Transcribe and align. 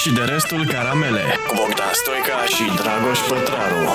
și 0.00 0.12
de 0.12 0.24
restul 0.24 0.66
caramele 0.66 1.22
cu 1.46 1.54
Bogdan 1.54 1.92
Stoica 1.92 2.44
și 2.44 2.82
Dragoș 2.82 3.18
Pătraru. 3.18 3.88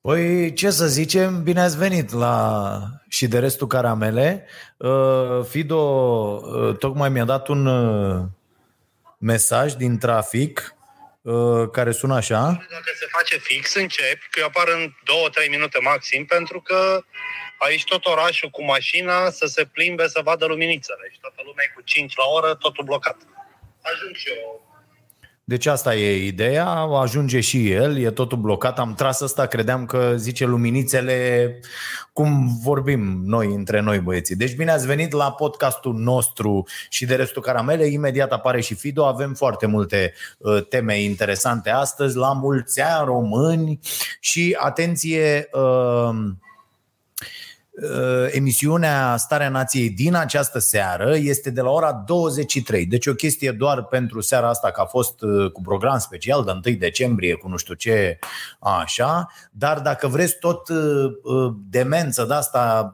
Păi, 0.00 0.52
ce 0.52 0.70
să 0.70 0.86
zicem, 0.86 1.42
bine 1.42 1.60
ați 1.60 1.78
venit 1.78 2.12
la 2.12 2.78
și 3.08 3.26
de 3.26 3.38
restul 3.38 3.66
caramele. 3.66 4.46
Uh, 4.76 5.44
Fido 5.48 5.76
uh, 5.76 6.76
tocmai 6.78 7.08
mi-a 7.08 7.24
dat 7.24 7.48
un 7.48 7.66
uh, 7.66 8.22
mesaj 9.18 9.72
din 9.72 9.98
trafic 9.98 10.74
care 11.72 11.92
sună 11.92 12.14
așa. 12.14 12.42
Dacă 12.70 12.90
se 12.98 13.06
face 13.10 13.38
fix, 13.38 13.74
încep, 13.74 14.18
că 14.30 14.40
eu 14.40 14.46
apar 14.46 14.68
în 14.68 14.94
2-3 15.46 15.50
minute 15.50 15.78
maxim, 15.82 16.24
pentru 16.24 16.60
că 16.60 17.04
aici 17.58 17.84
tot 17.84 18.04
orașul 18.04 18.50
cu 18.50 18.64
mașina 18.64 19.30
să 19.30 19.46
se 19.46 19.64
plimbe 19.64 20.08
să 20.08 20.20
vadă 20.24 20.46
luminițele 20.46 21.08
și 21.12 21.20
toată 21.20 21.40
lumea 21.44 21.64
e 21.68 21.72
cu 21.74 21.80
5 21.84 22.16
la 22.16 22.24
oră, 22.24 22.54
totul 22.54 22.84
blocat. 22.84 23.16
Ajung 23.82 24.14
și 24.14 24.28
eu 24.28 24.65
deci 25.48 25.66
asta 25.66 25.94
e 25.94 26.26
ideea, 26.26 26.68
ajunge 27.00 27.40
și 27.40 27.70
el, 27.70 27.98
e 27.98 28.10
totul 28.10 28.38
blocat. 28.38 28.78
Am 28.78 28.94
tras 28.94 29.20
asta, 29.20 29.46
credeam 29.46 29.86
că 29.86 30.12
zice 30.16 30.46
luminițele 30.46 31.60
cum 32.12 32.58
vorbim 32.62 33.22
noi 33.24 33.46
între 33.46 33.80
noi 33.80 33.98
băieții. 33.98 34.36
Deci 34.36 34.56
bine 34.56 34.70
ați 34.70 34.86
venit 34.86 35.12
la 35.12 35.32
podcastul 35.32 35.94
nostru 35.94 36.66
și 36.88 37.06
de 37.06 37.14
restul 37.14 37.42
caramele. 37.42 37.86
Imediat 37.86 38.32
apare 38.32 38.60
și 38.60 38.74
Fido, 38.74 39.04
avem 39.04 39.34
foarte 39.34 39.66
multe 39.66 40.14
uh, 40.38 40.66
teme 40.68 41.02
interesante 41.02 41.70
astăzi, 41.70 42.16
la 42.16 42.32
mulți 42.32 42.80
ani 42.80 43.04
români 43.04 43.78
și 44.20 44.56
atenție... 44.60 45.48
Uh, 45.52 45.66
Uh, 46.06 46.14
emisiunea 48.30 49.16
Starea 49.16 49.48
Nației 49.48 49.90
din 49.90 50.14
această 50.14 50.58
seară 50.58 51.16
este 51.16 51.50
de 51.50 51.60
la 51.60 51.70
ora 51.70 51.92
23. 52.06 52.86
Deci 52.86 53.06
o 53.06 53.14
chestie 53.14 53.50
doar 53.50 53.84
pentru 53.84 54.20
seara 54.20 54.48
asta 54.48 54.70
că 54.70 54.80
a 54.80 54.84
fost 54.84 55.22
uh, 55.22 55.50
cu 55.50 55.60
program 55.60 55.98
special 55.98 56.44
de 56.44 56.68
1 56.68 56.76
decembrie 56.76 57.34
cu 57.34 57.48
nu 57.48 57.56
știu 57.56 57.74
ce 57.74 58.18
așa, 58.58 59.32
dar 59.50 59.80
dacă 59.80 60.08
vreți 60.08 60.38
tot 60.38 60.68
uh, 60.68 60.76
demență 61.70 62.24
de 62.24 62.34
asta 62.34 62.92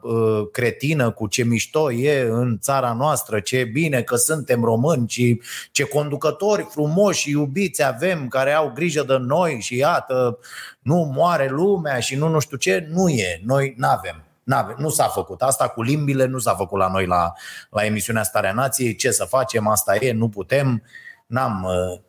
cretină 0.51 1.11
cu 1.11 1.27
ce 1.27 1.43
mișto 1.43 1.91
e 1.91 2.27
în 2.29 2.57
țara 2.61 2.93
noastră, 2.93 3.39
ce 3.39 3.63
bine 3.63 4.01
că 4.01 4.15
suntem 4.15 4.63
români, 4.63 5.07
ce, 5.07 5.37
ce 5.71 5.83
conducători 5.83 6.67
frumoși 6.71 7.19
și 7.19 7.29
iubiți 7.29 7.83
avem 7.83 8.27
care 8.27 8.51
au 8.51 8.71
grijă 8.75 9.03
de 9.03 9.17
noi 9.17 9.57
și 9.61 9.77
iată, 9.77 10.39
nu 10.81 11.11
moare 11.15 11.49
lumea 11.49 11.99
și 11.99 12.15
nu 12.15 12.27
nu 12.27 12.39
știu 12.39 12.57
ce, 12.57 12.87
nu 12.91 13.09
e, 13.09 13.41
noi 13.43 13.73
nu 13.77 13.87
avem 13.87 14.23
N-ave, 14.43 14.73
nu 14.77 14.89
s-a 14.89 15.07
făcut. 15.07 15.41
Asta 15.41 15.67
cu 15.67 15.81
limbile 15.81 16.25
nu 16.25 16.37
s-a 16.37 16.55
făcut 16.55 16.79
la 16.79 16.89
noi 16.91 17.05
la, 17.05 17.31
la 17.69 17.85
emisiunea 17.85 18.23
Starea 18.23 18.53
Nației. 18.53 18.95
Ce 18.95 19.11
să 19.11 19.23
facem? 19.23 19.67
Asta 19.67 19.95
e, 19.95 20.11
nu 20.11 20.29
putem. 20.29 20.83
N-am... 21.25 21.63
Uh, 21.63 21.99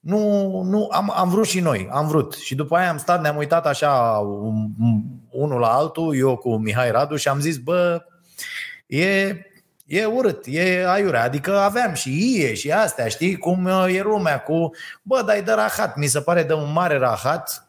nu, 0.00 0.62
nu 0.62 0.88
am, 0.90 1.12
am 1.16 1.28
vrut 1.28 1.46
și 1.46 1.60
noi, 1.60 1.88
am 1.92 2.06
vrut. 2.06 2.34
Și 2.34 2.54
după 2.54 2.76
aia 2.76 2.90
am 2.90 2.98
stat, 2.98 3.20
ne-am 3.20 3.36
uitat 3.36 3.66
așa 3.66 4.18
unul 5.30 5.60
la 5.60 5.72
altul, 5.72 6.16
eu 6.16 6.36
cu 6.36 6.56
Mihai 6.56 6.90
Radu 6.90 7.16
și 7.16 7.28
am 7.28 7.40
zis, 7.40 7.56
bă, 7.56 8.02
e 8.86 9.36
E 9.92 10.04
urât, 10.04 10.44
e 10.46 10.88
aiurea, 10.88 11.22
adică 11.22 11.58
aveam 11.58 11.92
și 11.92 12.36
ie 12.36 12.54
și 12.54 12.70
astea, 12.70 13.08
știi, 13.08 13.36
cum 13.36 13.64
uh, 13.64 13.94
e 13.96 14.02
lumea 14.02 14.40
cu, 14.40 14.70
bă, 15.02 15.22
dar 15.26 15.36
e 15.36 15.40
de 15.40 15.52
rahat, 15.52 15.96
mi 15.96 16.06
se 16.06 16.20
pare 16.20 16.42
de 16.42 16.52
un 16.52 16.72
mare 16.72 16.96
rahat, 16.96 17.68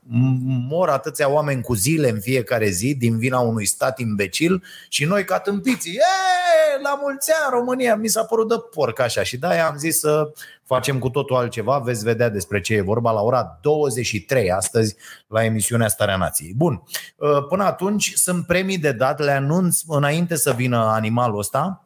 mor 0.69 0.89
atâția 0.89 1.29
oameni 1.29 1.61
cu 1.61 1.73
zile 1.73 2.09
în 2.09 2.19
fiecare 2.19 2.69
zi 2.69 2.95
din 2.95 3.17
vina 3.17 3.39
unui 3.39 3.65
stat 3.65 3.99
imbecil 3.99 4.63
și 4.89 5.05
noi 5.05 5.23
ca 5.23 5.39
tâmpiții, 5.39 5.93
e, 5.93 6.81
la 6.83 6.99
mulți 7.01 7.31
ani 7.31 7.55
România, 7.59 7.95
mi 7.95 8.07
s-a 8.07 8.23
părut 8.23 8.49
de 8.49 8.55
porc 8.71 8.99
așa 8.99 9.23
și 9.23 9.37
de-aia 9.37 9.67
am 9.67 9.77
zis 9.77 9.99
să 9.99 10.31
facem 10.63 10.99
cu 10.99 11.09
totul 11.09 11.35
altceva, 11.35 11.77
veți 11.77 12.03
vedea 12.03 12.29
despre 12.29 12.61
ce 12.61 12.73
e 12.73 12.81
vorba 12.81 13.11
la 13.11 13.21
ora 13.21 13.59
23 13.61 14.51
astăzi 14.51 14.95
la 15.27 15.43
emisiunea 15.43 15.87
Starea 15.87 16.17
Nației. 16.17 16.53
Bun, 16.55 16.83
uh, 17.15 17.45
până 17.49 17.63
atunci 17.63 18.13
sunt 18.15 18.45
premii 18.45 18.77
de 18.77 18.91
dat, 18.91 19.19
le 19.19 19.31
anunț 19.31 19.79
înainte 19.87 20.35
să 20.35 20.51
vină 20.51 20.77
animalul 20.77 21.39
ăsta, 21.39 21.77
Ehm, 21.77 21.82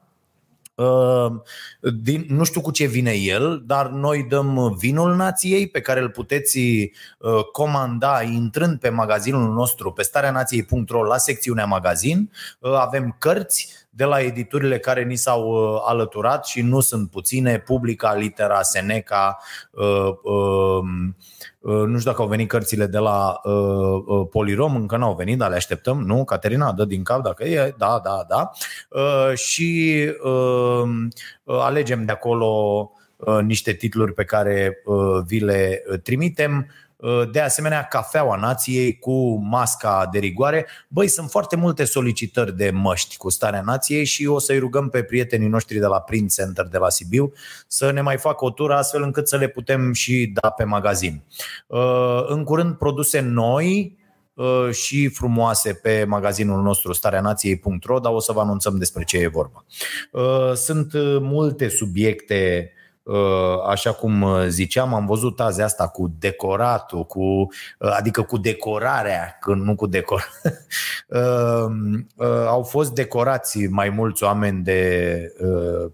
din, 1.82 2.26
nu 2.30 2.44
știu 2.44 2.62
cu 2.62 2.72
ce 2.72 2.86
vine 2.86 3.12
el, 3.12 3.64
dar 3.66 3.88
noi 3.88 4.24
dăm 4.24 4.76
vinul 4.80 5.16
nației 5.16 5.68
pe 5.68 5.82
care 5.82 6.00
îl 6.00 6.10
puteți 6.10 6.58
uh, 6.58 7.44
comanda 7.52 8.22
intrând 8.22 8.80
pe 8.80 8.90
magazinul 8.90 9.54
nostru 9.54 9.92
pe 9.92 10.02
stareanației.ro 10.02 11.04
la 11.04 11.18
secțiunea 11.18 11.66
magazin. 11.66 12.32
Uh, 12.60 12.74
avem 12.74 13.16
cărți 13.20 13.88
de 13.90 14.04
la 14.04 14.22
editurile 14.22 14.80
care 14.80 15.04
ni 15.04 15.16
s-au 15.16 15.50
uh, 15.50 15.82
alăturat 15.86 16.46
și 16.46 16.62
nu 16.62 16.80
sunt 16.80 17.10
puține, 17.10 17.60
Publica, 17.60 18.14
Litera, 18.14 18.62
Seneca, 18.62 19.38
um, 20.24 21.16
nu 21.72 21.98
știu 21.98 22.12
dacă 22.12 22.22
au 22.22 22.28
venit 22.28 22.48
cărțile 22.48 22.86
de 22.86 22.98
la 22.98 23.42
Polirom, 24.30 24.76
încă 24.76 24.98
n-au 24.98 25.16
venit, 25.16 25.38
dar 25.38 25.50
le 25.50 25.56
așteptăm, 25.56 26.02
nu? 26.02 26.24
Caterina, 26.24 26.72
dă 26.72 26.86
din 26.86 27.04
cap 27.04 27.24
dacă 27.24 27.44
e, 27.44 27.76
da, 27.78 28.02
da, 28.04 28.26
da. 28.28 28.52
Și 29.36 30.00
um, 30.24 31.08
alegem 31.46 32.06
de 32.06 32.12
acolo 32.12 32.92
niște 33.44 33.74
titluri 33.74 34.14
pe 34.14 34.24
care 34.24 34.78
vi 35.26 35.40
le 35.40 35.84
trimitem 36.04 36.68
Uh, 36.68 36.87
de 37.32 37.40
asemenea 37.40 37.84
cafeaua 37.84 38.36
nației 38.36 39.00
cu 39.00 39.40
masca 39.44 40.10
de 40.12 40.20
rigoare. 40.20 40.68
Băi, 40.88 41.08
sunt 41.08 41.30
foarte 41.30 41.56
multe 41.56 41.84
solicitări 41.84 42.58
de 42.58 42.70
măști 42.70 43.18
cu 43.18 43.30
starea 43.30 43.62
nației 43.62 44.06
și 44.06 44.26
o 44.26 44.40
să-i 44.40 44.60
rugăm 44.60 44.90
pe 44.90 45.04
prietenii 45.04 45.48
noștri 45.48 45.80
de 45.80 45.86
la 45.86 46.00
Print 46.00 46.34
Center 46.34 46.66
de 46.66 46.78
la 46.78 46.90
Sibiu 46.90 47.34
să 47.68 47.92
ne 47.92 48.02
mai 48.02 48.18
facă 48.18 48.46
o 48.46 48.50
tură 48.50 48.76
astfel 48.76 49.02
încât 49.02 49.28
să 49.28 49.38
le 49.38 49.48
putem 49.48 49.94
și 49.94 50.32
da 50.42 50.50
pe 50.50 50.64
magazin. 50.64 51.24
Uh, 51.68 52.26
în 52.28 52.44
curând 52.44 52.76
produse 52.76 53.20
noi, 53.20 53.98
uh, 54.34 54.70
și 54.72 55.08
frumoase 55.08 55.74
pe 55.74 56.06
magazinul 56.08 56.62
nostru 56.62 56.94
stareanației.ro, 56.94 58.00
dar 58.00 58.14
o 58.14 58.20
să 58.20 58.32
vă 58.32 58.40
anunțăm 58.40 58.78
despre 58.78 59.04
ce 59.04 59.18
e 59.18 59.28
vorba. 59.28 59.66
Sunt 60.56 60.92
multe 61.20 61.70
subiecte 61.70 62.72
Uh, 62.72 62.77
așa 63.68 63.94
cum 63.94 64.22
uh, 64.22 64.46
ziceam, 64.48 64.94
am 64.94 65.06
văzut 65.06 65.40
azi 65.40 65.62
asta 65.62 65.88
cu 65.88 66.16
decoratul, 66.20 67.06
cu, 67.06 67.20
uh, 67.20 67.96
adică 67.98 68.22
cu 68.22 68.38
decorarea, 68.38 69.38
când 69.42 69.62
nu 69.62 69.76
cu 69.76 69.88
decor. 69.88 70.28
Au 72.48 72.64
fost 72.64 72.94
decorați 72.94 73.66
mai 73.66 73.90
mulți 73.90 74.24
oameni 74.24 74.64
de 74.64 75.22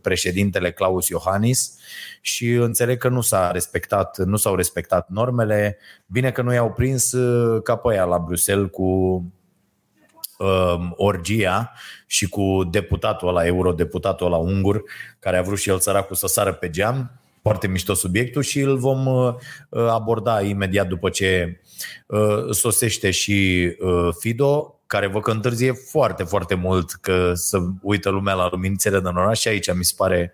președintele 0.02 0.72
Claus 0.72 1.08
Iohannis 1.08 1.76
și 2.22 2.52
înțeleg 2.52 2.98
că 2.98 3.10
nu 3.10 3.22
s-a 3.22 3.52
respectat, 3.52 4.18
nu 4.18 4.36
s-au 4.36 4.56
respectat 4.56 5.10
normele. 5.10 5.78
Bine 6.06 6.32
că 6.32 6.42
nu 6.42 6.54
i-au 6.54 6.72
prins 6.72 7.16
ca 7.64 7.76
pe 7.76 7.90
aia 7.92 8.04
la 8.04 8.20
Bruxelles 8.20 8.70
cu 8.72 9.22
Um, 10.38 10.94
orgia 10.96 11.72
și 12.06 12.30
cu 12.30 12.64
deputatul 12.72 13.28
ăla, 13.28 13.46
eurodeputatul 13.46 14.26
ăla 14.26 14.38
ungur, 14.38 14.84
care 15.20 15.38
a 15.38 15.42
vrut 15.42 15.58
și 15.58 15.70
el 15.70 15.80
săracul 15.80 16.16
să 16.16 16.28
sară 16.28 16.54
pe 16.54 16.70
geam. 16.70 17.12
Foarte 17.42 17.68
mișto 17.68 17.94
subiectul 17.94 18.42
și 18.42 18.60
îl 18.60 18.78
vom 18.78 19.06
uh, 19.06 19.36
aborda 19.70 20.42
imediat 20.42 20.88
după 20.88 21.10
ce 21.10 21.62
uh, 22.08 22.50
sosește 22.50 23.12
și 23.12 23.70
uh, 23.80 24.10
Fido, 24.20 24.80
care 24.88 25.08
vă 25.08 25.20
că 25.20 25.32
întârzie 25.32 25.72
foarte, 25.72 26.24
foarte 26.24 26.56
mult 26.56 26.92
că 26.92 27.32
să 27.36 27.60
uită 27.82 28.10
lumea 28.10 28.34
la 28.34 28.48
luminițele 28.52 29.00
din 29.00 29.16
oraș 29.16 29.40
și 29.40 29.48
aici 29.48 29.74
mi 29.74 29.84
se 29.84 29.94
pare 29.98 30.34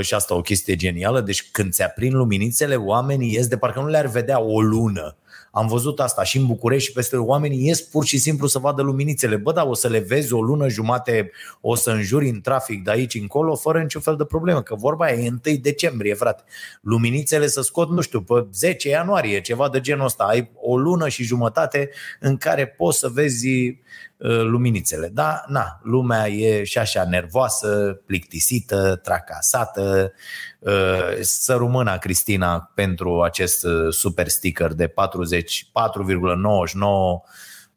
și 0.00 0.14
asta 0.14 0.34
o 0.34 0.40
chestie 0.40 0.76
genială. 0.76 1.20
Deci 1.20 1.50
când 1.50 1.72
se 1.72 1.82
aprind 1.82 2.14
luminițele, 2.14 2.74
oamenii 2.74 3.32
ies 3.32 3.46
de 3.46 3.56
parcă 3.56 3.80
nu 3.80 3.88
le-ar 3.88 4.06
vedea 4.06 4.40
o 4.40 4.60
lună 4.60 5.16
am 5.50 5.66
văzut 5.66 6.00
asta 6.00 6.22
și 6.22 6.36
în 6.36 6.46
București 6.46 6.88
și 6.88 6.94
peste 6.94 7.16
oamenii 7.16 7.66
ies 7.66 7.80
pur 7.80 8.04
și 8.04 8.18
simplu 8.18 8.46
să 8.46 8.58
vadă 8.58 8.82
luminițele. 8.82 9.36
Bă, 9.36 9.52
da, 9.52 9.64
o 9.64 9.74
să 9.74 9.88
le 9.88 9.98
vezi 9.98 10.32
o 10.32 10.42
lună 10.42 10.68
jumate, 10.68 11.30
o 11.60 11.74
să 11.74 11.90
înjuri 11.90 12.28
în 12.28 12.40
trafic 12.40 12.84
de 12.84 12.90
aici 12.90 13.14
încolo, 13.14 13.56
fără 13.56 13.80
niciun 13.80 14.00
fel 14.00 14.16
de 14.16 14.24
problemă, 14.24 14.62
că 14.62 14.74
vorba 14.74 15.10
e 15.12 15.28
1 15.46 15.56
decembrie, 15.56 16.14
frate. 16.14 16.42
Luminițele 16.80 17.46
să 17.46 17.62
scot, 17.62 17.90
nu 17.90 18.00
știu, 18.00 18.20
pe 18.22 18.46
10 18.52 18.88
ianuarie, 18.88 19.40
ceva 19.40 19.68
de 19.68 19.80
genul 19.80 20.04
ăsta. 20.04 20.24
Ai 20.24 20.50
o 20.54 20.78
lună 20.78 21.08
și 21.08 21.22
jumătate 21.24 21.90
în 22.20 22.36
care 22.36 22.66
poți 22.66 22.98
să 22.98 23.08
vezi 23.08 23.46
Uh, 23.48 24.07
luminițele. 24.26 25.08
Da, 25.08 25.44
na, 25.46 25.80
lumea 25.82 26.28
e 26.28 26.64
și 26.64 26.78
așa 26.78 27.04
nervoasă, 27.04 28.00
plictisită, 28.06 29.00
tracasată. 29.02 30.12
Uh, 30.58 31.18
să 31.20 31.54
rumâna 31.54 31.98
Cristina 31.98 32.70
pentru 32.74 33.22
acest 33.22 33.64
uh, 33.64 33.92
super 33.92 34.28
sticker 34.28 34.72
de 34.72 34.86
40, 34.86 35.70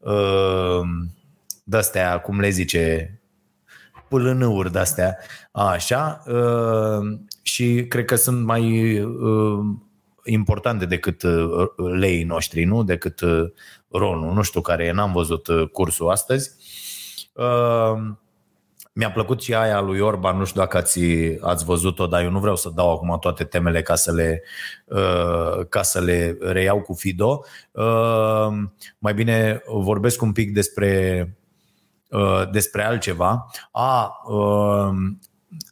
4,99 0.04 0.12
de-astea, 1.64 2.20
cum 2.20 2.40
le 2.40 2.50
zice, 2.50 3.16
pâlânâuri 4.10 4.72
de-astea, 4.72 5.18
așa, 5.52 6.24
și 7.42 7.86
cred 7.88 8.06
că 8.06 8.16
sunt 8.16 8.46
mai 8.46 8.96
importante 10.24 10.86
decât 10.86 11.24
leii 12.00 12.24
noștri, 12.24 12.64
nu? 12.64 12.84
Decât 12.84 13.22
Ronu, 13.92 14.34
nu 14.34 14.42
știu 14.42 14.62
care 14.62 14.86
e, 14.86 14.92
n-am 14.92 15.12
văzut 15.12 15.48
uh, 15.48 15.70
cursul 15.70 16.10
astăzi. 16.10 16.52
Uh, 17.34 18.14
Mi-a 18.94 19.12
plăcut 19.12 19.42
și 19.42 19.54
aia 19.54 19.82
lui 19.82 20.00
Orban, 20.00 20.38
nu 20.38 20.46
știu 20.46 20.60
dacă 20.60 20.78
ați, 20.78 21.00
ați 21.42 21.66
văzut-o, 21.66 22.08
dar 22.08 22.24
eu 22.24 22.30
nu 22.30 22.40
vreau 22.40 22.56
să 22.56 22.70
dau 22.70 22.92
acum 22.92 23.18
toate 23.20 23.44
temele 23.44 23.82
ca 23.82 23.96
să 23.96 24.12
le, 24.12 24.44
uh, 24.86 25.66
ca 25.70 25.82
să 25.82 26.00
le 26.00 26.38
reiau 26.42 26.82
cu 26.82 26.94
Fido. 26.94 27.44
Uh, 27.72 28.48
mai 28.98 29.14
bine 29.14 29.62
vorbesc 29.68 30.22
un 30.22 30.32
pic 30.32 30.54
despre, 30.54 31.30
uh, 32.10 32.50
despre 32.52 32.84
altceva. 32.84 33.46
A, 33.72 34.22
uh, 34.28 34.90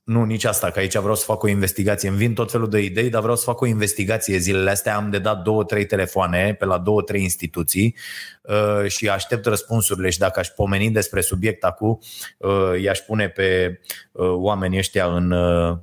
nu, 0.09 0.23
nici 0.23 0.43
asta, 0.43 0.71
că 0.71 0.79
aici 0.79 0.97
vreau 0.97 1.15
să 1.15 1.23
fac 1.23 1.43
o 1.43 1.47
investigație. 1.47 2.09
Îmi 2.09 2.17
vin 2.17 2.33
tot 2.33 2.51
felul 2.51 2.69
de 2.69 2.79
idei, 2.79 3.09
dar 3.09 3.21
vreau 3.21 3.35
să 3.35 3.43
fac 3.43 3.61
o 3.61 3.65
investigație 3.65 4.37
zilele 4.37 4.69
astea. 4.69 4.95
Am 4.95 5.09
de 5.09 5.19
dat 5.19 5.41
două, 5.41 5.63
trei 5.63 5.85
telefoane 5.85 6.55
pe 6.59 6.65
la 6.65 6.77
două, 6.77 7.01
trei 7.01 7.21
instituții 7.21 7.95
uh, 8.41 8.87
și 8.87 9.09
aștept 9.09 9.45
răspunsurile 9.45 10.09
și 10.09 10.19
dacă 10.19 10.39
aș 10.39 10.47
pomeni 10.47 10.89
despre 10.89 11.21
subiect 11.21 11.63
acum, 11.63 11.99
uh, 12.37 12.81
i-aș 12.81 12.99
pune 12.99 13.29
pe 13.29 13.79
uh, 14.11 14.27
oamenii 14.29 14.77
ăștia 14.77 15.05
în, 15.05 15.31
uh, 15.31 15.77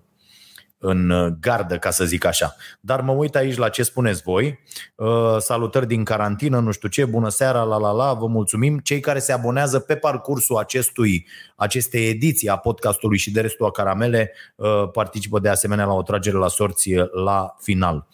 în 0.87 1.11
uh, 1.11 1.33
gardă, 1.41 1.79
ca 1.79 1.91
să 1.91 2.05
zic 2.05 2.25
așa. 2.25 2.55
Dar 2.81 3.01
mă 3.01 3.13
uit 3.13 3.37
aici 3.37 3.57
la 3.57 3.69
ce 3.69 3.83
spuneți 3.83 4.23
voi. 4.23 4.59
Uh, 4.95 5.37
salutări 5.39 5.87
din 5.87 6.05
carantină, 6.05 6.59
nu 6.59 6.71
știu 6.71 6.89
ce, 6.89 7.05
bună 7.05 7.29
seara, 7.29 7.63
la 7.63 7.77
la 7.79 7.91
la, 7.91 8.13
vă 8.13 8.27
mulțumim. 8.27 8.79
Cei 8.79 9.01
care 9.01 9.19
se 9.19 9.33
abonează 9.33 9.79
pe 9.79 9.97
parcursul 9.97 10.57
acestui, 10.57 11.27
acestei 11.57 12.09
ediții 12.09 12.49
a 12.49 12.57
podcastului 12.57 13.19
și 13.19 13.33
de 13.33 13.41
restul 13.41 13.67
a 13.67 13.71
caramele 13.71 14.33
uh, 14.57 14.89
participă 14.93 15.39
de 15.39 15.49
asemenea 15.49 15.85
la 15.85 15.93
o 15.93 16.03
tragere 16.03 16.37
la 16.37 16.49
sorți 16.49 16.95
la 17.25 17.55
final. 17.59 18.07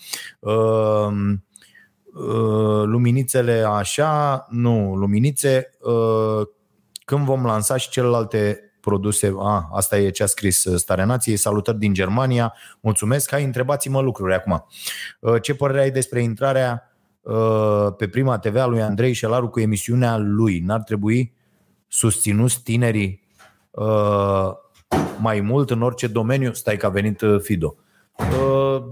Luminițele 2.84 3.64
așa, 3.68 4.46
nu, 4.50 4.94
luminițe, 4.94 5.70
când 7.04 7.24
vom 7.24 7.44
lansa 7.44 7.76
și 7.76 7.88
celelalte 7.88 8.71
produse. 8.82 9.34
A, 9.38 9.68
asta 9.72 9.98
e 9.98 10.10
ce 10.10 10.22
a 10.22 10.26
scris 10.26 10.64
uh, 10.64 10.78
Starea 10.78 11.04
Nației. 11.04 11.36
Salutări 11.36 11.78
din 11.78 11.94
Germania. 11.94 12.54
Mulțumesc. 12.80 13.30
Hai, 13.30 13.44
întrebați-mă 13.44 14.00
lucruri 14.00 14.34
acum. 14.34 14.66
Uh, 15.20 15.42
ce 15.42 15.54
părere 15.54 15.80
ai 15.80 15.90
despre 15.90 16.22
intrarea 16.22 16.96
uh, 17.20 17.86
pe 17.96 18.08
prima 18.08 18.38
TV 18.38 18.56
a 18.56 18.66
lui 18.66 18.82
Andrei 18.82 19.12
Șelaru 19.12 19.48
cu 19.48 19.60
emisiunea 19.60 20.16
lui? 20.16 20.58
N-ar 20.58 20.82
trebui 20.82 21.32
susținuți 21.88 22.62
tinerii 22.62 23.20
mai 25.18 25.40
mult 25.40 25.70
în 25.70 25.82
orice 25.82 26.06
domeniu? 26.06 26.52
Stai 26.52 26.76
că 26.76 26.86
a 26.86 26.88
venit 26.88 27.20
Fido. 27.40 27.76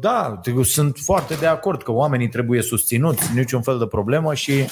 Da, 0.01 0.41
sunt 0.63 0.97
foarte 0.99 1.35
de 1.35 1.47
acord 1.47 1.83
că 1.83 1.93
oamenii 1.93 2.29
trebuie 2.29 2.63
susținuți, 2.63 3.35
niciun 3.35 3.63
fel 3.63 3.79
de 3.79 3.87
problemă 3.87 4.35
și 4.35 4.65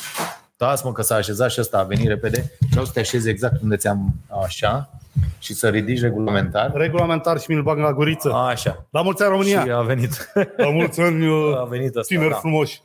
da, 0.59 0.75
mă 0.85 0.93
că 0.93 1.03
s-a 1.03 1.15
așezat 1.15 1.51
și 1.51 1.61
ăsta 1.61 1.79
a 1.79 1.83
venit 1.83 2.07
repede. 2.07 2.53
Vreau 2.71 2.85
să 2.85 2.93
te 2.93 3.01
așezi 3.01 3.29
exact 3.29 3.63
unde 3.63 3.77
ți-am 3.77 4.15
așa 4.45 4.91
și 5.39 5.55
să 5.55 5.69
ridici 5.69 6.01
regulamentar. 6.01 6.71
Regulamentar 6.75 7.41
și 7.41 7.51
mi-l 7.51 7.63
bag 7.63 7.79
la 7.79 7.93
guriță. 7.93 8.33
A, 8.33 8.49
așa. 8.49 8.87
La 8.91 9.03
mulți 9.03 9.23
ani 9.23 9.31
România. 9.31 9.63
Și 9.63 9.71
a 9.71 9.81
venit. 9.81 10.33
La 10.57 10.71
mulți 10.71 11.01
ani 11.01 11.27
a 11.63 11.65
venit 11.65 11.97
ăsta, 11.97 12.15
tineri 12.15 12.31
da. 12.31 12.37
frumoși. 12.37 12.81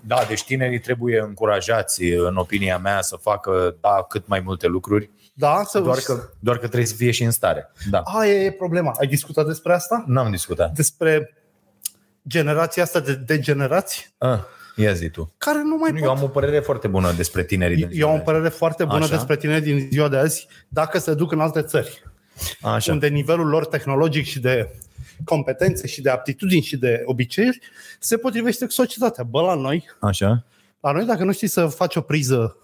Da, 0.00 0.24
deci 0.28 0.44
tinerii 0.44 0.78
trebuie 0.78 1.20
încurajați, 1.20 2.04
în 2.04 2.36
opinia 2.36 2.78
mea, 2.78 3.00
să 3.00 3.16
facă 3.16 3.76
da, 3.80 4.06
cât 4.08 4.26
mai 4.26 4.40
multe 4.44 4.66
lucruri. 4.66 5.10
Da, 5.34 5.62
să 5.64 5.80
Doar 5.80 5.98
că, 5.98 6.22
doar 6.38 6.56
că 6.56 6.66
trebuie 6.66 6.86
să 6.86 6.94
fie 6.94 7.10
și 7.10 7.22
în 7.22 7.30
stare. 7.30 7.72
Da. 7.90 7.98
Aia 7.98 8.32
e 8.32 8.50
problema. 8.50 8.92
Ai 8.98 9.06
discutat 9.06 9.46
despre 9.46 9.72
asta? 9.72 10.04
N-am 10.06 10.30
discutat. 10.30 10.72
Despre 10.72 11.34
generația 12.28 12.82
asta 12.82 13.00
de 13.00 13.14
degenerați? 13.14 14.14
Ah, 14.18 14.38
ia 14.76 14.92
zi 14.92 15.08
tu. 15.10 15.34
Care 15.38 15.62
nu 15.62 15.76
mai 15.76 15.90
Eu 15.94 15.96
pot. 16.08 16.16
am 16.18 16.22
o 16.22 16.26
părere 16.28 16.58
foarte 16.60 16.88
bună 16.88 17.12
despre 17.12 17.44
tinerii 17.44 17.76
din 17.76 17.88
Eu 17.92 18.08
am 18.08 18.14
o 18.14 18.18
părere 18.22 18.48
foarte 18.48 18.84
bună 18.84 19.04
Așa. 19.04 19.14
despre 19.14 19.36
tineri 19.36 19.62
din 19.64 19.88
ziua 19.90 20.08
de 20.08 20.16
azi 20.16 20.46
dacă 20.68 20.98
se 20.98 21.14
duc 21.14 21.32
în 21.32 21.40
alte 21.40 21.62
țări, 21.62 22.02
Așa. 22.62 22.92
unde 22.92 23.08
nivelul 23.08 23.46
lor 23.46 23.66
tehnologic 23.66 24.24
și 24.24 24.40
de 24.40 24.70
competențe 25.24 25.86
și 25.86 26.00
de 26.02 26.10
aptitudini 26.10 26.62
și 26.62 26.76
de 26.76 27.02
obiceiuri 27.04 27.58
se 28.00 28.16
potrivește 28.16 28.64
cu 28.64 28.70
societatea. 28.70 29.24
Bă, 29.24 29.40
la 29.40 29.54
noi, 29.54 29.84
Așa. 30.00 30.44
la 30.80 30.92
noi 30.92 31.04
dacă 31.04 31.24
nu 31.24 31.32
știi 31.32 31.48
să 31.48 31.66
faci 31.66 31.96
o 31.96 32.00
priză, 32.00 32.56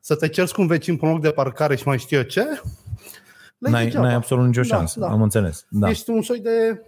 să 0.00 0.14
te 0.14 0.28
cerți 0.28 0.54
cu 0.54 0.60
un 0.60 0.66
vecin 0.66 0.96
pe 0.96 1.04
un 1.04 1.10
loc 1.10 1.20
de 1.20 1.30
parcare 1.30 1.76
și 1.76 1.86
mai 1.86 1.98
știu 1.98 2.16
eu 2.16 2.22
ce, 2.22 2.40
le-ai 3.58 3.72
N-ai, 3.72 3.84
degeaba. 3.84 4.04
n-ai 4.06 4.14
absolut 4.14 4.46
nicio 4.46 4.60
Da, 4.60 4.66
șansă. 4.66 5.00
da. 5.00 5.08
Am 5.08 5.22
înțeles. 5.22 5.66
Da. 5.68 5.88
Ești 5.90 6.10
un 6.10 6.22
soi 6.22 6.38
de... 6.40 6.80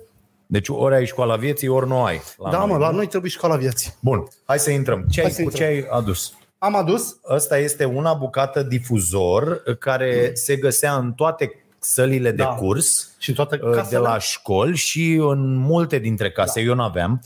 Deci 0.47 0.69
ori 0.69 0.95
ai 0.95 1.07
școala 1.07 1.37
vieții, 1.37 1.69
ori 1.69 1.87
nu 1.89 2.03
ai. 2.05 2.21
La 2.37 2.51
da, 2.51 2.59
noi, 2.59 2.67
mă, 2.67 2.73
nu? 2.73 2.79
la 2.81 2.91
noi 2.91 3.07
trebuie 3.07 3.31
școala 3.31 3.57
vieții. 3.57 3.95
Bun, 4.01 4.29
hai 4.45 4.59
să 4.59 4.71
intrăm. 4.71 5.05
Ce 5.11 5.21
Hai 5.21 5.31
ai, 5.31 5.37
să 5.37 5.43
cu 5.43 5.51
ce 5.51 5.65
ai 5.65 5.87
adus? 5.91 6.33
Am 6.59 6.75
adus 6.77 7.17
Ăsta 7.29 7.59
este 7.59 7.85
una 7.85 8.13
bucată 8.15 8.63
difuzor 8.63 9.63
care 9.79 10.31
se 10.35 10.57
găsea 10.57 10.95
în 10.95 11.13
toate 11.13 11.65
sălile 11.79 12.31
de 12.31 12.43
Da. 12.43 12.49
curs 12.49 13.11
și 13.19 13.33
toate 13.33 13.59
uh, 13.63 13.71
de 13.71 13.77
casele. 13.77 13.99
la 14.01 14.19
școli 14.19 14.77
și 14.77 15.13
în 15.13 15.55
multe 15.57 15.99
dintre 15.99 16.31
case. 16.31 16.61
Eu 16.61 16.75
n-aveam. 16.75 17.21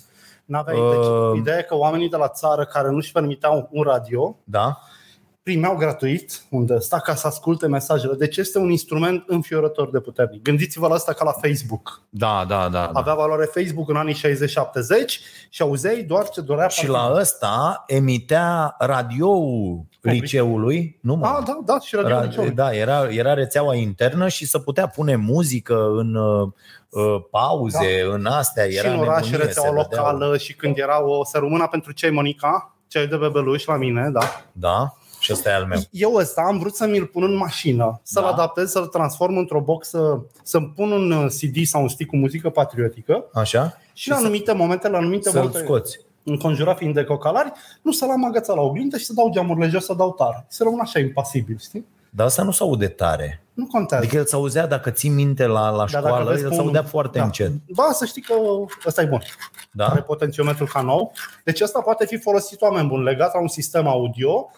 N-aveai, 0.44 0.78
Uh, 0.78 0.90
deci, 1.30 1.38
ideea 1.40 1.58
e 1.58 1.62
că 1.62 1.76
oamenii 1.76 2.08
de 2.08 2.16
la 2.16 2.28
țară 2.28 2.64
care 2.64 2.90
nu-și 2.90 3.12
permiteau 3.12 3.68
un 3.72 3.82
radio, 3.82 4.36
Da? 4.44 4.78
Primeau 5.42 5.76
gratuit, 5.76 6.42
unde 6.50 6.78
sta 6.78 6.98
ca 7.00 7.14
să 7.14 7.26
asculte 7.26 7.66
mesajele. 7.66 8.14
Deci 8.14 8.36
este 8.36 8.58
un 8.58 8.70
instrument 8.70 9.22
înfiorător 9.26 9.90
de 9.90 10.00
puternic. 10.00 10.42
Gândiți-vă 10.42 10.86
la 10.88 10.94
asta 10.94 11.12
ca 11.12 11.24
la 11.24 11.32
Facebook. 11.32 12.02
Da, 12.08 12.44
da, 12.48 12.68
da. 12.68 12.68
da. 12.68 12.90
Avea 12.92 13.14
valoare 13.14 13.44
Facebook 13.54 13.88
în 13.88 13.96
anii 13.96 14.14
60-70 14.14 14.18
și 15.50 15.62
auzeai 15.62 16.02
doar 16.02 16.28
ce 16.28 16.40
dorea 16.40 16.68
Și 16.68 16.88
la 16.88 17.12
ăsta 17.14 17.84
emitea 17.86 18.74
radioul 18.78 19.84
Public. 20.00 20.20
liceului, 20.22 20.98
nu 21.02 21.14
mă? 21.14 21.22
Da, 21.26 21.42
da, 21.46 21.58
da, 21.64 21.80
și 21.80 21.94
radio 21.96 22.18
Ra- 22.20 22.22
liceului. 22.22 22.50
da, 22.54 22.74
era, 22.74 23.08
era 23.08 23.34
rețeaua 23.34 23.74
internă 23.74 24.28
și 24.28 24.46
se 24.46 24.58
putea 24.58 24.86
pune 24.86 25.16
muzică 25.16 25.86
în 25.96 26.14
uh, 26.14 26.48
uh, 26.90 27.22
pauze, 27.30 28.02
în 28.12 28.26
astea. 28.26 28.64
și 28.70 28.76
Era 28.76 28.92
în 28.92 28.98
oraș 28.98 29.24
nebunie, 29.24 29.46
rețeaua 29.46 29.68
se 29.68 29.86
vedeau. 29.88 30.04
locală 30.04 30.36
și 30.36 30.54
când 30.54 30.78
era 30.78 31.04
o 31.04 31.24
să 31.24 31.38
rămână 31.38 31.66
pentru 31.70 31.92
cei 31.92 32.10
Monica, 32.10 32.74
cei 32.88 33.06
de 33.06 33.16
bebeluși 33.16 33.68
la 33.68 33.76
mine, 33.76 34.08
da. 34.12 34.42
Da? 34.52 34.94
Și 35.20 35.32
ăsta 35.32 35.50
e 35.50 35.54
al 35.54 35.64
meu. 35.64 35.78
Eu 35.90 36.14
ăsta 36.14 36.42
am 36.46 36.58
vrut 36.58 36.74
să 36.74 36.86
mi-l 36.86 37.06
pun 37.06 37.22
în 37.22 37.36
mașină, 37.36 38.00
să-l 38.02 38.22
Da. 38.22 38.28
adaptez, 38.28 38.70
să-l 38.70 38.86
transform 38.86 39.36
într-o 39.36 39.60
boxă, 39.60 40.24
să-mi 40.42 40.72
pun 40.76 40.90
un 40.92 41.10
uh, 41.10 41.26
CD 41.30 41.66
sau 41.66 41.82
un 41.82 41.88
stick 41.88 42.10
cu 42.10 42.16
muzică 42.16 42.48
patriotică 42.50 43.24
Așa? 43.34 43.78
și 43.92 44.08
la 44.08 44.16
anumite 44.16 44.52
momente, 44.52 44.88
la 44.88 44.98
anumite 44.98 45.30
Să-l 45.30 45.38
momente, 45.40 45.58
scoți. 45.64 46.00
înconjurat 46.22 46.76
fiind 46.76 46.94
de 46.94 47.04
cocalari, 47.04 47.52
nu 47.82 47.92
să-l 47.92 48.10
am 48.10 48.24
agățat 48.24 48.56
la 48.56 48.62
oglindă 48.62 48.96
și 48.96 49.04
să 49.04 49.12
dau 49.12 49.30
geamurile 49.30 49.68
jos, 49.68 49.84
să 49.84 49.94
dau 49.94 50.12
tare. 50.12 50.44
Să 50.48 50.62
rămân 50.62 50.80
așa 50.80 50.98
impasibil, 50.98 51.58
știi? 51.58 51.86
Dar 52.12 52.26
asta 52.26 52.42
nu 52.42 52.50
se 52.50 52.62
aude 52.62 52.88
tare. 52.88 53.42
Nu 53.52 53.66
contează. 53.66 54.04
Adică 54.04 54.18
el 54.18 54.26
se 54.26 54.34
auzea, 54.34 54.66
dacă 54.66 54.90
ții 54.90 55.08
minte 55.08 55.46
la, 55.46 55.70
la 55.70 55.76
Dar 55.76 55.88
școală, 55.88 56.30
vezi 56.30 56.42
el 56.42 56.48
pe 56.48 56.54
se 56.54 56.60
unul- 56.60 56.74
audea 56.74 56.88
foarte 56.90 57.18
da. 57.18 57.24
încet. 57.24 57.50
Da, 57.66 57.88
să 57.92 58.04
știi 58.04 58.22
că 58.22 58.34
ăsta 58.86 59.02
e 59.02 59.04
bun. 59.04 59.18
Are 59.78 59.94
Da? 59.94 60.02
potențiometrul 60.02 60.66
ca 60.66 60.80
nou. 60.80 61.12
Deci 61.44 61.60
ăsta 61.60 61.80
poate 61.80 62.06
fi 62.06 62.18
folosit 62.18 62.60
oameni 62.60 62.88
buni, 62.88 63.02
legat 63.04 63.34
la 63.34 63.40
un 63.40 63.48
sistem 63.48 63.86
audio, 63.86 64.50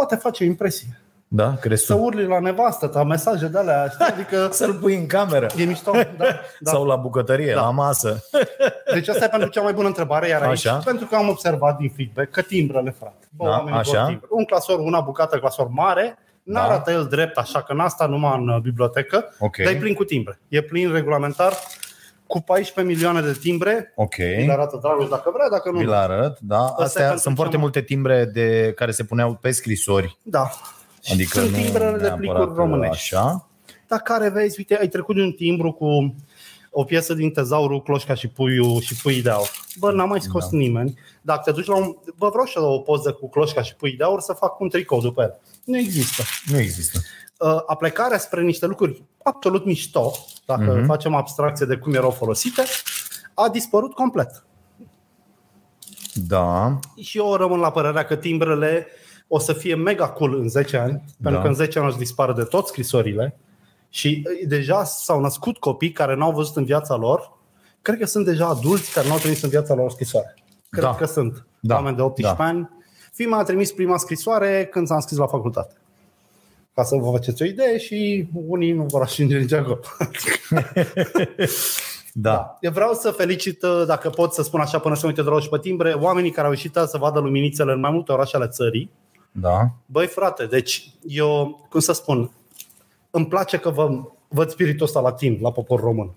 poate 0.00 0.16
face 0.22 0.44
impresie. 0.44 1.00
Da? 1.28 1.54
Crezi 1.60 1.84
Să 1.84 1.92
tu? 1.94 2.00
urli 2.02 2.26
la 2.26 2.38
nevastă 2.40 2.86
ta, 2.86 3.02
mesaje 3.04 3.46
de 3.46 3.58
alea, 3.58 3.88
știi? 3.88 4.04
Adică 4.04 4.48
Să-l 4.52 4.74
pui 4.74 4.94
în 4.96 5.06
cameră. 5.06 5.46
e 5.56 5.64
mișto. 5.64 5.90
Da, 5.92 6.02
da. 6.60 6.70
Sau 6.70 6.84
la 6.84 6.96
bucătărie, 6.96 7.54
Da. 7.54 7.60
la 7.60 7.70
masă. 7.70 8.24
Deci 8.94 9.08
asta 9.08 9.24
e 9.24 9.28
pentru 9.28 9.48
cea 9.48 9.62
mai 9.62 9.72
bună 9.72 9.86
întrebare, 9.86 10.28
iar 10.28 10.42
aici, 10.42 10.66
Așa. 10.66 10.76
pentru 10.84 11.06
că 11.06 11.16
am 11.16 11.28
observat 11.28 11.76
din 11.76 11.92
feedback 11.96 12.30
că 12.30 12.42
timbrele, 12.42 12.94
frate. 12.98 13.26
Bă, 13.36 13.44
Da, 13.44 13.50
oamenii 13.50 13.72
vor 13.72 13.94
așa. 13.96 14.06
timbre. 14.06 14.26
Un 14.30 14.44
clasor, 14.44 14.78
una 14.78 15.00
bucată, 15.00 15.38
clasor 15.38 15.68
mare, 15.68 16.18
Da. 16.42 16.60
n-arată 16.60 16.90
el 16.90 17.06
drept, 17.10 17.36
așa 17.38 17.62
că 17.62 17.72
n-asta 17.72 18.06
numai 18.06 18.38
în 18.38 18.48
uh, 18.48 18.60
bibliotecă, 18.60 19.34
Ok. 19.38 19.56
dar 19.56 19.72
e 19.72 19.76
plin 19.76 19.94
cu 19.94 20.04
timbre. 20.04 20.40
E 20.48 20.60
plin 20.62 20.92
regulamentar 20.92 21.52
cu 22.30 22.40
14 22.40 22.94
milioane 22.94 23.20
de 23.20 23.38
timbre. 23.40 23.92
Ok. 23.96 24.16
Le 24.16 24.48
arată 24.50 24.78
Dragoș 24.82 25.08
dacă 25.08 25.30
vrea, 25.34 25.48
dacă 25.48 25.70
nu. 25.70 25.78
Vi-l 25.78 25.92
arăt, 25.92 26.38
da. 26.40 26.74
e 26.78 26.82
Astea 26.82 27.02
pentru 27.02 27.20
sunt 27.22 27.34
foarte 27.34 27.52
cea 27.54 27.60
mai- 27.60 27.70
multe 27.72 27.82
timbre 27.82 28.24
de 28.24 28.72
care 28.76 28.90
se 28.90 29.04
puneau 29.04 29.34
pe 29.34 29.50
scrisori. 29.50 30.18
Da. 30.22 30.50
Adică 31.12 31.38
Sunt 31.38 31.50
nu 31.50 31.56
timbrele 31.56 31.90
de 31.96 32.02
neapărat 32.02 32.18
plicuri 32.18 32.54
românești. 32.54 33.14
Așa. 33.14 33.48
Dar 33.88 33.98
care 33.98 34.28
vezi, 34.28 34.54
uite, 34.58 34.76
ai 34.80 34.88
trecut 34.88 35.14
de 35.16 35.22
un 35.22 35.32
timbru 35.32 35.72
cu 35.72 36.14
o 36.70 36.84
piesă 36.84 37.14
din 37.14 37.30
Tezaurul, 37.30 37.82
Cloșca 37.82 38.14
și 38.14 38.28
Puiul 38.28 38.80
și 38.80 38.94
Puii 39.02 39.22
de 39.22 39.30
Aur. 39.30 39.50
Bă, 39.78 39.92
n-a 39.92 40.04
mai 40.04 40.20
scos 40.20 40.42
da. 40.50 40.56
nimeni. 40.56 40.98
Dacă 41.22 41.40
te 41.44 41.50
duci 41.52 41.66
la 41.66 41.76
un... 41.76 41.96
Bă, 42.16 42.28
vreau 42.28 42.44
și 42.44 42.58
eu 42.58 42.64
o 42.64 42.78
poză 42.78 43.12
cu 43.12 43.28
Cloșca 43.28 43.62
și 43.62 43.74
Puii 43.74 43.96
de 43.96 44.04
Aur 44.04 44.20
să 44.20 44.32
fac 44.32 44.60
un 44.60 44.68
tricou 44.68 45.00
după 45.00 45.22
el. 45.22 45.38
Nu 45.64 45.78
există. 45.78 46.22
Nu 46.46 46.58
există. 46.58 46.98
Uh, 47.40 47.62
aplecarea 47.66 48.18
spre 48.18 48.42
niște 48.42 48.66
lucruri 48.66 49.04
absolut 49.22 49.64
mișto, 49.64 50.12
dacă 50.46 50.62
Mhm. 50.62 50.82
uh-huh. 50.82 50.86
facem 50.86 51.14
abstracție 51.14 51.66
de 51.66 51.76
cum 51.76 51.94
erau 51.94 52.10
folosite, 52.10 52.62
a 53.34 53.48
dispărut 53.48 53.92
complet. 53.94 54.44
Da. 56.14 56.78
Și 57.00 57.18
eu 57.18 57.34
rămân 57.34 57.58
la 57.60 57.70
părerea 57.70 58.04
că 58.04 58.16
timbrele 58.16 58.86
o 59.28 59.38
să 59.38 59.52
fie 59.52 59.74
mega 59.74 60.08
cool 60.08 60.34
în 60.38 60.48
10 60.48 60.76
ani, 60.76 60.92
da. 60.92 61.02
pentru 61.22 61.40
că 61.40 61.46
în 61.48 61.54
10 61.54 61.78
ani 61.78 61.88
o 61.88 61.90
să 61.90 61.98
dispară 61.98 62.32
de 62.32 62.42
tot 62.42 62.66
scrisorile 62.66 63.38
și 63.88 64.26
uh, 64.42 64.48
deja 64.48 64.84
s-au 64.84 65.20
născut 65.20 65.58
copii 65.58 65.92
care 65.92 66.14
n-au 66.14 66.32
văzut 66.32 66.56
în 66.56 66.64
viața 66.64 66.96
lor, 66.96 67.32
cred 67.82 67.98
că 67.98 68.06
sunt 68.06 68.24
deja 68.24 68.46
adulți 68.46 68.92
care 68.92 69.08
n-au 69.08 69.18
trimis 69.18 69.42
în 69.42 69.48
viața 69.48 69.74
lor 69.74 69.84
o 69.86 69.90
scrisoare. 69.90 70.34
Cred 70.70 70.84
Da. 70.84 70.94
că 70.94 71.04
sunt 71.04 71.46
Da. 71.60 71.74
oameni 71.74 71.96
de 71.96 72.02
18 72.02 72.42
Da. 72.42 72.44
ani. 72.48 72.68
Fii 73.12 73.28
a 73.30 73.42
trimis 73.42 73.72
prima 73.72 73.96
scrisoare 73.96 74.68
când 74.70 74.86
s-a 74.86 74.94
înscris 74.94 75.18
la 75.18 75.26
facultate. 75.26 75.74
Ca 76.80 76.86
să 76.86 76.96
vă 76.96 77.10
faceți 77.10 77.42
o 77.42 77.44
idee 77.44 77.78
și 77.78 78.28
unii 78.46 78.72
nu 78.72 78.84
vor 78.84 79.02
ajunge 79.02 79.38
nici 79.38 79.52
acolo. 79.52 79.80
Da. 82.12 82.56
Eu 82.60 82.70
vreau 82.70 82.92
să 82.92 83.10
felicit, 83.10 83.62
uh, 83.62 83.82
dacă 83.86 84.10
pot 84.10 84.32
să 84.32 84.42
spun 84.42 84.60
așa 84.60 84.78
până 84.78 84.94
să 84.94 85.06
uite 85.06 85.22
de 85.22 85.28
roșu 85.28 85.48
pe 85.48 85.58
timbre, 85.58 85.92
oamenii 85.92 86.30
care 86.30 86.46
au 86.46 86.52
ieșit 86.52 86.76
azi 86.76 86.90
să 86.90 86.98
vadă 86.98 87.18
luminițele 87.18 87.72
în 87.72 87.80
mai 87.80 87.90
multe 87.90 88.12
orașe 88.12 88.36
ale 88.36 88.46
țării. 88.46 88.90
Da. 89.32 89.70
Băi 89.86 90.06
frate, 90.06 90.46
deci 90.46 90.90
eu, 91.06 91.60
cum 91.70 91.80
să 91.80 91.92
spun, 91.92 92.30
îmi 93.10 93.26
place 93.26 93.56
că 93.56 93.70
vă, 93.70 93.88
văd 94.28 94.50
spiritul 94.50 94.86
ăsta 94.86 95.00
la 95.00 95.12
timp, 95.12 95.40
la 95.40 95.52
popor 95.52 95.80
român. 95.80 96.10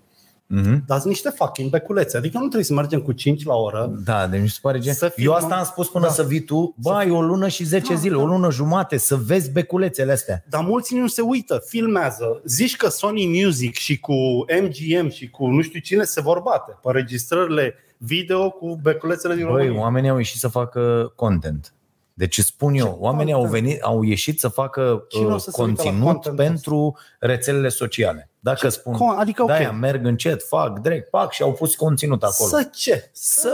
Mhm. 0.46 0.84
Dar 0.86 0.98
sunt 0.98 1.08
niște 1.12 1.28
fucking 1.28 1.70
beculețe. 1.70 2.16
Adică 2.16 2.34
nu 2.36 2.42
trebuie 2.44 2.64
să 2.64 2.72
mergem 2.72 3.00
cu 3.00 3.12
5 3.12 3.44
la 3.44 3.54
oră. 3.54 3.92
Da, 4.04 4.26
deci 4.26 4.40
mi 4.40 4.48
se 4.48 4.58
pare 4.62 4.78
gen... 4.78 4.94
Să 4.94 5.08
fim- 5.08 5.24
Eu 5.24 5.32
asta 5.32 5.54
am 5.56 5.64
spus 5.64 5.88
până 5.88 6.06
Da. 6.06 6.12
să 6.12 6.22
vii 6.22 6.40
tu. 6.40 6.74
Bă, 6.80 6.90
ai 6.92 7.10
o 7.10 7.22
lună 7.22 7.48
și 7.48 7.64
10 7.64 7.92
Da, 7.92 7.98
zile, 7.98 8.16
da. 8.16 8.22
o 8.22 8.26
lună 8.26 8.50
jumate 8.50 8.96
să 8.96 9.16
vezi 9.16 9.50
beculețele 9.50 10.12
astea. 10.12 10.44
Dar 10.48 10.64
mulți 10.64 10.94
nu 10.94 11.06
se 11.06 11.20
uită, 11.20 11.62
filmează. 11.66 12.40
Zici 12.44 12.76
că 12.76 12.88
Sony 12.88 13.42
Music 13.44 13.74
și 13.74 13.98
cu 14.00 14.14
MGM 14.62 15.08
și 15.10 15.30
cu 15.30 15.46
nu 15.46 15.62
știu 15.62 15.80
cine 15.80 16.02
se 16.04 16.20
vor 16.20 16.40
bate 16.40 16.78
pe 16.82 16.90
registrările 16.90 17.74
video 17.98 18.50
cu 18.50 18.78
beculețele 18.82 19.34
din 19.34 19.44
Băi, 19.46 19.56
România. 19.62 19.80
oamenii 19.80 20.10
au 20.10 20.16
ieșit 20.16 20.38
să 20.40 20.48
facă 20.48 21.12
content. 21.16 21.74
Deci 22.14 22.38
îți 22.38 22.46
spun 22.46 22.74
eu, 22.74 22.96
oamenii 23.00 23.32
au, 23.32 23.40
content? 23.40 23.62
venit, 23.64 23.82
au 23.82 24.02
ieșit 24.02 24.40
să 24.40 24.48
facă 24.48 25.04
Cine 25.08 25.26
o 25.26 25.34
uh, 25.34 25.40
să 25.40 25.50
se 25.50 25.62
uite 25.62 25.82
la 25.82 25.88
conținut 25.88 26.04
contentul 26.12 26.44
pentru 26.44 26.96
rețelele 27.20 27.68
sociale. 27.68 28.28
Dacă 28.44 28.68
spun, 28.68 28.94
con- 28.94 29.18
adică, 29.18 29.42
ok. 29.42 29.48
de-aia 29.48 29.72
merg 29.72 30.06
încet, 30.06 30.42
fac 30.42 30.78
direct, 30.78 31.10
pac 31.10 31.32
și 31.32 31.42
au 31.42 31.52
pus 31.52 31.74
conținut 31.74 32.22
acolo. 32.22 32.48
Să 32.48 32.68
ce? 32.72 33.10
Să... 33.12 33.50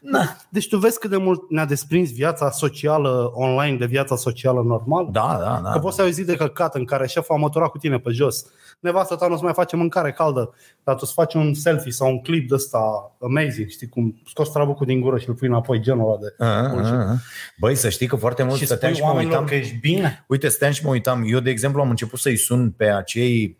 Na. 0.00 0.36
Deci 0.48 0.68
tu 0.68 0.78
vezi 0.78 0.98
cât 0.98 1.10
de 1.10 1.16
mult 1.16 1.50
ne-a 1.50 1.64
desprins 1.64 2.12
viața 2.12 2.50
socială 2.50 3.30
online 3.34 3.76
de 3.76 3.86
viața 3.86 4.16
socială 4.16 4.62
normală? 4.62 5.08
Da, 5.12 5.38
da, 5.40 5.60
da. 5.64 5.70
Că 5.70 5.78
poți 5.78 5.96
să 5.96 6.02
ai 6.02 6.08
o 6.08 6.10
zi 6.10 6.24
de 6.24 6.36
căcat 6.36 6.74
în 6.74 6.84
care 6.84 7.06
șeful 7.06 7.34
a 7.34 7.38
măturat 7.38 7.68
cu 7.70 7.78
tine 7.78 7.98
pe 7.98 8.10
jos. 8.10 8.46
Nevastă 8.80 9.14
ta 9.14 9.26
nu 9.26 9.36
să 9.36 9.42
mai 9.42 9.52
face 9.52 9.76
mâncare 9.76 10.12
caldă, 10.12 10.54
dar 10.84 10.94
tu 10.94 11.04
să 11.04 11.12
faci 11.14 11.34
un 11.34 11.54
selfie 11.54 11.92
sau 11.92 12.08
un 12.10 12.20
clip 12.22 12.48
de 12.48 12.54
ăsta 12.54 13.12
amazing, 13.22 13.68
știi 13.68 13.88
cum 13.88 14.20
scoți 14.26 14.52
trabucul 14.52 14.86
din 14.86 15.00
gură 15.00 15.18
și 15.18 15.28
îl 15.28 15.34
pui 15.34 15.48
înapoi 15.48 15.80
genul 15.80 16.08
ăla 16.08 16.18
de... 16.20 16.44
A, 16.44 16.68
bullshit. 16.68 16.94
a, 16.94 17.10
a. 17.10 17.16
Băi, 17.58 17.74
să 17.74 17.88
știi 17.88 18.06
că 18.06 18.16
foarte 18.16 18.42
mult 18.42 18.58
și 18.58 18.64
stăteam 18.64 18.92
spui 18.92 19.02
și 19.02 19.08
mă 19.08 19.14
oamenilor 19.14 19.42
uitam. 19.42 19.58
că 19.58 19.64
ești 19.64 19.76
bine? 19.80 20.24
Uite, 20.28 20.48
stăteam 20.48 20.72
și 20.72 20.84
mă 20.84 20.90
uitam. 20.90 21.24
Eu, 21.26 21.40
de 21.40 21.50
exemplu, 21.50 21.80
am 21.80 21.90
început 21.90 22.18
să-i 22.18 22.36
sun 22.36 22.70
pe 22.70 22.84
acei 22.84 23.58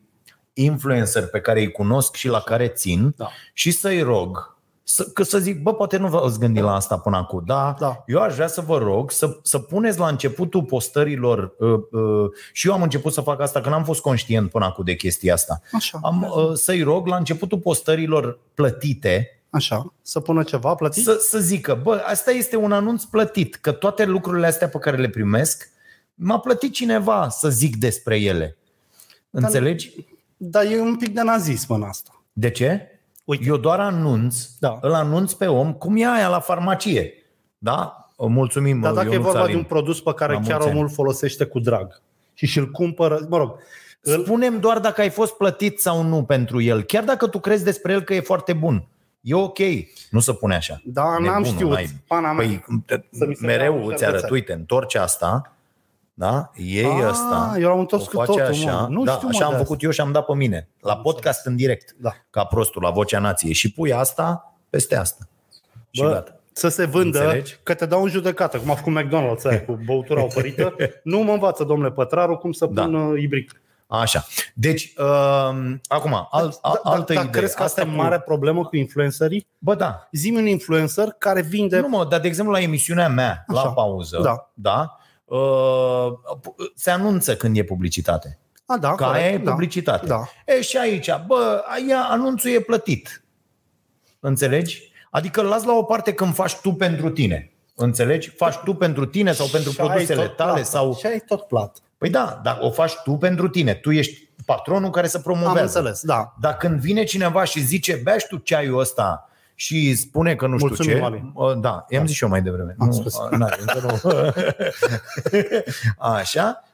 influencer 0.62 1.26
pe 1.26 1.40
care 1.40 1.60
îi 1.60 1.70
cunosc 1.70 2.14
și 2.14 2.28
la 2.28 2.40
care 2.40 2.68
țin 2.68 3.14
Da. 3.16 3.28
și 3.52 3.70
să-i 3.70 4.02
rog 4.02 4.58
să, 4.82 5.04
că 5.04 5.22
să 5.22 5.38
zic, 5.38 5.62
bă, 5.62 5.74
poate 5.74 5.96
nu 5.96 6.08
v-ați 6.08 6.38
gândit 6.38 6.62
la 6.62 6.74
asta 6.74 6.98
până 6.98 7.16
acum, 7.16 7.42
da, 7.46 7.76
Da. 7.78 8.04
eu 8.06 8.20
aș 8.20 8.34
vrea 8.34 8.46
să 8.46 8.60
vă 8.60 8.78
rog 8.78 9.10
să, 9.10 9.38
să 9.42 9.58
puneți 9.58 9.98
la 9.98 10.08
începutul 10.08 10.62
postărilor 10.62 11.54
uh, 11.58 11.70
uh, 11.90 12.30
și 12.52 12.68
eu 12.68 12.74
am 12.74 12.82
început 12.82 13.12
să 13.12 13.20
fac 13.20 13.40
asta, 13.40 13.60
că 13.60 13.68
n-am 13.68 13.84
fost 13.84 14.00
conștient 14.00 14.50
până 14.50 14.64
acum 14.64 14.84
de 14.84 14.94
chestia 14.94 15.34
asta. 15.34 15.60
Așa. 15.72 15.98
Am, 16.02 16.22
uh, 16.22 16.52
să-i 16.54 16.82
rog 16.82 17.06
la 17.06 17.16
începutul 17.16 17.58
postărilor 17.58 18.38
plătite 18.54 19.34
Așa. 19.50 19.94
Să 20.02 20.20
pună 20.20 20.42
ceva 20.42 20.74
plătit? 20.74 21.04
să, 21.04 21.18
să 21.20 21.38
zică, 21.38 21.80
bă, 21.82 22.02
asta 22.06 22.30
este 22.30 22.56
un 22.56 22.72
anunț 22.72 23.04
plătit, 23.04 23.54
că 23.54 23.72
toate 23.72 24.04
lucrurile 24.04 24.46
astea 24.46 24.68
pe 24.68 24.78
care 24.78 24.96
le 24.96 25.08
primesc, 25.08 25.68
m-a 26.14 26.38
plătit 26.38 26.72
cineva 26.72 27.28
să 27.28 27.48
zic 27.48 27.76
despre 27.76 28.20
ele. 28.20 28.56
Înțelegi? 29.30 29.92
Dar 29.96 30.04
e 30.70 30.80
un 30.80 30.96
pic 30.96 31.14
de 31.14 31.22
nazism 31.22 31.72
în 31.72 31.82
asta. 31.82 32.22
De 32.32 32.50
ce? 32.50 32.86
Uite. 33.24 33.44
Eu 33.46 33.56
doar 33.56 33.80
anunț, 33.80 34.44
Da. 34.58 34.78
îl 34.80 34.94
anunț 34.94 35.32
pe 35.32 35.46
om, 35.46 35.72
cum 35.72 35.96
e 35.96 36.06
aia 36.06 36.28
la 36.28 36.40
farmacie. 36.40 37.12
Da? 37.58 37.94
Mulțumim, 38.16 38.80
Dar 38.80 38.92
dacă 38.92 39.08
e 39.08 39.10
Ionuț 39.12 39.24
vorba 39.26 39.40
Alin. 39.40 39.52
de 39.52 39.58
un 39.58 39.64
produs 39.64 40.00
pe 40.02 40.14
care 40.14 40.32
La 40.32 40.38
chiar 40.40 40.48
mulți 40.50 40.66
ani. 40.66 40.76
omul 40.76 40.88
îl 40.88 40.94
folosește 40.94 41.44
cu 41.44 41.58
drag 41.58 42.02
și 42.34 42.46
și-l 42.46 42.70
cumpără, 42.70 43.26
mă 43.28 43.36
rog, 43.36 43.54
îl, 44.02 44.22
Spunem 44.24 44.60
doar 44.60 44.78
dacă 44.78 45.00
ai 45.00 45.10
fost 45.10 45.32
plătit 45.36 45.80
sau 45.80 46.02
nu 46.02 46.24
pentru 46.24 46.60
el, 46.60 46.82
chiar 46.82 47.04
dacă 47.04 47.26
tu 47.26 47.38
crezi 47.38 47.64
despre 47.64 47.92
el 47.92 48.02
că 48.02 48.14
e 48.14 48.20
foarte 48.20 48.52
bun. 48.52 48.86
E 49.20 49.34
ok. 49.34 49.58
Nu 50.10 50.20
se 50.20 50.32
pune 50.32 50.54
așa. 50.54 50.80
Da, 50.84 51.02
n-am 51.02 51.22
Nebunul, 51.22 51.44
știut. 51.44 51.70
n-ai- 51.70 52.02
Pana 52.06 52.32
mea. 52.32 52.46
Păi, 52.86 53.04
Să 53.10 53.26
mi 53.26 53.34
se 53.34 53.46
mereu 53.46 53.72
dea 53.72 53.82
un 53.84 53.92
îți 53.92 54.04
arăt, 54.04 54.20
șervețel. 54.20 54.32
uite, 54.32 54.52
întorci 54.52 54.94
asta, 54.94 55.56
da? 56.20 56.50
Iei 56.54 56.84
Ah, 56.84 57.06
ăsta, 57.08 57.56
eu 57.60 57.68
l-am 57.68 57.78
întors 57.78 58.02
o 58.06 58.06
cu 58.10 58.16
faci 58.16 58.26
totul, 58.26 58.42
așa, 58.42 58.72
mă. 58.80 58.86
Nu 58.90 59.04
da, 59.04 59.12
știu, 59.12 59.28
mă, 59.28 59.34
așa 59.34 59.44
am 59.44 59.50
de 59.50 59.56
făcut 59.56 59.72
asta. 59.74 59.84
eu 59.86 59.90
și 59.90 60.00
am 60.00 60.12
dat 60.12 60.24
pe 60.24 60.34
mine, 60.34 60.68
la 60.80 60.96
podcast 60.96 61.46
în 61.46 61.56
direct, 61.56 61.94
Da. 61.98 62.10
ca 62.30 62.44
prostul, 62.44 62.82
la 62.82 62.90
Vocea 62.90 63.18
Nației 63.18 63.52
și 63.52 63.72
pui 63.72 63.92
asta 63.92 64.54
peste 64.70 64.96
asta. 64.96 65.28
Și 65.90 66.02
Bă, 66.02 66.08
gata. 66.08 66.36
să 66.52 66.68
se 66.68 66.84
vândă, 66.84 67.18
Înțelegi? 67.22 67.58
că 67.62 67.74
te 67.74 67.86
dau 67.86 68.02
în 68.02 68.08
judecată, 68.08 68.58
cum 68.58 68.70
a 68.70 68.74
făcut 68.74 68.92
McDonald's 69.02 69.42
aia 69.50 69.64
cu 69.64 69.78
băutura 69.86 70.22
opărită. 70.22 70.74
nu 71.04 71.18
mă 71.18 71.32
învață, 71.32 71.64
domnule 71.64 71.90
Pătraru, 71.90 72.36
cum 72.36 72.52
să 72.52 72.66
Da. 72.66 72.82
pun 72.82 72.94
uh, 72.94 73.20
ibric. 73.22 73.60
Așa. 73.86 74.24
Deci, 74.54 74.92
uh, 74.98 75.74
acum, 75.88 76.28
alt, 76.30 76.60
Da, 76.62 76.80
da, 76.84 76.90
altă 76.90 77.12
dar 77.12 77.24
idee. 77.24 77.40
crezi 77.40 77.56
că 77.56 77.62
asta 77.62 77.80
e 77.80 77.84
cu- 77.84 77.90
mare 77.90 78.20
problemă 78.20 78.64
cu 78.64 78.76
influencerii? 78.76 79.46
Bă, 79.58 79.74
da. 79.74 80.08
Zi-mi 80.12 80.36
un 80.38 80.46
influencer 80.46 81.14
care 81.18 81.42
vinde... 81.42 81.80
Nu 81.80 81.88
mă, 81.88 82.06
dar 82.10 82.20
de 82.20 82.26
exemplu 82.28 82.52
la 82.52 82.60
emisiunea 82.60 83.08
mea, 83.08 83.44
Așa. 83.48 83.62
la 83.62 83.72
pauză, 83.72 84.20
Da. 84.22 84.50
da 84.54 84.80
uh, 84.80 84.99
se 86.74 86.90
anunță 86.90 87.36
când 87.36 87.56
e 87.56 87.64
publicitate. 87.64 88.38
A, 88.66 88.76
da, 88.76 88.94
Că 88.94 89.04
corect, 89.04 89.24
aia 89.24 89.32
e 89.32 89.38
da. 89.38 89.50
publicitate. 89.50 90.06
Da. 90.06 90.24
E 90.46 90.60
și 90.60 90.76
aici, 90.76 91.10
bă, 91.26 91.62
aia 91.66 92.06
anunțul 92.10 92.50
e 92.50 92.60
plătit. 92.60 93.24
Înțelegi? 94.20 94.92
Adică 95.10 95.40
îl 95.40 95.46
las 95.46 95.64
la 95.64 95.72
o 95.72 95.82
parte 95.82 96.12
când 96.12 96.34
faci 96.34 96.56
tu 96.56 96.72
pentru 96.72 97.10
tine. 97.10 97.52
Înțelegi? 97.74 98.30
Faci 98.30 98.56
tu 98.56 98.74
pentru 98.74 99.06
tine 99.06 99.32
sau 99.32 99.46
pentru 99.46 99.70
Și 99.70 99.80
ai 99.80 99.86
produsele 99.86 100.22
tot 100.22 100.36
tale 100.36 100.52
plat. 100.52 100.66
sau 100.66 100.94
Și 100.94 101.06
ai 101.06 101.22
tot 101.26 101.42
plat. 101.42 101.78
Păi 101.98 102.10
da, 102.10 102.40
dar 102.42 102.58
o 102.60 102.70
faci 102.70 102.92
tu 103.04 103.12
pentru 103.12 103.48
tine. 103.48 103.74
Tu 103.74 103.90
ești 103.90 104.28
patronul 104.46 104.90
care 104.90 105.06
să 105.06 105.18
promovează. 105.18 105.58
Am 105.58 105.64
înțeles, 105.64 106.02
da. 106.02 106.34
Dar 106.40 106.56
când 106.56 106.80
vine 106.80 107.04
cineva 107.04 107.44
și 107.44 107.60
zice, 107.60 108.00
bea 108.02 108.18
și 108.18 108.26
tu 108.26 108.36
ceaiul 108.36 108.78
ăsta 108.78 109.29
și 109.60 109.94
spune 109.94 110.34
că 110.34 110.46
nu 110.46 110.54
știu 110.56 110.66
Mulțumim, 110.68 110.96
ce, 110.96 111.02
Alin. 111.04 111.30
uh, 111.34 111.52
da, 111.60 111.84
i-am 111.88 112.06
zis 112.06 112.16
și 112.16 112.22
eu 112.22 112.28
mai 112.28 112.42
devreme. 112.42 112.74
Am 112.78 112.86
Nu, 112.86 112.92
spus. 112.92 113.14
uh, 113.18 113.30
n-are, 113.30 113.56
încă 113.60 113.80
nu. 114.02 114.10
Așa, 116.16 116.62
uh, 116.64 116.69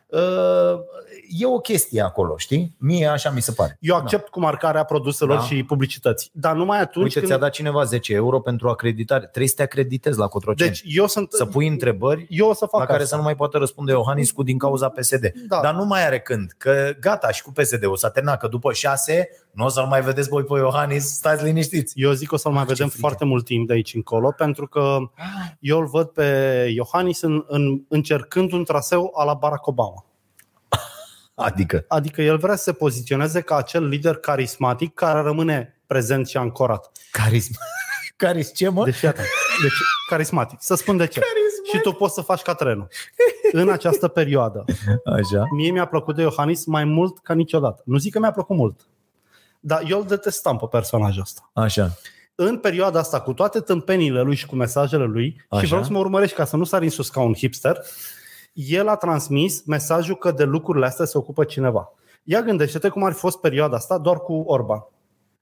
e 1.39 1.47
o 1.47 1.59
chestie 1.59 2.01
acolo, 2.01 2.37
știi? 2.37 2.75
Mie 2.79 3.07
așa 3.07 3.31
mi 3.31 3.41
se 3.43 3.53
pare. 3.53 3.77
Eu 3.81 3.97
accept 3.97 4.29
cu 4.29 4.41
marcarea 4.41 4.85
produselor 4.85 5.37
Da. 5.37 5.43
și 5.43 5.63
publicității. 5.63 6.31
Dar 6.33 6.55
numai 6.55 6.81
atunci 6.81 7.05
Uite, 7.05 7.19
când... 7.19 7.31
ți-a 7.31 7.39
dat 7.39 7.51
cineva 7.51 7.85
10 7.85 8.15
euro 8.15 8.41
pentru 8.41 8.69
acreditare. 8.69 9.21
Trebuie 9.21 9.49
să 9.49 9.55
te 9.57 9.63
acreditezi 9.63 10.19
la 10.19 10.27
Cotroceni. 10.27 10.71
Deci 10.71 10.83
eu 10.87 11.07
sunt... 11.07 11.33
să 11.33 11.45
pui 11.47 11.67
întrebări 11.67 12.27
eu 12.29 12.49
o 12.49 12.55
să 12.55 12.67
fac 12.67 12.81
la 12.81 12.87
care 12.87 13.03
asta. 13.03 13.09
să 13.09 13.17
nu 13.17 13.23
mai 13.23 13.35
poată 13.35 13.59
răspunde 13.59 13.93
Iohanniscu 13.93 14.43
din 14.43 14.59
cauza 14.59 14.89
PSD. 14.89 15.33
Da. 15.49 15.61
Dar 15.63 15.75
nu 15.75 15.85
mai 15.85 16.07
are 16.07 16.21
când, 16.21 16.55
că 16.59 16.91
gata 17.01 17.31
și 17.31 17.43
cu 17.43 17.53
PSD-ul 17.53 17.97
s-a 17.97 18.11
terminat, 18.11 18.39
că 18.39 18.47
după 18.49 18.73
șase 18.73 19.29
nu 19.51 19.65
o 19.65 19.69
să-l 19.69 19.87
mai 19.87 20.03
vedeți 20.03 20.29
voi 20.29 20.43
pe 20.45 20.55
Iohannis, 20.59 21.05
stați 21.05 21.45
liniștiți. 21.45 21.93
Eu 22.01 22.13
zic 22.13 22.29
că 22.29 22.35
o 22.35 22.39
să-l 22.39 22.53
mai 22.53 22.61
Ah, 22.61 22.67
ce 22.67 22.73
vedem 22.73 22.89
frică. 22.89 23.01
foarte 23.07 23.25
mult 23.25 23.45
timp 23.45 23.67
de 23.67 23.73
aici 23.73 23.95
încolo, 23.95 24.31
pentru 24.37 24.67
că 24.67 24.97
eu 25.61 25.79
îl 25.79 25.87
văd 25.87 26.07
pe 26.07 26.25
Iohannis 26.75 27.21
în, 27.23 27.45
în, 27.49 27.81
încercând 27.89 28.53
un 28.53 28.65
traseu 28.65 29.13
a 29.17 29.25
la 29.25 29.35
Barack 29.35 29.67
Obama. 29.67 30.06
Adică, 31.38 31.85
Adică 31.88 32.23
el 32.23 32.37
vrea 32.38 32.57
să 32.57 32.62
se 32.62 32.73
poziționeze 32.73 33.40
ca 33.40 33.57
acel 33.57 33.88
lider 33.88 34.16
carismatic 34.16 34.95
care 34.95 35.21
rămâne 35.21 35.81
prezent 35.87 36.26
și 36.28 36.37
ancorat. 36.37 36.90
carism. 37.11 37.52
Caris 38.16 38.55
ce, 38.55 38.69
mă? 38.69 38.85
Deci, 38.85 39.00
iată, 39.00 39.21
deci 39.62 39.73
carismatic. 40.09 40.59
Să 40.62 40.75
spun 40.75 40.97
de 40.97 41.07
ce. 41.07 41.21
Și 41.73 41.78
tu 41.81 41.93
poți 41.93 42.14
să 42.14 42.21
faci 42.21 42.43
ca 42.43 42.55
trenul. 42.55 42.88
În 43.52 43.69
această 43.69 44.09
perioadă, 44.09 44.64
Așa. 45.05 45.45
mie 45.57 45.71
mi-a 45.71 45.85
plăcut 45.87 46.14
de 46.14 46.23
Iohannis 46.23 46.64
mai 46.64 46.85
mult 46.85 47.19
ca 47.23 47.35
niciodată. 47.35 47.83
Nu 47.85 47.97
zic 47.99 48.12
că 48.12 48.19
mi-a 48.19 48.31
plăcut 48.33 48.57
mult, 48.57 48.81
dar 49.61 49.83
eu 49.88 49.99
îl 50.00 50.07
detestam 50.07 50.57
pe 50.57 50.66
personajul 50.71 51.21
ăsta. 51.23 51.50
Așa. 51.52 51.90
în 52.35 52.59
perioada 52.59 52.99
asta, 52.99 53.21
cu 53.21 53.33
toate 53.33 53.61
tâmpenile 53.61 54.21
lui 54.21 54.35
și 54.35 54.47
cu 54.47 54.55
mesajele 54.55 55.05
lui, 55.05 55.45
Așa. 55.49 55.62
și 55.62 55.69
vreau 55.69 55.85
să 55.85 55.93
mă 55.93 55.99
urmărești 55.99 56.37
ca 56.37 56.45
să 56.45 56.57
nu 56.57 56.64
sar 56.64 56.83
în 56.83 56.90
sus 56.90 57.09
ca 57.09 57.21
un 57.21 57.35
hipster, 57.35 57.85
el 58.57 58.89
a 58.89 58.97
transmis 58.97 59.63
mesajul 59.65 60.17
că 60.17 60.31
de 60.31 60.45
lucrurile 60.45 60.87
astea 60.87 61.05
se 61.05 61.19
ocupă 61.19 61.45
cineva. 61.45 61.93
Ia 62.25 62.43
gândește-te 62.43 62.89
cum 62.89 63.05
ar 63.05 63.13
fi 63.13 63.19
fost 63.19 63.39
perioada 63.41 63.77
asta 63.77 63.99
doar 63.99 64.19
cu 64.19 64.33
Orban. 64.47 64.85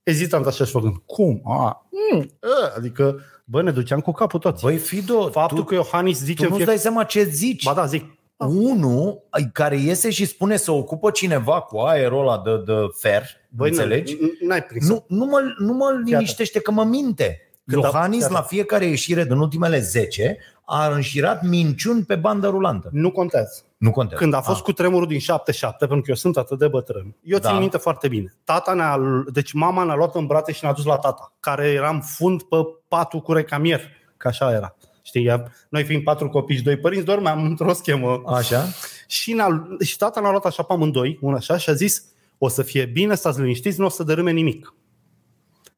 Ezitant 0.03 0.47
așa 0.47 0.65
și 0.65 0.71
făcând. 0.71 0.95
Cum? 1.07 1.41
A, 1.45 1.87
mm, 2.13 2.31
a, 2.41 2.73
adică, 2.77 3.21
bă, 3.45 3.63
ne 3.63 3.71
duceam 3.71 4.01
cu 4.01 4.13
capul 4.13 4.39
toți. 4.39 4.63
Băi, 4.63 4.77
Fido, 4.77 5.29
Faptul 5.31 5.59
tu, 5.59 5.65
că 5.65 5.75
Iohannis 5.75 6.19
zice 6.19 6.33
tu 6.35 6.43
în 6.43 6.49
nu-ți 6.49 6.57
fiecare... 6.57 6.77
dai 6.77 6.79
seama 6.79 7.05
ce 7.05 7.23
zici. 7.25 7.65
Ba 7.65 7.73
da, 7.75 7.87
zic. 7.87 8.05
Unul 8.37 9.23
care 9.53 9.77
iese 9.77 10.11
și 10.11 10.25
spune 10.27 10.57
să 10.57 10.71
ocupă 10.73 11.11
cineva 11.11 11.61
cu 11.61 11.79
aerul 11.79 12.21
ăla 12.21 12.43
de, 12.45 12.57
de 12.73 12.73
fer, 13.01 13.23
Băi, 13.49 13.69
înțelegi? 13.69 14.17
n- 14.17 14.47
N-ai 14.47 14.63
prins. 14.63 14.89
Nu, 14.89 15.05
nu, 15.09 15.25
mă, 15.25 15.41
nu 15.59 15.73
mă 15.73 16.03
liniștește 16.05 16.61
că 16.61 16.71
mă 16.71 16.85
minte. 16.85 17.39
Când 17.67 17.85
a- 17.85 17.87
Iohannis 17.87 18.21
iată. 18.21 18.33
la 18.33 18.41
fiecare 18.43 18.85
ieșire 18.85 19.25
din 19.25 19.37
ultimele 19.37 19.79
10 19.81 20.39
a 20.65 20.87
înșirat 20.89 21.43
minciuni 21.43 22.05
pe 22.05 22.15
bandă 22.17 22.49
rulantă. 22.49 22.89
Nu 22.93 23.11
contează. 23.11 23.63
Nu 23.77 23.91
contează. 23.91 24.23
Când 24.23 24.35
a 24.35 24.41
fost 24.41 24.63
cu 24.63 24.73
tremurul 24.73 25.07
din 25.07 25.19
77, 25.19 25.77
pentru 25.87 26.01
că 26.05 26.11
eu 26.11 26.17
sunt 26.17 26.37
atât 26.37 26.59
de 26.59 26.69
bătrân, 26.69 27.17
eu 27.23 27.39
țin 27.39 27.51
Da. 27.53 27.59
minte 27.59 27.77
foarte 27.77 28.09
bine. 28.09 28.35
Tata 28.45 28.73
ne-a, 28.75 28.99
deci 29.33 29.53
mama 29.53 29.83
ne-a 29.85 29.95
luat 29.95 30.15
în 30.15 30.27
brațe 30.27 30.53
și 30.53 30.65
ne-a 30.65 30.73
dus 30.73 30.85
la 30.85 30.97
tata, 30.97 31.33
care 31.41 31.69
eram 31.71 32.01
fund 32.01 32.43
pe 32.43 32.57
patul 32.89 33.21
cu 33.21 33.33
recamier, 33.33 33.81
că 34.17 34.29
așa 34.29 34.53
era. 34.53 34.75
Știi, 35.03 35.25
ea- 35.31 35.53
noi 35.69 35.85
fiind 35.85 36.03
patru 36.03 36.29
copii 36.29 36.57
și 36.57 36.63
doi 36.63 36.77
părinți, 36.77 37.05
dormeam 37.05 37.45
într-o 37.45 37.73
schemă. 37.73 38.23
Așa? 38.27 38.65
și, 39.07 39.33
ne-a, 39.33 39.67
și 39.85 39.97
tata 39.97 40.21
ne-a 40.21 40.31
luat 40.31 40.45
așa 40.45 40.63
pe 40.63 40.73
amândoi, 40.73 41.19
una 41.21 41.37
așa, 41.37 41.57
și 41.57 41.71
a 41.71 41.73
zis, 41.73 42.05
o 42.39 42.49
să 42.49 42.63
fie 42.63 42.85
bine, 42.85 43.15
stați 43.15 43.41
liniștiți, 43.41 43.79
nu 43.81 43.87
o 43.87 43.89
să 43.89 44.03
dărâme 44.03 44.31
nimic. 44.31 44.75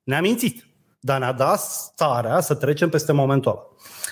Ne-a 0.04 0.20
mințit, 0.20 0.66
dar 1.00 1.18
ne-a 1.18 1.32
dat 1.32 1.60
starea 1.60 2.40
să 2.40 2.54
trecem 2.54 2.88
peste 2.88 3.12
momentul 3.12 3.50
ăla. 3.50 3.60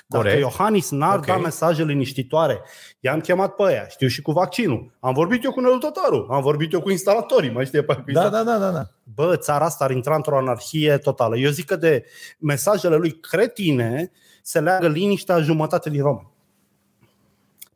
Dacă 0.06 0.24
Corect. 0.24 0.40
Iohannis 0.40 0.90
n-ar 0.90 1.16
Ok. 1.18 1.26
da 1.26 1.36
mesaje 1.36 1.84
liniștitoare, 1.84 2.60
i-am 3.00 3.20
chemat 3.20 3.54
pe 3.54 3.62
aia, 3.62 3.86
știu 3.88 4.06
și 4.08 4.22
cu 4.22 4.32
vaccinul, 4.32 4.90
am 5.00 5.14
vorbit 5.14 5.44
eu 5.44 5.52
cu 5.52 5.60
Nelu 5.60 5.78
Tătaru, 5.78 6.26
am 6.30 6.42
vorbit 6.42 6.72
eu 6.72 6.80
cu 6.80 6.90
instalatorii, 6.90 7.50
mai 7.50 7.64
știe 7.66 7.82
pe 7.82 7.92
aia 7.92 8.02
cu 8.04 8.10
Da, 8.12 8.20
instalatorii. 8.22 8.60
da, 8.60 8.66
da, 8.66 8.72
da, 8.72 8.78
da. 8.78 8.86
Bă, 9.14 9.36
țara 9.36 9.64
asta 9.64 9.84
ar 9.84 9.90
intra 9.90 10.14
într-o 10.14 10.36
anarhie 10.36 10.98
totală. 10.98 11.36
Eu 11.36 11.50
zic 11.50 11.66
că 11.66 11.76
de 11.76 12.04
mesajele 12.38 12.96
lui 12.96 13.10
cretine 13.20 14.10
se 14.42 14.60
leagă 14.60 14.88
liniștea 14.88 15.40
jumătate 15.40 15.90
din 15.90 16.02
români. 16.02 16.32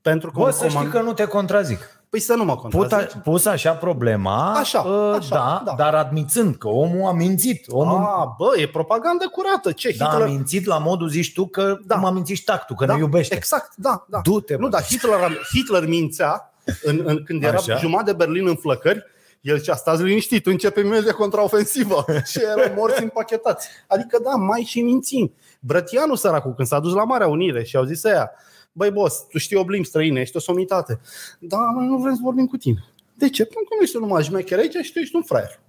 Pentru 0.03 0.31
că 0.31 0.39
Bă, 0.39 0.45
un 0.47 0.53
să 0.53 0.65
știi 0.69 0.77
comand- 0.79 0.93
că 0.93 1.01
nu 1.01 1.13
te 1.13 1.25
contrazic. 1.25 1.98
Păi 2.11 2.21
să 2.21 2.35
nu 2.35 2.45
mă 2.45 2.57
Put, 2.57 2.71
contrazici. 2.71 3.13
pus 3.25 3.45
așa 3.47 3.73
problema, 3.73 4.53
Așa, 4.53 4.81
uh, 4.81 5.15
așa, 5.19 5.29
da, 5.35 5.63
da. 5.65 5.75
dar 5.77 5.95
admițând 5.95 6.57
că 6.57 6.69
omul 6.69 7.09
a 7.09 7.13
mințit. 7.13 7.65
Omul 7.69 7.97
A, 7.97 8.35
bă, 8.39 8.47
e 8.61 8.69
propagandă 8.69 9.29
curată. 9.33 9.73
Ce, 9.73 9.95
da, 9.99 10.07
a 10.07 10.11
Hitler... 10.11 10.29
mințit 10.29 10.67
la 10.67 10.79
modul, 10.79 11.09
zici 11.09 11.33
tu, 11.33 11.47
că 11.47 11.63
Da. 11.63 11.77
da. 11.87 11.95
cum 11.95 12.05
a 12.05 12.11
mințit 12.11 12.37
și 12.37 12.45
tactul, 12.45 12.77
că 12.77 12.85
da, 12.87 12.93
ne 12.93 12.99
iubește. 12.99 13.35
Exact, 13.35 13.73
da, 13.77 14.05
da. 14.09 14.21
Du-te, 14.23 14.55
bă. 14.57 14.61
Nu, 14.63 14.69
dar 14.69 14.83
Hitler, 14.85 15.15
a- 15.15 15.33
Hitler 15.55 15.87
mințea 15.87 16.53
în, 16.83 17.03
în, 17.05 17.23
când 17.25 17.43
era 17.45 17.57
Așa. 17.57 17.77
jumătate 17.77 18.11
de 18.11 18.17
Berlin 18.17 18.49
în 18.49 18.57
flăcări, 18.57 19.05
el 19.41 19.59
zicea, 19.59 19.75
stați 19.75 20.03
liniștit, 20.03 20.47
începe 20.47 20.81
imediat 20.81 21.15
contraofensivă 21.15 22.05
și 22.31 22.41
erau 22.43 22.75
morți 22.77 23.03
împachetați. 23.03 23.69
Adică 23.87 24.19
da, 24.25 24.31
mai 24.31 24.61
și 24.61 24.81
mințim. 24.83 25.35
Brătianu 25.61 26.15
săracul, 26.15 26.55
când 26.55 26.69
s-a 26.69 26.79
dus 26.81 26.93
la 26.95 27.05
Marea 27.05 27.27
Unire 27.29 27.63
și 27.65 27.77
au 27.77 27.85
zis 27.85 28.05
ăia, 28.05 28.31
băi 28.73 28.91
boss, 28.91 29.27
tu 29.29 29.39
știi 29.39 29.57
o 29.57 29.65
limbi 29.69 29.87
străine, 29.87 30.21
ești 30.21 30.37
o 30.37 30.41
somitate. 30.41 31.01
Da, 31.39 31.59
mă, 31.59 31.81
nu 31.81 31.97
vrem 31.97 32.15
să 32.15 32.21
vorbim 32.23 32.47
cu 32.47 32.57
tine. 32.57 32.85
De 33.15 33.31
ce? 33.31 33.43
Pentru 33.43 33.65
că 33.69 33.75
nu 33.77 33.83
ești 33.83 33.97
numai 33.97 34.23
șmecher 34.23 34.59
aici 34.59 34.77
și 34.83 34.93
tu 34.93 34.99
ești 34.99 35.17
un 35.17 35.23
fraier. 35.23 35.61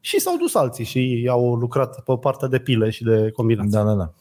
Și 0.00 0.20
s-au 0.20 0.36
dus 0.36 0.54
alții 0.54 0.84
și 0.84 1.26
au 1.30 1.54
lucrat 1.54 2.00
pe 2.00 2.16
partea 2.20 2.48
de 2.48 2.58
pile 2.58 2.90
și 2.90 3.02
de 3.04 3.30
combinații. 3.30 3.70
Da, 3.70 3.82
da, 3.82 3.92
da. 3.92 4.12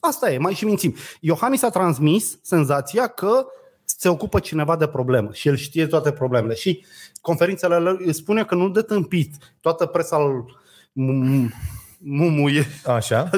Asta 0.00 0.32
e, 0.32 0.38
mai 0.38 0.54
și 0.54 0.64
mințim. 0.64 0.94
Iohannis 1.20 1.62
a 1.62 1.70
transmis 1.70 2.38
senzația 2.42 3.06
că 3.06 3.46
se 3.84 4.08
ocupă 4.08 4.38
cineva 4.38 4.76
de 4.76 4.86
problemă 4.86 5.28
și 5.32 5.48
el 5.48 5.56
știe 5.56 5.86
toate 5.86 6.12
problemele. 6.12 6.54
Și 6.54 6.84
conferințele 7.20 7.78
lui 7.78 8.06
îi 8.06 8.12
spune 8.12 8.44
că 8.44 8.54
nu 8.54 8.68
de 8.68 8.82
tâmpit. 8.82 9.34
Toată 9.60 9.86
presa 9.86 10.16
îl 10.16 10.60
mum- 10.92 11.52
mumuie. 11.98 12.66
Așa. 12.86 13.30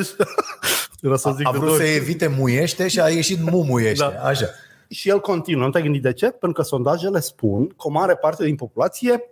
Era 1.00 1.16
să 1.16 1.32
zic 1.36 1.46
A 1.46 1.50
de 1.50 1.56
vrut 1.58 1.68
două 1.70 1.80
să 1.80 1.86
ori. 1.86 1.94
evite 1.94 2.26
muiește 2.26 2.88
și 2.88 3.00
a 3.00 3.08
ieșit 3.08 3.50
mumuiește. 3.50 4.04
Da. 4.14 4.24
Așa. 4.24 4.46
Și 4.88 5.08
el 5.08 5.20
continuă. 5.20 5.64
Nu 5.64 5.70
te-ai 5.70 5.82
gândit 5.82 6.02
de 6.02 6.12
ce? 6.12 6.26
Pentru 6.26 6.52
că 6.52 6.62
sondajele 6.62 7.20
spun 7.20 7.66
că 7.66 7.74
o 7.76 7.90
mare 7.90 8.16
parte 8.16 8.44
din 8.44 8.54
populație 8.56 9.22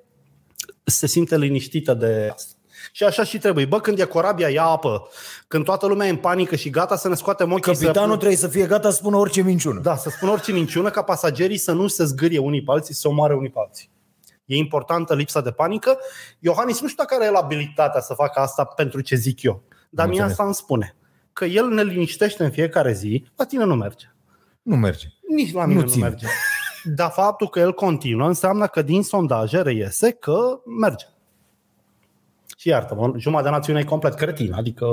se 0.85 1.07
simte 1.07 1.37
liniștită 1.37 1.95
de 1.95 2.31
asta. 2.35 2.53
Și 2.93 3.05
așa 3.05 3.25
și 3.25 3.39
trebuie. 3.39 3.65
Bă, 3.65 3.81
când 3.81 3.99
e 3.99 4.05
corabia, 4.05 4.49
ia 4.49 4.63
apă. 4.65 5.09
Când 5.49 5.65
toată 5.65 5.87
lumea 5.87 6.07
e 6.07 6.11
în 6.11 6.17
panică 6.17 6.57
și 6.57 6.71
gata 6.71 6.97
să 6.97 7.09
ne 7.09 7.15
scoatem 7.15 7.53
ochii 7.53 7.73
Capitanul 7.73 8.11
să... 8.11 8.17
trebuie 8.17 8.37
să 8.39 8.49
fie 8.49 8.67
gata 8.67 8.91
să 8.91 8.97
spună 8.97 9.17
orice 9.17 9.43
minciună. 9.43 9.81
Da, 9.81 9.97
să 9.97 10.11
spun 10.11 10.29
orice 10.29 10.53
minciună 10.53 10.91
ca 10.91 11.03
pasagerii 11.03 11.57
să 11.57 11.73
nu 11.73 11.87
se 11.87 12.05
zgârie 12.05 12.39
unii 12.39 12.63
pe 12.63 12.71
alții, 12.73 12.95
să 12.95 13.01
se 13.01 13.09
omoare 13.09 13.35
unii 13.35 13.51
pe 13.51 13.59
alții. 13.67 13.91
E 14.45 14.57
importantă 14.57 15.15
lipsa 15.15 15.41
de 15.41 15.51
panică. 15.51 15.99
Iohannis 16.39 16.81
nu 16.81 16.89
știu 16.89 17.03
dacă 17.03 17.15
are 17.15 17.25
el 17.25 17.35
abilitatea 17.35 18.01
să 18.01 18.15
facă 18.15 18.41
asta 18.41 18.65
pentru 18.65 19.01
ce 19.01 19.15
zic 19.17 19.43
eu. 19.43 19.63
Dar 19.91 20.05
Am 20.05 20.11
mie 20.11 20.21
înțeles. 20.21 20.31
asta 20.31 20.45
îmi 20.45 20.55
spune. 20.55 20.97
Că 21.39 21.45
el 21.45 21.69
ne 21.69 21.83
liniștește 21.83 22.45
în 22.45 22.51
fiecare 22.51 22.93
zi, 22.93 23.25
la 23.37 23.45
tine 23.45 23.65
nu 23.65 23.75
merge. 23.75 24.07
Nu 24.63 24.77
merge. 24.77 25.07
Nici 25.35 25.53
la 25.53 25.61
Nu 25.63 25.69
mine 25.69 25.81
nu, 25.81 25.87
ține. 25.89 26.03
merge. 26.09 26.27
Dar 26.85 27.11
faptul 27.11 27.49
că 27.49 27.59
el 27.61 27.73
continuă 27.73 28.27
înseamnă 28.27 28.67
că 28.67 28.83
din 28.83 29.03
sondaje 29.03 29.63
reiese 29.63 30.11
că 30.11 30.61
merge. 30.81 31.07
Și 32.57 32.69
iartă-mă, 32.69 33.13
jumătate 33.17 33.49
de 33.49 33.55
națiune 33.55 33.79
e 33.81 33.85
complet 33.85 34.15
cretin, 34.15 34.53
adică 34.53 34.87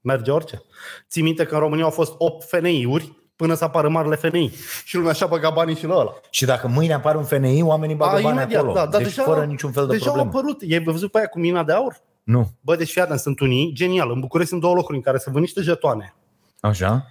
merge 0.00 0.30
orice. 0.30 0.62
Ții 1.08 1.22
minte 1.22 1.44
că 1.44 1.54
în 1.54 1.60
România 1.60 1.84
au 1.84 1.90
fost 1.90 2.14
8 2.18 2.44
FNI-uri 2.44 3.12
până 3.36 3.54
să 3.54 3.64
apară 3.64 3.88
marele 3.88 4.14
FNI. 4.16 4.52
Și 4.84 4.96
lumea 4.96 5.10
așa 5.10 5.26
băga 5.26 5.50
banii 5.50 5.76
și 5.76 5.86
la 5.86 5.94
ăla. 5.96 6.12
Și 6.30 6.44
dacă 6.44 6.68
mâine 6.68 6.92
apare 6.92 7.16
un 7.16 7.24
FNI, 7.24 7.62
oamenii 7.62 7.94
bagă 7.96 8.16
A, 8.16 8.20
bani 8.20 8.36
imediat, 8.36 8.60
acolo. 8.60 8.74
da, 8.74 8.86
dar 8.86 9.02
deci 9.02 9.14
deja, 9.14 9.22
fără 9.22 9.44
niciun 9.44 9.72
fel 9.72 9.86
de 9.86 9.92
deja 9.92 10.04
problemă. 10.04 10.30
au 10.32 10.38
apărut. 10.38 10.62
E 10.66 10.78
văzut 10.78 11.10
pe 11.10 11.18
aia 11.18 11.26
cu 11.26 11.38
mina 11.38 11.64
de 11.64 11.72
aur? 11.72 12.00
Nu. 12.26 12.48
Bă, 12.60 12.76
deci 12.76 12.90
fii 12.90 13.00
atent, 13.00 13.18
sunt 13.18 13.40
unii, 13.40 13.72
genial, 13.72 14.10
în 14.10 14.20
București 14.20 14.50
sunt 14.50 14.62
două 14.62 14.74
locuri 14.74 14.96
în 14.96 15.02
care 15.02 15.18
se 15.18 15.30
vând 15.30 15.42
niște 15.44 15.60
jetoane 15.60 16.14
Așa. 16.60 17.06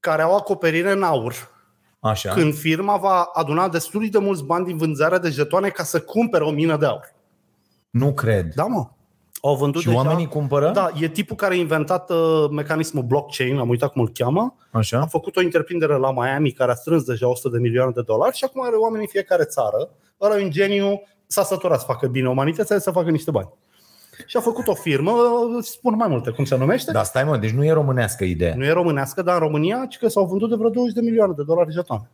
care 0.00 0.22
au 0.22 0.36
acoperire 0.36 0.90
în 0.90 1.02
aur. 1.02 1.34
Așa. 2.00 2.32
Când 2.32 2.54
firma 2.54 2.96
va 2.96 3.30
aduna 3.32 3.68
destul 3.68 4.08
de 4.10 4.18
mulți 4.18 4.44
bani 4.44 4.64
din 4.64 4.76
vânzarea 4.76 5.18
de 5.18 5.30
jetoane 5.30 5.68
ca 5.68 5.82
să 5.82 6.00
cumpere 6.00 6.44
o 6.44 6.50
mină 6.50 6.76
de 6.76 6.86
aur. 6.86 7.14
Nu 7.90 8.12
cred. 8.12 8.54
Da, 8.54 8.64
mă. 8.64 8.88
Au 9.42 9.56
vândut 9.56 9.80
și 9.80 9.86
deja. 9.86 9.98
oamenii 9.98 10.28
cumpără? 10.28 10.70
Da, 10.70 10.90
e 11.00 11.08
tipul 11.08 11.36
care 11.36 11.54
a 11.54 11.56
inventat 11.56 12.10
uh, 12.10 12.48
mecanismul 12.50 13.02
blockchain, 13.02 13.58
am 13.58 13.68
uitat 13.68 13.92
cum 13.92 14.02
îl 14.02 14.10
cheamă. 14.10 14.54
A 14.70 14.78
Așa. 14.78 15.06
făcut 15.06 15.36
o 15.36 15.40
întreprindere 15.40 15.96
la 15.96 16.12
Miami 16.12 16.52
care 16.52 16.70
a 16.70 16.74
strâns 16.74 17.02
deja 17.02 17.28
100 17.28 17.48
de 17.48 17.58
milioane 17.58 17.92
de 17.94 18.02
dolari 18.02 18.36
și 18.36 18.44
acum 18.44 18.62
are 18.64 18.76
oameni 18.76 19.02
în 19.02 19.08
fiecare 19.08 19.44
țară. 19.44 19.90
Ăla 20.20 20.38
e 20.38 20.44
un 20.44 20.50
geniu, 20.50 21.02
s-a 21.26 21.42
săturat 21.42 21.78
să 21.78 21.84
facă 21.86 22.06
bine 22.06 22.28
umanitatea, 22.28 22.78
să 22.78 22.90
facă 22.90 23.10
niște 23.10 23.30
bani. 23.30 23.48
Și 24.26 24.36
a 24.36 24.40
făcut 24.40 24.68
o 24.68 24.74
firmă, 24.74 25.12
îți 25.58 25.70
spun 25.70 25.94
mai 25.96 26.08
multe, 26.08 26.30
cum 26.30 26.44
se 26.44 26.56
numește? 26.56 26.92
Da, 26.92 27.02
stai 27.02 27.24
mă, 27.24 27.36
deci 27.36 27.50
nu 27.50 27.64
e 27.64 27.72
românească 27.72 28.24
ideea. 28.24 28.54
Nu 28.56 28.64
e 28.64 28.72
românească, 28.72 29.22
dar 29.22 29.34
în 29.34 29.40
România 29.40 29.86
ci 29.88 29.98
că 29.98 30.08
s-au 30.08 30.26
vândut 30.26 30.48
de 30.48 30.54
vreo 30.54 30.70
20 30.70 30.94
de 30.94 31.00
milioane 31.00 31.32
de 31.36 31.42
dolari 31.42 31.72
jetoane. 31.72 32.10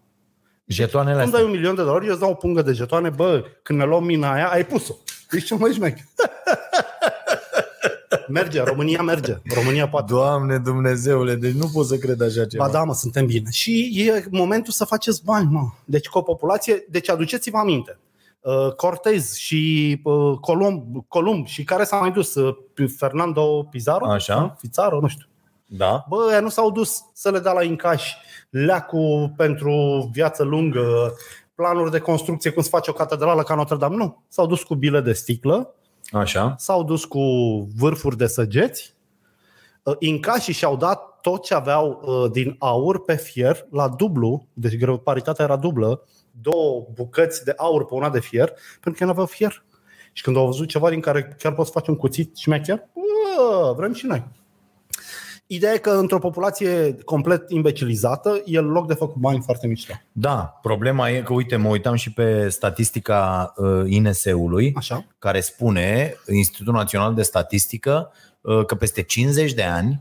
Jetoanele 0.66 1.14
Când 1.16 1.26
astea. 1.26 1.40
dai 1.40 1.48
un 1.48 1.54
milion 1.56 1.74
de 1.74 1.82
dolari, 1.82 2.04
eu 2.04 2.10
îți 2.10 2.20
dau 2.20 2.30
o 2.30 2.34
pungă 2.34 2.62
de 2.62 2.72
jetoane, 2.72 3.08
bă, 3.08 3.44
când 3.62 3.78
ne 3.78 3.84
luăm 3.84 4.04
mina 4.04 4.32
aia, 4.32 4.48
ai 4.48 4.66
pus-o. 4.66 4.94
Ești 5.30 5.46
cel 5.46 5.56
mai 5.56 5.72
șmecher. 5.72 6.04
merge, 8.28 8.62
România 8.62 9.02
merge. 9.02 9.36
România 9.54 9.88
poate. 9.88 10.12
Doamne 10.12 10.58
Dumnezeule, 10.58 11.34
deci 11.34 11.52
nu 11.52 11.66
pot 11.72 11.86
să 11.86 11.96
cred 11.96 12.20
așa 12.20 12.46
ceva. 12.46 12.64
Ba 12.64 12.72
da, 12.72 12.84
mă, 12.84 12.94
suntem 12.94 13.26
bine. 13.26 13.50
Și 13.50 14.04
e 14.06 14.24
momentul 14.30 14.72
să 14.72 14.84
faceți 14.84 15.24
bani, 15.24 15.48
mă. 15.50 15.68
Deci 15.84 16.08
cu 16.08 16.18
o 16.18 16.22
populație, 16.22 16.84
deci 16.90 17.10
aduceți-vă 17.10 17.58
aminte. 17.58 17.98
Uh, 18.40 18.72
Cortez 18.72 19.34
și 19.34 20.00
uh, 20.04 20.38
Columb, 20.40 20.96
Columb 21.08 21.46
și 21.46 21.64
care 21.64 21.84
s-a 21.84 21.96
mai 21.96 22.10
dus? 22.12 22.34
Uh, 22.34 22.56
Fernando 22.96 23.66
Pizarro? 23.70 24.10
Așa. 24.10 24.40
Nu? 24.40 24.56
Pizarro, 24.60 25.00
nu 25.00 25.08
știu. 25.08 25.26
Da? 25.66 26.04
Bă, 26.08 26.26
ăia 26.28 26.40
nu 26.40 26.48
s-au 26.48 26.70
dus 26.70 27.02
să 27.12 27.30
le 27.30 27.38
dea 27.38 27.52
la 27.52 27.62
incași 27.62 28.16
leacul 28.50 29.32
pentru 29.36 30.08
viață 30.12 30.42
lungă, 30.42 31.14
planuri 31.54 31.90
de 31.90 31.98
construcție, 31.98 32.50
cum 32.50 32.62
se 32.62 32.68
face 32.68 32.90
o 32.90 32.92
catedrală 32.92 33.42
ca 33.42 33.54
Notre 33.54 33.76
Dame. 33.76 33.96
Nu. 33.96 34.22
S-au 34.28 34.46
dus 34.46 34.62
cu 34.62 34.74
bile 34.74 35.00
de 35.00 35.12
sticlă, 35.12 35.74
Așa. 36.12 36.54
s-au 36.58 36.82
dus 36.84 37.04
cu 37.04 37.20
vârfuri 37.76 38.16
de 38.16 38.26
săgeți. 38.26 38.94
Uh, 39.82 39.94
Incașii 39.98 40.52
și-au 40.52 40.76
dat 40.76 41.20
tot 41.20 41.42
ce 41.44 41.54
aveau 41.54 42.02
uh, 42.04 42.30
din 42.30 42.56
aur 42.58 43.04
pe 43.04 43.16
fier 43.16 43.66
la 43.70 43.88
dublu, 43.88 44.46
deci 44.52 44.76
greu- 44.76 44.98
paritatea 44.98 45.44
era 45.44 45.56
dublă, 45.56 46.02
două 46.40 46.86
bucăți 46.94 47.44
de 47.44 47.52
aur 47.56 47.84
pe 47.84 47.94
una 47.94 48.10
de 48.10 48.20
fier, 48.20 48.52
pentru 48.80 48.92
că 48.98 49.04
nu 49.04 49.10
aveau 49.10 49.26
fier. 49.26 49.64
Și 50.12 50.22
când 50.22 50.36
au 50.36 50.46
văzut 50.46 50.68
ceva 50.68 50.90
din 50.90 51.00
care 51.00 51.36
chiar 51.38 51.54
poți 51.54 51.70
face 51.70 51.90
un 51.90 51.96
cuțit 51.96 52.36
șmecher, 52.36 52.88
bă, 52.94 53.74
vrem 53.76 53.92
și 53.92 54.06
noi. 54.06 54.24
Ideea 55.52 55.72
e 55.72 55.78
că 55.78 55.90
într-o 55.90 56.18
populație 56.18 56.96
complet 57.04 57.50
imbecilizată, 57.50 58.42
e 58.44 58.60
loc 58.60 58.86
de 58.86 58.94
făcut 58.94 59.16
bani 59.16 59.42
foarte 59.44 59.66
mișto. 59.66 59.92
Da, 60.12 60.58
problema 60.62 61.10
e 61.10 61.22
că, 61.22 61.32
uite, 61.32 61.56
mă 61.56 61.68
uitam 61.68 61.94
și 61.94 62.12
pe 62.12 62.48
statistica 62.48 63.52
uh, 63.56 63.82
INS-ului, 63.86 64.72
Așa? 64.76 65.06
care 65.18 65.40
spune, 65.40 66.14
Institutul 66.28 66.72
Național 66.72 67.14
de 67.14 67.22
Statistică, 67.22 68.12
uh, 68.40 68.64
că 68.64 68.74
peste 68.74 69.02
50 69.02 69.52
de 69.52 69.62
ani, 69.62 70.00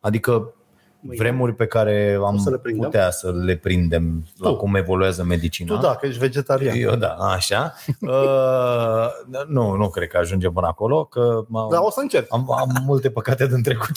adică 0.00 0.54
Mâine. 1.00 1.22
vremuri 1.22 1.54
pe 1.54 1.66
care 1.66 2.18
am 2.26 2.38
să 2.38 2.50
le 2.50 2.58
prindem? 2.58 2.84
putea 2.84 3.10
să 3.10 3.32
le 3.44 3.56
prindem 3.56 4.26
la 4.36 4.48
Tu. 4.48 4.56
cum 4.56 4.74
evoluează 4.74 5.24
medicina. 5.24 5.74
Tu 5.74 5.80
da, 5.80 5.94
că 5.94 6.06
ești 6.06 6.18
vegetarian. 6.18 6.76
Eu 6.78 6.94
da, 6.96 7.08
așa. 7.08 7.74
Uh, 8.00 9.06
nu, 9.48 9.72
nu 9.76 9.88
cred 9.88 10.08
că 10.08 10.16
ajungem 10.16 10.52
până 10.52 10.66
acolo, 10.66 11.04
că 11.04 11.44
m-am, 11.48 11.70
Dar 11.70 11.80
o 11.82 11.90
să 11.90 12.00
încerc. 12.00 12.26
am, 12.32 12.52
am 12.52 12.82
multe 12.84 13.10
păcate 13.10 13.46
din 13.46 13.62
trecut. 13.62 13.96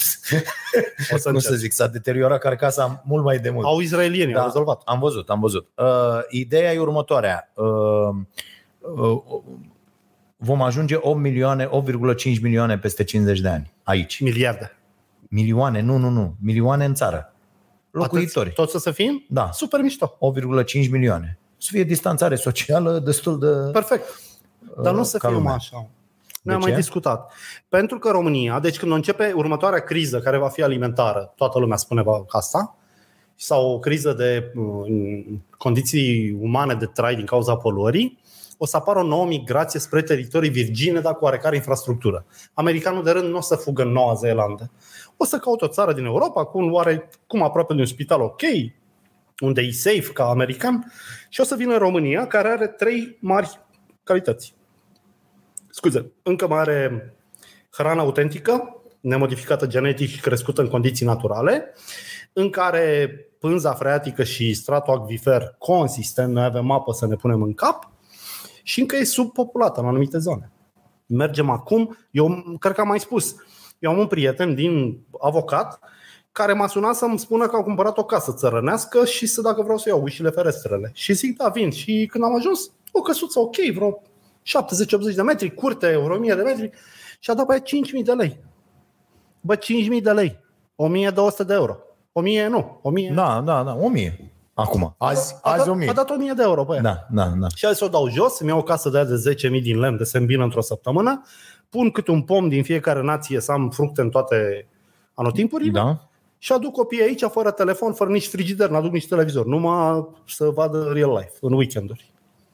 O 1.12 1.16
să 1.16 1.30
Cum 1.30 1.38
să 1.38 1.48
încerc. 1.48 1.54
zic, 1.56 1.72
s-a 1.72 1.86
deteriorat 1.86 2.38
carcasa 2.38 3.02
mult 3.04 3.24
mai 3.24 3.38
de 3.38 3.50
mult. 3.50 3.66
Au 3.66 3.80
izraelieni, 3.80 4.32
Da. 4.32 4.38
au 4.40 4.44
rezolvat. 4.46 4.82
Am 4.84 4.98
văzut, 4.98 5.30
am 5.30 5.40
văzut. 5.40 5.68
Uh, 5.76 5.86
ideea 6.28 6.72
e 6.72 6.78
următoarea. 6.78 7.52
Uh, 7.54 7.66
uh, 8.80 9.22
vom 10.36 10.62
ajunge 10.62 10.96
8 11.00 11.18
milioane, 11.20 11.64
8,5 11.66 12.40
milioane 12.42 12.78
peste 12.78 13.04
50 13.04 13.40
de 13.40 13.48
ani. 13.48 13.72
Aici. 13.82 14.20
Miliarde. 14.20 14.76
Milioane, 15.36 15.80
nu, 15.80 15.96
nu, 15.96 16.08
nu. 16.08 16.34
Milioane 16.42 16.84
în 16.84 16.94
țară. 16.94 17.32
Locuitori. 17.90 18.46
Atât, 18.46 18.58
tot 18.64 18.70
să 18.70 18.78
se 18.78 18.90
fim? 18.92 19.24
Da. 19.28 19.50
Super 19.52 19.80
mișto. 19.80 20.18
8,5 20.84 20.90
milioane. 20.90 21.38
Să 21.58 21.68
fie 21.72 21.82
distanțare 21.84 22.34
socială 22.34 22.98
destul 22.98 23.38
de... 23.38 23.70
Perfect. 23.72 24.04
Dar 24.82 24.94
nu 24.94 25.02
să 25.02 25.18
ca 25.18 25.28
fie 25.28 25.36
lumea. 25.36 25.50
mai 25.50 25.58
așa. 25.60 25.88
Ne-am 26.42 26.58
De 26.58 26.64
mai 26.64 26.74
ce? 26.74 26.80
discutat. 26.80 27.32
Pentru 27.68 27.98
că 27.98 28.10
România, 28.10 28.60
deci 28.60 28.78
când 28.78 28.92
începe 28.92 29.32
următoarea 29.36 29.78
criză 29.80 30.18
care 30.20 30.36
va 30.38 30.48
fi 30.48 30.62
alimentară, 30.62 31.32
toată 31.36 31.58
lumea 31.58 31.76
spune 31.76 32.02
va- 32.02 32.24
asta, 32.28 32.76
sau 33.36 33.70
o 33.72 33.78
criză 33.78 34.12
de 34.12 34.52
uh, 34.56 35.24
condiții 35.58 36.36
umane 36.40 36.74
de 36.74 36.86
trai 36.86 37.14
din 37.14 37.24
cauza 37.26 37.56
poluării, 37.56 38.20
o 38.58 38.66
să 38.66 38.76
apară 38.76 38.98
o 38.98 39.02
nouă 39.02 39.26
migrație 39.26 39.80
spre 39.80 40.02
teritorii 40.02 40.50
virgine, 40.50 41.00
dar 41.00 41.14
cu 41.16 41.24
oarecare 41.24 41.56
infrastructură. 41.56 42.24
Americanul 42.54 43.04
de 43.04 43.10
rând 43.10 43.28
nu 43.28 43.36
o 43.36 43.40
să 43.40 43.54
fugă 43.56 43.82
în 43.82 43.88
Noua 43.88 44.14
Zeelandă. 44.14 44.70
O 45.22 45.24
să 45.24 45.38
caute 45.38 45.64
o 45.64 45.68
țară 45.68 45.92
din 45.92 46.04
Europa 46.04 46.44
cu 46.44 46.58
un 46.58 46.72
oare 46.72 47.08
cum 47.26 47.42
aproape 47.42 47.74
de 47.74 47.80
un 47.80 47.86
spital 47.86 48.20
ok, 48.20 48.40
unde 49.40 49.60
e 49.60 49.70
safe 49.70 50.12
ca 50.12 50.24
american, 50.24 50.92
și 51.28 51.40
o 51.40 51.44
să 51.44 51.54
vină 51.54 51.72
în 51.72 51.78
România, 51.78 52.26
care 52.26 52.48
are 52.48 52.66
trei 52.66 53.16
mari 53.20 53.60
calități. 54.04 54.54
Scuze, 55.70 56.12
încă 56.22 56.48
mai 56.48 56.58
are 56.58 57.14
hrană 57.70 58.00
autentică, 58.00 58.82
nemodificată 59.00 59.66
genetic 59.66 60.08
și 60.08 60.20
crescută 60.20 60.60
în 60.60 60.68
condiții 60.68 61.06
naturale, 61.06 61.74
în 62.32 62.50
care 62.50 63.10
pânza 63.38 63.72
freatică 63.72 64.24
și 64.24 64.54
stratul 64.54 64.94
acvifer 64.94 65.54
consistent, 65.58 66.32
noi 66.32 66.44
avem 66.44 66.70
apă 66.70 66.92
să 66.92 67.06
ne 67.06 67.16
punem 67.16 67.42
în 67.42 67.54
cap, 67.54 67.90
și 68.62 68.80
încă 68.80 68.96
e 68.96 69.04
subpopulată 69.04 69.80
în 69.80 69.86
anumite 69.86 70.18
zone. 70.18 70.52
Mergem 71.06 71.50
acum, 71.50 71.96
eu 72.10 72.56
cred 72.58 72.74
că 72.74 72.80
am 72.80 72.88
mai 72.88 73.00
spus, 73.00 73.36
eu 73.82 73.90
am 73.90 73.98
un 73.98 74.06
prieten 74.06 74.54
din 74.54 74.98
avocat 75.20 75.80
care 76.32 76.52
m-a 76.52 76.66
sunat 76.66 76.94
să-mi 76.94 77.18
spună 77.18 77.46
că 77.46 77.56
au 77.56 77.62
cumpărat 77.62 77.98
o 77.98 78.04
casă 78.04 78.32
țărănească 78.32 79.04
și 79.04 79.26
să 79.26 79.40
dacă 79.40 79.62
vreau 79.62 79.78
să 79.78 79.88
iau 79.88 80.02
ușile 80.02 80.30
ferestrele. 80.30 80.90
Și 80.94 81.12
zic, 81.12 81.36
da, 81.36 81.48
vin. 81.48 81.70
Și 81.70 82.08
când 82.10 82.24
am 82.24 82.34
ajuns, 82.34 82.70
o 82.92 83.00
căsuță 83.00 83.40
ok, 83.40 83.56
vreo 83.74 84.02
70-80 85.12 85.14
de 85.14 85.22
metri, 85.22 85.54
curte, 85.54 85.86
vreo 85.86 86.16
1000 86.16 86.34
de 86.34 86.42
metri 86.42 86.70
și 87.18 87.30
a 87.30 87.34
dat 87.34 87.46
pe 87.46 87.60
5.000 87.60 88.04
de 88.04 88.12
lei. 88.12 88.38
Bă, 89.40 89.56
5.000 89.56 90.02
de 90.02 90.10
lei. 90.10 90.38
1200 90.76 91.44
de 91.44 91.54
euro. 91.54 91.76
1000 92.12 92.46
nu, 92.46 92.78
1000. 92.82 93.12
Da, 93.14 93.42
da, 93.44 93.62
da, 93.62 93.74
1000. 93.74 94.32
Acum, 94.54 94.94
azi, 94.98 95.34
a, 95.42 95.50
azi 95.50 95.64
dat, 95.64 95.74
1000. 95.74 95.88
a 95.88 95.92
dat 95.92 96.10
1000 96.10 96.32
de 96.36 96.42
euro 96.42 96.64
pe 96.64 96.74
ea. 96.74 96.80
Da, 96.80 97.06
da, 97.10 97.32
da. 97.40 97.46
Și 97.54 97.64
azi 97.64 97.82
o 97.82 97.88
dau 97.88 98.08
jos, 98.08 98.38
îmi 98.38 98.50
iau 98.50 98.58
o 98.58 98.62
casă 98.62 98.88
de 98.88 98.96
aia 98.96 99.06
de 99.06 99.34
10.000 99.34 99.62
din 99.62 99.78
lemn 99.78 99.96
de 99.96 100.04
se 100.04 100.18
îmbină 100.18 100.42
într-o 100.42 100.60
săptămână, 100.60 101.22
pun 101.72 101.90
câte 101.90 102.10
un 102.10 102.22
pom 102.22 102.48
din 102.48 102.62
fiecare 102.62 103.02
nație 103.02 103.40
să 103.40 103.52
am 103.52 103.70
fructe 103.70 104.00
în 104.00 104.10
toate 104.10 104.66
anotimpurile 105.14 105.70
Da? 105.70 106.08
și 106.38 106.52
aduc 106.52 106.72
copiii 106.72 107.02
aici 107.02 107.22
fără 107.30 107.50
telefon, 107.50 107.92
fără 107.92 108.10
nici 108.10 108.26
frigider, 108.28 108.68
nu 108.68 108.76
aduc 108.76 108.92
nici 108.92 109.08
televizor, 109.08 109.46
numai 109.46 110.06
să 110.26 110.44
vadă 110.44 110.90
real 110.92 111.10
life 111.10 111.32
în 111.40 111.52
weekenduri. 111.52 112.12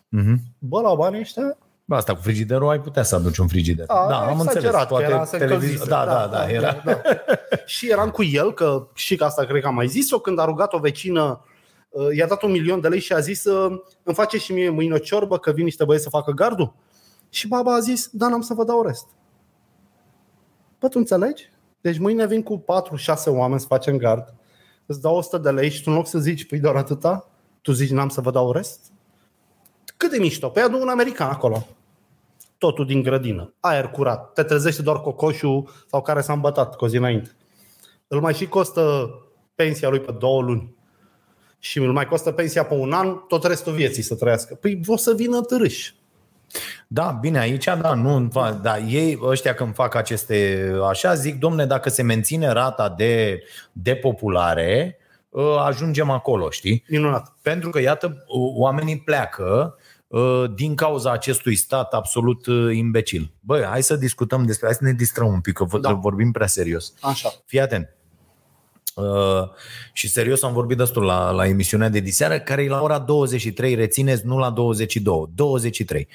Mhm. 0.09 0.40
Bă, 0.59 0.81
la 0.81 0.94
banii 0.94 1.20
ăștia, 1.20 1.57
Bă, 1.85 1.94
asta 1.96 2.14
cu 2.14 2.20
frigiderul 2.22 2.68
ai 2.68 2.81
putea 2.81 3.02
să 3.02 3.14
aduci 3.14 3.38
un 3.38 3.46
frigider. 3.48 3.85
a, 3.88 4.07
da, 4.09 4.18
am 4.18 4.40
înțeles. 4.40 4.54
exagerat, 4.54 4.88
Poate 4.88 5.04
că 5.04 5.11
era, 5.11 5.24
se 5.24 5.37
televiz- 5.38 5.50
încălzise. 5.50 5.88
Da, 5.88 6.04
da, 6.04 6.28
da, 6.33 6.50
era. 6.50 6.81
Da, 6.85 6.92
da. 6.92 7.00
și 7.66 7.90
eram 7.90 8.11
cu 8.11 8.22
el, 8.24 8.52
că 8.52 8.87
și 8.94 9.16
că 9.16 9.24
asta 9.24 9.44
cred 9.44 9.62
că 9.62 9.66
am 9.68 9.74
mai 9.74 9.87
zis-o, 9.87 10.18
când 10.18 10.38
a 10.38 10.44
rugat 10.44 10.72
o 10.72 10.78
vecină, 10.78 11.44
uh, 11.88 12.07
i-a 12.16 12.26
dat 12.26 12.42
un 12.42 12.50
milion 12.50 12.81
de 12.81 12.88
lei 12.88 13.00
și 13.00 13.12
a 13.12 13.18
zis 13.18 13.44
uh, 13.44 13.78
îmi 14.02 14.14
face 14.14 14.38
și 14.38 14.52
mie 14.52 14.68
mâine 14.68 14.94
o 14.94 14.98
ciorbă, 14.98 15.38
că 15.38 15.50
vin 15.50 15.64
niște 15.64 15.85
băieți 15.85 16.04
să 16.04 16.11
facă 16.11 16.31
gardul. 16.31 16.74
Și 17.29 17.49
baba 17.49 17.75
a 17.75 17.81
zis, 17.81 18.09
da, 18.12 18.29
n-am 18.29 18.41
să 18.41 18.55
vă 18.55 18.64
dau 18.64 18.83
rest. 18.83 19.07
Bă, 20.81 20.88
tu 20.88 20.99
înțelegi? 20.99 21.51
Deci 21.81 21.99
mâine 21.99 22.27
vin 22.27 22.43
cu 22.43 22.64
4-6 22.64 22.64
oameni 23.27 23.61
să 23.61 23.67
facem 23.67 23.97
gard, 23.97 24.35
îți 24.87 25.01
dau 25.01 25.17
100 25.17 25.38
de 25.38 25.51
lei 25.51 25.71
și 25.71 25.83
tu 25.83 25.91
în 25.91 25.97
loc 25.97 26.07
să 26.07 26.19
zici, 26.19 26.47
păi 26.47 26.59
doar 26.59 26.77
atâta, 26.77 27.29
tu 27.62 27.73
zici, 27.73 27.91
n-am 27.91 28.09
să 28.09 28.21
vă 28.21 28.31
dau 28.31 28.53
rest? 28.53 28.81
Cât 29.97 30.11
de 30.11 30.19
mișto? 30.19 30.49
Păi 30.49 30.62
adu 30.62 30.79
un 30.81 30.88
american 30.88 31.29
acolo. 31.29 31.67
Totul 32.59 32.87
din 32.87 33.03
grădină. 33.03 33.55
Aer 33.61 33.88
curat. 33.88 34.33
Te 34.33 34.43
trezește 34.43 34.83
doar 34.83 35.01
cocoșul 35.01 35.69
sau 35.87 36.03
care 36.03 36.21
s-a 36.21 36.33
îmbătat 36.33 36.77
cu 36.77 36.85
o 36.85 36.88
zi 36.88 36.97
înainte. 36.97 37.31
Îl 38.09 38.21
mai 38.21 38.35
și 38.35 38.47
costă 38.47 39.11
pensia 39.55 39.88
lui 39.88 40.01
pe 40.01 40.12
două 40.12 40.43
luni. 40.43 40.75
Și 41.59 41.79
îl 41.79 41.93
mai 41.93 42.07
costă 42.07 42.33
pensia 42.33 42.64
pe 42.64 42.75
un 42.75 42.93
an, 42.93 43.17
tot 43.29 43.45
restul 43.45 43.73
vieții 43.73 44.03
să 44.03 44.14
trăiască. 44.14 44.55
Păi 44.55 44.81
o 44.87 44.97
să 44.97 45.14
vină 45.14 45.41
târâși. 45.41 45.95
Da, 46.87 47.18
bine, 47.20 47.38
aici, 47.38 47.64
da, 47.64 47.94
nu, 47.94 48.30
da, 48.62 48.78
ei, 48.78 49.18
ăștia 49.22 49.54
când 49.54 49.74
fac 49.74 49.94
aceste, 49.94 50.70
așa, 50.88 51.14
zic, 51.14 51.38
domne, 51.38 51.66
dacă 51.66 51.88
se 51.88 52.02
menține 52.02 52.48
rata 52.48 52.94
de 52.96 53.42
depopulare, 53.72 54.98
ă, 55.34 55.61
ajungem 55.61 56.11
acolo, 56.11 56.50
știi? 56.50 56.84
Minunat. 56.88 57.32
Pentru 57.42 57.70
că, 57.70 57.80
iată, 57.80 58.24
oamenii 58.56 58.98
pleacă 58.98 59.76
ă, 60.12 60.46
din 60.46 60.74
cauza 60.74 61.12
acestui 61.12 61.54
stat 61.54 61.92
absolut 61.92 62.46
ă, 62.46 62.70
imbecil. 62.70 63.32
Băi, 63.40 63.62
hai 63.62 63.82
să 63.82 63.96
discutăm 63.96 64.44
despre, 64.46 64.66
hai 64.66 64.74
să 64.74 64.84
ne 64.84 64.92
distrăm 64.92 65.26
un 65.26 65.40
pic, 65.40 65.52
că 65.54 65.64
Da. 65.70 65.78
da. 65.78 65.92
vorbim 65.92 66.30
prea 66.30 66.46
serios. 66.46 66.92
Așa. 67.00 67.28
Fii 67.46 67.61
atent. 67.61 67.92
Uh, 68.94 69.48
și 69.92 70.08
serios 70.08 70.42
am 70.42 70.52
vorbit 70.52 70.76
destul 70.76 71.02
la, 71.02 71.30
la 71.30 71.46
emisiunea 71.46 71.88
de 71.88 72.00
diseară, 72.00 72.38
care 72.40 72.62
e 72.62 72.68
la 72.68 72.82
ora 72.82 72.98
23, 72.98 73.74
rețineți, 73.74 74.26
nu 74.26 74.38
la 74.38 74.50
22, 74.50 75.30
23. 75.34 76.08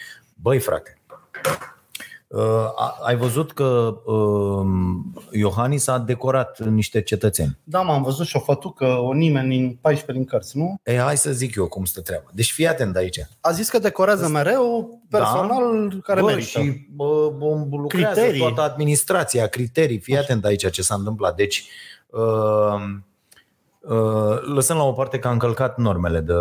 Băi, 0.44 0.60
frate, 0.60 0.98
uh, 2.28 2.42
a, 2.76 2.98
ai 3.02 3.16
văzut 3.16 3.52
că 3.52 3.98
uh, 4.06 4.66
Iohannis 5.32 5.88
a 5.88 5.98
decorat 5.98 6.60
niște 6.60 7.02
cetățeni. 7.02 7.58
Da, 7.64 7.82
m-am 7.82 8.04
văzut 8.04 8.26
și 8.26 8.36
o 8.36 8.40
fătucă, 8.40 8.86
o 8.86 9.14
nimeni 9.14 9.50
din 9.50 9.78
14 9.82 10.12
din 10.12 10.26
cărți, 10.26 10.58
nu? 10.58 10.76
E, 10.84 10.98
hai 10.98 11.18
să 11.18 11.32
zic 11.32 11.56
eu 11.56 11.68
cum 11.68 11.86
stă 11.86 12.02
treaba. 12.02 12.26
Deci 12.34 12.52
fii 12.52 12.68
atent 12.68 12.96
aici. 12.96 13.20
A 13.42 13.52
zis 13.52 13.70
că 13.70 13.80
decorează 13.80 14.28
mereu 14.28 15.00
personal 15.10 15.90
da. 15.90 16.00
care 16.04 16.22
bă, 16.22 16.26
merită. 16.26 16.48
și 16.48 16.88
bă, 16.90 17.34
bă, 17.38 17.46
lucrează 17.70 18.20
Criterii. 18.20 18.40
toată 18.40 18.62
administrația, 18.62 19.48
criterii. 19.48 20.00
Fii 20.00 20.18
atent 20.18 20.46
aici 20.46 20.72
ce 20.72 20.82
s-a 20.82 20.96
întâmplat. 20.96 21.36
Deci, 21.36 21.68
uh, 22.10 22.84
uh, 23.80 24.42
lăsând 24.42 24.80
la 24.80 24.86
o 24.86 24.92
parte 24.92 25.20
că 25.20 25.28
a 25.28 25.32
încălcat 25.32 25.78
normele 25.78 26.20
de... 26.20 26.34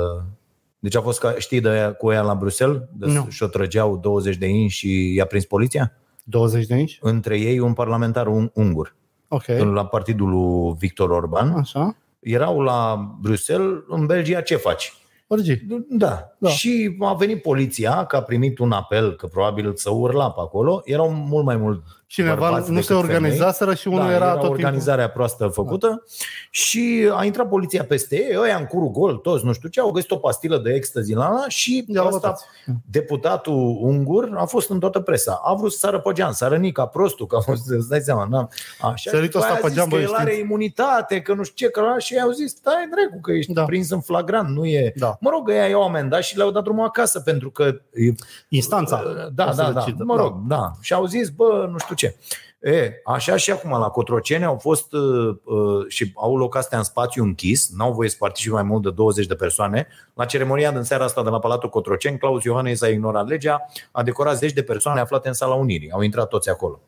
Deci 0.83 0.97
a 0.97 1.01
fost, 1.01 1.19
ca, 1.19 1.35
știi, 1.39 1.61
de 1.61 1.69
aia, 1.69 1.93
cu 1.93 2.11
ea 2.11 2.23
la 2.23 2.35
Bruxelles? 2.35 2.81
De 2.93 3.07
Nu. 3.07 3.27
Și-o 3.29 3.47
trăgeau 3.47 3.97
20 3.97 4.37
de 4.37 4.47
inși 4.47 4.77
și 4.79 5.15
i-a 5.15 5.25
prins 5.25 5.45
poliția? 5.45 5.93
20 6.25 6.67
de 6.67 6.75
inci? 6.75 6.99
Între 7.01 7.39
ei 7.39 7.59
un 7.59 7.73
parlamentar 7.73 8.27
un, 8.27 8.51
ungur, 8.55 8.95
Ok. 9.29 9.47
la 9.47 9.87
partidul 9.87 10.29
lui 10.29 10.75
Victor 10.79 11.11
Orban. 11.11 11.53
Așa. 11.57 11.97
Erau 12.21 12.61
la 12.61 13.09
Bruxelles, 13.21 13.79
în 13.89 14.07
Belgia 14.07 14.41
ce 14.41 14.57
faci? 14.57 14.93
Orgi. 15.27 15.57
Da. 15.67 15.77
Da. 15.89 16.33
da. 16.39 16.49
Și 16.49 16.97
a 17.01 17.15
venit 17.15 17.43
poliția, 17.43 18.05
că 18.05 18.17
a 18.17 18.23
primit 18.23 18.59
un 18.59 18.73
apel, 18.73 19.17
că 19.17 19.27
probabil 19.27 19.75
să 19.75 19.91
urla 19.91 20.31
pe 20.31 20.41
acolo. 20.41 20.81
Erau 20.85 21.11
mult 21.11 21.45
mai 21.45 21.57
mult 21.57 21.83
Cineva 22.13 22.35
bărbați 22.35 22.69
nu 22.69 22.75
decât 22.75 22.85
se 22.89 22.95
organizaseră 22.95 23.75
și 23.75 23.89
unul 23.89 23.99
da, 24.01 24.13
era, 24.13 24.15
era 24.15 24.25
tot 24.31 24.41
timpul. 24.41 24.55
organizarea 24.55 25.11
proastă 25.11 25.47
făcută 25.47 25.87
da. 25.87 26.03
și 26.51 27.11
a 27.15 27.25
intrat 27.25 27.49
poliția 27.49 27.85
peste 27.85 28.17
ei, 28.17 28.37
ăia 28.39 28.57
în 28.57 28.65
curul 28.65 28.91
gol, 28.91 29.17
toți, 29.17 29.45
nu 29.45 29.53
știu 29.53 29.69
ce, 29.69 29.81
au 29.81 29.91
găsit 29.91 30.11
o 30.11 30.17
pastilă 30.17 30.59
de 30.59 30.73
ecstasy 30.73 31.13
la 31.15 31.25
ala 31.27 31.49
și 31.49 31.85
I-au 31.89 32.07
ăsta, 32.07 32.19
bătați. 32.19 32.45
deputatul 32.91 33.77
ungur 33.81 34.31
a 34.37 34.45
fost 34.45 34.71
în 34.71 34.79
toată 34.79 35.01
presa. 35.01 35.41
A 35.45 35.55
vrut 35.55 35.73
să 35.73 35.79
sară 35.79 36.01
pe 36.01 36.13
geam, 36.13 36.33
s-a 36.33 36.49
rănit 36.49 36.75
ca 36.75 36.87
prostul, 36.87 37.27
că 37.27 37.37
a 37.37 37.41
fost, 37.41 37.71
îți 37.71 37.89
dai 37.89 38.01
seama, 38.01 38.27
na. 38.31 38.49
Așa, 38.81 39.11
Sărit 39.11 39.25
și 39.25 39.31
după 39.31 39.39
ăsta 39.39 39.51
aia 39.51 39.59
a 39.59 39.63
pe 39.63 39.69
zis 39.69 39.77
geam, 39.77 39.89
că 39.89 39.95
băi, 39.95 40.03
el 40.05 40.09
știți. 40.09 40.23
are 40.23 40.39
imunitate, 40.39 41.21
că 41.21 41.35
nu 41.35 41.43
știu 41.43 41.67
ce, 41.67 41.73
că 41.73 41.81
la 41.81 41.99
și 41.99 42.15
ei 42.15 42.21
au 42.21 42.31
zis, 42.31 42.51
stai 42.51 42.89
dracu, 42.91 43.21
că 43.21 43.33
ești 43.33 43.53
Da. 43.53 43.61
da. 43.61 43.67
prins 43.67 43.91
în 43.91 44.01
flagrant, 44.01 44.49
nu 44.49 44.65
e... 44.65 44.93
Da. 44.97 45.17
Mă 45.21 45.31
rog, 45.31 45.51
ei 45.51 45.71
i-au 45.71 45.83
amendat 45.83 46.23
și 46.23 46.37
le-au 46.37 46.51
dat 46.51 46.63
drumul 46.63 46.85
acasă, 46.85 47.21
pentru 47.21 47.51
că 47.51 47.63
e, 47.93 48.13
Instanța. 48.49 49.03
da, 49.35 49.47
o 49.49 49.51
să 49.51 49.63
da, 49.63 49.71
da. 49.71 49.81
decidă. 49.85 50.05
Mă 50.05 50.17
rog, 50.17 50.35
da. 50.47 50.71
Și 50.81 50.93
au 50.93 51.05
zis, 51.07 51.29
bă, 51.29 51.69
nu 51.71 51.79
știu 51.79 51.95
ce. 52.03 52.17
E, 52.61 52.93
așa 53.05 53.37
și 53.37 53.51
acum 53.51 53.71
la 53.71 53.89
Cotroceni 53.89 54.45
au 54.45 54.59
fost 54.59 54.93
uh, 54.93 55.37
uh, 55.45 55.87
și 55.89 56.13
au 56.15 56.37
loc 56.37 56.57
astea 56.57 56.79
în 56.79 56.85
spațiu 56.85 57.23
închis, 57.23 57.71
n-au 57.77 57.93
voie 57.93 58.09
să 58.09 58.17
participe 58.19 58.53
mai 58.53 58.63
mult 58.63 58.83
de 58.83 58.91
20 58.91 59.27
de 59.27 59.35
persoane. 59.35 59.87
La 60.15 60.25
ceremonia 60.25 60.73
din 60.73 60.83
seara 60.83 61.05
asta 61.05 61.23
de 61.23 61.29
la 61.29 61.39
Palatul 61.39 61.69
Cotroceni, 61.69 62.19
Claus 62.19 62.45
Iohannis 62.45 62.83
a 62.83 62.89
ignorat 62.89 63.29
legea, 63.29 63.67
a 63.91 64.03
decorat 64.03 64.37
zeci 64.37 64.53
de 64.53 64.63
persoane 64.63 65.01
aflate 65.01 65.29
în 65.29 65.35
sala 65.35 65.55
Unirii. 65.55 65.91
Au 65.91 66.01
intrat 66.01 66.29
toți 66.29 66.51
acolo. 66.51 66.81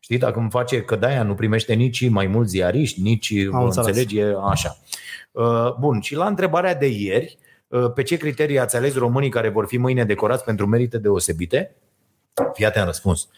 Știi, 0.00 0.18
dacă 0.18 0.38
îmi 0.38 0.50
face 0.50 0.82
că 0.82 0.96
de-aia 0.96 1.22
nu 1.22 1.34
primește 1.34 1.74
nici 1.74 2.08
mai 2.08 2.26
mulți 2.26 2.50
ziariști, 2.50 3.00
nici, 3.00 3.32
Am 3.52 3.64
înțeles. 3.64 3.86
înțelegi, 3.86 4.18
e 4.18 4.34
așa. 4.50 4.76
Uh, 5.30 5.74
Bun, 5.78 6.00
și 6.00 6.14
la 6.14 6.26
întrebarea 6.26 6.74
de 6.74 6.86
ieri, 6.86 7.38
uh, 7.68 7.92
pe 7.94 8.02
ce 8.02 8.16
criterii 8.16 8.58
ați 8.58 8.76
ales 8.76 8.94
românii 8.96 9.30
care 9.30 9.48
vor 9.48 9.66
fi 9.66 9.76
mâine 9.76 10.04
decorați 10.04 10.44
pentru 10.44 10.66
merite 10.66 10.98
deosebite? 10.98 11.74
Fii 12.52 12.66
atent 12.66 12.86
răspuns. 12.86 13.28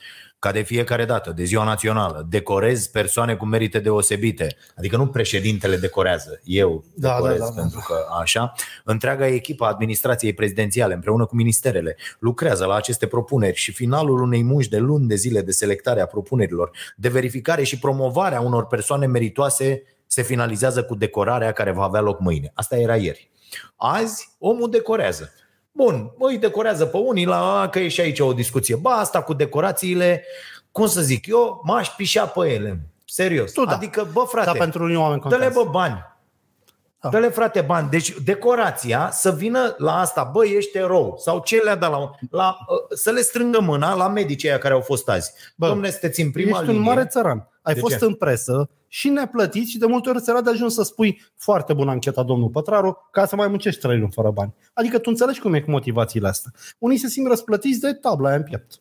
Ca 0.43 0.53
de 0.53 0.63
fiecare 0.63 1.05
dată, 1.05 1.33
de 1.37 1.45
ziua 1.45 1.65
națională, 1.65 2.27
decorez 2.29 2.87
persoane 2.87 3.35
cu 3.35 3.47
merite 3.47 3.79
deosebite. 3.79 4.57
Adică 4.77 4.97
nu 4.97 5.07
președintele 5.07 5.77
decorează, 5.77 6.41
eu 6.45 6.85
Da, 6.95 7.15
decorez 7.15 7.39
da, 7.39 7.45
da, 7.45 7.51
da. 7.55 7.61
pentru 7.61 7.85
că 7.87 7.95
așa. 8.21 8.53
Întreaga 8.85 9.27
echipă 9.27 9.65
a 9.65 9.69
administrației 9.69 10.33
prezidențiale 10.33 10.95
împreună 10.95 11.27
cu 11.27 11.37
ministerele 11.37 11.97
lucrează 12.19 12.65
la 12.65 12.75
aceste 12.75 13.07
propuneri 13.07 13.57
și 13.57 13.73
finalul 13.73 14.21
unei 14.23 14.43
munci 14.43 14.69
de 14.69 14.79
luni 14.79 15.07
de 15.07 15.15
zile 15.15 15.41
de 15.41 15.51
selectare 15.51 16.01
a 16.01 16.07
propunerilor, 16.07 16.71
de 16.97 17.09
verificare 17.09 17.63
și 17.63 17.79
promovare 17.79 18.35
a 18.35 18.41
unor 18.41 18.67
persoane 18.67 19.07
meritoase 19.07 19.83
se 20.07 20.23
finalizează 20.23 20.83
cu 20.83 20.95
decorarea 20.95 21.53
care 21.53 21.73
va 21.73 21.83
avea 21.83 22.01
loc 22.01 22.21
mâine. 22.21 22.51
Asta 22.55 22.77
era 22.77 22.97
ieri. 22.97 23.31
Azi, 23.77 24.29
omul 24.39 24.71
decorează. 24.71 25.33
Bun, 25.73 26.13
îi 26.19 26.39
decorează 26.39 26.87
pe 26.87 26.97
unii, 26.97 27.25
la 27.25 27.69
că 27.71 27.79
e 27.79 27.89
și 27.89 28.01
aici 28.01 28.21
o 28.21 28.33
discuție. 28.33 28.77
Ba, 28.77 28.91
asta 28.91 29.23
cu 29.23 29.33
decorațiile, 29.35 30.25
cum 30.73 30.87
să 30.87 31.01
zic 31.01 31.27
eu, 31.27 31.61
m-aș 31.65 31.89
pișa 31.89 32.27
pe 32.27 32.49
ele. 32.53 32.81
Serios. 33.05 33.53
Tu 33.53 33.65
da. 33.65 33.73
Adică, 33.73 34.07
bă, 34.13 34.21
frate, 34.27 34.47
Dar 34.47 34.57
pentru 34.57 34.83
unii 34.85 34.97
oameni 34.97 35.21
dă-le 35.21 35.35
contează. 35.37 35.61
bă 35.65 35.71
bani. 35.71 36.11
Da. 37.01 37.09
Dă-le 37.09 37.29
frate 37.29 37.61
bani. 37.61 37.89
Deci 37.91 38.15
decorația 38.25 39.09
să 39.13 39.31
vină 39.33 39.75
la 39.79 39.99
asta, 40.01 40.31
bă, 40.33 40.47
ești 40.47 40.77
erou. 40.79 41.17
Sau 41.19 41.41
ce 41.45 41.57
le-a 41.57 41.75
dat 41.75 41.91
la, 41.91 42.11
la 42.31 42.57
să 42.95 43.11
le 43.11 43.21
strângă 43.21 43.61
mâna 43.61 43.95
la 43.95 44.09
medicii 44.09 44.49
aia 44.49 44.59
care 44.59 44.75
au 44.75 44.81
fost 44.81 45.09
azi. 45.09 45.33
Bă, 45.57 45.67
Domne, 45.67 45.91
sunteți 45.91 46.21
în 46.21 46.31
prima 46.31 46.51
ești 46.51 46.63
linie. 46.63 46.79
un 46.79 46.85
mare 46.85 47.07
țăran. 47.07 47.49
Ai 47.63 47.75
De 47.75 47.81
fost 47.81 47.99
ce? 47.99 48.05
în 48.05 48.15
presă 48.15 48.69
și 48.95 49.09
neplătit 49.09 49.69
și 49.69 49.79
de 49.79 49.87
multe 49.87 50.09
ori 50.09 50.21
ți 50.21 50.33
de 50.45 50.51
ajuns 50.51 50.75
să 50.75 50.83
spui 50.83 51.21
foarte 51.37 51.73
bună 51.73 51.91
ancheta 51.91 52.23
domnul 52.23 52.49
Pătraru 52.49 53.09
ca 53.11 53.27
să 53.27 53.37
mai 53.37 53.49
muncești 53.49 53.81
trei 53.81 53.99
luni 53.99 54.13
fără 54.13 54.31
bani. 54.31 54.55
Adică 54.75 54.99
tu 54.99 55.11
înțelegi 55.11 55.41
cum 55.41 55.55
e 55.55 55.61
cu 55.61 55.71
motivațiile 55.71 56.29
astea. 56.29 56.53
Unii 56.79 56.97
se 56.97 57.09
simt 57.09 57.27
răsplătiți 57.29 57.81
de 57.81 57.93
tabla 57.93 58.29
aia 58.29 58.37
în 58.37 58.43
piept. 58.43 58.81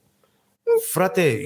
Frate, 0.92 1.40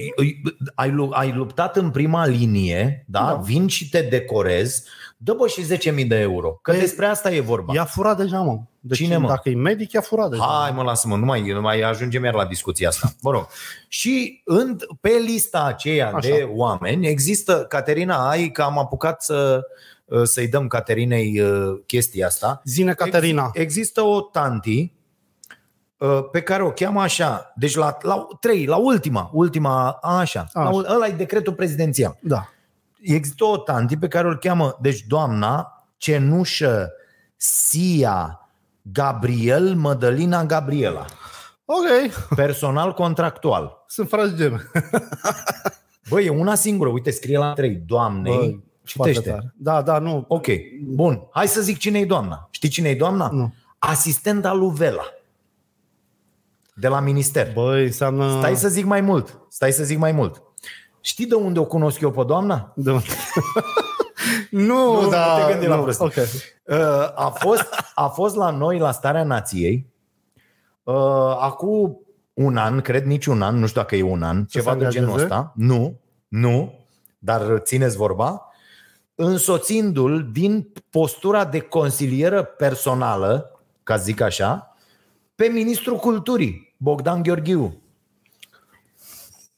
ai, 0.74 0.90
lu- 0.90 1.10
ai 1.12 1.32
luptat 1.32 1.76
în 1.76 1.90
prima 1.90 2.26
linie, 2.26 3.04
da? 3.08 3.20
Da. 3.20 3.34
Vin 3.34 3.66
și 3.66 3.88
te 3.88 4.00
decorez, 4.00 4.84
dă 5.16 5.32
bă 5.32 5.46
și 5.46 5.62
10.000 5.62 6.06
de 6.08 6.16
euro. 6.20 6.58
Că 6.62 6.70
Păi, 6.70 6.80
despre 6.80 7.06
asta 7.06 7.34
e 7.34 7.40
vorba. 7.40 7.74
I-a 7.74 7.84
furat 7.84 8.16
deja, 8.16 8.40
mă. 8.40 8.60
Deci, 8.88 8.98
Cine, 8.98 9.16
mă? 9.16 9.28
Dacă 9.28 9.48
e 9.48 9.54
medic, 9.54 9.92
i-a 9.92 10.00
furat 10.00 10.30
deja. 10.30 10.42
Hai 10.62 10.70
mă, 10.70 10.82
lasă-mă, 10.82 11.16
nu 11.16 11.24
mai, 11.24 11.50
nu 11.52 11.60
mai 11.60 11.80
ajungem 11.80 12.24
iar 12.24 12.34
la 12.34 12.44
discuția 12.44 12.88
asta. 12.88 13.08
Mă 13.22 13.30
rog. 13.30 13.46
Și 13.88 14.42
în, 14.44 14.76
pe 15.00 15.10
lista 15.26 15.64
aceea 15.64 16.06
Așa. 16.06 16.28
de 16.28 16.48
oameni 16.54 17.06
există, 17.06 17.64
Caterina, 17.68 18.28
ai 18.28 18.50
că 18.50 18.62
am 18.62 18.78
apucat 18.78 19.22
să, 19.22 19.60
să-i 20.22 20.48
dăm 20.48 20.66
Caterinei 20.66 21.40
uh, 21.40 21.80
chestia 21.86 22.26
asta. 22.26 22.60
Zine, 22.64 22.94
Caterina. 22.94 23.44
Ex- 23.52 23.58
există 23.64 24.02
o 24.02 24.20
tanti 24.20 24.92
uh, 25.96 26.18
pe 26.32 26.40
care 26.40 26.62
o 26.62 26.70
cheamă 26.70 27.00
așa, 27.00 27.52
deci 27.56 27.74
la, 27.74 27.96
la 28.00 28.26
trei, 28.40 28.66
la 28.66 28.76
ultima, 28.76 29.30
ultima, 29.32 29.90
așa, 30.02 30.20
așa. 30.20 30.48
La, 30.52 30.60
Așa. 30.60 30.70
ul- 30.70 30.86
ăla 30.90 31.06
e 31.06 31.12
decretul 31.12 31.52
prezidențial. 31.52 32.18
Da. 32.20 32.48
Există 33.00 33.44
o 33.44 33.56
tanti 33.56 33.96
pe 33.96 34.08
care 34.08 34.28
o 34.28 34.34
cheamă, 34.34 34.78
deci 34.80 35.00
doamna 35.00 35.70
Cenușă 35.96 36.90
Sia 37.36 38.45
Gabriel 38.92 39.74
Mădălina 39.74 40.44
Gabriela, 40.44 41.04
Ok. 41.64 42.12
personal 42.36 42.92
contractual. 42.92 43.84
Sunt 43.86 44.08
frați 44.08 44.34
geme. 44.34 44.70
Băi, 46.08 46.24
e 46.24 46.28
una 46.30 46.54
singură, 46.54 46.88
uite, 46.90 47.10
scrie 47.10 47.38
la 47.38 47.52
trei, 47.52 47.82
doamnei, 47.86 48.64
Foarte 48.84 49.12
citește. 49.12 49.30
tare. 49.30 49.54
Da, 49.56 49.82
da, 49.82 49.98
nu. 49.98 50.24
Ok, 50.28 50.46
bun, 50.84 51.22
hai 51.30 51.48
să 51.48 51.60
zic 51.60 51.78
cine 51.78 51.98
e 51.98 52.04
doamna. 52.06 52.48
Știi 52.50 52.68
cine 52.68 52.88
e 52.88 52.94
doamna? 52.94 53.28
Nu. 53.32 53.54
Asistenta 53.78 54.52
lui 54.52 54.70
Vela. 54.74 55.04
De 56.74 56.88
la 56.88 57.00
minister. 57.00 57.52
Băi, 57.52 57.84
înseamnă... 57.84 58.30
Stai 58.38 58.56
să 58.56 58.68
zic 58.68 58.84
mai 58.84 59.00
mult. 59.00 59.40
Stai 59.48 59.72
să 59.72 59.84
zic 59.84 59.98
mai 59.98 60.12
mult. 60.12 60.42
Știi 61.00 61.26
de 61.26 61.34
unde 61.34 61.58
o 61.58 61.64
cunosc 61.64 62.00
eu 62.00 62.10
pe 62.10 62.22
doamna? 62.26 62.72
De... 62.76 62.90
nu, 64.50 65.00
Nu, 65.02 65.08
da, 65.08 65.36
nu 65.38 65.44
te 65.44 65.52
gândi 65.52 65.66
la 65.66 65.76
nu. 65.76 65.82
prost. 65.82 66.00
Ok. 66.00 66.12
Uh, 66.16 66.76
A 67.14 67.28
fost, 67.38 67.64
a 67.94 68.06
fost 68.08 68.36
la 68.36 68.50
noi 68.50 68.78
la 68.78 68.92
Starea 68.92 69.24
Nației 69.24 69.86
uh, 70.82 70.94
acum 71.40 72.00
un 72.34 72.56
an, 72.56 72.80
cred 72.80 73.04
nici 73.04 73.26
un 73.26 73.42
an, 73.42 73.56
nu 73.58 73.66
știu 73.66 73.80
dacă 73.80 73.96
e 73.96 74.02
un 74.02 74.22
an, 74.22 74.44
ceva 74.44 74.72
se 74.72 74.78
de 74.78 74.86
genul 74.88 75.08
angajeze? 75.08 75.32
ăsta. 75.34 75.52
Nu, 75.54 76.00
nu, 76.28 76.72
dar 77.18 77.58
țineți 77.58 77.96
vorba. 77.96 78.40
Însoțindu-l 79.14 80.28
din 80.32 80.72
postura 80.90 81.44
de 81.44 81.60
consilieră 81.60 82.42
personală, 82.42 83.50
ca 83.82 83.96
să 83.96 84.02
zic 84.02 84.20
așa, 84.20 84.76
pe 85.34 85.46
ministrul 85.46 85.96
culturii, 85.96 86.74
Bogdan 86.76 87.22
Gheorghiu. 87.22 87.80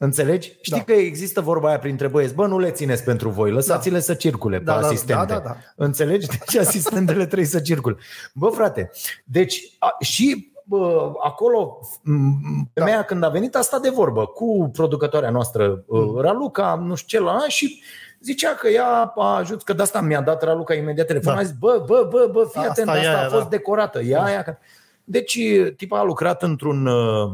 Înțelegi? 0.01 0.57
Știi 0.61 0.77
Da. 0.77 0.83
că 0.85 0.93
există 0.93 1.41
vorba 1.41 1.69
aia 1.69 1.79
printre 1.79 2.07
băieți, 2.07 2.35
bă, 2.35 2.47
nu 2.47 2.59
le 2.59 2.71
țineți 2.71 3.05
pentru 3.05 3.29
voi, 3.29 3.51
lăsați-le 3.51 4.01
să 4.01 4.15
circule 4.15 4.59
Da, 4.59 4.73
pe 4.75 4.81
da, 4.81 4.87
asistente. 4.87 5.25
da, 5.27 5.35
da, 5.35 5.45
da. 5.45 5.57
Înțelegi? 5.77 6.27
Deci 6.39 6.57
asistentele 6.57 7.25
trebuie 7.27 7.47
să 7.47 7.61
circule. 7.61 7.97
Bă, 8.35 8.49
frate, 8.49 8.91
deci 9.25 9.77
a, 9.79 9.97
și 10.01 10.53
bă, 10.65 11.13
acolo 11.23 11.79
m, 12.03 12.71
femeia 12.75 12.97
da. 12.97 13.03
când 13.03 13.23
a 13.25 13.29
venit 13.29 13.55
a 13.57 13.61
stat 13.61 13.81
de 13.81 13.89
vorbă 13.89 14.27
cu 14.27 14.71
producătoarea 14.73 15.31
noastră, 15.31 15.85
mm. 15.87 16.21
Raluca, 16.21 16.75
nu 16.85 16.95
știu 16.95 17.19
ce 17.19 17.25
la 17.25 17.39
și 17.49 17.83
zicea 18.21 18.55
că 18.55 18.69
ea 18.69 19.13
a 19.17 19.37
ajuns, 19.37 19.63
că 19.63 19.73
de 19.73 19.83
asta 19.83 20.01
mi-a 20.01 20.21
dat 20.21 20.43
Raluca 20.43 20.75
imediat 20.75 21.07
telefon. 21.07 21.35
Da. 21.35 21.41
A 21.41 21.43
zis, 21.43 21.55
bă, 21.59 21.83
bă, 21.87 22.07
bă, 22.11 22.29
bă, 22.33 22.49
fii 22.51 22.61
Asta 22.61 22.71
atent, 22.71 22.89
e 22.89 22.91
asta 22.91 23.19
aia, 23.19 23.27
a 23.27 23.31
fost 23.31 23.43
da. 23.43 23.49
decorată. 23.49 24.01
Ea, 24.01 24.23
aia, 24.23 24.43
că- 24.43 24.59
deci 25.05 25.39
tipa 25.77 25.99
a 25.99 26.03
lucrat 26.03 26.43
într-un 26.43 26.87
uh, 26.87 27.31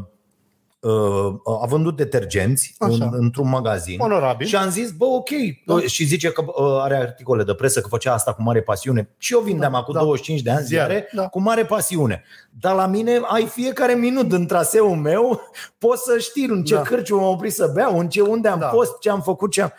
uh, 0.89 1.61
a 1.61 1.65
vândut 1.65 1.95
detergenți 1.95 2.75
Așa. 2.79 2.93
în, 2.93 3.09
într-un 3.11 3.49
magazin. 3.49 3.99
Onorabil. 3.99 4.47
Și 4.47 4.55
am 4.55 4.69
zis, 4.69 4.91
bă, 4.91 5.05
ok. 5.05 5.29
Da. 5.65 5.79
Și 5.79 6.03
zice 6.03 6.31
că 6.31 6.43
uh, 6.47 6.53
are 6.81 6.95
articole 6.95 7.43
de 7.43 7.53
presă, 7.53 7.81
că 7.81 7.87
făcea 7.87 8.13
asta 8.13 8.33
cu 8.33 8.41
mare 8.41 8.61
pasiune. 8.61 9.09
Și 9.17 9.33
eu 9.33 9.39
vindeam 9.39 9.71
Da, 9.71 9.77
acum 9.77 9.93
da. 9.93 9.99
25 9.99 10.41
de 10.41 10.49
ani 10.51 10.65
Ziare, 10.65 10.93
ziare 10.93 11.09
da. 11.13 11.27
cu 11.27 11.41
mare 11.41 11.65
pasiune. 11.65 12.23
Dar 12.59 12.75
la 12.75 12.85
mine 12.85 13.19
ai 13.23 13.45
fiecare 13.45 13.93
minut 13.93 14.31
în 14.31 14.45
traseul 14.45 14.95
meu, 14.95 15.41
poți 15.77 16.03
să 16.03 16.17
știi 16.17 16.45
în 16.45 16.63
ce 16.63 16.75
Da. 16.75 16.81
cârciu 16.81 17.15
m-am 17.15 17.29
oprit 17.29 17.53
să 17.53 17.71
beau, 17.73 17.99
în 17.99 18.09
ce 18.09 18.21
unde 18.21 18.47
am 18.47 18.59
Da. 18.59 18.67
fost, 18.67 18.99
ce 18.99 19.09
am 19.09 19.21
făcut, 19.21 19.51
ce 19.51 19.61
am... 19.61 19.73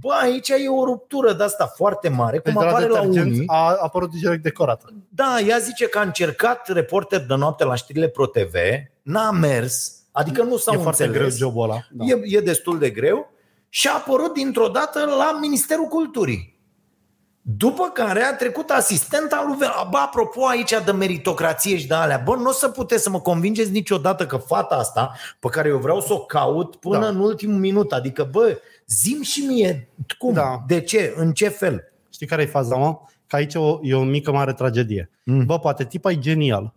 Bă, 0.00 0.12
aici 0.22 0.48
e 0.48 0.68
o 0.68 0.84
ruptură 0.84 1.32
de 1.32 1.42
asta 1.42 1.72
foarte 1.76 2.08
mare, 2.08 2.38
cum 2.38 2.52
Deci 2.52 2.62
de 2.62 2.68
apare 2.68 2.86
la 2.86 2.94
detergenți 3.00 3.28
unii. 3.36 3.44
A 3.46 3.76
apărut 3.80 4.10
direct 4.10 4.42
decorată. 4.42 4.92
Da, 5.08 5.36
ea 5.48 5.58
zice 5.58 5.86
că 5.86 5.98
a 5.98 6.02
încercat 6.02 6.68
reporter 6.68 7.26
de 7.26 7.34
noapte 7.34 7.64
la 7.64 7.74
știrile 7.74 8.08
ProTV, 8.08 8.54
n-a 9.02 9.30
mers, 9.30 9.99
adică 10.12 10.42
nu 10.42 10.56
s-au 10.56 10.74
e 10.74 10.78
foarte 10.82 11.04
înțeles. 11.04 11.26
greu 11.36 11.48
jobul 11.48 11.62
ăla. 11.62 11.78
Da. 11.90 12.04
E, 12.04 12.20
e 12.36 12.40
destul 12.40 12.78
de 12.78 12.90
greu 12.90 13.32
și 13.68 13.88
a 13.88 13.94
apărut 13.94 14.34
dintr-o 14.34 14.68
dată 14.68 15.04
la 15.04 15.38
Ministerul 15.40 15.86
Culturii. 15.86 16.58
După 17.42 17.90
care 17.94 18.22
a 18.22 18.36
trecut 18.36 18.70
asistenta 18.70 19.44
lui 19.46 19.56
Vela. 19.58 19.86
Bă, 19.90 19.96
apropo 19.98 20.46
aici 20.46 20.74
de 20.84 20.92
meritocrație 20.92 21.76
și 21.78 21.86
de 21.86 21.94
alea, 21.94 22.22
bă, 22.24 22.34
nu 22.36 22.48
o 22.48 22.52
să 22.52 22.68
puteți 22.68 23.02
să 23.02 23.10
mă 23.10 23.20
convingeți 23.20 23.70
niciodată 23.70 24.26
că 24.26 24.36
fata 24.36 24.74
asta, 24.74 25.12
pe 25.40 25.48
care 25.48 25.68
eu 25.68 25.78
vreau 25.78 26.00
să 26.00 26.12
o 26.12 26.18
caut 26.18 26.76
până 26.76 26.98
Da. 27.00 27.06
în 27.08 27.18
ultimul 27.18 27.58
minut, 27.58 27.92
adică, 27.92 28.28
bă, 28.30 28.58
zim 28.86 29.22
și 29.22 29.40
mie 29.40 29.88
cum, 30.18 30.32
Da. 30.32 30.62
de 30.66 30.80
ce, 30.80 31.12
în 31.16 31.32
ce 31.32 31.48
fel. 31.48 31.92
Știi 32.12 32.26
care 32.26 32.42
e 32.42 32.46
faza, 32.46 32.76
mă? 32.76 32.98
Că 33.26 33.36
aici 33.36 33.54
e 33.54 33.58
o, 33.58 33.78
e 33.82 33.94
o 33.94 34.02
mică 34.02 34.32
mare 34.32 34.52
tragedie. 34.52 35.10
Mm. 35.24 35.44
Bă, 35.44 35.58
poate 35.58 35.84
tipa 35.84 36.10
e 36.10 36.18
genial. 36.18 36.74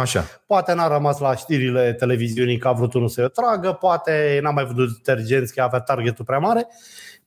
Așa. 0.00 0.24
Poate 0.46 0.74
n-a 0.74 0.88
rămas 0.88 1.18
la 1.18 1.36
știrile 1.36 1.92
televiziunii 1.92 2.58
că 2.58 2.68
a 2.68 2.72
vrut 2.72 2.94
unul 2.94 3.08
să-i 3.08 3.24
o 3.24 3.28
tragă, 3.28 3.72
poate 3.72 4.38
n-a 4.42 4.50
mai 4.50 4.64
văzut 4.64 4.96
detergenți 4.96 5.54
că 5.54 5.62
avea 5.62 5.80
targetul 5.80 6.24
prea 6.24 6.38
mare, 6.38 6.66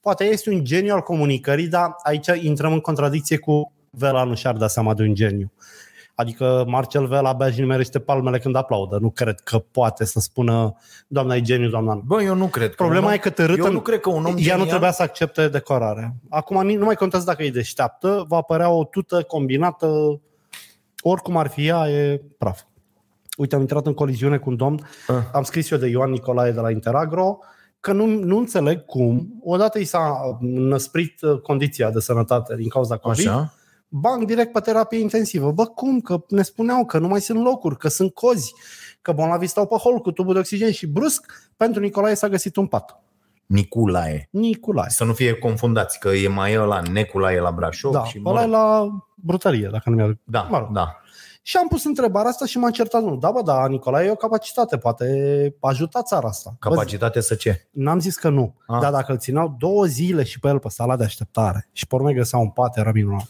poate 0.02 0.24
este 0.24 0.50
un 0.50 0.64
geniu 0.64 0.94
al 0.94 1.02
comunicării, 1.02 1.68
dar 1.68 1.96
aici 2.04 2.28
intrăm 2.42 2.74
în 2.74 2.80
contradicție 2.80 3.38
cu 3.38 3.72
Vela 3.90 4.24
nu 4.24 4.36
și-ar 4.36 4.56
da 4.56 4.68
seama 4.68 4.94
de 4.94 5.04
un 5.04 5.14
geniu. 5.14 5.52
Adică 6.16 6.64
Marcel 6.68 7.08
Vela 7.08 7.30
abia 7.30 7.52
și 7.52 7.60
nimerește 7.60 8.00
palmele 8.00 8.40
când 8.40 8.56
aplaudă. 8.56 8.98
Nu 9.02 9.10
cred 9.10 9.40
că 9.40 9.60
poate 9.60 10.06
să 10.06 10.20
spună 10.20 10.76
doamna 11.08 11.36
e 11.36 11.42
geniu, 11.42 11.70
doamna 11.70 11.94
nu. 11.94 12.02
Bă, 12.06 12.22
eu 12.22 12.36
nu 12.36 12.46
cred. 12.46 12.70
Că 12.70 12.76
Problema 12.76 13.06
un 13.06 13.08
om, 13.08 13.14
e 13.14 13.18
că 13.18 13.30
târâtă... 13.30 13.66
Eu 13.66 13.72
nu 13.72 13.80
cred 13.80 14.00
că 14.00 14.10
un 14.10 14.26
om 14.26 14.32
Ea 14.32 14.38
genial... 14.38 14.60
nu 14.60 14.66
trebuia 14.66 14.92
să 14.92 15.02
accepte 15.02 15.48
decorarea. 15.48 16.14
Acum 16.30 16.66
nici 16.66 16.78
nu 16.78 16.86
mai 16.86 16.96
contează 16.96 17.26
dacă 17.26 17.44
e 17.44 17.50
deșteaptă, 17.50 18.26
va 18.28 18.38
apărea 18.38 18.70
o 18.70 18.84
tută 18.84 19.22
combinată, 19.22 20.20
oricum 21.08 21.38
ar 21.38 21.48
fi 21.48 21.68
ea, 21.68 21.90
e 21.90 22.22
praf. 22.38 22.62
Uite, 23.38 23.56
am 23.56 23.62
intrat 23.62 23.86
în 23.86 23.94
coliziune 23.94 24.38
cu 24.38 24.50
un 24.50 24.56
domn, 24.56 24.88
Ah. 25.08 25.16
am 25.34 25.44
scris 25.44 25.70
eu 25.70 25.78
de 25.78 25.88
Ioan 25.88 26.10
Nicolae 26.10 26.52
de 26.52 26.60
la 26.60 26.72
Interagro, 26.72 27.38
că 27.80 27.92
nu, 27.94 28.06
nu 28.06 28.38
înțeleg 28.38 28.86
cum, 28.86 29.40
odată 29.44 29.80
i 29.80 29.84
s-a 29.84 30.38
năsprit 30.42 31.22
uh, 31.22 31.40
condiția 31.42 31.92
de 31.92 32.00
sănătate 32.00 32.56
din 32.56 32.70
cauza 32.70 32.98
COVID, 32.98 33.28
Așa. 33.28 33.54
bang 33.88 34.26
direct 34.26 34.52
pe 34.52 34.60
terapie 34.60 35.00
intensivă. 35.00 35.52
Bă, 35.52 35.66
cum? 35.66 36.00
Că 36.00 36.24
ne 36.30 36.42
spuneau 36.42 36.86
că 36.86 36.98
nu 36.98 37.08
mai 37.08 37.22
sunt 37.22 37.44
locuri, 37.44 37.78
că 37.78 37.88
sunt 37.88 38.14
cozi, 38.14 38.54
că 39.02 39.12
bolnavii 39.12 39.48
stau 39.48 39.68
pe 39.68 39.76
hol 39.76 40.00
cu 40.00 40.12
tubul 40.12 40.34
de 40.34 40.40
oxigen 40.40 40.72
și 40.72 40.88
brusc 40.88 41.26
pentru 41.58 41.82
Nicolae 41.82 42.14
s-a 42.16 42.30
găsit 42.30 42.56
un 42.56 42.68
pat. 42.68 43.02
Niculae. 43.48 44.28
Nicolae. 44.32 44.90
Să 44.90 45.04
nu 45.04 45.14
fie 45.14 45.34
confundați, 45.34 46.00
că 46.00 46.08
e 46.10 46.28
mai 46.28 46.56
ăla 46.58 46.82
Neculae 46.92 47.40
la 47.40 47.52
Brașov. 47.52 47.92
Da, 47.94 48.04
și 48.04 48.22
ăla 48.26 48.44
e 48.44 48.48
la 48.48 48.88
brutărie, 49.16 49.68
dacă 49.72 49.90
nu 49.90 49.96
mi-aduc. 49.96 50.18
Da, 50.24 50.48
Mă 50.50 50.58
rog. 50.58 50.72
da. 50.72 50.96
Și 51.42 51.58
am 51.58 51.68
pus 51.68 51.84
întrebarea 51.84 52.30
asta 52.30 52.46
și 52.46 52.58
m-a 52.58 52.70
certat 52.70 53.02
unul. 53.02 53.20
Da, 53.20 53.32
bă, 53.32 53.42
da, 53.42 53.68
Nicolae 53.68 54.08
e 54.08 54.12
o 54.12 54.16
capacitate, 54.16 54.78
poate 54.78 55.06
ajuta 55.60 56.02
țara 56.02 56.28
asta. 56.28 56.50
Bă, 56.62 56.70
Capacitate 56.70 57.20
să 57.22 57.36
ce? 57.36 57.68
N-am 57.72 58.00
zis 58.00 58.18
că 58.18 58.30
nu, 58.30 58.56
Ah. 58.68 58.80
dar 58.82 58.92
dacă 58.92 59.12
îl 59.12 59.18
țineau 59.18 59.56
două 59.60 59.86
zile 59.86 60.24
și 60.24 60.40
pe 60.40 60.48
el 60.48 60.60
pe 60.60 60.70
sala 60.70 60.96
de 60.96 61.04
așteptare 61.04 61.70
și 61.72 61.88
pe 61.88 61.96
urmă 61.96 62.12
găsea 62.12 62.40
un 62.40 62.50
pat, 62.50 62.78
era 62.78 62.92
minunat. 62.94 63.28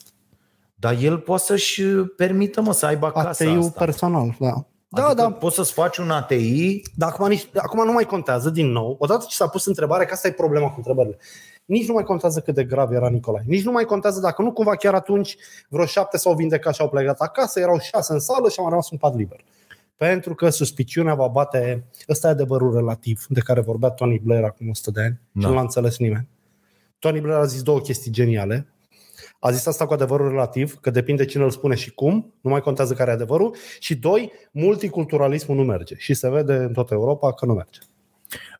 Dar 0.75 0.95
el 1.01 1.17
poate 1.17 1.43
să-și 1.43 1.83
permită, 2.17 2.61
mă, 2.61 2.73
să 2.73 2.85
aibă 2.85 3.11
casa 3.11 3.27
ATI-ul 3.29 3.59
asta. 3.59 3.83
personal, 3.85 4.35
da. 4.39 4.65
Da, 4.89 5.05
adică 5.05 5.21
da, 5.21 5.31
poți 5.31 5.55
să-ți 5.55 5.73
faci 5.73 5.97
un 5.97 6.09
ATI 6.09 6.81
dar 6.95 7.09
acum, 7.09 7.27
nici, 7.27 7.49
acum 7.55 7.85
nu 7.85 7.91
mai 7.91 8.03
contează, 8.03 8.49
din 8.49 8.67
nou, 8.71 8.95
odată 8.99 9.25
ce 9.29 9.35
s-a 9.35 9.47
pus 9.47 9.65
întrebarea, 9.65 10.05
că 10.05 10.13
asta 10.13 10.27
e 10.27 10.31
problema 10.31 10.67
cu 10.67 10.73
întrebările, 10.77 11.17
nici 11.65 11.87
nu 11.87 11.93
mai 11.93 12.03
contează 12.03 12.39
cât 12.39 12.55
de 12.55 12.63
grav 12.63 12.91
era 12.91 13.09
Nicolae. 13.09 13.43
Nici 13.47 13.63
nu 13.63 13.71
mai 13.71 13.83
contează 13.85 14.19
dacă 14.19 14.41
nu 14.41 14.51
cumva 14.51 14.75
chiar 14.75 14.93
atunci 14.93 15.37
vreo 15.69 15.85
șapte 15.85 16.17
s-au 16.17 16.33
vindecat 16.33 16.73
și 16.75 16.81
au 16.81 16.89
plecat 16.89 17.19
acasă, 17.19 17.59
erau 17.59 17.79
șase 17.79 18.13
în 18.13 18.19
sală 18.19 18.49
și 18.49 18.59
am 18.59 18.69
rămas 18.69 18.89
un 18.89 18.97
pat 18.97 19.15
liber. 19.15 19.43
Pentru 19.95 20.35
că 20.35 20.49
suspiciunea 20.49 21.15
va 21.15 21.27
bate, 21.27 21.85
ăsta 22.09 22.27
e 22.27 22.31
adevărul 22.31 22.75
relativ, 22.75 23.25
de 23.29 23.39
care 23.39 23.61
vorbea 23.61 23.89
Tony 23.89 24.19
Blair 24.23 24.43
acum 24.43 24.69
100 24.69 24.91
de 24.91 25.01
ani 25.01 25.19
Da. 25.31 25.41
și 25.41 25.47
nu 25.47 25.53
l-a 25.53 25.61
înțeles 25.61 25.97
nimeni. 25.97 26.27
Tony 26.99 27.19
Blair 27.19 27.39
a 27.39 27.45
zis 27.45 27.61
două 27.61 27.79
chestii 27.79 28.11
geniale. 28.11 28.67
A 29.39 29.51
zis 29.51 29.65
asta 29.65 29.85
cu 29.85 29.93
adevărul 29.93 30.29
relativ, 30.29 30.75
că 30.81 30.89
depinde 30.89 31.25
cine 31.25 31.43
îl 31.43 31.49
spune 31.49 31.75
și 31.75 31.91
cum, 31.91 32.33
nu 32.41 32.49
mai 32.49 32.61
contează 32.61 32.93
care 32.93 33.09
e 33.11 33.13
adevărul. 33.13 33.55
Și 33.79 33.95
doi, 33.95 34.31
multiculturalismul 34.51 35.57
nu 35.57 35.63
merge. 35.63 35.95
Și 35.97 36.13
se 36.13 36.29
vede 36.29 36.53
în 36.53 36.73
toată 36.73 36.93
Europa 36.93 37.33
că 37.33 37.45
nu 37.45 37.53
merge. 37.53 37.79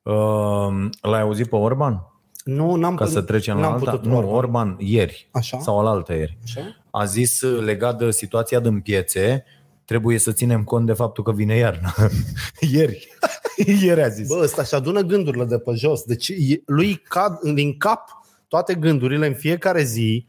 Uh, 0.04 0.90
l-ai 1.02 1.22
auzit 1.22 1.48
pe 1.50 1.56
Orban? 1.56 2.12
Nu, 2.44 2.76
n-am 2.76 2.96
Ca 2.96 3.06
să 3.06 3.22
trecem 3.22 3.56
la 3.56 3.62
n-am 3.62 3.74
alta? 3.74 3.92
putut, 3.92 4.06
Nu, 4.06 4.18
Orban. 4.18 4.34
Orban 4.34 4.76
ieri 4.80 5.30
Așa? 5.32 5.60
sau 5.60 5.84
la 5.84 5.90
altă 5.90 6.13
ieri. 6.13 6.38
Așa? 6.44 6.62
A 6.92 7.06
zis 7.06 7.42
uh, 7.42 7.63
legat 7.63 7.98
de 7.98 8.12
situația 8.12 8.60
din 8.60 8.80
piețe, 8.80 9.44
trebuie 9.86 10.18
să 10.18 10.32
ținem 10.32 10.63
cont 10.63 10.86
de 10.86 10.94
faptul 10.94 11.24
că 11.24 11.32
vine 11.32 11.56
iarna. 11.56 11.94
ieri. 12.74 13.08
ieri 13.82 14.02
a 14.04 14.08
zis. 14.08 14.28
Bă, 14.28 14.40
ăsta 14.44 14.63
și 14.63 14.74
adună 14.76 15.02
gândurile 15.02 15.46
de 15.46 15.58
pe 15.60 15.72
jos. 15.76 16.04
Deci 16.04 16.28
e- 16.28 16.62
lui 16.66 16.96
cad 16.96 17.40
din 17.54 17.78
cap 17.78 18.10
toate 18.48 18.74
gândurile 18.76 19.28
în 19.28 19.34
fiecare 19.34 19.84
zi 19.84 20.26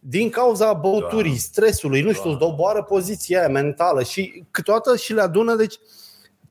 din 0.00 0.30
cauza 0.30 0.72
băuturii, 0.72 1.36
stresului, 1.36 2.00
nu 2.00 2.12
știu, 2.12 2.34
doboară 2.34 2.82
poziția 2.82 3.38
aia 3.38 3.48
mentală 3.48 4.02
și 4.02 4.44
câteodată 4.50 4.96
și 4.96 5.12
le 5.12 5.20
adună, 5.20 5.54
deci 5.54 5.78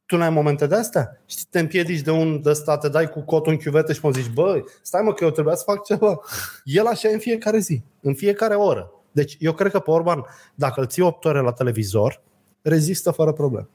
tu 0.05 0.17
n-ai 0.17 0.29
momente 0.29 0.67
de 0.67 0.75
astea? 0.75 1.21
Știi, 1.25 1.45
te 1.49 1.59
împiedici 1.59 2.01
de 2.01 2.11
un 2.11 2.41
de 2.41 2.49
ăsta, 2.49 2.77
te 2.77 2.89
dai 2.89 3.09
cu 3.09 3.21
cotul 3.21 3.51
în 3.51 3.57
chiuvetă 3.57 3.93
și 3.93 3.99
mă 4.03 4.11
zici, 4.11 4.29
bă, 4.33 4.63
stai 4.81 5.01
mă 5.01 5.13
că 5.13 5.23
eu 5.23 5.29
trebuia 5.29 5.55
să 5.55 5.63
fac 5.65 5.83
ceva. 5.83 6.19
El 6.63 6.85
așa 6.85 7.07
e 7.07 7.13
în 7.13 7.19
fiecare 7.19 7.57
zi, 7.57 7.81
în 8.01 8.13
fiecare 8.13 8.55
oră. 8.55 8.91
Deci 9.11 9.37
eu 9.39 9.53
cred 9.53 9.71
că 9.71 9.79
pe 9.79 9.91
Orban, 9.91 10.25
dacă 10.55 10.79
îl 10.79 10.87
ții 10.87 11.01
8 11.01 11.25
ore 11.25 11.39
la 11.39 11.51
televizor, 11.51 12.21
rezistă 12.61 13.11
fără 13.11 13.31
probleme. 13.31 13.67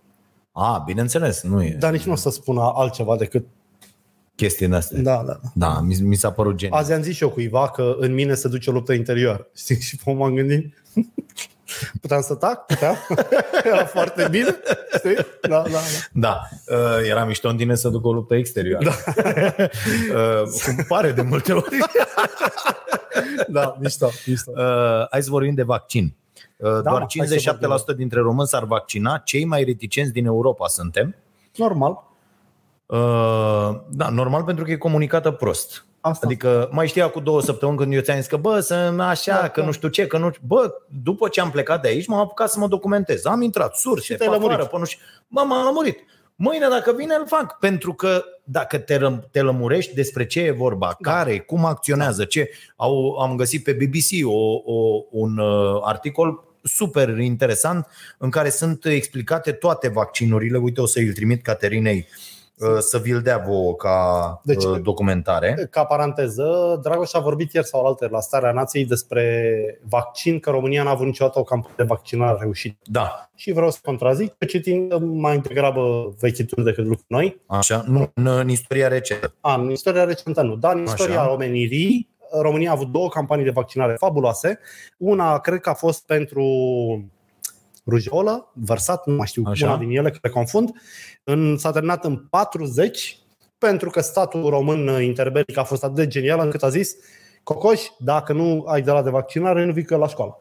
A, 0.53 0.83
bineînțeles, 0.87 1.43
nu 1.43 1.63
e 1.63 1.77
Dar 1.79 1.93
nici 1.93 2.05
nu 2.05 2.13
o 2.13 2.17
să 2.17 2.31
spună 2.31 2.73
altceva 2.75 3.17
decât 3.17 3.47
chestii 4.37 4.67
din 4.67 4.75
astea. 4.75 5.01
da, 5.01 5.23
da, 5.27 5.39
da. 5.43 5.49
Da, 5.55 5.81
mi, 5.81 5.97
mi 6.03 6.15
s-a 6.17 6.33
părut 6.33 6.57
genial. 6.57 6.79
Azi 6.79 6.93
am 6.93 7.03
zis 7.03 7.15
și 7.17 7.23
eu 7.23 7.31
cuiva 7.31 7.69
că 7.71 7.97
în 7.99 8.15
mine 8.15 8.35
se 8.35 8.49
duce 8.49 8.71
o 8.71 8.73
luptă 8.73 8.93
interioară. 8.93 9.47
Știi? 9.57 9.81
Și 9.81 9.97
pe 9.97 10.13
m-am 10.13 10.35
gândit. 10.35 10.75
Puteam 12.01 12.21
să 12.23 12.35
tac? 12.35 12.67
Puteam? 12.67 12.97
Era 13.65 13.85
foarte 13.87 14.27
bine. 14.31 14.57
Știi? 14.97 15.15
Da, 15.43 15.63
da, 15.63 15.63
da. 15.71 15.79
Da, 16.13 16.41
uh, 16.77 17.09
era 17.09 17.25
mișto 17.25 17.49
în 17.49 17.57
tine 17.57 17.75
să 17.75 17.89
ducă 17.89 18.09
o 18.09 18.13
luptă 18.13 18.35
exterioară. 18.35 18.85
Da. 18.85 19.15
uh, 20.15 20.43
cum 20.65 20.85
pare 20.89 21.13
de 21.13 21.23
multe 21.23 21.53
ori. 21.53 21.77
Da, 23.49 23.77
mișto, 23.81 24.11
mișto. 24.27 24.51
Uh, 24.57 25.07
hai 25.11 25.23
să 25.23 25.31
vorbim 25.31 25.55
de 25.55 25.63
vaccin. 25.63 26.15
Uh, 26.57 26.71
Da, 26.73 26.81
doar 26.81 27.07
hai 27.19 27.27
să 27.29 27.57
57% 27.93 27.97
dintre 27.97 28.21
români 28.21 28.49
s-ar 28.49 28.65
vaccina, 28.65 29.19
cei 29.25 29.45
mai 29.45 29.65
reticenți 29.65 30.13
din 30.13 30.27
Europa 30.27 30.67
suntem. 30.67 31.15
Normal. 31.57 32.13
Uh, 32.87 33.71
da, 33.91 34.09
normal 34.09 34.45
pentru 34.45 34.65
că 34.65 34.71
e 34.71 34.77
comunicată 34.77 35.31
prost. 35.31 35.85
Asta. 36.01 36.27
Adică 36.27 36.69
mai 36.73 36.87
știa 36.87 37.09
cu 37.09 37.21
două 37.21 37.41
săptămâni 37.43 37.79
când 37.79 37.93
eu 37.93 38.01
ți-am 38.01 38.17
zis 38.17 38.27
că 38.27 38.37
bă, 38.37 38.61
să 38.61 38.75
așa, 38.99 39.41
Da, 39.41 39.49
că 39.49 39.61
da. 39.61 39.67
nu 39.67 39.73
știu 39.73 39.89
ce, 39.89 40.07
că 40.07 40.19
nu 40.19 40.31
Bă, 40.47 40.73
după 41.03 41.29
ce 41.29 41.41
am 41.41 41.51
plecat 41.51 41.83
de 41.83 41.89
aici, 41.89 42.07
m-am 42.07 42.19
apucat 42.21 42.51
să 42.51 42.59
mă 42.59 42.69
documentez. 42.69 43.25
Am 43.25 43.43
intrat 43.43 43.77
surse, 43.77 44.05
Și 44.05 44.11
pe 44.13 44.17
te-ai 44.17 44.29
afară, 44.29 44.47
lămurit. 44.47 44.71
pe 44.71 44.79
nu 44.79 44.85
știu. 44.85 44.99
Bă, 45.29 45.41
m-am 45.47 45.65
lămurit. 45.65 45.99
Mâine 46.35 46.67
dacă 46.69 46.93
vine 46.97 47.15
îl 47.15 47.27
fac, 47.27 47.59
pentru 47.59 47.93
că 47.95 48.25
dacă 48.45 48.79
te, 48.79 48.97
răm- 48.99 49.29
te 49.31 49.41
lămurești 49.43 49.95
despre 49.95 50.27
ce 50.27 50.41
e 50.41 50.51
vorba, 50.51 50.97
Da. 51.01 51.11
care, 51.13 51.39
cum 51.39 51.65
acționează, 51.65 52.25
ce 52.25 52.51
au, 52.77 53.17
am 53.17 53.37
găsit 53.37 53.65
pe 53.65 53.73
BBC 53.73 54.27
o, 54.27 54.55
o, 54.65 55.05
un 55.11 55.39
uh, 55.39 55.81
articol 55.83 56.45
super 56.63 57.19
interesant 57.19 57.87
în 58.19 58.31
care 58.31 58.49
sunt 58.51 58.85
explicate 58.85 59.53
toate 59.53 59.89
vaccinurile. 59.89 60.59
Uite, 60.59 60.81
o 60.81 60.87
să 60.87 60.99
îl 60.99 61.13
trimit 61.13 61.43
Caterinei 61.43 62.07
uh, 62.09 62.34
să 62.79 62.99
vi-l 62.99 63.21
dea 63.21 63.39
vouă 63.39 63.75
ca 63.75 64.41
Deci- 64.45 64.65
uh, 64.65 64.81
documentare. 64.83 65.69
Ca 65.71 65.85
paranteză, 65.85 66.79
Dragoș 66.83 67.15
a 67.15 67.19
vorbit 67.19 67.53
ieri 67.53 67.67
sau 67.67 67.81
alaltă 67.81 68.09
la 68.11 68.21
Starea 68.21 68.53
Nației 68.53 68.85
despre 68.85 69.81
vaccin, 69.89 70.39
că 70.41 70.51
România 70.51 70.83
n-a 70.83 70.91
avut 70.91 71.07
niciodată 71.07 71.39
o 71.39 71.43
campanie 71.43 71.75
de 71.77 71.83
vaccinare 71.83 72.37
reușită. 72.41 72.77
Da, 72.85 73.29
Și 73.35 73.53
vreau 73.53 73.71
să 73.71 73.79
contrazic, 73.83 74.35
citind 74.49 74.93
mai 75.01 75.39
degrabă 75.39 76.15
vechituri 76.21 76.65
decât 76.65 76.85
lucruri 76.85 77.07
noi. 77.09 77.41
așa, 77.47 77.85
nu, 77.87 78.11
în, 78.15 78.27
în 78.27 78.49
istoria 78.49 78.89
recentă. 78.89 79.35
A, 79.41 79.55
în 79.55 79.71
istoria 79.71 80.05
recentă 80.05 80.43
nu, 80.43 80.57
dar 80.57 80.75
în 80.75 80.83
istoria 80.83 81.21
Așa. 81.21 81.33
omenirii, 81.33 82.09
România 82.41 82.69
a 82.71 82.73
avut 82.73 82.89
două 82.91 83.09
campanii 83.09 83.45
de 83.45 83.51
vaccinare 83.51 83.95
fabuloase. 83.99 84.59
Una, 84.99 85.39
cred 85.39 85.61
că 85.61 85.69
a 85.71 85.75
fost 85.75 86.07
pentru 86.07 86.45
rujolă, 87.87 88.53
vărsat, 88.55 89.07
nu 89.07 89.15
mai 89.15 89.27
știu, 89.27 89.43
Așa. 89.47 89.67
una 89.67 89.77
din 89.77 89.91
ele, 89.91 90.11
că 90.11 90.19
le 90.23 90.29
confund. 90.29 90.71
În, 91.25 91.57
s-a 91.59 91.71
terminat 91.71 92.05
în 92.05 92.17
40, 92.17 93.19
pentru 93.59 93.91
că 93.91 94.01
statul 94.01 94.49
român 94.49 95.03
interbelic 95.03 95.57
a 95.57 95.65
fost 95.65 95.85
atât 95.85 95.97
de 95.97 96.07
genial 96.07 96.41
încât 96.41 96.63
a 96.63 96.69
zis 96.69 96.97
Cocoș, 97.43 97.81
dacă 97.99 98.33
nu 98.33 98.65
ai 98.67 98.83
de 98.83 98.91
la 98.91 99.03
de 99.03 99.11
vaccinare, 99.11 99.65
nu 99.65 99.73
vii 99.73 99.85
că 99.85 99.97
la 99.97 100.09
școală. 100.09 100.39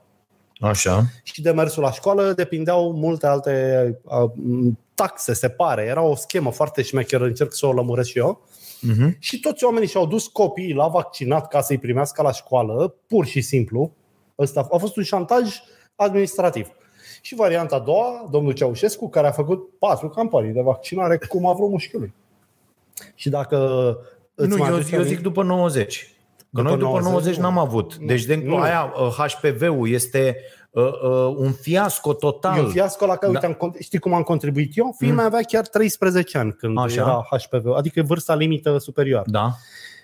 Așa. 0.60 1.04
Și 1.24 1.42
de 1.42 1.52
mersul 1.52 1.84
la 1.84 1.92
școală 1.92 2.34
depindeau 2.34 2.92
multe 2.92 3.28
alte 3.28 4.00
uh, 4.04 4.32
taxe, 4.94 5.34
se 5.34 5.50
pare. 5.50 5.84
Era 5.84 6.02
o 6.02 6.16
schemă 6.16 6.52
foarte 6.52 6.82
șmecheră, 6.82 7.26
încerc 7.26 7.54
să 7.54 7.66
o 7.66 7.74
lămuresc 7.74 8.10
și 8.10 8.18
eu. 8.18 8.48
Uh-huh. 8.92 9.20
Și 9.20 9.40
toți 9.40 9.64
oamenii 9.64 9.88
și-au 9.88 10.08
dus 10.08 10.28
copiii 10.28 10.74
la 10.74 10.88
vaccinat 10.88 11.48
ca 11.48 11.62
să-i 11.62 11.78
primească 11.78 12.22
la 12.22 12.32
școală, 12.32 12.96
pur 13.08 13.26
și 13.26 13.42
simplu. 13.42 13.96
Ăsta 14.40 14.68
a 14.72 14.78
fost 14.78 14.98
un 14.98 15.04
șantaj 15.04 15.60
administrativ. 15.96 16.68
Și 17.26 17.36
varianta 17.36 17.76
a 17.76 17.80
doua, 17.80 18.28
domnul 18.32 18.52
Ceaușescu, 18.54 19.10
care 19.10 19.28
a 19.28 19.32
făcut 19.32 19.78
patru 19.80 20.10
campanii 20.10 20.52
de 20.52 20.62
vaccinare 20.62 21.18
cum 21.30 21.46
a 21.46 21.54
vrut 21.54 21.70
mușchiului. 21.70 22.14
Și 23.16 23.30
dacă 23.30 23.58
îți 24.36 24.50
Nu, 24.50 24.56
mai 24.58 24.70
eu, 24.70 24.76
aduci 24.76 24.90
eu 24.92 24.98
aminte- 24.98 25.14
zic 25.16 25.24
după 25.24 25.44
90. 25.44 26.08
Că 26.38 26.62
După 26.62 26.68
noi 26.70 26.78
după 26.78 26.90
90 26.92 27.12
90 27.12 27.36
nu. 27.36 27.42
n-am 27.42 27.58
avut. 27.58 27.96
Nu. 27.96 28.06
Deci 28.06 28.24
de 28.24 28.36
Nu. 28.36 28.58
aia 28.58 28.94
uh, 29.00 29.08
HPV-ul 29.18 29.90
este 29.90 30.38
uh, 30.72 30.84
uh, 30.84 31.36
un 31.38 31.52
fiasco 31.52 32.14
total. 32.14 32.58
E 32.58 32.62
un 32.62 32.70
fiasco 32.70 33.06
la 33.06 33.16
care, 33.16 33.32
Da. 33.34 33.40
uite, 33.48 33.58
am, 33.62 33.70
con- 33.72 33.80
știi 33.80 34.00
cum 34.00 34.14
am 34.14 34.22
contribuit 34.24 34.78
eu? 34.78 34.96
Fiul 34.98 35.14
meu 35.16 35.26
avea 35.26 35.42
chiar 35.42 35.68
13 35.68 36.38
ani 36.38 36.54
când 36.54 36.78
Așa. 36.78 37.02
era 37.02 37.28
HPV, 37.30 37.72
adică 37.72 38.02
vârsta 38.02 38.36
limită 38.36 38.78
superioară. 38.78 39.26
Da. 39.30 39.52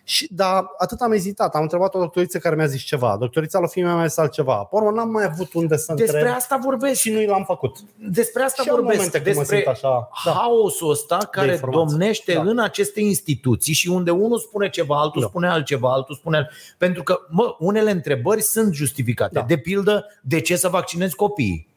Și, 0.10 0.28
dar 0.32 0.66
atât 0.78 1.00
am 1.02 1.12
ezitat. 1.12 1.56
Am 1.56 1.62
întrebat 1.62 1.96
o 1.96 2.00
doctoriță 2.00 2.38
care 2.38 2.56
mi-a 2.56 2.66
zis 2.66 2.82
ceva. 2.82 3.16
Doctorița 3.20 3.60
la 3.60 3.68
fiul 3.68 3.88
meu 3.88 3.96
mi-a 3.98 4.06
zis 4.06 4.18
altceva. 4.18 4.56
Pe 4.56 4.76
urmă, 4.76 4.90
n-am 4.92 5.10
mai 5.10 5.24
avut 5.24 5.54
unde 5.54 5.78
să 5.78 5.94
Despre 5.94 6.18
întreb 6.18 6.36
asta 6.36 6.60
vorbesc. 6.64 7.00
și 7.00 7.12
nu 7.12 7.20
i 7.22 7.26
l-am 7.26 7.44
făcut. 7.44 7.78
Despre 7.96 8.44
asta 8.44 8.64
Și 8.64 8.70
am 8.70 8.76
vorbesc. 8.76 8.98
momente 8.98 9.22
când 9.22 9.36
mă 9.36 9.42
Despre 9.42 9.58
simt 9.58 9.68
așa. 9.70 10.10
Da. 10.26 10.32
haosul 10.32 10.90
ăsta 10.90 11.18
care 11.32 11.52
informații. 11.52 11.88
domnește 11.90 12.34
Da. 12.34 12.42
în 12.42 12.60
aceste 12.60 13.00
instituții 13.02 13.74
și 13.74 13.90
unde 13.90 14.12
unul 14.12 14.40
spune 14.40 14.70
ceva, 14.70 15.00
altul 15.00 15.22
Da. 15.22 15.28
spune 15.28 15.48
altceva, 15.48 15.92
altul 15.94 16.16
spune 16.16 16.38
alt... 16.38 16.48
Pentru 16.78 17.04
că, 17.04 17.20
mă, 17.30 17.56
unele 17.60 17.92
întrebări 17.92 18.42
sunt 18.42 18.74
justificate. 18.74 19.34
Da. 19.34 19.42
De 19.42 19.58
pildă, 19.58 20.06
de 20.22 20.42
ce 20.42 20.56
să 20.56 20.68
vaccinezi 20.68 21.16
copiii? 21.16 21.68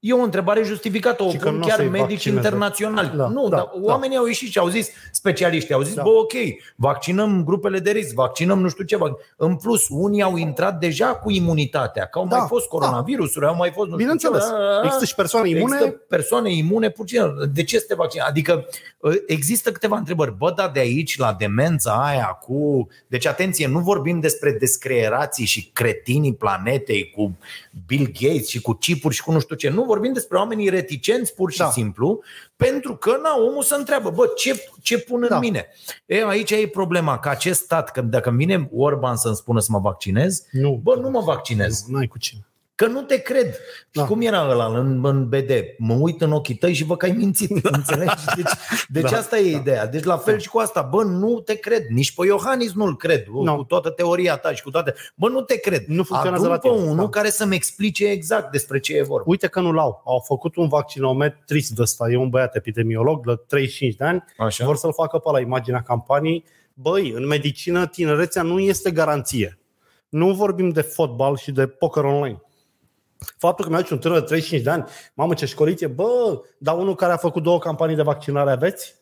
E 0.00 0.12
o 0.12 0.22
întrebare 0.22 0.62
justificată, 0.62 1.22
o 1.22 1.30
Și 1.30 1.36
că 1.36 1.48
pun 1.48 1.56
nu 1.56 1.62
o 1.64 1.66
chiar 1.66 1.76
să-i 1.76 1.88
medici 1.88 2.08
vaccineze. 2.10 2.36
internaționali. 2.46 3.12
Da, 3.16 3.26
Nu, 3.28 3.48
da, 3.48 3.56
dar 3.56 3.64
da. 3.64 3.72
oamenii 3.80 4.16
au 4.16 4.26
ieșit 4.26 4.50
și 4.50 4.58
au 4.58 4.68
zis, 4.68 4.88
specialiștii 5.12 5.74
au 5.74 5.82
zis, 5.82 5.94
Da. 5.94 6.02
bă, 6.02 6.08
ok, 6.08 6.32
vaccinăm 6.76 7.44
grupele 7.44 7.78
de 7.78 7.90
risc, 7.90 8.14
vaccinăm 8.14 8.60
nu 8.60 8.68
știu 8.68 8.84
ce. 8.84 8.96
vac- 8.96 9.34
În 9.36 9.56
plus, 9.56 9.86
unii 9.88 10.22
au 10.22 10.36
intrat 10.36 10.78
deja 10.78 11.06
cu 11.06 11.30
imunitatea, 11.30 12.06
că 12.06 12.18
au 12.18 12.26
Da, 12.26 12.36
mai 12.36 12.46
fost 12.48 12.66
coronavirusuri, 12.68 13.46
au 13.46 13.54
mai 13.56 13.70
fost 13.70 13.88
nu 13.90 13.98
știu 13.98 14.12
Bineînțeles. 14.12 14.44
ce. 14.44 14.50
Da, 14.50 14.80
Există 14.84 15.04
și 15.04 15.14
persoane 15.14 15.48
imune. 15.48 15.76
Există 15.76 15.96
persoane 16.08 16.52
imune 16.54 16.90
puțin. 16.90 17.20
De 17.52 17.64
ce 17.64 17.78
să 17.78 17.84
te 17.88 17.94
vaccini? 17.94 18.22
Adică 18.28 18.66
uh, 18.98 19.14
există 19.26 19.72
câteva 19.72 19.96
întrebări. 19.96 20.34
Bă, 20.38 20.52
dar 20.56 20.70
de 20.70 20.80
aici 20.80 21.18
la 21.18 21.34
demența 21.38 21.90
aia 22.06 22.26
cu... 22.42 22.88
Deci 23.06 23.26
atenție, 23.26 23.66
nu 23.66 23.78
vorbim 23.78 24.20
despre 24.20 24.52
descreerații 24.52 25.44
și 25.44 25.70
cretinii 25.72 26.34
planetei 26.34 27.10
cu 27.16 27.36
Bill 27.86 28.10
Gates 28.20 28.48
și 28.48 28.60
cu 28.60 28.72
chipuri 28.72 29.14
și 29.14 29.22
cu 29.22 29.32
nu 29.32 29.40
știu 29.40 29.56
ce. 29.56 29.68
Nu 29.68 29.84
vorbim 29.90 30.12
despre 30.12 30.36
oamenii 30.36 30.68
reticenți 30.68 31.34
pur 31.34 31.50
și 31.52 31.58
Da. 31.58 31.70
simplu 31.70 32.20
pentru 32.56 32.96
că 32.96 33.10
na, 33.22 33.36
omul 33.48 33.62
se 33.62 33.74
întreabă, 33.74 34.10
bă, 34.10 34.26
ce, 34.36 34.64
ce 34.82 34.98
pun 34.98 35.22
în 35.22 35.28
Da. 35.28 35.38
mine? 35.38 35.66
E, 36.06 36.24
aici 36.26 36.50
e 36.50 36.68
problema, 36.68 37.18
că 37.18 37.28
acest 37.28 37.60
stat, 37.62 37.90
că 37.90 38.00
dacă 38.00 38.28
îmi 38.28 38.38
vine 38.38 38.68
Orban 38.74 39.16
să-mi 39.16 39.34
spună 39.36 39.60
să 39.60 39.68
mă 39.70 39.78
vaccinez, 39.78 40.44
Nu. 40.50 40.80
bă, 40.82 40.94
nu 40.94 41.10
mă 41.10 41.20
vaccinez. 41.20 41.84
Nu 41.88 41.98
ai 41.98 42.06
cu 42.06 42.18
cine. 42.18 42.44
Că 42.80 42.86
nu 42.86 43.02
te 43.02 43.18
cred. 43.18 43.46
Da. 43.46 43.56
Da. 43.92 44.00
Și 44.02 44.08
cum 44.08 44.20
era 44.20 44.48
ăla 44.50 44.66
în, 44.66 45.04
în 45.04 45.28
BD? 45.28 45.50
Mă 45.78 45.94
uit 45.94 46.20
în 46.20 46.32
ochii 46.32 46.54
tăi 46.54 46.72
și 46.72 46.84
văd 46.84 46.96
că 46.96 47.04
ai 47.06 47.12
mințit. 47.12 47.50
Înțelegi? 47.76 48.24
Deci, 48.36 48.52
deci 48.88 49.10
Da, 49.10 49.16
asta 49.16 49.38
e 49.38 49.56
ideea. 49.56 49.86
Deci 49.86 50.04
la 50.04 50.16
fel 50.16 50.38
și 50.38 50.48
cu 50.48 50.58
asta. 50.58 50.82
Bă, 50.82 51.02
nu 51.02 51.40
te 51.40 51.54
cred. 51.54 51.86
Nici 51.88 52.14
pe 52.14 52.26
Iohannis 52.26 52.72
nu-l 52.72 52.96
cred. 52.96 53.26
Nu. 53.26 53.56
Cu 53.56 53.62
toată 53.62 53.90
teoria 53.90 54.36
ta 54.36 54.52
și 54.54 54.62
cu 54.62 54.70
toate. 54.70 54.94
Bă, 55.14 55.28
nu 55.28 55.40
te 55.40 55.56
cred. 55.56 55.84
Nu 55.86 56.02
funcționează 56.02 56.44
Adu-mi 56.44 56.60
la 56.62 56.70
pe 56.70 56.76
tine. 56.78 56.90
unul 56.90 57.04
Da. 57.04 57.08
care 57.08 57.30
să-mi 57.30 57.54
explice 57.54 58.06
exact 58.06 58.50
despre 58.50 58.80
ce 58.80 58.96
e 58.96 59.02
vorba. 59.02 59.24
Uite 59.30 59.46
că 59.46 59.60
nu 59.60 59.72
l-au. 59.72 60.02
Au 60.04 60.22
făcut 60.26 60.56
un 60.56 60.68
vaccinometrist 60.68 61.70
de 61.70 61.82
ăsta. 61.82 62.10
E 62.10 62.16
un 62.16 62.28
băiat 62.28 62.56
epidemiolog 62.56 63.26
de 63.26 63.34
35 63.46 63.94
de 63.94 64.04
ani. 64.04 64.24
Așa. 64.38 64.64
Vor 64.64 64.76
să-l 64.76 64.92
facă 64.92 65.18
pe 65.18 65.30
la 65.32 65.40
imaginea 65.40 65.82
campaniei. 65.82 66.44
Băi, 66.74 67.12
în 67.16 67.26
medicină 67.26 67.86
tinerețea 67.86 68.42
nu 68.42 68.58
este 68.58 68.90
garanție. 68.90 69.58
Nu 70.08 70.32
vorbim 70.32 70.68
de 70.68 70.80
fotbal 70.80 71.36
și 71.36 71.52
de 71.52 71.66
poker 71.66 72.04
online. 72.04 72.40
Faptul 73.36 73.64
că 73.64 73.70
mi-aduce 73.70 73.92
un 73.92 74.00
tânăr 74.00 74.18
de 74.18 74.24
35 74.24 74.64
de 74.64 74.70
ani, 74.70 74.84
mamă 75.14 75.34
ce 75.34 75.46
școlit 75.46 75.80
e, 75.80 75.86
bă, 75.86 76.42
dar 76.58 76.76
unul 76.76 76.94
care 76.94 77.12
a 77.12 77.16
făcut 77.16 77.42
două 77.42 77.58
campanii 77.58 77.96
de 77.96 78.02
vaccinare 78.02 78.50
aveți? 78.50 79.00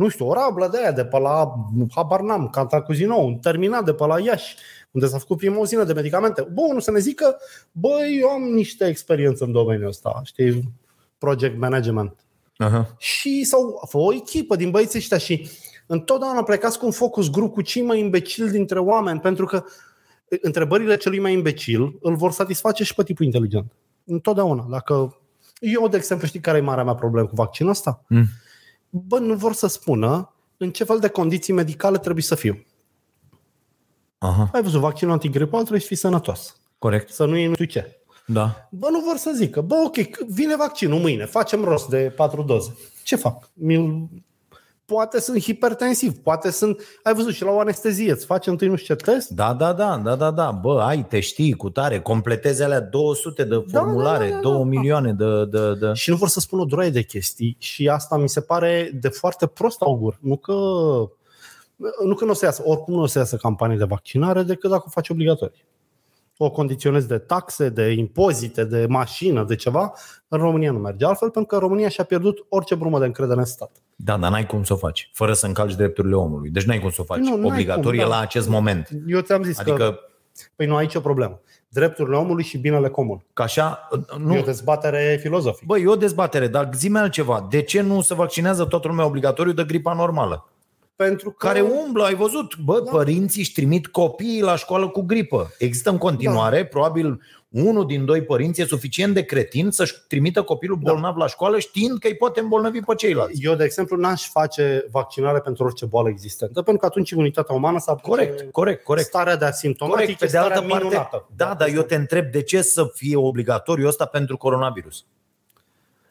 nu 0.00 0.08
știu, 0.08 0.28
o 0.28 0.32
rablă 0.32 0.68
de 0.68 0.78
aia 0.78 0.92
de 0.92 1.04
pe 1.04 1.18
la, 1.18 1.54
habar 1.94 2.20
n-am, 2.20 2.48
Cantacuzino, 2.48 3.14
un 3.14 3.36
terminat 3.36 3.84
de 3.84 3.94
pe 3.94 4.06
la 4.06 4.20
Iași, 4.20 4.56
unde 4.90 5.06
s-a 5.06 5.18
făcut 5.18 5.36
prima 5.36 5.58
uzină 5.58 5.84
de 5.84 5.92
medicamente. 5.92 6.48
Bun, 6.52 6.74
nu 6.74 6.80
să 6.80 6.90
ne 6.90 6.98
zică, 6.98 7.38
băi, 7.72 8.18
eu 8.20 8.28
am 8.28 8.42
niște 8.42 8.86
experiență 8.86 9.44
în 9.44 9.52
domeniul 9.52 9.88
ăsta, 9.88 10.20
știi, 10.24 10.72
project 11.18 11.58
management. 11.58 12.24
Aha. 12.56 12.94
Și 12.98 13.44
sau 13.44 13.88
o 13.92 14.12
echipă 14.12 14.56
din 14.56 14.70
băieții 14.70 14.98
ăștia 14.98 15.18
și 15.18 15.48
întotdeauna 15.86 16.42
plecați 16.42 16.78
cu 16.78 16.86
un 16.86 16.92
focus 16.92 17.30
grup 17.30 17.52
cu 17.52 17.62
cei 17.62 17.82
mai 17.82 17.98
imbecili 17.98 18.50
dintre 18.50 18.78
oameni, 18.78 19.20
pentru 19.20 19.46
că 19.46 19.64
întrebările 20.40 20.96
celui 20.96 21.20
mai 21.20 21.32
imbecil 21.32 21.98
îl 22.00 22.16
vor 22.16 22.32
satisface 22.32 22.84
și 22.84 22.94
pe 22.94 23.02
tipul 23.02 23.24
inteligent. 23.24 23.72
Întotdeauna. 24.04 24.66
Dacă 24.70 25.20
eu, 25.60 25.88
de 25.88 25.96
exemplu, 25.96 26.26
știi 26.26 26.40
care 26.40 26.58
e 26.58 26.60
marea 26.60 26.84
mea 26.84 26.94
problemă 26.94 27.28
cu 27.28 27.34
vaccinul 27.34 27.70
ăsta? 27.70 28.04
Mm. 28.08 28.26
Bă, 28.90 29.18
nu 29.18 29.34
vor 29.34 29.52
să 29.52 29.66
spună 29.66 30.34
în 30.56 30.70
ce 30.70 30.84
fel 30.84 30.98
de 30.98 31.08
condiții 31.08 31.52
medicale 31.52 31.98
trebuie 31.98 32.22
să 32.22 32.34
fiu. 32.34 32.64
Aha. 34.18 34.50
Ai 34.52 34.62
văzut, 34.62 34.80
vaccinul 34.80 35.12
antigripal 35.12 35.60
trebuie 35.60 35.80
să 35.80 35.86
fii 35.86 35.96
sănătos. 35.96 36.60
Corect. 36.78 37.08
Să 37.08 37.24
nu 37.24 37.36
iei 37.36 37.46
nu 37.46 37.54
știu 37.54 37.66
ce. 37.66 38.00
Da. 38.26 38.68
Bă, 38.70 38.88
nu 38.90 39.00
vor 39.00 39.16
să 39.16 39.32
zică, 39.34 39.60
bă, 39.60 39.74
ok, 39.86 40.16
vine 40.28 40.56
vaccinul 40.56 40.98
mâine, 40.98 41.24
facem 41.24 41.64
rost 41.64 41.88
de 41.88 42.12
patru 42.16 42.42
doze. 42.42 42.76
Ce 43.04 43.16
fac? 43.16 43.50
Mi-l... 43.54 44.08
Poate 44.90 45.20
sunt 45.20 45.42
hipertensiv, 45.42 46.18
poate 46.22 46.50
sunt... 46.50 46.80
Ai 47.02 47.14
văzut 47.14 47.34
și 47.34 47.44
la 47.44 47.50
o 47.50 47.58
anestezie, 47.60 48.10
îți 48.10 48.26
face 48.26 48.50
întâi 48.50 48.68
nu 48.68 48.76
știu 48.76 48.94
ce 48.94 49.04
test? 49.04 49.28
Da, 49.28 49.54
da, 49.54 49.72
da, 49.72 50.00
da, 50.04 50.16
da, 50.16 50.30
da. 50.30 50.50
Bă, 50.50 50.80
ai, 50.80 51.04
te 51.04 51.20
știi 51.20 51.52
cu 51.52 51.70
tare, 51.70 52.00
completezi 52.00 52.62
alea 52.62 52.80
200 52.80 53.44
de 53.44 53.64
da, 53.66 53.78
formulare, 53.78 54.28
da, 54.28 54.34
da, 54.34 54.40
da. 54.40 54.48
2 54.48 54.64
milioane 54.64 55.12
de, 55.12 55.44
de, 55.44 55.74
de... 55.74 55.92
Și 55.92 56.10
nu 56.10 56.16
vor 56.16 56.28
să 56.28 56.40
spună 56.40 56.62
o 56.62 56.64
droaie 56.64 56.90
de 56.90 57.02
chestii 57.02 57.56
și 57.58 57.88
asta 57.88 58.16
mi 58.16 58.28
se 58.28 58.40
pare 58.40 58.90
de 59.00 59.08
foarte 59.08 59.46
prost 59.46 59.80
augur. 59.80 60.18
Nu 60.20 60.36
că, 60.36 60.52
nu 62.04 62.14
că 62.14 62.24
nu 62.24 62.30
o 62.30 62.34
să 62.34 62.44
iasă, 62.44 62.62
oricum 62.64 62.94
nu 62.94 63.00
o 63.02 63.06
să 63.06 63.18
iasă 63.18 63.36
campanii 63.36 63.78
de 63.78 63.84
vaccinare 63.84 64.42
decât 64.42 64.70
dacă 64.70 64.82
o 64.86 64.90
faci 64.90 65.08
obligatorii. 65.08 65.64
O 66.42 66.50
condiționezi 66.50 67.08
de 67.08 67.18
taxe, 67.18 67.68
de 67.68 67.90
impozite, 67.90 68.64
de 68.64 68.86
mașină, 68.88 69.44
de 69.44 69.54
ceva, 69.56 69.92
în 70.28 70.38
România 70.38 70.72
nu 70.72 70.78
merge 70.78 71.04
altfel, 71.06 71.30
pentru 71.30 71.54
că 71.54 71.60
România 71.64 71.88
și-a 71.88 72.04
pierdut 72.04 72.46
orice 72.48 72.74
brumă 72.74 72.98
de 72.98 73.04
încredere 73.04 73.38
în 73.38 73.44
stat. 73.44 73.70
Da, 73.96 74.16
dar 74.16 74.30
n-ai 74.30 74.46
cum 74.46 74.62
să 74.64 74.72
o 74.72 74.76
faci, 74.76 75.10
fără 75.12 75.32
să 75.32 75.46
încalci 75.46 75.74
drepturile 75.74 76.14
omului. 76.14 76.50
Deci 76.50 76.64
n-ai 76.64 76.78
cum 76.80 76.90
să 76.90 77.00
o 77.00 77.04
faci 77.04 77.18
Nu, 77.18 77.36
n-ai 77.36 77.50
obligatorie 77.50 78.00
cum, 78.00 78.10
da. 78.10 78.16
la 78.16 78.22
acest 78.22 78.48
moment. 78.48 78.88
Eu 79.06 79.20
ți-am 79.20 79.42
zis 79.42 79.56
că, 79.58 79.70
Adică, 79.70 79.98
păi 80.56 80.66
nu 80.66 80.76
aici 80.76 80.94
e 80.94 80.98
o 80.98 81.00
problemă. 81.00 81.40
Drepturile 81.68 82.16
omului 82.16 82.44
și 82.44 82.58
binele 82.58 82.88
comun. 82.88 83.24
că 83.32 83.42
așa, 83.42 83.88
Nu. 84.18 84.26
nu, 84.26 84.34
E 84.34 84.38
o 84.38 84.42
dezbatere 84.42 85.18
filozofică. 85.20 85.64
Bă, 85.66 85.78
e 85.78 85.86
o 85.86 85.96
dezbatere, 85.96 86.48
dar 86.48 86.68
zi 86.74 86.90
altceva. 86.94 87.46
De 87.50 87.62
ce 87.62 87.80
nu 87.80 88.00
se 88.00 88.14
vaccinează 88.14 88.64
toată 88.64 88.88
lumea 88.88 89.04
obligatoriu 89.04 89.52
de 89.52 89.64
gripa 89.64 89.94
normală? 89.94 90.48
Pentru 91.06 91.30
că... 91.30 91.46
Care 91.46 91.60
umblă, 91.60 92.04
ai 92.04 92.14
văzut? 92.14 92.56
Bă, 92.56 92.80
Da. 92.84 92.90
părinții 92.90 93.40
își 93.40 93.52
trimit 93.52 93.86
copiii 93.86 94.40
la 94.40 94.56
școală 94.56 94.88
cu 94.88 95.00
gripă. 95.00 95.50
Există 95.58 95.90
în 95.90 95.98
continuare, 95.98 96.66
probabil 96.66 97.20
unul 97.48 97.86
din 97.86 98.04
doi 98.04 98.22
părinți 98.22 98.60
e 98.60 98.64
suficient 98.64 99.14
de 99.14 99.22
cretin 99.22 99.70
să-și 99.70 99.94
trimită 100.08 100.42
copilul 100.42 100.78
Da. 100.82 100.92
bolnav 100.92 101.16
la 101.16 101.26
școală 101.26 101.58
știind 101.58 101.98
că 101.98 102.06
îi 102.06 102.14
poate 102.16 102.40
îmbolnăvi 102.40 102.80
pe 102.80 102.94
ceilalți. 102.94 103.44
Eu, 103.44 103.54
de 103.54 103.64
exemplu, 103.64 103.96
n-aș 103.96 104.28
face 104.28 104.84
vaccinare 104.90 105.38
pentru 105.40 105.64
orice 105.64 105.84
boală 105.86 106.08
existentă, 106.08 106.62
pentru 106.62 106.76
că 106.80 106.86
atunci 106.86 107.10
imunitatea 107.10 107.54
umană 107.54 107.78
s-ar 107.78 107.96
Corect, 107.96 108.50
corect, 108.52 108.84
corect. 108.84 109.06
Starea 109.06 109.36
de 109.36 109.44
asimptomatic 109.44 110.04
Corect, 110.04 110.18
pe 110.18 110.26
e 110.26 110.28
de 110.28 110.36
altă 110.38 110.50
starea 110.52 110.68
parte, 110.68 110.84
minunată. 110.84 111.28
da, 111.36 111.54
dar 111.58 111.68
eu 111.68 111.82
te 111.82 111.94
întreb 111.94 112.30
de 112.30 112.42
ce 112.42 112.62
să 112.62 112.90
fie 112.94 113.16
obligatoriu 113.16 113.86
ăsta 113.86 114.04
pentru 114.04 114.36
coronavirus? 114.36 115.04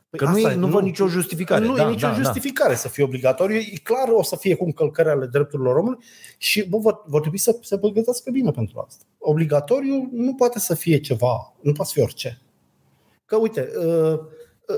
Păi 0.10 0.20
Că 0.20 0.26
nu, 0.26 0.32
asta 0.32 0.50
e, 0.50 0.52
e, 0.52 0.56
nu 0.56 0.68
văd 0.68 0.84
nicio 0.84 1.08
justificare. 1.08 1.66
Nu 1.66 1.76
da, 1.76 1.84
e 1.84 1.90
nicio 1.90 2.08
da, 2.08 2.14
justificare 2.14 2.76
să 2.76 2.88
fie 2.88 3.04
obligatoriu. 3.04 3.56
E 3.58 3.78
clar 3.84 4.10
o 4.12 4.24
să 4.24 4.36
fie 4.36 4.56
cu 4.56 4.64
încălcări 4.64 5.10
ale 5.10 5.26
drepturilor 5.26 5.76
omului 5.76 6.00
și 6.38 6.70
bă, 6.70 6.78
vor, 6.78 7.04
vor 7.06 7.20
trebui 7.20 7.38
să 7.38 7.58
se 7.62 7.78
pregătească 7.80 8.32
bine 8.32 8.52
pentru 8.52 8.84
asta. 8.88 9.04
Obligatoriu 9.18 10.10
nu 10.12 10.34
poate 10.34 10.60
să 10.60 10.76
fie 10.76 11.00
ceva, 11.00 11.54
nu 11.62 11.72
poate 11.72 11.84
să 11.84 11.92
fie 11.94 12.04
orice. 12.04 12.42
Că 13.26 13.36
uite, 13.36 13.70
uh, 13.78 14.14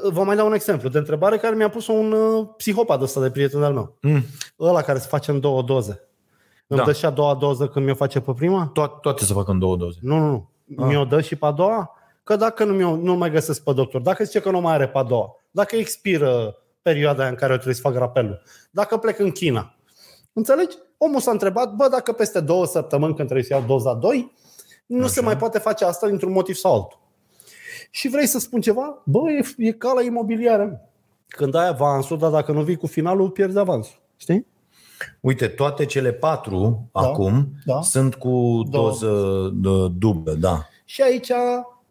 uh, 0.03 0.11
vă 0.11 0.23
mai 0.23 0.35
dau 0.35 0.47
un 0.47 0.53
exemplu 0.53 0.89
de 0.89 0.97
întrebare 0.97 1.37
care 1.37 1.55
mi-a 1.55 1.69
pus 1.69 1.87
un 1.87 2.11
uh, 2.11 2.47
psihopat 2.57 3.01
ăsta 3.01 3.21
de 3.21 3.31
prieten 3.31 3.63
al 3.63 3.73
meu. 3.73 3.97
Da. 4.01 4.09
Mm. 4.09 4.23
Ăla 4.59 4.81
care 4.81 4.99
se 4.99 5.07
face 5.07 5.31
în 5.31 5.39
două 5.39 5.61
doze. 5.61 6.09
Îmi 6.67 6.79
Da. 6.79 6.85
dă 6.85 6.93
și 6.93 7.05
a 7.05 7.09
doua 7.09 7.35
doză 7.35 7.67
când 7.67 7.85
mi-o 7.85 7.95
face 7.95 8.19
pe 8.19 8.33
prima? 8.33 8.71
To- 8.71 8.99
toate 9.01 9.25
să 9.25 9.33
facă 9.33 9.51
în 9.51 9.59
două 9.59 9.75
doze. 9.77 9.97
Nu, 10.01 10.17
nu, 10.17 10.49
nu. 10.65 10.83
Ah. 10.83 10.89
Mi-o 10.89 11.05
dă 11.05 11.21
și 11.21 11.35
pe 11.35 11.45
a 11.45 11.51
doua? 11.51 11.95
Că 12.23 12.35
dacă 12.35 12.63
nu, 12.63 12.73
mi-o, 12.73 12.95
nu 12.95 13.15
mai 13.15 13.31
găsesc 13.31 13.63
pe 13.63 13.73
doctor, 13.73 14.01
dacă 14.01 14.23
zice 14.23 14.39
că 14.39 14.51
nu 14.51 14.61
mai 14.61 14.73
are 14.73 14.87
pe 14.87 14.97
a 14.97 15.03
doua, 15.03 15.35
dacă 15.51 15.75
expiră 15.75 16.55
perioada 16.81 17.27
în 17.27 17.35
care 17.35 17.49
eu 17.51 17.55
trebuie 17.55 17.75
să 17.75 17.81
fac 17.81 17.95
rapelul, 17.95 18.41
dacă 18.71 18.97
plec 18.97 19.19
în 19.19 19.31
China, 19.31 19.75
înțelegi? 20.33 20.75
Omul 20.97 21.19
s-a 21.19 21.31
întrebat, 21.31 21.73
bă, 21.75 21.87
dacă 21.91 22.11
peste 22.11 22.39
două 22.39 22.65
săptămâni 22.65 23.13
când 23.15 23.27
trebuie 23.27 23.45
să 23.47 23.53
iau 23.53 23.63
doza 23.67 23.93
2, 23.93 24.33
nu 24.85 25.03
Așa. 25.03 25.07
se 25.07 25.21
mai 25.21 25.37
poate 25.37 25.59
face 25.59 25.85
asta 25.85 26.07
dintr-un 26.07 26.31
motiv 26.31 26.55
sau 26.55 26.73
altul. 26.73 26.99
Și 27.91 28.09
vrei 28.09 28.25
să 28.25 28.39
spun 28.39 28.61
ceva? 28.61 29.01
Bă, 29.05 29.31
e, 29.31 29.43
e 29.57 29.71
ca 29.71 29.91
la 29.93 30.01
imobiliare. 30.01 30.89
Când 31.27 31.55
ai 31.55 31.67
avansul, 31.67 32.17
dar 32.17 32.31
dacă 32.31 32.51
nu 32.51 32.61
vii 32.61 32.75
cu 32.75 32.87
finalul, 32.87 33.29
pierzi 33.29 33.57
avansul. 33.57 34.01
Știi? 34.17 34.47
Uite, 35.19 35.47
toate 35.47 35.85
cele 35.85 36.11
patru 36.11 36.89
Da, 36.93 36.99
acum 36.99 37.47
da. 37.65 37.81
sunt 37.81 38.15
cu 38.15 38.29
Două. 38.69 38.87
doză 38.89 39.49
de 39.53 39.87
dublă, 39.97 40.33
da. 40.33 40.67
Și 40.85 41.01
aici, 41.01 41.31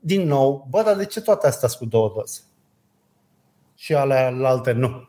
din 0.00 0.26
nou, 0.26 0.66
bă, 0.70 0.82
dar 0.82 0.96
de 0.96 1.04
ce 1.04 1.20
toate 1.20 1.46
astea 1.46 1.68
sunt 1.68 1.80
cu 1.80 1.86
două 1.86 2.12
doze? 2.16 2.40
Și 3.74 3.94
ale 3.94 4.38
alte 4.42 4.72
nu. 4.72 5.08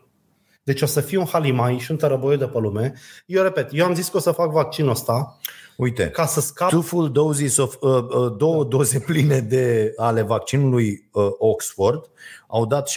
Deci 0.64 0.82
o 0.82 0.86
să 0.86 1.02
fie 1.02 1.18
un 1.18 1.26
halimai 1.26 1.78
și 1.78 1.92
un 1.92 1.98
tărăboiu 1.98 2.38
de 2.38 2.48
pe 2.48 2.60
lume. 2.60 2.94
Eu 3.26 3.44
repet, 3.44 3.70
eu 3.72 3.86
am 3.86 3.94
zis 3.94 4.10
că 4.10 4.18
o 4.18 4.20
să 4.20 4.32
fac 4.32 4.52
vaccinul 4.52 4.89
ăsta 4.89 5.38
Uite, 5.78 6.10
ca 6.10 6.26
să 6.26 6.42
scap. 6.42 6.70
two 6.70 6.82
full 6.82 7.12
doses 7.12 7.58
of, 7.58 7.76
uh, 7.80 7.92
uh, 7.92 8.34
două 8.38 8.64
doze 8.64 9.00
pline 9.00 9.39
de 9.39 9.94
ale 9.98 10.22
vaccinului 10.22 11.10
uh, 11.12 11.30
Oxford 11.38 12.10
au 12.48 12.66
dat 12.66 12.89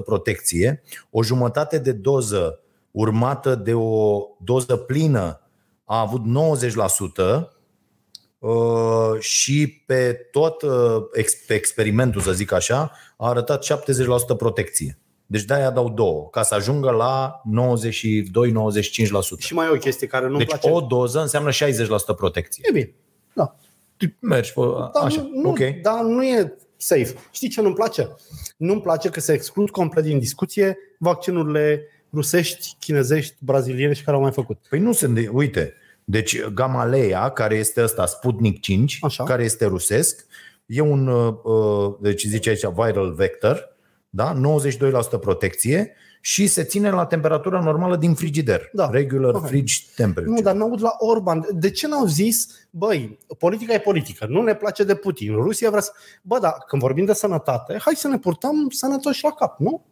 62% 0.00 0.04
protecție, 0.04 0.82
o 1.10 1.22
jumătate 1.22 1.78
de 1.78 1.92
doză 1.92 2.60
urmată 2.90 3.54
de 3.54 3.74
o 3.74 4.22
doză 4.38 4.76
plină 4.76 5.40
a 5.84 6.00
avut 6.00 6.20
90% 6.20 6.24
uh, 6.24 7.42
și 9.18 9.82
pe 9.86 10.12
tot 10.30 10.62
uh, 10.62 10.70
ex- 11.12 11.34
pe 11.46 11.54
experimentul, 11.54 12.20
să 12.20 12.32
zic 12.32 12.52
așa, 12.52 12.92
a 13.16 13.28
arătat 13.28 13.66
70% 14.34 14.36
protecție. 14.36 14.98
Deci 15.26 15.42
de-aia 15.44 15.70
dau 15.70 15.90
două, 15.90 16.28
ca 16.30 16.42
să 16.42 16.54
ajungă 16.54 16.90
la 16.90 17.42
92-95%. 19.36 19.38
Și 19.38 19.54
mai 19.54 19.66
e 19.66 19.70
o 19.70 19.76
chestie 19.76 20.06
care 20.06 20.26
nu-mi 20.26 20.38
Deci 20.38 20.48
place. 20.48 20.70
o 20.70 20.80
doză 20.80 21.20
înseamnă 21.20 21.50
60% 21.50 21.54
protecție. 22.16 22.64
E 22.68 22.72
bine. 22.72 22.94
Da. 23.34 23.56
Mergi 24.18 24.52
pe 24.52 24.60
Dar 24.92 25.04
așa. 25.04 25.20
nu, 25.32 25.40
nu, 25.40 25.50
ok. 25.50 25.58
dar 25.82 26.02
nu 26.02 26.24
e 26.24 26.56
safe. 26.76 27.14
Știi 27.30 27.48
ce 27.48 27.60
nu-mi 27.60 27.74
place? 27.74 28.08
Nu-mi 28.56 28.80
place 28.80 29.08
că 29.08 29.20
se 29.20 29.32
exclud 29.32 29.70
complet 29.70 30.04
din 30.04 30.18
discuție 30.18 30.76
vaccinurile 30.98 31.86
rusești, 32.12 32.76
chinezești, 32.80 33.34
braziliene 33.40 33.92
și 33.92 34.02
care 34.04 34.16
au 34.16 34.22
mai 34.22 34.32
făcut. 34.32 34.58
Păi 34.68 34.78
nu 34.78 34.92
sunt 34.92 35.14
de, 35.14 35.28
uite, 35.32 35.74
deci 36.12 36.44
Gamaleya, 36.44 37.30
care 37.30 37.54
este 37.54 37.82
ăsta 37.82 38.06
Sputnik 38.06 38.60
5, 38.60 38.98
Așa. 39.02 39.24
care 39.24 39.44
este 39.44 39.64
rusesc, 39.64 40.26
e 40.66 40.80
un, 40.80 41.06
uh, 41.06 41.94
deci 42.00 42.24
zice 42.24 42.48
aici 42.48 42.66
viral 42.74 43.14
vector, 43.14 43.76
da? 44.10 44.34
92% 44.34 45.18
protecție 45.20 45.92
și 46.20 46.46
se 46.46 46.62
ține 46.62 46.90
la 46.90 47.06
temperatura 47.06 47.60
normală 47.60 47.96
din 47.96 48.14
frigider. 48.14 48.70
Da. 48.72 48.88
Regular 48.90 49.34
Ok. 49.34 49.46
fridge 49.46 49.74
temperature. 49.96 50.36
Nu, 50.36 50.42
dar 50.42 50.54
nu 50.54 50.64
aud 50.64 50.82
la 50.82 50.94
Orban. 50.98 51.46
De 51.50 51.70
ce 51.70 51.86
n-au 51.86 52.06
zis, 52.06 52.66
băi, 52.70 53.18
politica 53.38 53.72
e 53.72 53.78
politică, 53.78 54.26
nu 54.28 54.42
ne 54.42 54.54
place 54.54 54.84
de 54.84 54.94
Putin, 54.94 55.34
Rusia 55.34 55.68
vrea 55.68 55.82
să... 55.82 55.92
Bă, 56.22 56.38
dar 56.38 56.54
când 56.66 56.82
vorbim 56.82 57.04
de 57.04 57.12
sănătate, 57.12 57.78
hai 57.80 57.94
să 57.96 58.08
ne 58.08 58.18
purtăm 58.18 58.68
sănătoși 58.70 59.24
la 59.24 59.30
cap, 59.30 59.58
nu? 59.58 59.84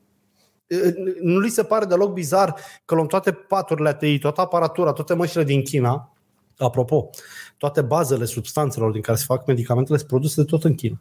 E, 0.71 0.95
Nu 1.21 1.39
li 1.39 1.49
se 1.49 1.63
pare 1.63 1.85
deloc 1.85 2.13
bizar 2.13 2.55
că 2.85 2.95
luăm 2.95 3.07
toate 3.07 3.33
paturile 3.33 3.89
ATI, 3.89 4.19
toată 4.19 4.41
aparatura, 4.41 4.93
toate 4.93 5.15
măștile 5.15 5.45
din 5.45 5.63
China, 5.63 6.13
apropo, 6.59 7.11
toate 7.59 7.83
bazele 7.83 8.25
substanțelor 8.25 8.93
din 8.93 9.01
care 9.01 9.19
se 9.19 9.25
fac 9.27 9.47
medicamentele 9.47 9.99
sunt 9.99 10.09
produse 10.09 10.41
de 10.41 10.47
tot 10.47 10.65
în 10.65 10.75
China. 10.75 11.01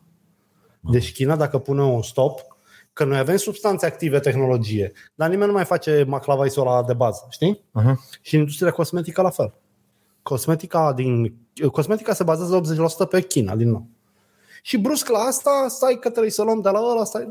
Deci 0.80 1.14
China, 1.14 1.36
dacă 1.36 1.58
pune 1.58 1.82
un 1.82 2.02
stop, 2.02 2.42
că 2.94 3.04
noi 3.04 3.18
avem 3.18 3.36
substanțe 3.36 3.86
active, 3.86 4.20
tehnologie, 4.20 4.92
dar 5.16 5.30
nimeni 5.30 5.48
nu 5.48 5.54
mai 5.54 5.66
face 5.66 6.06
maclavaisul 6.08 6.68
ăla 6.68 6.84
de 6.84 6.94
bază, 6.94 7.28
știi? 7.30 7.64
Aha. 7.72 8.00
Și 8.22 8.36
industria 8.36 8.72
cosmetică 8.72 9.22
la 9.22 9.30
fel. 9.30 9.54
Cosmetica, 10.22 10.94
din, 10.94 11.36
cosmetica 11.72 12.14
se 12.14 12.24
bazează 12.24 12.62
80% 13.06 13.10
pe 13.10 13.22
China, 13.22 13.56
din 13.56 13.70
nou. 13.70 13.88
Și 14.62 14.78
brusc 14.78 15.10
la 15.10 15.20
asta, 15.20 15.66
stai 15.68 15.98
că 16.02 16.10
trebuie 16.10 16.32
să 16.32 16.44
luăm 16.44 16.62
de 16.62 16.70
la 16.70 16.80
ăla, 16.80 17.04
stai... 17.04 17.30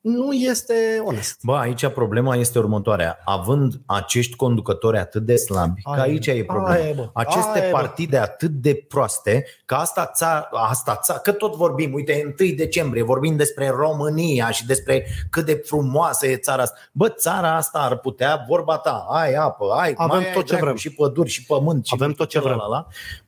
Nu 0.00 0.32
este 0.32 1.02
onest. 1.04 1.38
Bă, 1.42 1.56
aici 1.56 1.86
problema 1.86 2.36
este 2.36 2.58
următoarea. 2.58 3.18
Având 3.24 3.72
acești 3.86 4.36
conducători 4.36 4.98
atât 4.98 5.22
de 5.22 5.36
slabi, 5.36 5.80
Aia 5.84 6.02
că 6.02 6.08
e. 6.08 6.10
aici 6.12 6.26
e 6.26 6.44
problema. 6.44 6.70
Aia 6.74 6.88
e, 6.88 6.92
bă. 6.92 7.10
Aceste 7.12 7.58
Aia 7.58 7.66
e, 7.66 7.70
bă. 7.70 7.76
partide 7.78 8.16
atât 8.18 8.50
de 8.50 8.84
proaste, 8.88 9.44
că 9.64 9.74
asta 9.74 10.10
ța, 10.14 10.48
asta 10.52 10.94
ța, 11.02 11.14
că 11.18 11.32
tot 11.32 11.54
vorbim, 11.54 11.92
uite, 11.92 12.34
1 12.40 12.50
decembrie, 12.56 13.02
vorbim 13.02 13.36
despre 13.36 13.68
România 13.68 14.50
și 14.50 14.66
despre 14.66 15.06
cât 15.30 15.44
de 15.44 15.62
frumoasă 15.64 16.26
e 16.26 16.36
țara 16.36 16.62
asta. 16.62 16.78
Bă, 16.92 17.08
țara 17.08 17.56
asta 17.56 17.78
ar 17.78 17.98
putea, 17.98 18.44
vorba 18.48 18.78
ta, 18.78 19.06
ai 19.08 19.32
apă, 19.34 19.64
ai, 19.80 19.92
Avem 19.96 20.16
mai 20.18 20.26
ai 20.26 20.32
tot 20.32 20.42
ce 20.42 20.48
dracu 20.48 20.64
vrem. 20.64 20.76
și 20.76 20.90
păduri 20.94 21.28
și 21.28 21.44
pământ 21.46 21.86
și 21.86 21.92
Avem 21.96 22.12
tot 22.12 22.28
ce 22.28 22.40
vrem. 22.40 22.56
la, 22.56 22.66
la. 22.66 22.86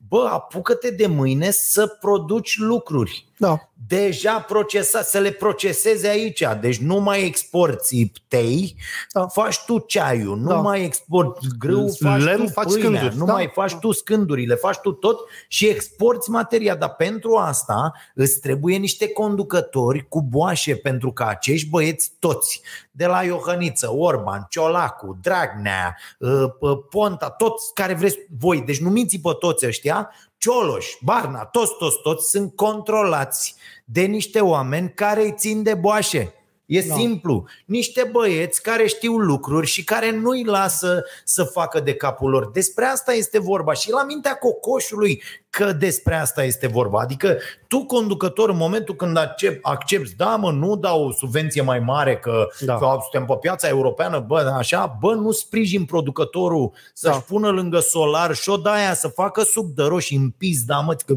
Bă, 0.08 0.28
apucă-te 0.32 0.90
de 0.90 1.06
mâine 1.06 1.50
să 1.50 1.86
produci 2.00 2.58
lucruri 2.58 3.32
Da. 3.36 3.68
deja 3.86 4.40
procesa, 4.40 5.02
să 5.02 5.18
le 5.18 5.30
procesezi 5.30 6.06
aici. 6.06 6.42
Deci 6.60 6.78
nu 6.78 6.96
mai 6.98 7.24
exporti 7.24 8.12
tei, 8.28 8.76
Da. 9.12 9.20
da. 9.20 9.26
faci 9.26 9.58
tu 9.66 9.78
ceaiul, 9.78 10.38
nu 10.38 10.48
Da. 10.48 10.56
mai 10.60 10.84
exporti 10.84 11.46
grâu, 11.58 11.96
faci 12.00 12.22
Lemn, 12.22 12.44
tu 12.44 12.50
faci 12.52 12.64
pâinea, 12.72 12.88
scânduri. 12.88 13.16
nu 13.16 13.24
Da. 13.24 13.32
mai 13.32 13.50
faci 13.54 13.74
tu 13.74 13.92
scândurile, 13.92 14.54
faci 14.54 14.76
tu 14.78 14.92
tot 14.92 15.18
și 15.48 15.66
exporti 15.66 16.30
materia. 16.30 16.74
Dar 16.74 16.94
pentru 16.94 17.34
asta 17.36 17.92
îți 18.14 18.40
trebuie 18.40 18.76
niște 18.76 19.08
conducători 19.08 20.08
cu 20.08 20.22
boașe, 20.22 20.76
pentru 20.76 21.12
că 21.12 21.24
acești 21.28 21.68
băieți 21.68 22.12
toți, 22.18 22.62
de 22.90 23.06
la 23.06 23.22
Iohăniță, 23.22 23.92
Orban, 23.94 24.46
Ciolacu, 24.50 25.18
Dragnea, 25.22 25.96
uh, 26.18 26.30
uh, 26.60 26.78
Ponta, 26.90 27.30
toți 27.30 27.74
care 27.74 27.94
vreți 27.94 28.18
voi, 28.38 28.60
deci 28.60 28.80
numiți 28.80 29.18
pe 29.18 29.30
toți 29.38 29.66
ăștia, 29.66 30.10
Cioloș, 30.44 30.86
Barna, 31.00 31.44
toți, 31.44 31.76
toți, 31.78 32.00
toți 32.02 32.30
sunt 32.30 32.56
controlați 32.56 33.54
de 33.84 34.02
niște 34.02 34.40
oameni 34.40 34.92
care 34.92 35.22
îi 35.22 35.34
țin 35.36 35.62
de 35.62 35.74
boașe. 35.74 36.34
E 36.66 36.80
Da. 36.80 36.86
da. 36.88 36.94
simplu. 36.94 37.44
Niște 37.64 38.08
băieți 38.12 38.62
care 38.62 38.86
știu 38.86 39.16
lucruri 39.16 39.66
și 39.66 39.84
care 39.84 40.10
nu-i 40.10 40.44
lasă 40.44 41.04
să 41.24 41.44
facă 41.44 41.80
de 41.80 41.94
capul 41.94 42.30
lor. 42.30 42.50
Despre 42.50 42.84
asta 42.84 43.12
este 43.12 43.38
vorba 43.38 43.72
și 43.72 43.90
la 43.90 44.04
mintea 44.04 44.34
cocoșului 44.34 45.22
că 45.50 45.72
despre 45.72 46.14
asta 46.14 46.44
este 46.44 46.66
vorba. 46.66 47.00
Adică 47.00 47.38
tu, 47.68 47.84
conducător, 47.84 48.48
în 48.48 48.56
momentul 48.56 48.94
când 48.94 49.16
accep, 49.16 49.58
accepti, 49.62 50.14
da 50.16 50.36
mă, 50.36 50.50
nu 50.50 50.76
dau 50.76 51.06
o 51.06 51.12
subvenție 51.12 51.62
mai 51.62 51.78
mare 51.78 52.16
că, 52.16 52.46
Da. 52.60 52.66
da. 52.66 52.78
că 52.78 52.98
suntem 53.00 53.26
pe 53.26 53.38
piața 53.40 53.68
europeană, 53.68 54.18
bă, 54.18 54.54
așa, 54.56 54.96
bă, 55.00 55.14
nu 55.14 55.30
sprijin 55.30 55.84
producătorul 55.84 56.72
să-și 56.94 57.14
Da. 57.14 57.20
pună 57.20 57.48
lângă 57.48 57.78
solar 57.78 58.34
și 58.34 58.48
o 58.48 58.56
aia 58.64 58.94
să 58.94 59.08
facă 59.08 59.42
suc 59.42 59.66
de 59.66 59.82
roșii 59.82 60.16
în 60.16 60.30
pis, 60.30 60.64
da 60.64 60.80
mă, 60.80 60.96
că, 61.06 61.14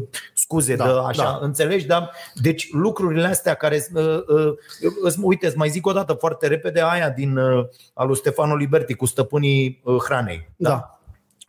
scuze, 0.48 0.76
Da, 0.76 0.84
da, 0.86 0.92
de, 0.92 0.98
așa, 1.06 1.22
da. 1.22 1.30
da. 1.30 1.38
înțelegi? 1.46 1.86
Da? 1.86 2.10
Deci 2.34 2.68
lucrurile 2.72 3.26
astea 3.26 3.54
care, 3.54 3.86
uh, 3.94 4.02
uh, 4.28 4.52
îți- 5.02 5.18
uite, 5.22 5.46
îți 5.46 5.56
mai 5.56 5.68
zic 5.68 5.86
o 5.86 5.92
dată 5.92 6.12
foarte 6.12 6.46
repede 6.46 6.80
aia 6.82 7.10
din 7.10 7.36
uh, 7.36 7.66
al 7.94 8.06
lui 8.06 8.16
Stefano 8.16 8.56
Liberti 8.56 8.94
cu 8.94 9.06
stăpânii 9.06 9.80
uh, 9.84 9.96
hranei. 10.04 10.48
Da. 10.56 10.97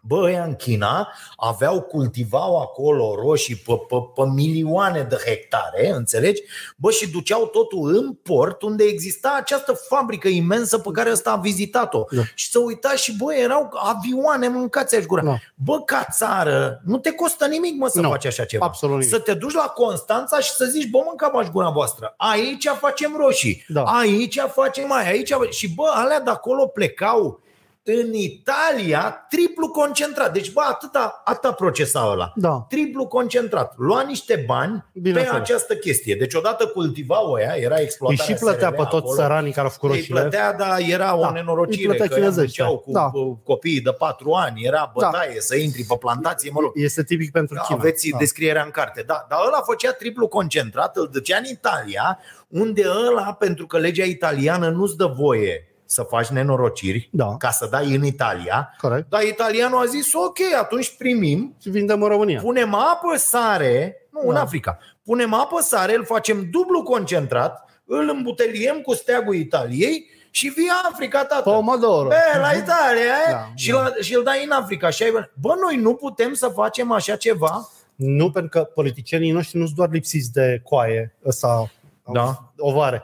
Bă, 0.02 0.16
ăia 0.24 0.44
în 0.44 0.56
China 0.56 1.14
aveau, 1.38 1.82
cultivau 1.82 2.62
acolo 2.62 3.16
roșii 3.26 3.56
pe, 3.56 3.74
pe, 3.88 3.96
pe 4.16 4.22
milioane 4.34 5.02
de 5.10 5.18
hectare, 5.26 5.90
înțelegi? 5.90 6.42
Bă, 6.76 6.92
și 6.92 7.12
duceau 7.12 7.46
totul 7.46 7.96
în 7.96 8.14
port 8.14 8.62
unde 8.62 8.84
exista 8.84 9.36
această 9.38 9.74
fabrică 9.74 10.28
imensă 10.28 10.78
pe 10.78 10.90
care 10.92 11.12
ăsta 11.12 11.32
a 11.32 11.36
vizitat-o. 11.36 12.04
Da. 12.12 12.22
Și 12.36 12.50
să 12.50 12.60
uita 12.60 12.92
și, 12.96 13.16
bă, 13.18 13.34
erau 13.34 13.70
avioane 13.74 14.48
mâncați 14.48 14.96
aș 14.96 15.04
gura. 15.06 15.22
Da. 15.22 15.38
Bă, 15.56 15.82
ca 15.82 16.08
țară, 16.12 16.82
nu 16.86 16.98
te 16.98 17.12
costă 17.12 17.46
nimic, 17.48 17.76
mă, 17.78 17.88
să 17.88 18.02
Nu, 18.02 18.10
faci 18.10 18.26
așa 18.26 18.46
ceva. 18.46 18.66
absolut 18.66 18.96
nimic. 18.98 19.10
Să 19.10 19.20
te 19.20 19.34
duci 19.34 19.54
la 19.54 19.74
Constanța 19.76 20.40
și 20.40 20.52
să 20.52 20.66
zici, 20.66 20.90
bă, 20.90 21.00
mâncați 21.06 21.52
gura 21.52 21.70
voastră. 21.70 22.14
Aici 22.18 22.68
facem 22.80 23.16
roșii. 23.18 23.66
Da. 23.68 23.84
Aici 23.84 24.40
facem 24.52 24.88
mai, 24.88 25.10
aici. 25.10 25.34
Și 25.50 25.74
bă, 25.74 25.92
alea 25.94 26.20
de 26.20 26.30
acolo 26.30 26.66
plecau 26.68 27.42
în 27.84 28.14
Italia 28.14 29.26
triplu 29.30 29.70
concentrat. 29.70 30.34
Deci, 30.34 30.52
bă, 30.54 30.62
atâta, 30.70 31.22
atâta 31.26 31.52
procesa 31.54 32.10
ăla. 32.12 32.32
Da. 32.36 32.66
Triplu 32.70 33.08
concentrat. 33.08 33.74
Lua 33.78 34.02
niște 34.02 34.44
bani 34.48 34.86
Bineînțeles. 34.94 35.30
pe 35.32 35.38
această 35.42 35.76
chestie. 35.76 36.16
Deci 36.16 36.34
odată 36.34 36.66
cultivau 36.68 37.32
ăia, 37.32 37.54
era 37.58 37.76
Îi 37.76 37.82
exploatarea 37.84 38.36
și 38.36 38.42
plătea 38.42 38.68
SRL 38.68 38.76
pe 38.76 38.84
toți 38.90 38.96
acolo. 38.96 39.14
săranii 39.16 39.52
care 39.52 39.66
au 39.68 39.72
făcut 39.74 39.90
Îi 39.90 39.96
roșiile. 39.96 40.20
plătea, 40.22 40.54
dar 40.54 40.80
era 40.90 41.16
o 41.18 41.22
Da, 41.22 41.28
îi 41.28 41.34
nenorocire 41.34 41.88
plătea 41.88 42.08
că 42.08 42.14
ea 42.14 42.20
chinezește. 42.20 42.64
munceau 42.64 42.80
cu 42.80 42.92
Da. 42.92 43.10
cu 43.10 43.42
copiii 43.44 43.82
de 43.82 43.92
patru 43.92 44.32
ani, 44.32 44.62
era 44.66 44.92
bătaie 44.94 45.42
să 45.42 45.56
intri 45.56 45.84
pe 45.84 45.96
plantație, 46.00 46.50
mă 46.54 46.60
rog. 46.60 46.72
Este 46.76 47.04
tipic 47.04 47.32
pentru 47.32 47.56
Da, 47.56 47.62
China. 47.62 47.78
aveți 47.80 48.10
da. 48.10 48.18
descrierea 48.18 48.64
în 48.64 48.72
carte. 48.72 49.04
Da, 49.08 49.26
dar 49.30 49.40
ăla 49.48 49.62
făcea 49.66 49.92
triplu 49.92 50.28
concentrat, 50.28 50.96
îl 50.98 51.10
ducea 51.12 51.38
în 51.38 51.46
Italia, 51.52 52.20
unde 52.48 52.84
ăla, 53.10 53.34
pentru 53.34 53.66
că 53.68 53.78
legea 53.78 54.04
italiană 54.04 54.70
nu-ți 54.70 54.98
dă 54.98 55.06
voie 55.06 55.64
să 55.92 56.04
faci 56.04 56.28
nenorociri 56.28 57.10
Da. 57.12 57.36
ca 57.38 57.50
să 57.50 57.68
dai 57.72 57.96
în 57.96 58.06
Italia, 58.06 58.74
Corect. 58.78 59.10
dar 59.10 59.22
italianul 59.22 59.80
a 59.82 59.86
zis, 59.86 60.14
ok, 60.14 60.38
atunci 60.60 60.96
primim, 60.98 61.56
Și 61.62 61.70
vindem 61.70 62.02
în 62.02 62.10
România. 62.10 62.40
punem 62.42 62.74
apă 62.74 63.18
sare, 63.18 63.96
nu, 64.12 64.28
în 64.28 64.34
Da. 64.34 64.42
Africa, 64.42 64.78
punem 65.04 65.34
apă 65.34 65.62
sare, 65.62 65.96
îl 65.96 66.06
facem 66.06 66.48
dublu 66.52 66.84
concentrat, 66.84 67.70
îl 67.86 68.10
îmbuteliem 68.16 68.82
cu 68.82 68.94
steagul 68.94 69.36
Italiei 69.36 70.06
și 70.32 70.48
via 70.48 70.74
Africa, 70.92 71.26
tată. 71.26 71.50
Pomodoro. 71.50 72.08
Be, 72.08 72.40
la 72.40 72.52
Italia, 72.52 73.02
e? 73.28 73.32
Da, 73.32 73.48
și, 73.56 73.72
da. 73.72 73.82
La, 73.82 73.92
și 74.02 74.16
îl 74.16 74.24
dai 74.24 74.44
în 74.44 74.52
Africa. 74.52 74.90
Și 74.90 75.04
ai... 75.04 75.12
Bă, 75.42 75.54
noi 75.62 75.76
nu 75.76 75.94
putem 75.96 76.34
să 76.34 76.48
facem 76.48 76.92
așa 76.92 77.16
ceva? 77.16 77.70
Nu, 77.96 78.32
pentru 78.32 78.50
că 78.60 78.64
politicienii 78.74 79.32
noștri 79.32 79.58
nu 79.58 79.64
sunt 79.66 79.78
doar 79.78 79.90
lipsiți 79.92 80.32
de 80.32 80.62
coaie 80.64 81.16
ăsta 81.26 81.72
Da. 82.14 82.52
ovare. 82.58 83.04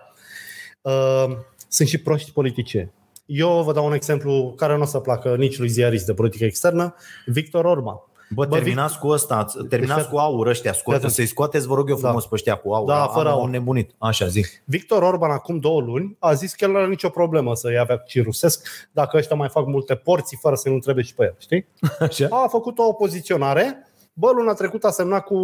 Uh, 0.81 1.25
sunt 1.76 1.88
și 1.88 2.01
proști 2.01 2.32
politicieni. 2.32 2.91
Eu 3.26 3.61
vă 3.63 3.73
dau 3.73 3.86
un 3.86 3.93
exemplu 3.93 4.53
care 4.57 4.76
nu 4.76 4.82
o 4.82 4.86
să 4.86 4.99
placă 4.99 5.36
nici 5.36 5.57
lui 5.57 5.67
ziarist 5.67 6.05
de 6.05 6.13
politică 6.13 6.43
externă, 6.45 6.95
Victor 7.26 7.65
Orban. 7.65 7.95
Bă, 8.30 8.45
Bă, 8.45 8.55
terminați 8.55 8.99
cu 8.99 9.07
ăsta, 9.07 9.45
terminați 9.69 10.01
Deci, 10.01 10.09
cu 10.09 10.17
aur 10.17 10.47
ăștia, 10.47 10.73
scoate, 10.73 10.99
Iată. 11.01 11.13
să-i 11.13 11.26
scoateți, 11.26 11.67
vă 11.67 11.76
rog 11.76 11.89
eu 11.89 11.95
frumos 11.95 12.21
Da. 12.21 12.28
pe 12.30 12.36
ăștia 12.36 12.55
cu 12.55 12.71
aur. 12.73 12.88
Da, 12.88 13.01
Am- 13.03 13.11
fără 13.13 13.30
am 13.30 13.38
aur. 13.39 13.49
nebunit. 13.49 13.91
Așa, 13.97 14.28
zi. 14.28 14.45
Victor 14.63 15.01
Orban 15.01 15.32
acum 15.32 15.59
două 15.59 15.82
luni 15.82 16.15
a 16.19 16.34
zis 16.34 16.53
că 16.53 16.65
el 16.65 16.71
nu 16.71 16.78
are 16.78 16.88
nicio 16.88 17.09
problemă 17.09 17.55
să 17.55 17.71
ia 17.71 17.84
vaccin 17.84 18.23
rusesc 18.23 18.67
dacă 18.91 19.17
ăștia 19.17 19.36
mai 19.36 19.49
fac 19.49 19.65
multe 19.65 19.95
porții 19.95 20.38
fără 20.41 20.55
să 20.55 20.69
nu 20.69 20.80
trebuie 20.80 21.03
și 21.03 21.13
pe 21.13 21.23
el, 21.23 21.36
știi? 21.38 21.65
Așa. 21.99 22.28
A 22.30 22.47
făcut 22.47 22.78
o 22.80 22.84
opoziționare. 22.84 23.88
Bă, 24.13 24.32
luna 24.36 24.53
trecută 24.53 24.88
a 24.88 24.91
semnat 24.91 25.23
cu, 25.23 25.36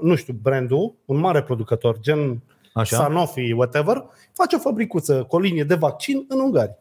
nu 0.00 0.14
știu, 0.14 0.34
brandul, 0.42 0.94
un 1.04 1.16
mare 1.16 1.42
producător, 1.42 1.98
gen 2.00 2.42
Așa. 2.72 2.96
Sanofi, 2.96 3.52
whatever, 3.52 4.04
face 4.32 4.56
o 4.56 4.58
fabricuță 4.58 5.24
cu 5.24 5.36
o 5.36 5.38
linie 5.38 5.64
de 5.64 5.74
vaccin 5.74 6.24
în 6.28 6.40
Ungaria. 6.40 6.76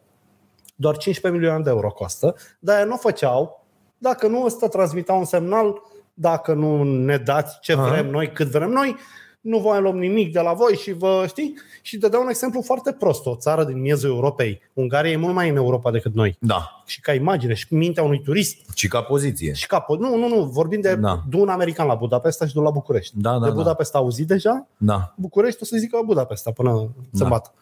Doar 0.76 0.98
15 0.98 1.42
milioane 1.42 1.64
de 1.64 1.70
euro 1.70 1.90
costă, 1.90 2.36
dar 2.60 2.76
aia 2.76 2.86
nu 2.86 2.94
o 2.94 2.98
făceau 2.98 3.66
dacă 3.98 4.28
nu 4.28 4.44
ăsta 4.44 4.68
transmitea 4.68 5.16
un 5.16 5.26
semnal, 5.26 5.82
dacă 6.14 6.54
nu 6.54 6.84
ne 6.84 7.18
dați 7.18 7.60
ce 7.60 7.74
Aha. 7.74 7.90
vrem 7.90 8.10
noi, 8.10 8.32
cât 8.32 8.48
vrem 8.48 8.70
noi, 8.70 8.96
nu 9.42 9.60
vă 9.60 9.78
luăm 9.80 9.98
nimic 9.98 10.32
de 10.34 10.40
la 10.40 10.54
voi 10.54 10.74
și 10.76 10.92
vă 10.94 11.26
știi? 11.28 11.54
Și 11.82 11.98
te 11.98 12.08
dau 12.10 12.22
un 12.22 12.30
exemplu 12.30 12.62
foarte 12.62 12.92
prost. 12.92 13.26
O 13.26 13.36
țară 13.36 13.64
din 13.64 13.80
miezul 13.82 14.10
Europei. 14.10 14.62
Ungaria 14.74 15.12
e 15.12 15.16
mult 15.16 15.34
mai 15.34 15.50
în 15.50 15.56
Europa 15.56 15.92
decât 15.92 16.14
noi. 16.14 16.38
Da. 16.40 16.82
Și 16.86 17.02
ca 17.02 17.14
imagine 17.14 17.54
și 17.54 17.66
mintea 17.74 18.04
unui 18.04 18.22
turist 18.22 18.58
Și 18.76 18.88
ca 18.88 19.02
poziție. 19.02 19.54
și 19.54 19.68
capul. 19.68 20.00
Nu, 20.00 20.16
nu, 20.18 20.28
nu. 20.28 20.44
Vorbim 20.44 20.82
de, 20.82 20.96
Da. 20.96 21.24
de 21.30 21.36
un 21.38 21.50
american 21.50 21.88
la 21.88 21.96
Budapesta 21.96 22.46
și 22.48 22.54
de 22.54 22.60
un 22.60 22.66
la 22.66 22.72
București. 22.72 23.14
Da, 23.18 23.32
da, 23.32 23.40
de 23.40 23.46
da. 23.48 23.54
Budapesta 23.56 23.98
auzit 23.98 24.28
deja, 24.28 24.68
Da. 24.78 25.14
București 25.18 25.60
o 25.62 25.66
să 25.66 25.78
zică 25.78 26.02
Budapesta 26.06 26.52
până 26.52 26.90
se 27.12 27.24
Da. 27.24 27.30
bată. 27.30 27.54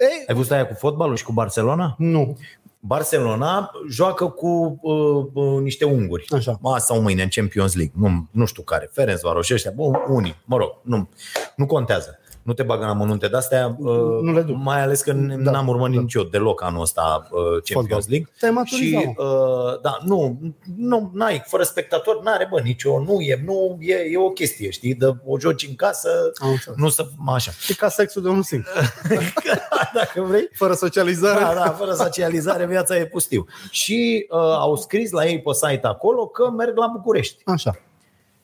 Ei, 0.00 0.24
Ai 0.28 0.34
văzut 0.34 0.50
aia 0.50 0.66
cu 0.66 0.74
fotbalul 0.74 1.16
și 1.16 1.24
cu 1.24 1.32
Barcelona? 1.32 1.94
nu. 1.98 2.36
Barcelona 2.80 3.70
joacă 3.88 4.28
cu 4.28 4.78
uh, 4.82 5.26
uh, 5.32 5.60
niște 5.62 5.84
unguri. 5.84 6.24
Așa. 6.28 6.58
Azi 6.62 6.86
sau 6.86 7.00
mâine 7.00 7.22
în 7.22 7.28
Champions 7.28 7.74
League. 7.74 7.94
Nu, 7.96 8.28
nu 8.30 8.44
știu 8.44 8.62
care. 8.62 8.90
Ferencvaros 8.92 9.50
ăștia. 9.50 9.72
Bă, 9.76 9.82
unii. 10.08 10.36
Mă 10.44 10.56
rog, 10.56 10.70
nu, 10.82 11.08
nu 11.56 11.66
contează. 11.66 12.17
Nu 12.48 12.54
te 12.54 12.62
bagă 12.62 12.82
în 12.82 12.88
amănunte 12.88 13.28
de-astea, 13.28 13.76
uh, 13.78 13.94
Nu 14.22 14.32
le 14.32 14.42
duc. 14.42 14.56
mai 14.56 14.80
ales 14.82 15.00
că 15.00 15.12
Da, 15.12 15.34
da, 15.36 15.50
n-am 15.50 15.68
urmărit 15.68 15.94
da. 15.94 15.96
da. 15.96 16.00
nici 16.02 16.14
eu 16.14 16.22
deloc 16.22 16.62
anul 16.62 16.80
ăsta 16.80 17.28
uh, 17.30 17.40
Champions 17.40 17.64
Fotbal. 17.72 18.02
League. 18.08 18.28
Te-ai 18.38 18.50
maturizat, 18.52 19.00
Și, 19.02 19.14
uh, 19.16 19.80
da, 19.82 19.98
nu, 20.04 20.38
nu, 20.76 21.10
n-ai, 21.14 21.42
fără 21.46 21.62
spectator, 21.62 22.22
n-are, 22.22 22.46
bă, 22.50 22.60
nicio, 22.60 23.00
nu 23.00 23.20
e, 23.20 23.42
nu, 23.44 23.76
e, 23.80 23.94
e 23.94 24.18
o 24.18 24.30
chestie, 24.30 24.70
știi, 24.70 24.94
de 24.94 25.06
o 25.24 25.38
joci 25.38 25.66
în 25.68 25.74
casă, 25.74 26.08
Am 26.38 26.48
înțeles. 26.48 26.78
nu 26.78 26.88
să, 26.88 27.06
așa. 27.26 27.50
E 27.68 27.74
ca 27.74 27.88
sexul 27.88 28.22
de 28.22 28.28
unul 28.28 28.42
singur. 28.42 28.70
Dacă 29.94 30.20
vrei. 30.20 30.48
Fără 30.52 30.72
socializare. 30.72 31.40
Da, 31.54 31.54
da, 31.64 31.70
fără 31.70 31.92
socializare 31.92 32.66
viața 32.66 32.96
e 32.96 33.06
pustiu. 33.06 33.46
Și 33.70 34.26
uh, 34.30 34.38
au 34.40 34.76
scris 34.76 35.10
la 35.10 35.26
ei 35.26 35.40
pe 35.42 35.50
site 35.52 35.86
acolo 35.86 36.26
că 36.26 36.50
merg 36.50 36.76
la 36.76 36.86
București. 36.86 37.42
Așa. 37.44 37.76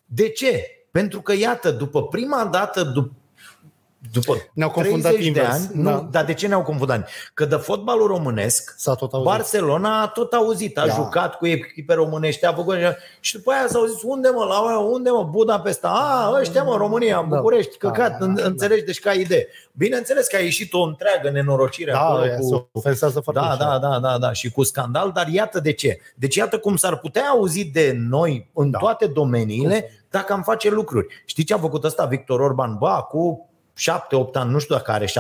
De 0.05 0.28
ce? 0.28 0.64
Pentru 0.90 1.20
că, 1.20 1.32
iată, 1.32 1.70
după 1.70 2.02
prima 2.02 2.44
dată, 2.52 2.92
dup- 2.92 3.22
după 4.12 4.36
Ne-au 4.55 4.70
confundat 4.70 5.12
30 5.12 5.32
de 5.32 5.40
invers. 5.40 5.55
ani, 5.55 5.68
nu, 5.72 5.90
Da. 5.90 6.09
dar 6.11 6.24
de 6.24 6.34
ce 6.34 6.46
ne-au 6.46 6.62
confundat? 6.62 7.09
Că 7.34 7.44
de 7.44 7.57
fotbalul 7.57 8.07
românesc 8.07 8.74
S-a 8.76 8.94
tot 8.94 9.12
auzit. 9.12 9.28
Barcelona 9.30 10.00
a 10.02 10.07
tot 10.07 10.32
auzit, 10.32 10.78
a 10.78 10.86
Da. 10.86 10.92
jucat 10.94 11.34
cu 11.36 11.46
echipe 11.46 11.94
românești, 11.94 12.44
a 12.44 12.52
făcut 12.52 12.74
așa. 12.74 12.96
și 13.20 13.36
după 13.36 13.50
aia 13.50 13.66
s-au 13.68 13.84
zis, 13.84 14.02
unde 14.02 14.28
mă, 14.28 14.44
la 14.44 14.78
unde 14.78 15.11
mă, 15.11 15.22
Budapesta? 15.24 15.88
A, 15.88 16.38
ăștia 16.40 16.62
mă, 16.62 16.76
România, 16.76 17.26
Da. 17.30 17.36
București, 17.36 17.78
Da, 17.78 17.90
căcat, 17.90 18.18
da, 18.18 18.24
în- 18.24 18.34
da. 18.34 18.44
înțelegi, 18.44 18.84
deci 18.84 19.00
ca 19.00 19.12
idee. 19.12 19.46
Bineînțeles 19.72 20.26
că 20.26 20.36
a 20.36 20.40
ieșit 20.40 20.72
o 20.72 20.82
întreagă 20.82 21.30
nenorocire 21.30 21.92
Da, 21.92 22.00
acolo 22.00 22.22
aia 22.22 22.36
cu, 22.36 22.46
se 22.46 22.64
ofensează 22.72 23.20
foarte 23.20 23.40
da, 23.40 23.46
ușor. 23.66 23.78
da, 23.80 23.88
da, 23.88 23.98
da, 23.98 24.18
da, 24.18 24.32
și 24.32 24.50
cu 24.50 24.62
scandal, 24.62 25.11
dar 25.14 25.28
iată 25.28 25.61
de 25.61 25.72
ce. 25.72 25.98
Deci 26.16 26.34
iată 26.36 26.59
cum 26.59 26.76
s-ar 26.76 26.96
putea 26.98 27.22
auzi 27.28 27.64
de 27.64 27.94
noi 28.09 28.50
în 28.55 28.70
Da. 28.70 28.78
toate 28.78 29.07
domeniile 29.07 29.90
dacă 30.11 30.32
am 30.32 30.42
face 30.42 30.70
lucruri. 30.70 31.07
Știi 31.24 31.44
ce 31.44 31.55
a 31.55 31.59
făcut 31.59 31.84
ăsta 31.84 32.05
Victor 32.05 32.40
Orban? 32.40 32.76
Ba, 32.78 33.02
cu 33.02 33.48
7-8 33.81 34.33
ani, 34.33 34.51
nu 34.51 34.59
știu 34.59 34.75
dacă 34.75 34.91
are 34.91 35.05
7-8 35.07 35.11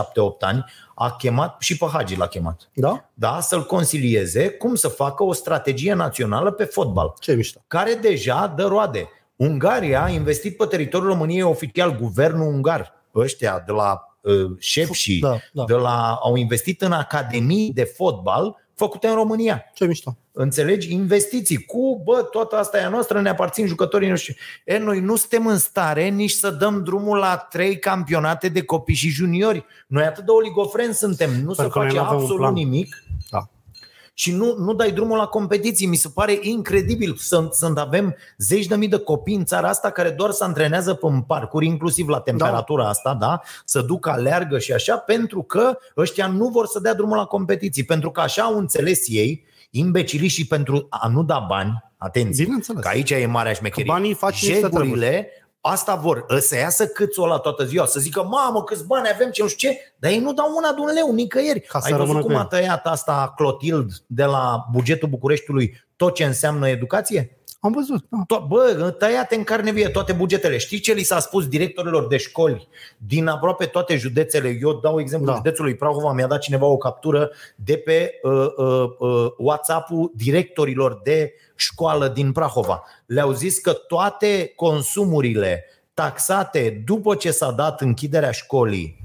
ani, 0.40 0.64
a 0.94 1.10
chemat 1.16 1.56
și 1.60 1.76
pe 1.76 1.86
Hagi 1.92 2.16
l-a 2.16 2.26
chemat. 2.26 2.70
Da? 2.74 3.04
Da, 3.14 3.40
să-l 3.40 3.66
consilieze 3.66 4.48
cum 4.50 4.74
să 4.74 4.88
facă 4.88 5.22
o 5.24 5.32
strategie 5.32 5.92
națională 5.92 6.50
pe 6.50 6.64
fotbal, 6.64 7.14
Ce 7.20 7.34
mișto. 7.34 7.60
care 7.66 7.94
deja 7.94 8.46
dă 8.56 8.64
roade. 8.66 9.08
Ungaria 9.36 10.02
a 10.02 10.08
investit 10.08 10.56
pe 10.56 10.64
teritoriul 10.66 11.08
României 11.10 11.42
oficial, 11.42 11.96
guvernul 11.96 12.46
ungar, 12.46 12.92
ăștia 13.14 13.62
de 13.66 13.72
la 13.72 14.16
uh, 14.20 14.50
șef 14.58 14.90
și 14.92 15.18
Da, 15.18 15.36
da. 15.52 15.64
de 15.64 15.74
la, 15.74 16.18
au 16.22 16.36
investit 16.36 16.82
în 16.82 16.92
academii 16.92 17.72
de 17.72 17.84
fotbal 17.84 18.56
făcute 18.74 19.06
în 19.06 19.14
România. 19.14 19.64
Ce 19.74 19.86
mișto. 19.86 20.16
Înțelegi? 20.36 20.92
Investiții 20.92 21.64
cu, 21.64 22.00
bă, 22.04 22.22
toată 22.22 22.56
asta 22.56 22.78
e 22.78 22.84
a 22.84 22.88
noastră, 22.88 23.20
ne 23.20 23.28
aparțin 23.28 23.66
jucătorii 23.66 24.08
noștri. 24.08 24.36
E, 24.64 24.78
noi 24.78 25.00
nu 25.00 25.16
suntem 25.16 25.46
în 25.46 25.58
stare 25.58 26.08
nici 26.08 26.30
să 26.30 26.50
dăm 26.50 26.82
drumul 26.82 27.18
la 27.18 27.36
trei 27.36 27.78
campionate 27.78 28.48
de 28.48 28.62
copii 28.62 28.94
și 28.94 29.08
juniori. 29.08 29.64
Noi 29.86 30.04
atât 30.04 30.24
de 30.24 30.30
oligofreni 30.30 30.94
suntem, 30.94 31.30
nu 31.30 31.52
se 31.52 31.60
Pentru 31.62 31.68
că 31.68 31.78
noi 31.78 31.86
face 31.86 31.98
nu 31.98 32.04
avem 32.04 32.16
un 32.16 32.22
absolut 32.22 32.40
plan. 32.40 32.52
nimic 32.52 33.04
Da. 33.30 33.48
și 34.14 34.32
nu, 34.32 34.54
nu 34.58 34.74
dai 34.74 34.92
drumul 34.92 35.16
la 35.16 35.26
competiții. 35.26 35.86
Mi 35.86 35.96
se 35.96 36.08
pare 36.14 36.38
incredibil 36.40 37.14
să, 37.18 37.48
să 37.50 37.72
avem 37.76 38.16
zeci 38.38 38.66
de 38.66 38.76
mii 38.76 38.88
de 38.88 38.98
copii 38.98 39.34
în 39.36 39.44
țara 39.44 39.68
asta 39.68 39.90
care 39.90 40.10
doar 40.10 40.30
se 40.30 40.44
antrenează 40.44 40.94
pe 40.94 41.06
în 41.06 41.20
parcuri, 41.20 41.66
inclusiv 41.66 42.08
la 42.08 42.20
temperatura 42.20 42.88
asta, 42.88 43.14
da? 43.20 43.40
să 43.64 43.80
ducă, 43.80 44.10
aleargă 44.10 44.58
și 44.58 44.72
așa, 44.72 44.96
pentru 44.96 45.42
că 45.42 45.78
ăștia 45.96 46.26
nu 46.26 46.48
vor 46.48 46.66
să 46.66 46.80
dea 46.80 46.94
drumul 46.94 47.16
la 47.16 47.24
competiții, 47.24 47.84
pentru 47.84 48.10
că 48.10 48.20
așa 48.20 48.42
au 48.42 48.58
înțeles 48.58 49.04
ei, 49.08 49.52
imbecilii 49.76 50.28
și 50.28 50.46
pentru 50.46 50.86
a 50.90 51.08
nu 51.08 51.22
da 51.22 51.38
bani, 51.48 51.84
atenție, 51.96 52.44
Bineînțeles. 52.44 52.82
că 52.82 52.88
aici 52.88 53.10
e 53.10 53.26
marea 53.26 53.52
șmecherie. 53.52 53.84
Că 53.84 53.92
banii 53.92 54.14
fac 54.14 54.30
niște 54.30 54.58
Jegurile, 54.58 55.28
asta 55.60 55.94
vor, 55.94 56.24
să 56.38 56.56
iasă 56.56 56.86
câțul 56.86 57.24
ăla 57.24 57.38
toată 57.38 57.64
ziua, 57.64 57.86
să 57.86 58.00
zică, 58.00 58.22
mamă, 58.22 58.64
câți 58.64 58.86
bani 58.86 59.08
avem, 59.12 59.30
ce 59.30 59.42
nu 59.42 59.48
știu 59.48 59.68
ce, 59.68 59.78
dar 59.98 60.10
ei 60.10 60.18
nu 60.18 60.32
dau 60.32 60.46
una 60.56 60.72
de 60.72 60.80
un 60.80 60.90
leu, 60.94 61.14
nicăieri. 61.14 61.60
Ca 61.60 61.80
să 61.80 61.86
Ai 61.86 61.92
văzut 61.92 62.06
rămână 62.06 62.24
cum 62.24 62.32
cu 62.34 62.38
a 62.38 62.40
el. 62.40 62.46
tăiat 62.46 62.86
asta 62.86 63.32
Clotild 63.36 63.90
de 64.06 64.24
la 64.24 64.66
bugetul 64.72 65.08
Bucureștiului 65.08 65.82
tot 65.96 66.14
ce 66.14 66.24
înseamnă 66.24 66.68
educație? 66.68 67.38
Am 67.64 67.72
văzut. 67.72 68.04
Da. 68.08 68.24
To- 68.36 68.46
bă, 68.48 68.94
tăiate 68.98 69.34
în 69.34 69.44
carne 69.44 69.72
vie 69.72 69.88
toate 69.88 70.12
bugetele. 70.12 70.56
Știi 70.56 70.78
ce 70.80 70.92
li 70.92 71.02
s-a 71.02 71.18
spus 71.18 71.46
directorilor 71.48 72.06
de 72.06 72.16
școli 72.16 72.68
din 72.98 73.26
aproape 73.26 73.64
toate 73.64 73.96
județele? 73.96 74.58
Eu 74.60 74.72
dau 74.72 75.00
exemplu 75.00 75.26
Da. 75.30 75.34
județului 75.36 75.74
Prahova, 75.74 76.12
mi-a 76.12 76.26
dat 76.26 76.38
cineva 76.40 76.66
o 76.66 76.76
captură 76.76 77.30
de 77.56 77.76
pe 77.76 78.12
uh, 78.22 78.32
uh, 78.56 78.84
uh, 78.98 79.26
WhatsApp-ul 79.38 80.12
directorilor 80.14 81.00
de 81.04 81.32
școală 81.54 82.08
din 82.08 82.32
Prahova. 82.32 82.82
Le-au 83.06 83.32
zis 83.32 83.58
că 83.58 83.72
toate 83.72 84.52
consumurile 84.56 85.64
taxate 85.94 86.82
după 86.84 87.14
ce 87.14 87.30
s-a 87.30 87.50
dat 87.50 87.80
închiderea 87.80 88.30
școlii 88.30 89.02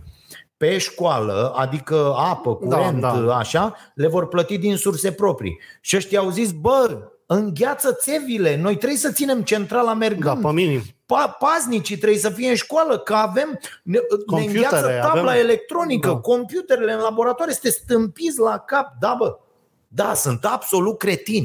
pe 0.57 0.77
școală, 0.77 1.53
adică 1.55 2.13
apă, 2.17 2.55
curent, 2.55 2.99
Da, 3.01 3.17
da. 3.19 3.35
așa, 3.37 3.75
le 3.93 4.07
vor 4.07 4.27
plăti 4.27 4.57
din 4.57 4.75
surse 4.77 5.11
proprii. 5.11 5.59
Și 5.81 5.95
ăștia 5.95 6.19
au 6.19 6.29
zis, 6.29 6.51
bă, 6.51 6.97
îngheață 7.35 7.93
țevile, 7.93 8.57
noi 8.57 8.75
trebuie 8.77 8.97
să 8.99 9.11
ținem 9.11 9.41
centrala 9.41 9.85
Da, 9.87 9.93
mergând. 9.93 10.41
pe 10.41 10.51
minim. 10.51 10.81
Pa- 11.05 11.35
paznicii 11.39 11.97
trebuie 11.97 12.19
să 12.19 12.29
fie 12.29 12.49
în 12.49 12.55
școală, 12.55 12.97
că 12.97 13.13
avem 13.13 13.59
ne, 13.83 13.97
ne 13.97 13.99
Computere, 14.25 14.55
îngheață 14.57 14.87
tabla 15.01 15.31
avem- 15.31 15.39
electronică, 15.39 16.07
Da. 16.07 16.15
computerele 16.15 16.91
în 16.93 16.99
laboratoare, 16.99 17.51
este 17.51 17.69
stâmpiți 17.69 18.39
la 18.39 18.57
cap, 18.57 18.93
da 18.99 19.15
bă. 19.19 19.37
Da, 19.91 20.13
sunt 20.13 20.45
absolut 20.45 20.97
cretini. 20.97 21.43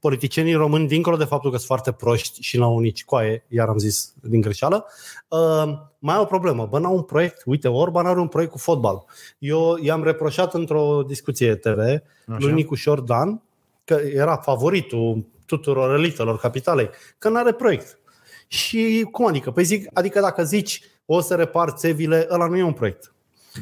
politicienii 0.00 0.54
români, 0.54 0.86
dincolo 0.88 1.16
de 1.16 1.24
faptul 1.24 1.50
că 1.50 1.56
sunt 1.56 1.66
foarte 1.68 1.92
proști 1.92 2.40
și 2.42 2.58
n-au 2.58 2.78
nici 2.78 3.04
coaie, 3.04 3.44
iar 3.48 3.68
am 3.68 3.78
zis 3.78 4.12
din 4.22 4.40
greșeală, 4.40 4.86
uh, 5.28 5.72
mai 5.98 6.14
au 6.14 6.22
o 6.22 6.24
problemă. 6.24 6.66
Bă, 6.66 6.78
n-au 6.78 6.94
un 6.94 7.02
proiect. 7.02 7.42
Uite, 7.44 7.68
Orban 7.68 8.06
are 8.06 8.20
un 8.20 8.28
proiect 8.28 8.52
cu 8.52 8.58
fotbal. 8.58 9.04
Eu 9.38 9.78
i-am 9.80 10.02
reproșat 10.02 10.54
într-o 10.54 11.02
discuție 11.06 11.54
TV 11.54 11.78
lui 12.24 12.52
Nicu 12.52 12.74
Șordan 12.74 13.42
că 13.90 14.00
era 14.04 14.36
favoritul 14.36 15.26
tuturor 15.46 15.98
elitelor 15.98 16.38
capitalei, 16.38 16.90
că 17.18 17.28
nu 17.28 17.36
are 17.36 17.52
proiect. 17.52 17.98
Și 18.46 19.08
cum 19.10 19.26
adică? 19.26 19.50
Păi 19.50 19.64
zic, 19.64 19.88
adică 19.92 20.20
dacă 20.20 20.44
zici 20.44 20.82
o 21.06 21.20
să 21.20 21.34
repar 21.34 21.70
țevile, 21.70 22.26
ăla 22.30 22.46
nu 22.46 22.56
e 22.56 22.62
un 22.62 22.72
proiect. 22.72 23.12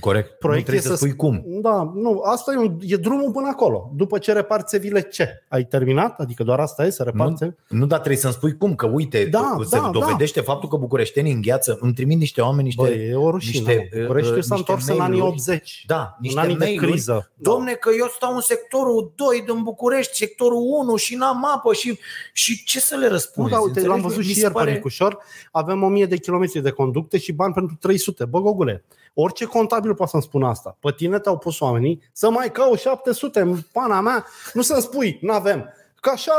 Corect. 0.01 0.39
Proiect 0.39 0.67
nu 0.69 0.73
trebuie 0.75 0.93
e 0.93 0.97
să 0.97 1.05
spui 1.05 1.17
cum. 1.17 1.45
Da, 1.47 1.93
nu, 1.95 2.21
asta 2.25 2.53
e, 2.53 2.57
un, 2.57 2.77
e 2.81 2.97
drumul 2.97 3.31
până 3.31 3.49
acolo. 3.49 3.91
După 3.95 4.19
ce 4.19 4.33
repar 4.33 4.63
țevile, 4.63 5.01
ce? 5.01 5.45
Ai 5.49 5.65
terminat? 5.65 6.21
Adică 6.21 6.43
doar 6.43 6.61
asta 6.61 6.87
e, 6.87 6.91
să 6.91 7.03
repar 7.03 7.29
Nu, 7.29 7.37
țevile? 7.37 7.57
nu, 7.69 7.87
dar 7.87 7.99
trebuie 7.99 8.21
să-mi 8.21 8.33
spui 8.33 8.57
cum, 8.57 8.75
că 8.75 8.87
uite, 8.87 9.25
Da, 9.25 9.57
se 9.65 9.77
da, 9.79 9.91
dovedește 9.93 10.41
faptul 10.41 10.69
că 10.69 10.77
bucureștenii 10.77 11.33
îngheață, 11.33 11.79
îmi 11.81 11.93
trimit 11.93 12.19
niște 12.19 12.41
oameni, 12.41 12.63
niște... 12.65 12.83
Băi, 12.83 13.09
e 13.09 13.15
o 13.15 13.31
rușine. 13.31 13.73
niște, 13.73 13.89
mă. 13.95 14.01
Bucureștiul 14.01 14.37
uh, 14.37 14.43
s-a 14.43 14.55
niște 14.55 14.71
întors 14.73 14.89
în 14.89 15.01
anii 15.01 15.19
mail-uri. 15.19 15.41
80. 15.49 15.85
Da, 15.87 16.17
niște 16.21 16.39
în 16.39 16.45
anii 16.45 16.57
de 16.59 16.65
mail-uri. 16.65 16.91
criză. 16.91 17.31
Domne, 17.35 17.73
că 17.73 17.91
eu 17.99 18.07
stau 18.15 18.35
în 18.35 18.41
sectorul 18.41 19.13
2 19.17 19.43
din 19.47 19.63
București, 19.63 20.17
sectorul 20.17 20.63
1 20.81 20.97
și 20.97 21.15
n-am 21.17 21.45
apă 21.57 21.73
și, 21.73 21.99
și 22.33 22.65
ce 22.65 22.81
să 22.81 22.97
le 22.97 23.07
Nu, 23.07 23.13
răspunzi? 23.13 23.51
da, 23.51 23.59
uite, 23.59 23.81
l-am 23.81 23.87
Înțelegi? 23.95 24.07
văzut 24.07 24.19
Mi 24.23 24.29
și 24.29 24.35
se 24.35 24.41
ieri 24.41 24.53
pe 24.53 24.59
pare- 24.59 24.73
Nicușor. 24.73 25.19
Avem 25.53 25.83
1000 25.83 26.07
de 26.07 26.17
kilometri 26.17 26.63
de 26.63 26.71
conducte 26.71 27.19
și 27.19 27.33
bani 27.33 27.53
pentru 27.53 27.77
300. 27.81 28.25
Bă, 28.25 28.41
gogule, 28.41 28.85
orice 29.15 29.45
contabil 29.45 29.95
poate 29.95 30.11
să-mi 30.11 30.23
spună 30.23 30.47
asta. 30.49 30.77
Pe 30.81 30.93
tine 30.97 31.19
te-au 31.19 31.39
pus 31.39 31.61
oamenii 31.61 32.03
să 32.13 32.31
mai 32.31 32.53
cau 32.53 32.75
700 32.75 33.41
în 33.41 33.57
pana 33.73 34.01
mea. 34.01 34.25
Nu 34.53 34.63
să-mi 34.63 34.83
spui, 34.83 35.19
n-avem. 35.23 35.73
Că 36.01 36.11
așa 36.11 36.33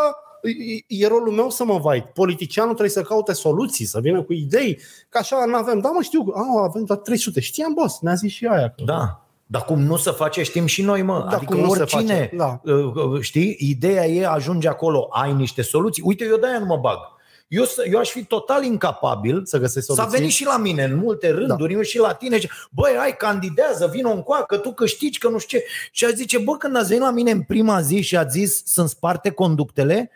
e- 0.88 1.04
e 1.04 1.08
rolul 1.08 1.34
meu 1.34 1.50
să 1.50 1.64
mă 1.64 1.78
vai. 1.78 2.04
Politicianul 2.14 2.70
trebuie 2.74 2.94
să 2.94 3.02
caute 3.02 3.34
soluții, 3.34 3.86
să 3.86 4.00
vină 4.00 4.22
cu 4.24 4.34
idei. 4.34 4.80
Că 5.10 5.18
așa 5.18 5.46
n-avem. 5.46 5.80
Da, 5.80 5.90
mă, 5.90 6.02
știu. 6.02 6.26
A, 6.34 6.64
avem 6.64 6.84
doar 6.84 7.00
300. 7.00 7.40
Știam, 7.40 7.74
boss, 7.74 8.00
ne-a 8.00 8.14
zis 8.14 8.32
și 8.32 8.46
aia. 8.46 8.74
Da. 8.86 9.24
Dar 9.52 9.64
cum 9.66 9.80
nu 9.82 9.98
se 9.98 10.12
face, 10.12 10.44
știm 10.44 10.66
și 10.66 10.82
noi, 10.82 11.02
mă. 11.02 11.26
Da, 11.30 11.36
adică 11.36 11.54
cum 11.54 11.64
nu 11.64 11.74
se 11.74 11.80
oricine, 11.82 12.14
face, 12.14 12.36
da. 12.36 12.62
uh, 12.64 12.94
uh, 12.96 13.22
știi, 13.22 13.56
ideea 13.60 14.06
e 14.08 14.28
ajunge 14.28 14.68
acolo, 14.68 15.08
ai 15.12 15.34
niște 15.34 15.62
soluții. 15.62 16.04
Uite, 16.06 16.26
eu 16.26 16.38
de-aia 16.38 16.60
nu 16.60 16.66
mă 16.66 16.78
bag. 16.78 16.98
Eu, 17.50 17.64
să- 17.64 17.84
eu 17.92 18.00
aș 18.00 18.10
fi 18.10 18.24
total 18.24 18.64
incapabil 18.64 19.42
Să 19.46 19.58
găsești 19.58 19.88
S-a 19.88 19.94
soluții. 19.94 20.18
venit 20.18 20.34
și 20.34 20.46
la 20.46 20.58
mine 20.58 20.84
în 20.84 20.96
multe 20.96 21.30
rânduri, 21.30 21.74
da. 21.76 21.82
și 21.82 21.98
la 22.00 22.14
tine. 22.14 22.40
și, 22.40 22.50
Băi, 22.72 22.94
hai, 22.98 23.16
candidează, 23.18 23.88
vină 23.94 24.10
în 24.10 24.24
coacă, 24.24 24.58
tu 24.58 24.72
câștigi, 24.74 25.20
că 25.20 25.30
nu 25.30 25.38
știu 25.38 25.58
ce. 25.60 25.66
Și 25.92 26.06
a 26.06 26.10
zice, 26.10 26.38
bă, 26.38 26.58
când 26.58 26.76
ați 26.76 26.88
venit 26.88 27.04
la 27.04 27.12
mine 27.12 27.32
în 27.32 27.42
prima 27.42 27.82
zi 27.82 28.02
și 28.02 28.18
ați 28.18 28.38
zis 28.40 28.64
sunt 28.66 28.90
sparte 28.90 29.30
conductele, 29.32 30.10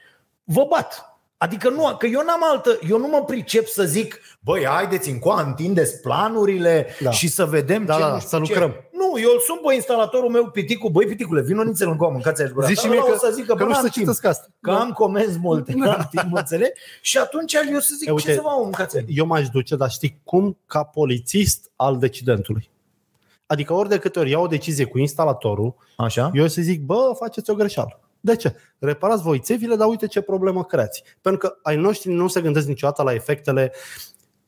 vă 0.43 0.65
bat. 0.69 1.07
Adică 1.37 1.69
nu, 1.69 1.95
că 1.97 2.05
eu 2.05 2.21
n-am 2.25 2.43
altă, 2.51 2.79
eu 2.89 2.97
nu 2.97 3.07
mă 3.07 3.23
pricep 3.23 3.67
să 3.67 3.83
zic, 3.83 4.19
băi, 4.39 4.65
haideți 4.65 5.09
în 5.09 5.19
coa, 5.19 5.41
întindeți 5.41 6.01
planurile 6.01 6.87
Da. 6.99 7.11
și 7.11 7.27
să 7.27 7.45
vedem 7.45 7.85
Da, 7.85 7.93
ce 7.93 7.99
da, 7.99 8.05
nu 8.07 8.11
da, 8.13 8.19
știu 8.19 8.29
să 8.37 8.43
ce. 8.43 8.51
lucrăm. 8.53 8.75
Nu, 9.13 9.19
eu 9.19 9.29
îl 9.33 9.39
sun 9.39 9.59
pe 9.67 9.73
instalatorul 9.73 10.29
meu, 10.29 10.49
Piticu, 10.49 10.89
băi, 10.89 11.05
Piticule, 11.05 11.41
vină 11.41 11.63
nițel 11.63 11.89
în 11.89 11.95
coa, 11.97 12.09
mâncați 12.09 12.41
aici 12.41 12.51
gura. 12.51 12.67
Zici 12.67 12.77
și 12.77 12.83
Dar 12.83 12.91
mie 12.91 12.99
ăla 13.01 13.09
că, 13.09 13.15
o 13.15 13.27
să 13.27 13.31
zică, 13.33 13.47
că 13.47 13.53
bă, 13.53 13.63
nu 13.63 13.73
știu 13.73 13.81
n-am 13.81 13.85
să 13.85 13.91
timp, 13.93 14.05
citesc 14.05 14.25
asta. 14.25 14.47
Că 14.61 14.71
am 14.71 14.91
comenzi 14.91 15.37
multe, 15.39 15.73
Da. 15.77 15.93
am 15.93 16.07
timp, 16.15 16.35
înțeleg? 16.35 16.71
Și 17.01 17.17
atunci 17.17 17.53
eu 17.71 17.79
să 17.79 17.93
zic, 17.97 18.07
E, 18.07 18.11
uite, 18.11 18.27
ce 18.27 18.33
să 18.33 18.41
vă 18.41 18.49
mâncați 18.63 18.97
aici? 18.97 19.05
eu 19.09 19.25
m-aș 19.25 19.49
duce, 19.49 19.75
dar 19.75 19.89
știi 19.89 20.19
cum? 20.23 20.57
Ca 20.65 20.83
polițist 20.83 21.71
al 21.75 21.97
decidentului. 21.97 22.69
Adică 23.45 23.73
ori 23.73 23.89
de 23.89 23.97
câte 23.97 24.19
ori 24.19 24.29
iau 24.29 24.43
o 24.43 24.47
decizie 24.47 24.85
cu 24.85 24.97
instalatorul, 24.99 25.75
Așa? 25.97 26.31
eu 26.33 26.47
să 26.47 26.61
zic, 26.61 26.81
bă, 26.81 27.11
faceți 27.19 27.49
o 27.49 27.53
greșeală. 27.55 27.99
De 28.19 28.35
ce? 28.35 28.55
Reparați 28.79 29.23
voi 29.23 29.39
țevile, 29.39 29.75
dar 29.75 29.87
uite 29.87 30.07
ce 30.07 30.21
problemă 30.21 30.63
creați. 30.63 31.03
Pentru 31.21 31.47
că 31.47 31.55
ai 31.63 31.75
noștri 31.75 32.11
nu 32.11 32.27
se 32.27 32.41
gândesc 32.41 32.67
niciodată 32.67 33.03
la 33.03 33.13
efectele 33.13 33.71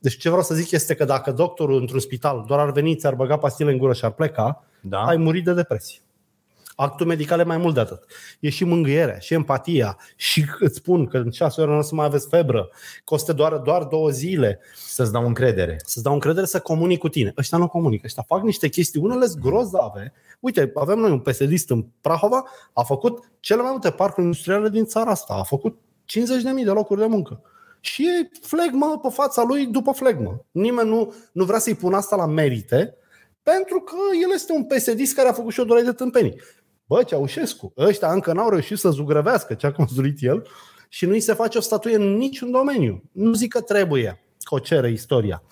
deci 0.06 0.18
ce 0.18 0.30
vreau 0.30 0.43
să 0.43 0.53
zic 0.53 0.72
este 0.72 0.95
că 0.95 1.06
dacă 1.06 1.32
doctorul 1.32 1.80
într-un 1.80 1.99
spital 1.99 2.43
doar 2.47 2.60
ar 2.60 2.72
veni, 2.72 2.95
ți-ar 2.95 3.16
băga 3.16 3.38
pastile 3.38 3.72
în 3.72 3.78
gură 3.78 3.93
și 3.93 4.06
ar 4.06 4.12
pleca, 4.12 4.64
Da. 4.82 5.06
ai 5.06 5.18
murit 5.18 5.43
de 5.43 5.53
depresie. 5.53 5.99
Actul 6.76 7.06
medical 7.06 7.39
e 7.39 7.43
mai 7.43 7.58
mult 7.58 7.74
de 7.74 7.80
atât. 7.80 8.03
E 8.39 8.49
și 8.49 8.64
mângâierea, 8.64 9.18
și 9.18 9.34
empatia, 9.34 9.97
și 10.16 10.45
îți 10.60 10.76
spun 10.76 11.06
că 11.06 11.18
în 11.18 11.32
șase 11.32 11.62
ore 11.62 11.72
nu 11.72 11.78
o 11.78 11.82
să 11.82 11.95
mai 11.95 12.06
aveți 12.06 12.28
febră, 12.28 12.70
costă 13.03 13.34
doar, 13.34 13.53
doar 13.53 13.84
două 13.84 14.10
zile, 14.10 14.60
Să-ți 14.88 15.12
dau 15.12 15.26
încredere. 15.26 15.80
să-ți 15.84 16.03
dau 16.03 16.14
încredere 16.14 16.45
să 16.45 16.60
comunic 16.60 16.99
cu 16.99 17.10
tine. 17.10 17.34
Ăștia 17.38 17.58
nu 17.58 17.68
comunică, 17.68 18.01
ăștia 18.06 18.24
fac 18.28 18.41
niște 18.41 18.68
chestii, 18.68 19.01
unele 19.01 19.26
sunt 19.26 19.41
grozave. 19.41 20.14
Uite, 20.39 20.72
avem 20.76 20.99
noi 20.99 21.12
un 21.12 21.20
psd 21.20 21.70
în 21.72 21.86
Prahova, 22.01 22.43
a 22.74 22.84
făcut 22.84 23.32
cele 23.39 23.62
mai 23.62 23.72
multe 23.72 23.89
parcuri 23.89 24.26
industriale 24.26 24.70
din 24.70 24.86
țara 24.86 25.12
asta, 25.12 25.34
a 25.34 25.43
făcut 25.43 25.80
50.000 26.06 26.64
de 26.64 26.70
locuri 26.72 26.99
de 26.99 27.06
muncă. 27.06 27.41
Și 27.80 28.08
e 28.08 28.30
flegmă 28.42 29.00
pe 29.02 29.10
fața 29.10 29.44
lui 29.44 29.66
după 29.66 29.92
flegmă. 29.92 30.46
Nimeni 30.52 30.90
nu, 30.90 31.14
nu 31.32 31.44
vrea 31.44 31.60
să-i 31.60 31.76
pună 31.76 31.96
asta 31.96 32.16
la 32.16 32.26
merite, 32.26 32.98
Pentru 33.44 33.80
că 33.80 33.96
el 34.24 34.34
este 34.34 34.54
un 34.54 34.64
psd 34.64 35.14
care 35.16 35.30
a 35.30 35.34
făcut 35.34 35.54
și 35.54 35.60
o 35.60 35.64
dorare 35.64 35.86
de 35.86 35.92
tâmpenii. 35.92 36.42
Bă, 36.86 37.04
Ceaușescu, 37.04 37.74
ăștia 37.78 38.12
încă 38.12 38.34
n-au 38.34 38.50
reușit 38.50 38.78
să 38.78 38.90
zugrăvească 38.90 39.54
ce 39.54 39.66
a 39.66 39.72
construit 39.72 40.18
el 40.22 40.48
și 40.90 41.06
nu-i 41.06 41.20
se 41.20 41.34
face 41.34 41.58
o 41.58 41.62
statuie 41.62 41.96
în 41.96 42.18
niciun 42.18 42.52
domeniu. 42.52 43.04
Nu 43.12 43.34
zic 43.34 43.52
că 43.52 43.62
trebuie, 43.62 44.24
că 44.40 44.56
o 44.56 44.60
cere 44.60 44.92
istoria. 44.92 45.44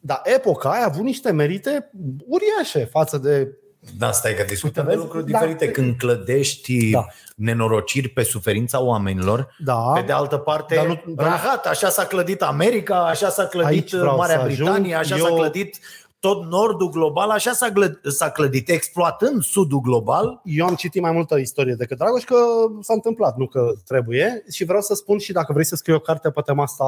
Dar 0.00 0.20
epoca 0.24 0.70
aia 0.70 0.82
a 0.82 0.84
avut 0.84 1.04
niște 1.04 1.30
merite 1.30 1.90
uriașe 2.26 2.84
față 2.84 3.18
de 3.18 3.58
Da, 3.98 4.12
stai 4.12 4.34
că 4.34 4.42
discutăm 4.42 4.84
de 4.84 4.90
Vezi? 4.90 5.02
lucruri 5.02 5.30
Da. 5.30 5.38
diferite. 5.38 5.70
Când 5.70 5.96
clădești 5.96 6.90
Da. 6.90 7.06
nenorociri 7.36 8.08
pe 8.08 8.22
suferința 8.22 8.82
oamenilor, 8.82 9.54
Da. 9.64 9.74
pe 9.74 10.00
de 10.00 10.12
altă 10.12 10.36
parte, 10.36 10.74
Dar 10.74 10.86
nu- 10.86 11.02
dar- 11.14 11.26
rahat, 11.26 11.66
așa 11.66 11.88
s-a 11.88 12.04
clădit 12.04 12.42
America, 12.42 13.06
așa 13.06 13.28
s-a 13.28 13.44
clădit 13.46 13.68
Aici 13.70 13.94
vreau 13.94 14.16
Marea 14.16 14.38
să 14.38 14.44
Britanie, 14.46 14.94
ajung. 14.94 15.12
așa 15.12 15.24
s-a 15.24 15.30
Eu- 15.30 15.36
clădit 15.36 15.78
tot 16.20 16.44
nordul 16.44 16.88
global, 16.90 17.30
așa 17.30 17.52
s-a, 17.52 17.68
glă- 17.68 18.00
s-a 18.10 18.30
clădit, 18.30 18.68
exploatând 18.68 19.42
sudul 19.42 19.80
global. 19.80 20.40
eu 20.44 20.66
am 20.66 20.74
citit 20.74 21.02
mai 21.02 21.12
multă 21.12 21.36
istorie 21.38 21.74
decât 21.74 21.98
Dragoș 21.98 22.22
că 22.24 22.36
s-a 22.80 22.92
întâmplat, 22.92 23.36
nu 23.36 23.46
că 23.46 23.72
trebuie. 23.86 24.44
Și 24.50 24.64
vreau 24.64 24.80
să 24.80 24.94
spun 24.94 25.18
și 25.18 25.32
dacă 25.32 25.52
vrei 25.52 25.64
să 25.64 25.76
scrii 25.76 25.94
o 25.94 25.98
carte 25.98 26.30
pe 26.30 26.40
tema 26.44 26.62
asta, 26.62 26.84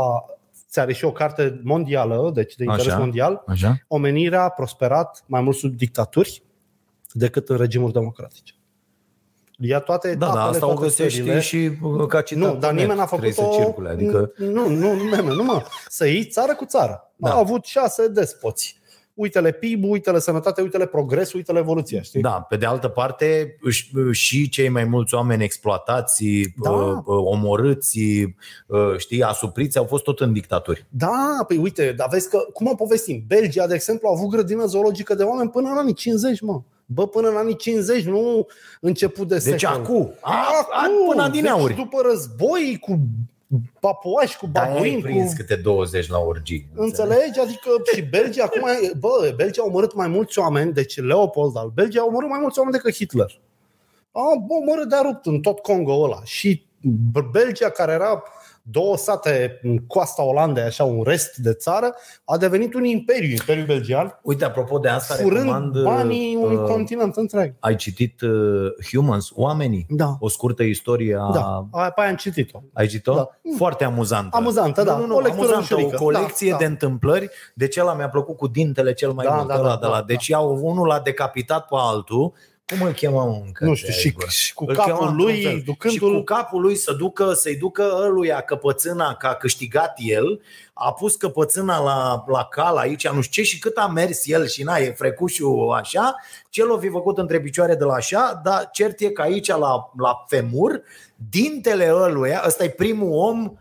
ți 0.70 0.78
are 0.80 0.92
și 0.92 1.04
o 1.04 1.12
carte 1.12 1.60
mondială, 1.64 2.30
deci 2.34 2.54
de 2.54 2.64
interes 2.64 2.86
Așa. 2.86 2.98
mondial. 2.98 3.42
Așa? 3.46 3.76
Omenirea 3.88 4.42
a 4.42 4.48
prosperat 4.48 5.22
mai 5.26 5.40
mult 5.40 5.56
sub 5.56 5.74
dictaturi 5.76 6.42
decât 7.14 7.48
în 7.48 7.56
regimuri 7.56 7.92
democratice. 7.92 8.54
Ia 9.58 9.78
toate 9.80 10.08
Da, 10.08 10.26
etapele, 10.26 10.42
da, 10.44 10.48
asta 10.48 10.66
o 10.66 10.68
toate 10.68 10.82
găsești 10.82 11.18
țările. 11.18 11.40
și 11.40 11.70
uh, 11.82 12.06
ca 12.06 12.20
citat 12.22 12.42
Nu, 12.42 12.52
pe 12.52 12.58
dar 12.58 12.70
net, 12.72 12.80
nimeni 12.80 12.98
n-a 12.98 13.04
trebuie 13.04 13.30
făcut 13.32 13.52
să 13.52 13.58
o... 13.60 13.64
circule, 13.64 13.88
adică 13.88 14.32
Nu, 14.36 14.68
nu, 14.68 14.92
nu, 14.92 15.22
nu, 15.22 15.32
nu, 15.34 15.42
mă. 15.44 15.62
Să 15.88 16.06
iei 16.06 16.24
țară 16.24 16.54
cu 16.54 16.64
țară. 16.64 17.12
Da. 17.16 17.28
Da. 17.28 17.34
A 17.34 17.38
avut 17.38 17.64
șase 17.64 18.08
despoți. 18.08 18.82
Uite-le 19.14 19.52
PIB, 19.52 19.84
uite-le 19.84 20.18
sănătate, 20.18 20.62
uite-le 20.62 20.86
progres, 20.86 21.32
uite-le 21.32 21.58
evoluția, 21.58 22.02
știi? 22.02 22.20
Da, 22.20 22.30
pe 22.48 22.56
de 22.56 22.66
altă 22.66 22.88
parte, 22.88 23.56
își- 23.60 23.90
și 24.10 24.48
cei 24.48 24.68
mai 24.68 24.84
mulți 24.84 25.14
oameni 25.14 25.44
exploatați, 25.44 26.24
Da. 26.62 26.70
uh, 26.70 27.02
omorâți, 27.06 27.98
uh, 28.66 28.96
știi, 28.96 29.22
asupriți, 29.22 29.78
au 29.78 29.84
fost 29.84 30.02
tot 30.04 30.20
în 30.20 30.32
dictaturi. 30.32 30.86
Da, 30.88 31.44
păi 31.48 31.56
uite, 31.56 31.92
dar 31.96 32.08
vezi 32.10 32.28
că, 32.28 32.38
cum 32.52 32.66
o 32.66 32.74
povestim? 32.74 33.24
Belgia, 33.26 33.66
de 33.66 33.74
exemplu, 33.74 34.08
a 34.08 34.12
avut 34.16 34.30
grădină 34.30 34.64
zoologică 34.66 35.14
de 35.14 35.22
oameni 35.22 35.50
până 35.50 35.68
în 35.70 35.76
anii 35.78 35.94
50, 35.94 36.40
mă. 36.40 36.60
Bă, 36.86 37.06
până 37.06 37.28
în 37.28 37.36
anii 37.36 37.56
50, 37.56 38.04
nu 38.04 38.46
început 38.80 39.28
de 39.28 39.38
Deci 39.38 39.60
secol. 39.60 39.80
acum, 39.80 40.14
a, 40.20 40.32
a, 40.70 40.86
până 41.08 41.28
din 41.28 41.46
auri. 41.46 41.74
Deci 41.74 41.84
după 41.84 42.02
război, 42.10 42.78
cu 42.80 42.98
papuași, 43.80 44.36
cu 44.38 44.48
Da, 44.52 44.60
ai 44.62 44.72
babuini, 44.72 45.02
prins 45.02 45.30
cu... 45.30 45.36
câte 45.36 45.54
20 45.56 46.08
la 46.08 46.18
orgii. 46.18 46.68
Înțelegi? 46.74 47.40
Adică 47.40 47.70
și 47.94 48.02
Belgia 48.02 48.44
acum, 48.44 48.68
e- 48.68 48.92
bă, 48.98 49.32
Belgia 49.36 49.62
a 49.62 49.66
omorât 49.66 49.94
mai 49.94 50.08
mulți 50.08 50.38
oameni, 50.38 50.72
deci 50.72 51.00
Leopold 51.00 51.56
al 51.56 51.70
Belgia 51.74 52.00
a 52.00 52.04
omorât 52.04 52.28
mai 52.28 52.38
mulți 52.40 52.58
oameni 52.58 52.76
decât 52.76 52.94
Hitler. 52.94 53.40
A 54.12 54.20
omorât 54.48 54.88
de-a 54.88 55.00
rupt 55.00 55.26
în 55.26 55.40
tot 55.40 55.58
Congo 55.58 56.02
ăla. 56.02 56.20
Și 56.24 56.66
Belgia, 57.30 57.70
care 57.70 57.92
era 57.92 58.22
două 58.66 58.96
sate 58.96 59.60
în 59.62 59.78
coasta 59.78 60.22
Olandei, 60.22 60.62
așa 60.62 60.84
un 60.84 61.02
rest 61.02 61.36
de 61.36 61.52
țară, 61.52 61.94
a 62.24 62.36
devenit 62.36 62.74
un 62.74 62.84
imperiu, 62.84 63.30
imperiul 63.30 63.66
belgian, 63.66 64.18
Uite, 64.22 64.44
apropo 64.44 64.78
de 64.78 64.88
asta, 64.88 65.14
furând 65.14 65.42
recomand, 65.44 65.82
banii 65.82 66.34
unui 66.42 66.56
uh, 66.56 66.62
continent 66.62 67.16
întreg. 67.16 67.54
Ai 67.60 67.76
citit 67.76 68.20
uh, 68.20 68.30
Humans, 68.92 69.30
Oamenii? 69.34 69.86
Da. 69.88 70.16
O 70.18 70.28
scurtă 70.28 70.62
istorie 70.62 71.16
a... 71.20 71.30
Da, 71.32 71.66
aia 71.72 71.90
pe 71.90 72.00
aia 72.00 72.10
am 72.10 72.16
citit-o. 72.16 72.62
Ai 72.72 72.86
citit-o? 72.86 73.14
Da. 73.14 73.28
Foarte 73.56 73.84
amuzantă. 73.84 74.36
Amuzantă, 74.36 74.82
da. 74.82 74.92
Nu, 74.96 75.00
nu, 75.00 75.06
nu, 75.06 75.16
O 75.16 75.20
lectură 75.20 75.54
amuzantă, 75.54 75.74
o 75.74 75.76
ușurică. 75.76 76.02
colecție 76.02 76.50
Da, 76.50 76.56
de 76.56 76.64
da. 76.64 76.70
întâmplări. 76.70 77.30
Deci 77.54 77.76
ăla 77.76 77.94
mi-a 77.94 78.08
plăcut 78.08 78.36
cu 78.36 78.46
dintele 78.46 78.92
cel 78.92 79.12
mai 79.12 79.24
Da, 79.26 79.34
mult. 79.34 79.48
da, 79.48 79.58
ăla 79.58 79.68
da, 79.68 79.76
de 79.76 79.86
la, 79.86 79.92
da, 79.92 80.02
deci 80.02 80.26
iau 80.26 80.58
unul 80.62 80.86
l-a 80.86 81.00
decapitat 81.00 81.60
pe 81.66 81.74
altul. 81.78 82.32
Cum 82.66 82.82
îl 82.82 82.92
chema 82.92 83.24
mă, 83.24 83.42
încă? 83.44 83.64
Nu 83.64 83.74
știu, 83.74 83.92
și, 83.92 84.14
și 84.28 84.54
cu 84.54 84.64
capul 84.64 84.84
chema 84.84 85.12
lui, 85.12 85.34
într-un 85.34 85.50
fel. 85.50 85.58
Și 85.58 85.64
ducându-l... 85.64 86.18
cu 86.18 86.24
capul 86.24 86.60
lui 86.60 86.76
să 86.76 86.92
ducă, 86.92 87.32
să-i 87.32 87.56
ducă 87.56 87.98
ăluia 88.02 88.40
căpățâna 88.40 89.14
că 89.14 89.26
a 89.26 89.34
câștigat 89.34 89.94
el, 89.96 90.40
a 90.72 90.92
pus 90.92 91.16
căpățâna 91.16 91.82
la, 91.82 92.24
la 92.26 92.44
cal 92.44 92.76
aici, 92.76 93.08
nu 93.08 93.20
știu 93.20 93.42
ce, 93.42 93.48
și 93.48 93.58
cât 93.58 93.76
a 93.76 93.86
mers 93.86 94.26
el 94.26 94.46
și 94.46 94.62
na, 94.62 94.76
e 94.76 94.92
frecușul 94.92 95.72
așa, 95.72 96.14
ce 96.50 96.64
l-o 96.64 96.78
fi 96.78 96.88
făcut 96.88 97.18
între 97.18 97.40
picioare 97.40 97.74
de 97.74 97.84
la 97.84 97.94
așa, 97.94 98.40
dar 98.44 98.68
cert 98.72 99.00
e 99.00 99.08
că 99.08 99.22
aici 99.22 99.48
la, 99.48 99.90
la 99.98 100.24
femur, 100.26 100.82
dintele 101.30 101.92
ăluia, 101.92 102.42
ăsta 102.46 102.64
e 102.64 102.68
primul 102.68 103.12
om 103.12 103.52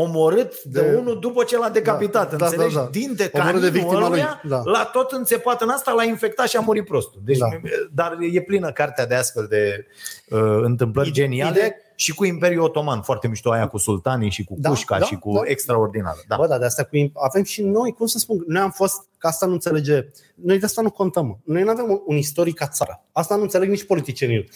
omorât 0.00 0.62
de, 0.62 0.80
De- 0.80 0.96
unul 0.96 1.18
după 1.20 1.44
ce 1.44 1.58
l-a 1.58 1.68
decapitat, 1.68 2.30
Da, 2.30 2.36
da, 2.36 2.44
înțelegi? 2.44 2.74
da, 2.74 2.80
da. 2.80 2.88
Dinte 2.90 3.30
Omorât 3.32 3.32
de 3.32 3.38
caninul 3.38 3.70
victima 3.70 3.92
lui, 3.98 4.04
ăluia, 4.06 4.40
da. 4.44 4.60
l-a 4.64 4.84
tot 4.92 5.12
înțepat 5.12 5.62
în 5.62 5.68
asta, 5.68 5.92
l-a 5.92 6.04
infectat 6.04 6.48
și 6.48 6.56
a 6.56 6.60
murit 6.60 6.84
prostul. 6.84 7.20
Deci, 7.24 7.38
Da. 7.38 7.46
Dar 7.92 8.16
e 8.32 8.40
plină 8.40 8.72
cartea 8.72 9.06
de 9.06 9.14
astfel 9.14 9.46
de 9.48 9.86
uh, 10.30 10.40
întâmplări 10.62 11.08
Ide- 11.08 11.20
geniale 11.20 11.58
ide- 11.58 11.82
și 11.94 12.14
cu 12.14 12.24
Imperiul 12.24 12.62
Otoman, 12.62 13.02
foarte 13.02 13.28
mișto 13.28 13.50
aia 13.50 13.66
cu 13.66 13.78
sultanii 13.78 14.30
și 14.30 14.44
cu 14.44 14.54
Da, 14.58 14.68
Cușca 14.68 14.98
da, 14.98 15.04
și 15.04 15.14
cu 15.14 15.32
da. 15.32 15.40
extraordinar. 15.44 16.14
Da. 16.28 16.36
Bă, 16.36 16.46
dar 16.46 16.58
de 16.58 16.64
asta 16.64 16.82
cu, 16.84 17.10
avem 17.14 17.42
și 17.42 17.62
noi, 17.62 17.92
cum 17.92 18.06
să 18.06 18.18
spun, 18.18 18.44
noi 18.46 18.62
am 18.62 18.70
fost, 18.70 18.96
că 19.18 19.26
asta 19.26 19.46
nu 19.46 19.52
înțelege, 19.52 20.06
noi 20.34 20.58
de 20.58 20.64
asta 20.64 20.82
nu 20.82 20.90
contăm. 20.90 21.26
mă. 21.26 21.36
Noi 21.44 21.62
nu 21.62 21.70
avem 21.70 22.02
un 22.06 22.16
istoric 22.16 22.54
ca 22.54 22.66
țară. 22.66 23.02
Asta 23.12 23.36
nu 23.36 23.42
înțeleg 23.42 23.68
nici 23.68 23.84
politicienii. 23.84 24.48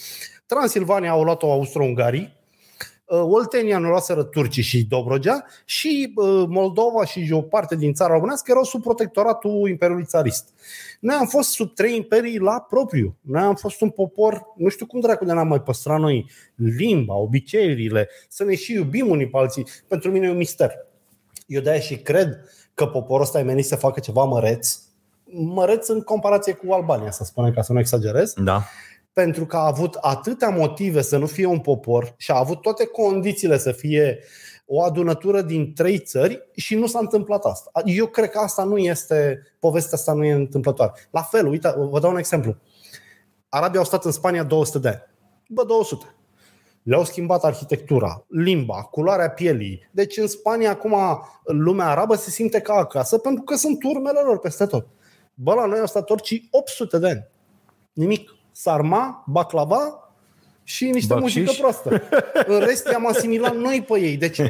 Transilvania 0.46 1.10
au 1.10 1.22
luat-o 1.22 1.52
austro-ungarii, 1.52 2.22
uh, 2.22 2.41
Oltenia 3.20 3.78
nu 3.78 3.88
luaseră 3.88 4.22
turcii 4.22 4.62
și 4.62 4.84
Dobrogea 4.84 5.44
și 5.64 6.12
uh, 6.14 6.44
Moldova 6.48 7.04
și 7.04 7.32
o 7.32 7.42
parte 7.42 7.76
din 7.76 7.94
țara 7.94 8.12
românească 8.12 8.50
erau 8.50 8.64
sub 8.64 8.82
protectoratul 8.82 9.68
Imperiului 9.68 10.04
Țarist. 10.04 10.48
Noi 11.00 11.16
am 11.20 11.26
fost 11.26 11.50
sub 11.50 11.74
trei 11.74 11.96
imperii 11.96 12.38
la 12.38 12.60
propriu. 12.60 13.16
Noi 13.20 13.42
am 13.42 13.54
fost 13.54 13.80
un 13.80 13.90
popor, 13.90 14.42
nu 14.56 14.68
știu 14.68 14.86
cum 14.86 15.00
dracu 15.00 15.24
de 15.24 15.32
n-am 15.32 15.48
mai 15.48 15.62
păstrat 15.62 16.00
noi 16.00 16.30
limba, 16.54 17.14
obiceiurile, 17.14 18.08
să 18.28 18.44
ne 18.44 18.54
și 18.54 18.72
iubim 18.72 19.08
unii 19.08 19.28
pe 19.28 19.38
alții. 19.38 19.66
Pentru 19.88 20.10
mine 20.10 20.26
e 20.26 20.30
un 20.30 20.36
mister. 20.36 20.72
Eu 21.46 21.60
de-aia 21.60 21.80
și 21.80 21.96
cred 21.96 22.44
că 22.74 22.86
poporul 22.86 23.24
ăsta 23.24 23.38
e 23.38 23.42
menit 23.42 23.66
să 23.66 23.76
facă 23.76 24.00
ceva 24.00 24.24
măreț, 24.24 24.78
măreț 25.32 25.88
în 25.88 26.00
comparație 26.00 26.52
cu 26.52 26.72
Albania, 26.72 27.10
să 27.10 27.24
spunem, 27.24 27.52
ca 27.52 27.62
să 27.62 27.72
nu 27.72 27.78
exagerez, 27.78 28.32
Da. 28.36 28.62
Pentru 29.12 29.46
că 29.46 29.56
a 29.56 29.66
avut 29.66 29.94
atâtea 29.94 30.48
motive 30.48 31.02
să 31.02 31.16
nu 31.16 31.26
fie 31.26 31.46
un 31.46 31.58
popor 31.58 32.14
și 32.16 32.30
a 32.30 32.38
avut 32.38 32.60
toate 32.60 32.86
condițiile 32.86 33.58
să 33.58 33.72
fie 33.72 34.18
o 34.66 34.82
adunătură 34.82 35.42
din 35.42 35.74
trei 35.74 35.98
țări 35.98 36.48
și 36.54 36.74
nu 36.74 36.86
s-a 36.86 36.98
întâmplat 36.98 37.44
asta. 37.44 37.70
Eu 37.84 38.06
cred 38.06 38.30
că 38.30 38.38
asta 38.38 38.64
nu 38.64 38.78
este, 38.78 39.42
povestea 39.58 39.98
asta 39.98 40.12
nu 40.12 40.24
e 40.24 40.32
întâmplătoare. 40.32 40.92
La 41.10 41.22
fel, 41.22 41.46
uite, 41.46 41.74
vă 41.76 42.00
dau 42.00 42.10
un 42.10 42.16
exemplu. 42.16 42.56
Arabii 43.48 43.78
au 43.78 43.84
stat 43.84 44.04
în 44.04 44.10
Spania 44.10 44.42
200 44.42 44.78
de 44.78 44.88
ani. 44.88 45.02
Bă, 45.48 45.64
200. 45.64 46.14
Le-au 46.82 47.04
schimbat 47.04 47.44
arhitectura, 47.44 48.24
limba, 48.28 48.82
culoarea 48.82 49.30
pielii. 49.30 49.88
Deci 49.90 50.16
în 50.16 50.26
Spania 50.26 50.70
acum 50.70 50.94
lumea 51.44 51.86
arabă 51.88 52.14
se 52.14 52.30
simte 52.30 52.60
ca 52.60 52.74
acasă 52.74 53.18
pentru 53.18 53.42
că 53.42 53.54
sunt 53.54 53.82
urmele 53.82 54.20
lor 54.24 54.38
peste 54.38 54.66
tot. 54.66 54.86
Bă, 55.34 55.54
la 55.54 55.66
noi 55.66 55.78
au 55.78 55.86
stat 55.86 56.04
turcii 56.04 56.48
800 56.50 56.98
de 56.98 57.08
ani. 57.08 57.28
Nimic. 57.92 58.30
Sarma, 58.52 59.24
baclava 59.26 60.10
și 60.64 60.90
niște 60.90 61.14
Bacșiș. 61.14 61.34
muzică 61.34 61.56
proastă. 61.58 62.02
În 62.46 62.58
rest 62.58 62.88
i-am 62.90 63.06
asimilat 63.06 63.56
noi 63.56 63.84
pe 63.88 64.00
ei. 64.00 64.16
Deci 64.16 64.40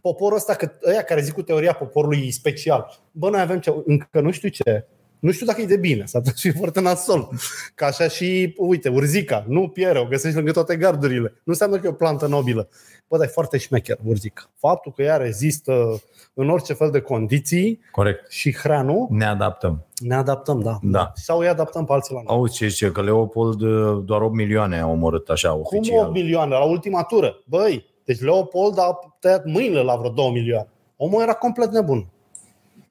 poporul 0.00 0.36
ăsta, 0.36 0.54
că, 0.54 0.72
ăia 0.86 1.02
care 1.02 1.20
zic 1.20 1.34
cu 1.34 1.42
teoria 1.42 1.72
poporului 1.72 2.30
special, 2.30 2.98
bă, 3.10 3.30
noi 3.30 3.40
avem 3.40 3.60
ce, 3.60 3.74
încă 3.84 4.20
nu 4.20 4.30
știu 4.30 4.48
ce, 4.48 4.86
nu 5.18 5.30
știu 5.30 5.46
dacă 5.46 5.60
e 5.60 5.66
de 5.66 5.76
bine, 5.76 6.04
s-ar 6.06 6.22
fi 6.34 6.50
foarte 6.50 6.80
nasol. 6.80 7.28
Ca 7.74 7.86
așa 7.86 8.08
și, 8.08 8.54
uite, 8.58 8.88
urzica, 8.88 9.44
nu 9.48 9.68
piere, 9.68 9.98
o 9.98 10.04
găsești 10.04 10.36
lângă 10.36 10.52
toate 10.52 10.76
gardurile. 10.76 11.28
Nu 11.34 11.52
înseamnă 11.52 11.76
că 11.78 11.86
e 11.86 11.90
o 11.90 11.92
plantă 11.92 12.26
nobilă. 12.26 12.68
Bă, 13.08 13.16
dar 13.16 13.26
e 13.26 13.30
foarte 13.30 13.58
șmecher 13.58 13.98
urzica. 14.04 14.42
Faptul 14.58 14.92
că 14.92 15.02
ea 15.02 15.16
rezistă 15.16 16.02
în 16.34 16.50
orice 16.50 16.72
fel 16.72 16.90
de 16.90 17.00
condiții 17.00 17.80
Corect. 17.90 18.30
și 18.30 18.54
hranul, 18.54 19.06
Ne 19.10 19.24
adaptăm. 19.24 19.86
ne 20.00 20.14
adaptăm, 20.14 20.60
da. 20.60 20.78
Da. 20.82 21.12
Sau 21.14 21.38
îi 21.38 21.48
adaptăm 21.48 21.84
pe 21.84 21.92
alții 21.92 22.14
la 22.14 22.20
noi. 22.26 22.36
Auzi 22.36 22.54
ce 22.54 22.66
zice, 22.68 22.90
că 22.90 23.02
Leopold 23.02 23.60
uh, 23.60 24.02
doar 24.04 24.20
8 24.22 24.34
milioane 24.34 24.80
a 24.80 24.86
omorât 24.86 25.28
așa 25.28 25.48
Cum 25.50 25.60
oficial. 25.60 26.04
8 26.04 26.12
milioane? 26.12 26.50
La 26.54 26.64
ultima 26.64 27.02
tură. 27.02 27.42
Băi, 27.44 27.84
deci 28.04 28.20
Leopold 28.20 28.78
a 28.78 28.98
tăiat 29.20 29.44
mâinile 29.44 29.82
la 29.82 29.96
vreo 29.96 30.10
2 30.10 30.30
milioane. 30.30 30.68
Omul 30.96 31.22
era 31.22 31.32
complet 31.32 31.70
nebun. 31.70 32.06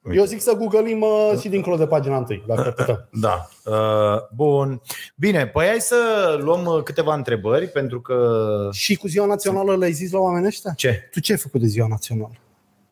Uite. 0.06 0.18
Eu 0.18 0.24
zic 0.24 0.40
să 0.40 0.54
googlim 0.54 1.00
uh, 1.00 1.32
și 1.40 1.48
dincolo 1.48 1.76
de 1.76 1.86
pagina 1.86 2.16
întâi, 2.16 2.44
dacă 2.46 2.70
putem. 2.76 3.08
Da. 3.12 3.48
Uh, 3.64 4.20
bun. 4.34 4.80
Bine, 5.16 5.46
păi 5.46 5.66
hai 5.66 5.80
să 5.80 5.96
luăm 6.40 6.64
uh, 6.64 6.82
câteva 6.82 7.14
întrebări, 7.14 7.68
pentru 7.68 8.00
că... 8.00 8.38
Și 8.72 8.96
cu 8.96 9.08
ziua 9.08 9.26
națională 9.26 9.76
le-ai 9.76 9.92
zis 9.92 10.12
la 10.12 10.18
oamenii 10.18 10.46
ăștia? 10.46 10.72
Ce? 10.76 11.08
Tu 11.10 11.20
ce 11.20 11.32
ai 11.32 11.38
făcut 11.38 11.60
de 11.60 11.66
ziua 11.66 11.86
națională? 11.86 12.32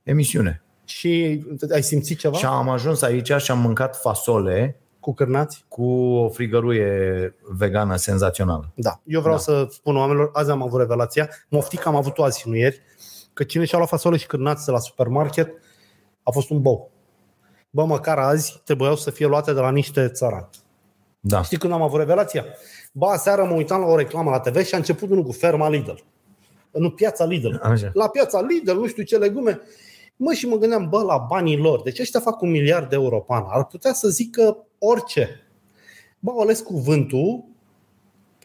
Emisiune. 0.02 0.62
Și 0.84 1.42
ai 1.72 1.82
simțit 1.82 2.18
ceva 2.18 2.36
Și 2.36 2.44
am 2.44 2.68
ajuns 2.68 3.02
aici 3.02 3.32
și 3.32 3.50
am 3.50 3.58
mâncat 3.58 4.00
fasole 4.00 4.78
cu 5.00 5.14
cârnați? 5.14 5.64
cu 5.68 5.84
o 5.92 6.28
frigăruie 6.28 7.34
vegană 7.50 7.96
senzațională. 7.96 8.72
Da. 8.74 9.00
Eu 9.06 9.20
vreau 9.20 9.36
Da. 9.36 9.40
să 9.42 9.66
spun 9.70 9.96
oamenilor, 9.96 10.30
azi 10.32 10.50
am 10.50 10.62
avut 10.62 10.80
revelația, 10.80 11.28
moftic 11.48 11.86
am 11.86 11.96
avut-o 11.96 12.24
azi 12.24 12.40
și 12.40 12.48
nu 12.48 12.56
ieri, 12.56 12.80
că 13.32 13.44
cine 13.44 13.64
și-a 13.64 13.78
luat 13.78 13.90
fasole 13.90 14.16
și 14.16 14.26
cârnați 14.26 14.64
de 14.64 14.70
la 14.70 14.78
supermarket 14.78 15.52
a 16.22 16.30
fost 16.30 16.50
un 16.50 16.60
bou. 16.60 16.90
Bă, 17.74 17.84
măcar 17.84 18.18
azi 18.18 18.60
trebuiau 18.64 18.96
să 18.96 19.10
fie 19.10 19.26
luate 19.26 19.52
de 19.52 19.60
la 19.60 19.70
niște 19.70 20.08
țărani. 20.08 20.48
Da. 21.20 21.42
Știi 21.42 21.56
când 21.56 21.72
am 21.72 21.82
avut 21.82 21.98
revelația? 21.98 22.44
Ba, 22.92 23.10
aseară 23.10 23.44
mă 23.44 23.54
uitam 23.54 23.80
la 23.80 23.86
o 23.86 23.96
reclamă 23.96 24.30
la 24.30 24.40
TV 24.40 24.64
și 24.64 24.74
a 24.74 24.76
început 24.76 25.10
unul 25.10 25.22
cu 25.22 25.32
ferma 25.32 25.68
Lidl. 25.68 25.92
Nu, 26.70 26.90
piața 26.90 27.24
Lidl. 27.24 27.54
Așa. 27.62 27.90
La 27.92 28.08
piața 28.08 28.40
Lidl, 28.40 28.72
nu 28.72 28.86
știu 28.86 29.02
ce 29.02 29.16
legume. 29.16 29.60
Mă, 30.16 30.32
și 30.32 30.46
mă 30.46 30.56
gândeam, 30.56 30.88
bă, 30.88 31.02
la 31.02 31.26
banii 31.28 31.56
lor. 31.56 31.82
Deci 31.82 31.98
ăștia 31.98 32.20
fac 32.20 32.40
un 32.40 32.50
miliard 32.50 32.88
de 32.88 32.94
euro 32.94 33.20
pe 33.20 33.32
an. 33.32 33.44
Ar 33.48 33.64
putea 33.64 33.92
să 33.92 34.08
zică 34.08 34.66
orice. 34.78 35.46
Bă, 36.18 36.30
au 36.30 36.40
ales 36.40 36.60
cuvântul 36.60 37.44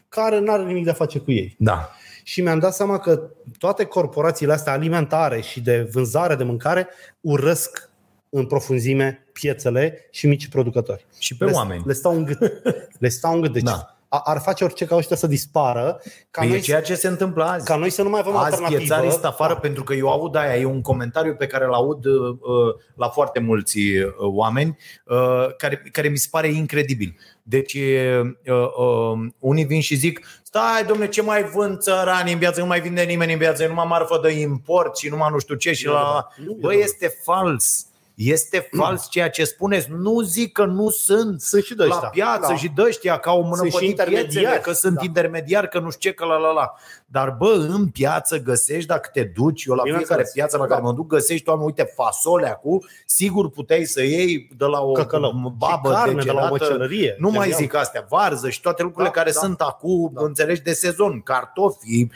care 0.08 0.38
nu 0.38 0.52
are 0.52 0.62
nimic 0.62 0.84
de 0.84 0.90
a 0.90 0.94
face 0.94 1.18
cu 1.18 1.30
ei. 1.30 1.56
Da. 1.58 1.90
Și 2.22 2.42
mi-am 2.42 2.58
dat 2.58 2.74
seama 2.74 2.98
că 2.98 3.30
toate 3.58 3.84
corporațiile 3.84 4.52
astea 4.52 4.72
alimentare 4.72 5.40
și 5.40 5.60
de 5.60 5.88
vânzare 5.92 6.34
de 6.34 6.44
mâncare 6.44 6.88
urăsc 7.20 7.89
în 8.30 8.46
profunzime 8.46 9.26
piețele 9.32 10.08
și 10.10 10.26
mici 10.26 10.48
producători. 10.48 11.06
Și 11.18 11.36
pe 11.36 11.44
le, 11.44 11.50
oameni. 11.50 11.82
Le 11.86 11.92
stau 11.92 12.16
în 12.16 12.24
gât. 12.24 12.38
Le 12.98 13.08
stau 13.08 13.34
în 13.34 13.40
gât. 13.40 13.52
Deci 13.52 13.62
Da. 13.62 13.96
a- 14.08 14.22
ar 14.24 14.38
face 14.40 14.64
orice 14.64 14.84
ca 14.84 14.96
ăștia 14.96 15.16
să 15.16 15.26
dispară, 15.26 16.00
ca, 16.30 16.40
Păi 16.40 16.48
e 16.48 16.52
noi, 16.52 16.60
ceea 16.60 16.82
ce 16.82 16.94
se 16.94 17.08
întâmplă 17.08 17.44
azi. 17.44 17.64
ca 17.64 17.76
noi 17.76 17.90
să 17.90 18.02
nu 18.02 18.08
mai 18.08 18.20
avem 18.20 18.36
Azi 18.36 18.44
alternativă. 18.44 18.78
piețarii 18.78 19.10
sunt 19.10 19.24
afară 19.24 19.52
Da. 19.52 19.58
pentru 19.58 19.84
că 19.84 19.94
eu 19.94 20.08
aud 20.08 20.36
aia, 20.36 20.56
e 20.56 20.64
un 20.64 20.80
comentariu 20.80 21.34
pe 21.34 21.46
care 21.46 21.64
îl 21.64 21.72
aud 21.72 22.04
uh, 22.04 22.28
uh, 22.30 22.74
la 22.96 23.08
foarte 23.08 23.40
mulți 23.40 23.78
uh, 23.78 24.12
oameni 24.18 24.76
uh, 25.04 25.56
care, 25.56 25.82
care 25.92 26.08
mi 26.08 26.16
se 26.16 26.28
pare 26.30 26.48
incredibil. 26.48 27.16
Deci 27.42 27.74
uh, 27.74 28.20
uh, 28.46 29.28
unii 29.38 29.64
vin 29.64 29.80
și 29.80 29.94
zic 29.94 30.26
stai 30.42 30.84
domne 30.86 31.08
ce 31.08 31.22
mai 31.22 31.42
vând 31.44 31.78
țărani 31.78 32.32
în 32.32 32.38
viață, 32.38 32.60
nu 32.60 32.66
mai 32.66 32.80
vinde 32.80 33.02
nimeni 33.02 33.32
în 33.32 33.38
viață, 33.38 33.62
e 33.62 33.68
numai 33.68 33.86
marfă 33.88 34.18
de 34.22 34.30
import 34.30 34.96
și 34.96 35.08
numai 35.08 35.28
nu 35.32 35.38
știu 35.38 35.54
ce 35.54 35.72
și 35.72 35.86
Nu, 35.86 35.92
la... 35.92 35.98
da. 36.14 36.28
Nu, 36.44 36.52
Bă, 36.60 36.68
da. 36.68 36.74
este 36.74 37.18
fals. 37.22 37.84
Este 38.14 38.68
fals 38.76 39.08
ceea 39.10 39.30
ce 39.30 39.44
spuneți. 39.44 39.88
Nu 39.90 40.20
zic 40.20 40.52
că 40.52 40.64
nu 40.64 40.88
sunt 40.90 41.40
Sunt 41.40 41.62
și 41.64 41.74
de 41.74 41.84
la 41.84 41.94
ăștia. 41.94 42.08
piață 42.08 42.46
Da. 42.48 42.56
și 42.56 42.68
de 42.74 42.82
ăștia 42.82 43.16
ca 43.18 43.32
o 43.32 43.40
mână 43.40 43.56
Sunt 43.56 43.70
și 43.72 43.78
pe 43.78 43.84
piețele, 43.84 44.18
intermediari. 44.20 44.60
că 44.62 44.72
sunt 44.72 44.94
Da. 44.94 45.00
intermediari, 45.04 45.68
că 45.68 45.78
nu 45.78 45.90
știu 45.90 46.10
ce, 46.10 46.16
că 46.16 46.24
la 46.24 46.36
la 46.36 46.50
la. 46.52 46.72
Dar 47.06 47.30
bă, 47.38 47.66
în 47.68 47.88
piață 47.88 48.38
găsești, 48.38 48.86
dacă 48.86 49.08
te 49.12 49.22
duci, 49.22 49.64
eu 49.64 49.74
la 49.74 49.82
Bineînțeles. 49.82 50.16
fiecare 50.16 50.30
piață 50.34 50.56
la 50.56 50.62
Da. 50.66 50.68
care 50.68 50.82
mă 50.86 50.92
duc, 50.92 51.06
găsești, 51.06 51.48
oameni, 51.48 51.66
uite, 51.66 51.92
fasole 51.94 52.48
acum, 52.48 52.84
sigur 53.06 53.50
puteai 53.50 53.84
să 53.84 54.02
iei 54.02 54.48
de 54.56 54.64
la 54.64 54.80
o 54.80 54.92
Căcălău. 54.92 55.54
babă 55.58 55.88
și 55.88 55.94
carne 55.94 56.22
de 56.22 56.30
la 56.30 56.32
o 56.32 56.34
degerată. 56.34 56.50
măcelărie. 56.50 57.16
Nu 57.18 57.28
mai 57.30 57.38
Genial. 57.40 57.58
zic 57.60 57.74
astea, 57.74 58.06
varză 58.08 58.48
și 58.48 58.60
toate 58.60 58.82
lucrurile 58.82 59.12
Da, 59.14 59.20
care 59.20 59.30
da. 59.34 59.38
sunt 59.40 59.60
acum, 59.60 60.10
Da. 60.14 60.24
înțelegi, 60.24 60.62
de 60.62 60.72
sezon, 60.72 61.20
cartofi, 61.20 62.06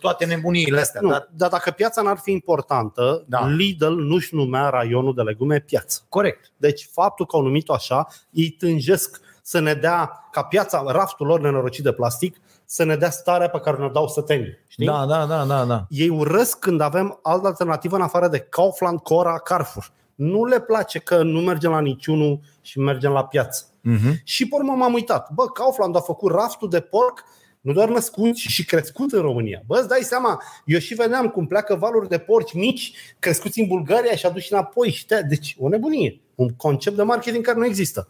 toate 0.00 0.24
nebuniile 0.24 0.80
astea. 0.80 1.00
Nu, 1.00 1.08
Dar, 1.10 1.28
dar 1.32 1.48
dacă 1.48 1.70
piața 1.70 2.02
n-ar 2.02 2.18
fi 2.22 2.30
importantă, 2.30 3.24
Da. 3.26 3.46
Lidl 3.46 3.92
nu-și 3.92 4.34
numea 4.34 4.68
raionul 4.68 5.14
de 5.14 5.22
legume 5.22 5.47
piață. 5.56 6.00
corect. 6.08 6.52
Deci 6.56 6.88
faptul 6.92 7.26
că 7.26 7.36
au 7.36 7.42
numit-o 7.42 7.72
așa, 7.72 8.06
ei 8.30 8.50
tânjesc 8.50 9.20
să 9.42 9.60
ne 9.60 9.74
dea, 9.74 10.28
ca 10.30 10.42
piața, 10.42 10.84
raftul 10.86 11.26
lor 11.26 11.40
nenorocit 11.40 11.84
de 11.84 11.92
plastic, 11.92 12.36
să 12.64 12.84
ne 12.84 12.96
dea 12.96 13.10
starea 13.10 13.48
pe 13.48 13.60
care 13.60 13.76
ne 13.76 13.88
dau 13.88 14.08
sătenii. 14.08 14.58
Știi? 14.66 14.86
Da, 14.86 15.06
da, 15.06 15.26
da, 15.26 15.44
da, 15.44 15.64
da. 15.64 15.86
Ei 15.88 16.08
urăsc 16.08 16.58
când 16.58 16.80
avem 16.80 17.18
altă 17.22 17.46
alternativă 17.46 17.96
în 17.96 18.02
afară 18.02 18.28
de 18.28 18.38
Kaufland, 18.38 18.98
Cora, 18.98 19.38
Carrefour. 19.38 19.90
Nu 20.14 20.44
le 20.44 20.60
place 20.60 20.98
că 20.98 21.22
nu 21.22 21.40
mergem 21.40 21.70
la 21.70 21.80
niciunul 21.80 22.40
și 22.60 22.78
mergem 22.78 23.12
la 23.12 23.24
piață. 23.24 23.64
Mhm. 23.80 24.20
Și 24.24 24.48
pe 24.48 24.54
urmă 24.54 24.72
m-am 24.72 24.92
uitat. 24.92 25.30
Bă, 25.32 25.44
Kaufland 25.44 25.96
a 25.96 26.00
făcut 26.00 26.32
raftul 26.32 26.68
de 26.68 26.80
porc 26.80 27.24
nu 27.60 27.72
doar 27.72 27.88
născut, 27.88 28.34
ci 28.34 28.46
și 28.46 28.64
crescut 28.64 29.12
în 29.12 29.20
România. 29.20 29.62
Bă, 29.66 29.78
îți 29.78 29.88
dai 29.88 30.00
seama, 30.02 30.42
eu 30.64 30.78
și 30.78 30.94
vedeam 30.94 31.28
cum 31.28 31.46
pleacă 31.46 31.74
valuri 31.74 32.08
de 32.08 32.18
porci 32.18 32.52
mici, 32.52 32.92
crescuți 33.18 33.60
în 33.60 33.66
Bulgaria 33.66 34.16
și 34.16 34.26
aduși 34.26 34.52
înapoi. 34.52 34.90
Și 34.90 35.06
te... 35.06 35.22
Deci, 35.22 35.56
o 35.58 35.68
nebunie. 35.68 36.20
Un 36.34 36.48
concept 36.48 36.96
de 36.96 37.02
marketing 37.02 37.44
care 37.44 37.58
nu 37.58 37.66
există. 37.66 38.08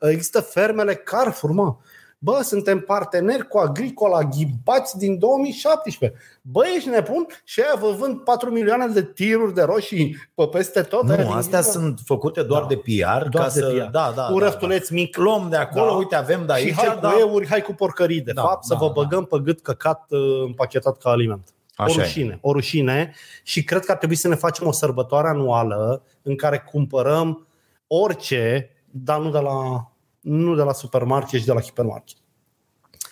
Există 0.00 0.40
fermele 0.40 0.94
Carrefour, 0.94 1.52
mă. 1.52 1.76
Bă, 2.24 2.40
suntem 2.42 2.80
parteneri 2.80 3.48
cu 3.48 3.58
Agricola 3.58 4.22
Ghibați 4.22 4.98
din 4.98 5.18
2017. 5.18 6.20
Bă, 6.42 6.62
ești 6.76 6.88
nebun? 6.88 7.26
Și 7.44 7.60
aia 7.60 7.74
vă 7.80 7.94
vând 7.98 8.18
4 8.20 8.50
milioane 8.50 8.86
de 8.86 9.02
tiruri 9.02 9.54
de 9.54 9.62
roșii 9.62 10.16
pe 10.34 10.46
peste 10.46 10.82
tot. 10.82 11.08
Aia 11.10 11.16
Nu, 11.18 11.22
din 11.28 11.32
astea 11.32 11.58
Ghibați. 11.58 11.70
sunt 11.70 12.00
făcute 12.04 12.42
doar 12.42 12.60
Da. 12.62 12.66
de 12.68 12.76
PR. 12.76 13.28
Doar 13.28 13.44
ca 13.46 13.52
de 13.52 13.60
să, 13.60 13.66
PR. 13.66 13.90
Da, 13.90 14.12
da, 14.16 14.26
Un 14.32 14.38
da, 14.38 14.44
răftuleț 14.44 14.88
mic. 14.88 15.16
da. 15.16 15.22
Luăm 15.22 15.46
de 15.50 15.56
acolo, 15.56 15.86
Da. 15.90 15.96
uite, 15.96 16.14
avem 16.14 16.46
de 16.46 16.52
aici. 16.52 16.66
și 16.68 16.74
hai 16.74 16.94
cu 16.94 17.00
da. 17.00 17.14
euri, 17.18 17.48
hai 17.48 17.60
cu 17.62 17.72
porcării, 17.72 18.20
de 18.20 18.32
Da, 18.32 18.42
fapt, 18.42 18.64
să 18.64 18.72
da, 18.72 18.78
vă 18.78 18.86
da. 18.86 18.92
băgăm 18.92 19.24
pe 19.24 19.38
gât 19.42 19.60
căcat 19.60 20.04
uh, 20.08 20.20
împachetat 20.46 20.96
ca 20.98 21.10
aliment. 21.10 21.48
Așa 21.76 21.94
o 21.98 22.00
e. 22.00 22.04
rușine, 22.04 22.38
o 22.40 22.52
rușine 22.52 23.14
și 23.42 23.64
cred 23.64 23.84
că 23.84 23.92
ar 23.92 23.98
trebui 23.98 24.16
să 24.16 24.28
ne 24.28 24.34
facem 24.34 24.66
o 24.66 24.72
sărbătoare 24.72 25.28
anuală 25.28 26.02
în 26.22 26.36
care 26.36 26.68
cumpărăm 26.72 27.46
orice, 27.86 28.70
dar 28.90 29.18
nu 29.20 29.30
de 29.30 29.38
la, 29.38 29.88
nu 30.24 30.54
de 30.54 30.62
la 30.62 30.72
supermarket 30.72 31.40
și 31.40 31.46
de 31.46 31.52
la 31.52 31.60
hipermarket. 31.60 32.16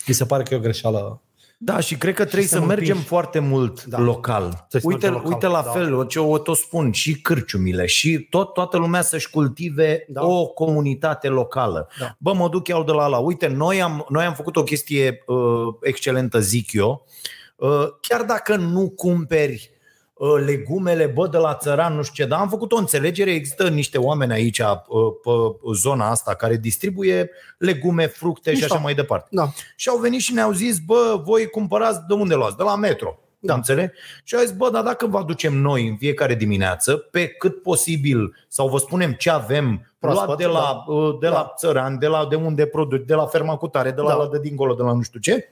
Mi 0.07 0.15
se 0.15 0.27
pare 0.27 0.43
că 0.43 0.55
e 0.55 0.57
o 0.57 0.61
greșeală. 0.61 1.23
Da, 1.65 1.81
și 1.81 1.97
cred 1.97 2.15
că 2.15 2.23
trebuie 2.25 2.47
să 2.49 2.55
să 2.55 2.61
mă 2.61 2.67
mergem 2.67 2.87
împingi. 2.87 3.09
foarte 3.09 3.39
mult 3.39 3.85
Da. 3.85 3.99
local. 3.99 4.67
Trebuie 4.69 4.81
să 4.81 4.87
Uite, 4.87 5.07
mergem 5.07 5.13
local, 5.13 5.33
uite 5.33 5.47
la 5.47 5.63
da. 5.63 5.71
fel, 5.71 6.07
ce 6.07 6.21
o 6.21 6.39
tot 6.39 6.57
spun, 6.57 6.93
și 6.93 7.21
cârciumile, 7.21 7.87
și 7.87 8.27
tot, 8.31 8.53
toată 8.53 8.77
lumea 8.77 9.03
să-și 9.03 9.31
cultive 9.31 10.05
Da. 10.09 10.27
o 10.27 10.47
comunitate 10.47 11.29
locală. 11.29 11.89
Da. 12.01 12.17
Bă, 12.19 12.33
mă 12.33 12.49
duc 12.49 12.69
iau 12.69 12.85
de 12.85 12.93
la 12.93 13.07
la. 13.07 13.19
Uite, 13.19 13.47
noi 13.47 13.83
am, 13.83 14.07
noi 14.09 14.25
am 14.25 14.35
făcut 14.35 14.57
o 14.57 14.63
chestie 14.63 15.23
uh, 15.27 15.37
excelentă, 15.81 16.41
zic 16.41 16.73
eu. 16.73 17.07
Uh, 17.57 17.87
chiar 18.01 18.23
dacă 18.23 18.57
nu 18.57 18.91
cumperi 18.91 19.71
uh, 19.71 19.72
legumele, 20.27 21.07
bă, 21.07 21.27
de 21.29 21.37
la 21.37 21.55
țăran, 21.55 21.95
nu 21.95 22.03
știu 22.03 22.25
ce, 22.25 22.31
dar 22.31 22.41
am 22.41 22.49
făcut 22.49 22.73
o 22.73 22.77
înțelegere, 22.77 23.31
există 23.31 23.69
niște 23.69 23.99
oameni 23.99 24.33
aici 24.33 24.59
uh, 24.59 24.67
pe 25.23 25.31
zona 25.75 26.11
asta 26.11 26.35
care 26.35 26.57
distribuie 26.57 27.31
legume, 27.59 28.07
fructe 28.07 28.51
și 28.51 28.57
Mișto. 28.57 28.75
așa 28.75 28.83
mai 28.83 28.95
departe. 28.95 29.29
Da. 29.31 29.49
Și 29.77 29.89
au 29.89 29.97
venit 29.99 30.21
și 30.21 30.33
ne-au 30.33 30.53
zis, 30.53 30.79
bă, 30.79 31.21
voi 31.25 31.47
cumpărați 31.47 32.01
de 32.09 32.15
unde 32.15 32.35
luați? 32.35 32.57
De 32.57 32.63
la 32.63 32.77
metro. 32.77 33.19
Da. 33.39 33.49
Da. 33.53 33.55
Înțeleg? 33.55 33.93
Și 34.25 34.35
au 34.35 34.41
zis, 34.41 34.53
bă, 34.53 34.71
dar 34.71 34.83
dacă 34.83 35.07
vă 35.07 35.19
aducem 35.19 35.57
noi 35.57 35.89
în 35.89 35.97
fiecare 35.97 36.35
dimineață, 36.35 36.97
pe 36.97 37.27
cât 37.29 37.63
posibil, 37.63 38.35
sau 38.49 38.69
vă 38.69 38.79
spunem 38.79 39.13
ce 39.13 39.31
avem, 39.31 39.87
Proaspăt, 39.99 40.27
luat 40.27 40.39
de 40.39 40.47
la, 40.47 40.85
uh, 40.87 41.17
de 41.21 41.27
Da. 41.27 41.33
la 41.33 41.53
țăran, 41.57 41.99
de 41.99 42.07
la 42.07 42.27
de 42.27 42.35
unde 42.37 42.67
produci, 42.67 43.07
de 43.07 43.15
la 43.15 43.27
ferma 43.27 43.57
cu 43.57 43.69
tare, 43.69 43.91
de 43.91 44.01
la, 44.01 44.09
Da. 44.09 44.15
la 44.15 44.29
de 44.29 44.39
dincolo, 44.39 44.75
de 44.75 44.83
la 44.83 44.93
nu 44.93 45.03
știu 45.03 45.21
ce, 45.21 45.49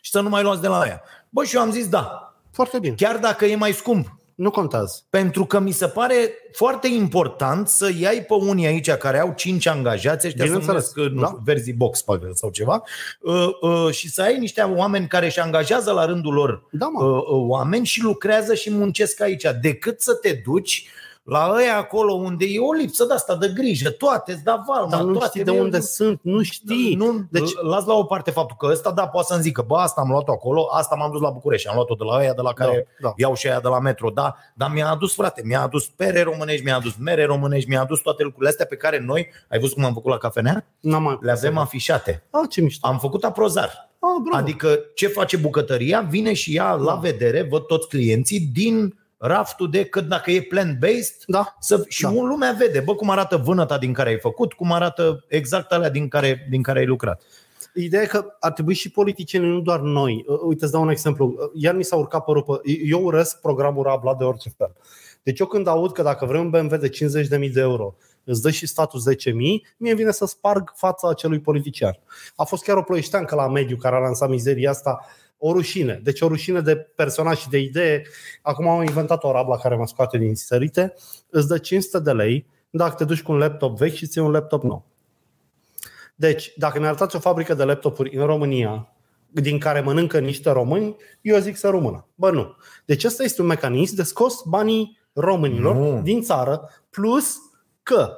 și 0.00 0.10
să 0.10 0.20
nu 0.20 0.28
mai 0.28 0.42
luați 0.42 0.60
de 0.60 0.68
la 0.68 0.80
aia. 0.80 1.02
Bă, 1.28 1.44
și 1.44 1.56
eu 1.56 1.62
am 1.62 1.70
zis, 1.70 1.88
da, 1.88 2.31
Foarte 2.52 2.78
bine. 2.78 2.94
chiar 2.94 3.16
dacă 3.18 3.44
e 3.44 3.56
mai 3.56 3.72
scump, 3.72 4.16
Nu 4.34 4.50
contează. 4.50 5.00
pentru 5.10 5.44
că 5.44 5.58
mi 5.60 5.70
se 5.70 5.86
pare 5.86 6.30
foarte 6.52 6.88
important 6.88 7.68
să 7.68 7.90
iai 7.98 8.24
pe 8.28 8.34
unii 8.34 8.66
aici 8.66 8.90
care 8.90 9.18
au 9.20 9.32
5 9.36 9.66
angajați, 9.66 10.26
ăștia 10.26 10.44
se 10.44 10.50
Bineînțeles, 10.50 10.92
numesc, 10.94 11.12
nu 11.14 11.20
da. 11.20 11.26
știu, 11.26 11.40
Verzi 11.44 11.72
Box 11.72 12.02
parcă, 12.02 12.30
sau 12.34 12.50
ceva, 12.50 12.82
uh, 13.20 13.48
uh, 13.60 13.90
și 13.92 14.10
să 14.10 14.22
ai 14.22 14.38
niște 14.38 14.60
oameni 14.60 15.06
care 15.06 15.26
își 15.26 15.40
angajează 15.40 15.92
la 15.92 16.04
rândul 16.04 16.32
lor 16.34 16.66
Da, 16.70 16.86
mă. 16.86 17.04
uh, 17.04 17.16
uh, 17.16 17.44
oameni 17.48 17.86
și 17.86 18.02
lucrează 18.02 18.54
și 18.54 18.70
muncesc 18.70 19.20
aici, 19.20 19.44
decât 19.60 20.00
să 20.00 20.14
te 20.14 20.40
duci 20.44 20.88
la 21.24 21.52
ăia 21.56 21.76
acolo 21.76 22.12
unde 22.12 22.44
e 22.44 22.58
o 22.58 22.72
lipsă 22.72 23.04
de 23.04 23.12
asta 23.14 23.36
de 23.36 23.52
grijă, 23.54 23.90
toate 23.90 24.32
îți 24.32 24.42
da 24.44 24.64
valma, 24.66 24.90
Dar 24.90 25.00
nu 25.02 25.12
toate 25.12 25.26
știi 25.28 25.44
de 25.44 25.60
unde 25.60 25.80
sunt, 25.80 26.20
nu 26.22 26.42
știi. 26.42 26.94
nu, 26.94 27.12
Deci- 27.12 27.42
deci, 27.42 27.52
las 27.62 27.84
la 27.84 27.94
o 27.94 28.04
parte 28.04 28.30
faptul 28.30 28.56
că 28.58 28.66
ăsta 28.72 28.90
da, 28.90 29.06
poate 29.08 29.26
să-mi 29.30 29.42
zică, 29.42 29.64
bă, 29.66 29.76
asta 29.76 30.00
am 30.00 30.08
luat-o 30.10 30.32
acolo, 30.32 30.68
asta 30.72 30.94
m-am 30.94 31.10
dus 31.10 31.20
la 31.20 31.30
București, 31.30 31.68
am 31.68 31.74
luat-o 31.74 31.94
de 31.94 32.04
la 32.04 32.14
aia 32.16 32.32
de 32.34 32.40
la 32.42 32.52
care 32.52 32.88
Da, 33.00 33.08
da. 33.08 33.14
iau 33.16 33.34
și 33.34 33.46
aia 33.48 33.60
de 33.60 33.68
la 33.68 33.78
metro, 33.80 34.10
da, 34.10 34.34
dar 34.54 34.70
mi-a 34.72 34.90
adus, 34.90 35.14
frate, 35.14 35.42
mi-a 35.44 35.60
adus 35.62 35.86
pere 35.86 36.22
românești, 36.22 36.64
mi-a 36.64 36.76
adus 36.76 36.96
mere 36.98 37.24
românești, 37.24 37.68
mi-a 37.68 37.80
adus 37.80 38.00
toate 38.00 38.22
lucrurile 38.22 38.50
astea 38.50 38.66
pe 38.66 38.76
care 38.76 38.98
noi, 38.98 39.28
ai 39.48 39.58
văzut 39.58 39.74
cum 39.74 39.84
am 39.84 39.92
făcut 39.94 40.10
la 40.10 40.18
cafenea? 40.18 40.66
N-am 40.80 41.02
mai 41.02 41.18
Le 41.20 41.30
avem 41.30 41.58
afișate. 41.58 42.22
Ah, 42.30 42.42
ce 42.50 42.60
mișto. 42.60 42.86
Am 42.86 42.98
făcut 42.98 43.24
aprozar. 43.24 43.90
Ah, 43.98 44.08
bravo. 44.24 44.36
Adică 44.42 44.78
ce 44.94 45.06
face 45.06 45.36
bucătăria, 45.36 46.00
vine 46.00 46.32
și 46.32 46.56
ea 46.56 46.72
la 46.72 46.84
Da. 46.84 46.94
vedere, 47.02 47.46
văd 47.50 47.62
toți 47.62 47.88
clienții, 47.88 48.40
din 48.40 49.00
raftul 49.24 49.70
de 49.70 49.84
cât 49.84 50.08
dacă 50.08 50.30
e 50.30 50.40
plant-based, 50.40 51.16
Da. 51.26 51.56
să, 51.60 51.84
și 51.88 52.02
Da. 52.02 52.08
da. 52.08 52.14
lumea 52.20 52.54
vede, 52.58 52.80
bă, 52.80 52.94
cum 52.94 53.10
arată 53.10 53.36
vânăta 53.36 53.78
din 53.78 53.92
care 53.92 54.08
ai 54.08 54.18
făcut, 54.18 54.52
cum 54.52 54.72
arată 54.72 55.24
exact 55.28 55.72
alea 55.72 55.90
din 55.90 56.08
care, 56.08 56.46
din 56.50 56.62
care 56.62 56.78
ai 56.78 56.86
lucrat. 56.86 57.22
Ideea 57.74 58.02
e 58.02 58.06
că 58.06 58.26
ar 58.40 58.52
trebui 58.52 58.74
și 58.74 58.90
politicienii, 58.90 59.48
nu 59.48 59.60
doar 59.60 59.80
noi. 59.80 60.24
Uh, 60.26 60.38
Uite, 60.42 60.64
îți 60.64 60.72
dau 60.72 60.82
un 60.82 60.88
exemplu. 60.88 61.26
Uh, 61.26 61.50
Iar 61.54 61.74
mi 61.74 61.84
s-a 61.84 61.96
urcat 61.96 62.24
părul 62.24 62.42
pe... 62.42 62.70
Eu 62.84 63.02
urăsc 63.02 63.40
programul 63.40 63.82
Rabla 63.82 64.14
de 64.14 64.24
orice 64.24 64.52
fel. 64.56 64.72
Deci 65.22 65.38
eu 65.38 65.46
când 65.46 65.66
aud 65.66 65.92
că 65.92 66.02
dacă 66.02 66.26
vrei 66.26 66.40
un 66.40 66.50
BMW 66.50 66.76
de 66.76 66.88
50.000 66.88 67.52
de 67.52 67.60
euro, 67.60 67.94
îți 68.24 68.42
dă 68.42 68.50
și 68.50 68.66
statul 68.66 69.00
10.000, 69.00 69.32
mie 69.76 69.94
vine 69.94 70.10
să 70.10 70.26
sparg 70.26 70.72
fața 70.74 71.08
acelui 71.08 71.40
politician. 71.40 71.98
A 72.36 72.44
fost 72.44 72.62
chiar 72.62 72.76
o 72.76 72.82
ploieșteancă 72.82 73.34
la 73.34 73.48
mediu 73.48 73.76
care 73.76 73.96
a 73.96 73.98
lansat 73.98 74.28
mizeria 74.28 74.70
asta, 74.70 75.06
o 75.44 75.52
rușine. 75.52 76.00
Deci 76.02 76.20
o 76.20 76.28
rușine 76.28 76.60
de 76.60 76.76
personaj 76.76 77.38
și 77.38 77.48
de 77.48 77.58
idee. 77.58 78.02
Acum 78.42 78.68
au 78.68 78.80
inventat 78.80 79.24
o 79.24 79.32
rabla 79.32 79.56
care 79.56 79.76
mă 79.76 79.86
scoate 79.86 80.18
din 80.18 80.34
sărite. 80.34 80.94
Îți 81.30 81.48
dă 81.48 81.58
500 81.58 81.98
de 81.98 82.12
lei 82.12 82.46
dacă 82.70 82.94
te 82.94 83.04
duci 83.04 83.22
cu 83.22 83.32
un 83.32 83.38
laptop 83.38 83.78
vechi 83.78 83.94
și 83.94 84.06
ții 84.06 84.20
un 84.20 84.30
laptop 84.30 84.62
nou. 84.62 84.84
Deci, 86.14 86.52
dacă 86.56 86.78
mi 86.78 86.86
arătați 86.86 87.16
o 87.16 87.18
fabrică 87.18 87.54
de 87.54 87.64
laptopuri 87.64 88.16
în 88.16 88.26
România, 88.26 88.92
din 89.28 89.58
care 89.58 89.80
mănâncă 89.80 90.18
niște 90.18 90.50
români, 90.50 90.96
eu 91.20 91.38
zic 91.38 91.56
să 91.56 91.68
rămână. 91.68 92.06
Bă, 92.14 92.30
nu. 92.30 92.56
Deci 92.84 93.04
ăsta 93.04 93.22
este 93.22 93.40
un 93.40 93.46
mecanism 93.46 93.94
de 93.94 94.02
scos 94.02 94.42
banii 94.46 94.98
românilor 95.12 95.76
Nu. 95.76 96.00
din 96.02 96.22
țară, 96.22 96.70
plus 96.90 97.36
că 97.82 98.16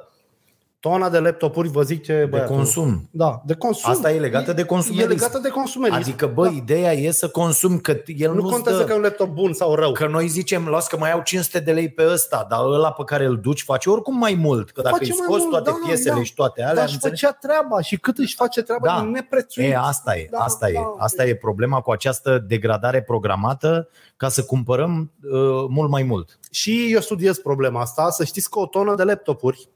tona 0.89 1.09
de 1.09 1.19
laptopuri, 1.19 1.67
vă 1.67 1.81
zic 1.81 2.03
ce 2.03 2.13
De 2.17 2.25
băiatul. 2.25 2.55
consum. 2.55 3.07
Da, 3.11 3.41
de 3.45 3.53
consum. 3.53 3.91
Asta 3.91 4.11
e 4.11 4.19
legată 4.19 4.53
de 4.53 4.63
consumerism. 4.65 5.09
E 5.09 5.13
legată 5.13 5.37
de 5.39 5.49
consumerism. 5.49 5.99
Adică, 5.99 6.27
bă, 6.33 6.43
Da. 6.45 6.51
ideea 6.51 6.91
e 6.93 7.11
să 7.11 7.27
consumi, 7.29 7.81
că 7.81 7.95
el 8.17 8.33
nu 8.33 8.41
nu 8.41 8.49
contează 8.49 8.77
dă, 8.77 8.83
că 8.85 8.91
e 8.91 8.95
un 8.95 9.01
laptop 9.01 9.27
bun 9.27 9.53
sau 9.53 9.75
rău. 9.75 9.91
Că 9.91 10.07
noi 10.07 10.27
zicem, 10.27 10.67
las 10.67 10.87
că 10.87 10.97
mai 10.97 11.11
au 11.11 11.21
500 11.23 11.59
de 11.59 11.71
lei 11.71 11.89
pe 11.89 12.03
ăsta, 12.11 12.45
dar 12.49 12.59
ăla 12.63 12.91
pe 12.91 13.03
care 13.03 13.25
îl 13.25 13.39
duci 13.39 13.63
face 13.63 13.89
oricum 13.89 14.17
mai 14.17 14.33
mult. 14.33 14.71
Că 14.71 14.81
dacă 14.81 14.95
Face 14.95 15.11
îi 15.11 15.17
mai 15.17 15.27
scoți 15.27 15.45
mult, 15.45 15.51
toate 15.63 15.79
da, 15.81 15.85
piesele 15.87 16.15
da. 16.15 16.23
și 16.23 16.33
toate 16.33 16.61
alea, 16.61 16.73
Dar 16.75 16.83
își 16.83 16.93
înțelegi? 16.93 17.25
făcea 17.25 17.37
treaba 17.41 17.81
și 17.81 17.97
cât 17.97 18.17
își 18.17 18.35
face 18.35 18.61
treaba 18.61 18.87
Da. 18.87 18.93
da. 18.93 19.01
neprețuit. 19.03 19.71
E, 19.71 19.77
asta 19.77 20.17
e, 20.17 20.27
Da, 20.31 20.37
asta 20.39 20.69
e. 20.69 20.73
da. 20.73 20.95
Asta 20.97 21.25
e 21.25 21.35
problema 21.35 21.81
cu 21.81 21.91
această 21.91 22.43
degradare 22.47 23.01
programată 23.01 23.87
ca 24.17 24.29
să 24.29 24.43
cumpărăm 24.43 25.11
uh, 25.23 25.31
mult 25.69 25.89
mai 25.89 26.03
mult. 26.03 26.39
Și 26.51 26.87
eu 26.93 26.99
studiez 26.99 27.37
problema 27.37 27.81
asta. 27.81 28.09
Să 28.09 28.23
știți 28.23 28.49
că 28.49 28.59
o 28.59 28.65
tonă 28.65 28.95
de 28.95 29.03
laptopuri 29.03 29.69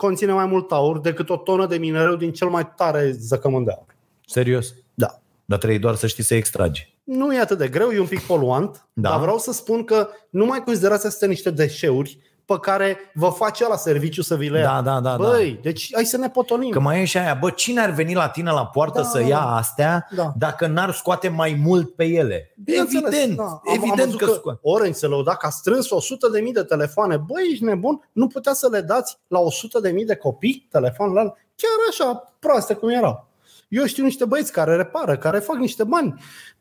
conține 0.00 0.32
mai 0.32 0.46
mult 0.46 0.72
aur 0.72 1.00
decât 1.00 1.30
o 1.30 1.36
tonă 1.36 1.66
de 1.66 1.76
minereu 1.76 2.14
din 2.16 2.32
cel 2.32 2.48
mai 2.48 2.72
tare 2.76 3.10
zăcământ 3.18 3.64
de 3.64 3.70
aur. 3.70 3.86
Serios? 4.26 4.74
Da. 4.94 5.20
Dar 5.44 5.58
trebuie 5.58 5.78
doar 5.78 5.94
să 5.94 6.06
știi 6.06 6.22
să 6.24 6.34
extragi. 6.34 6.96
Nu 7.04 7.34
e 7.34 7.40
atât 7.40 7.58
de 7.58 7.68
greu, 7.68 7.90
e 7.90 8.00
un 8.00 8.06
pic 8.06 8.20
poluant, 8.20 8.86
Da. 8.92 9.08
dar 9.10 9.20
vreau 9.20 9.38
să 9.38 9.52
spun 9.52 9.84
că 9.84 10.08
nu 10.30 10.44
mai 10.44 10.62
considerați 10.64 11.06
astea 11.06 11.28
niște 11.28 11.50
deșeuri 11.50 12.18
pe 12.54 12.58
care 12.60 12.98
vă 13.14 13.28
face 13.28 13.68
la 13.68 13.76
serviciu 13.76 14.22
să 14.22 14.36
vi 14.36 14.48
le 14.48 14.58
ia. 14.58 14.64
Da, 14.64 14.80
da, 14.80 15.00
da, 15.00 15.16
Băi, 15.16 15.58
deci 15.62 15.88
hai 15.94 16.04
să 16.04 16.16
ne 16.16 16.28
potonim. 16.30 16.70
Că 16.70 16.80
mai 16.80 17.00
e 17.00 17.04
și 17.04 17.18
aia, 17.18 17.34
bă, 17.40 17.50
cine 17.50 17.80
ar 17.80 17.90
veni 17.90 18.14
la 18.14 18.28
tine 18.28 18.50
la 18.50 18.66
poartă 18.66 19.00
Da, 19.00 19.06
să 19.06 19.18
da, 19.18 19.24
ia 19.26 19.36
da. 19.38 19.56
astea 19.56 20.08
Da. 20.16 20.32
dacă 20.36 20.66
n-ar 20.66 20.92
scoate 20.92 21.28
mai 21.28 21.60
mult 21.64 21.94
pe 21.94 22.04
ele? 22.04 22.54
Bineînțeles, 22.64 23.12
evident, 23.14 23.36
da. 23.36 23.42
Am- 23.44 23.60
evident 23.64 23.98
am 24.00 24.04
văzut 24.04 24.18
că, 24.18 24.24
că 24.24 24.32
scoate. 24.32 24.58
Orange 24.62 24.92
se 24.98 25.06
lăuda 25.06 25.34
că 25.34 25.46
a 25.46 25.50
strâns 25.50 25.90
100 25.90 26.28
de 26.28 26.40
mii 26.40 26.52
de 26.52 26.62
telefoane. 26.62 27.16
Băi, 27.16 27.48
ești 27.52 27.64
nebun? 27.64 28.08
Nu 28.12 28.26
putea 28.26 28.52
să 28.52 28.68
le 28.70 28.80
dați 28.80 29.16
la 29.26 29.38
100 29.38 29.80
de 29.80 29.90
mii 29.90 30.04
de 30.04 30.14
copii 30.16 30.66
telefonul 30.70 31.16
ăla? 31.16 31.32
Chiar 31.56 31.70
așa, 31.90 32.34
proaste 32.38 32.74
cum 32.74 32.88
erau. 32.88 33.28
Eu 33.68 33.84
știu 33.86 34.04
niște 34.04 34.24
băieți 34.24 34.52
care 34.52 34.76
repară, 34.76 35.16
care 35.16 35.38
fac 35.38 35.56
niște 35.56 35.84
bani. 35.84 36.14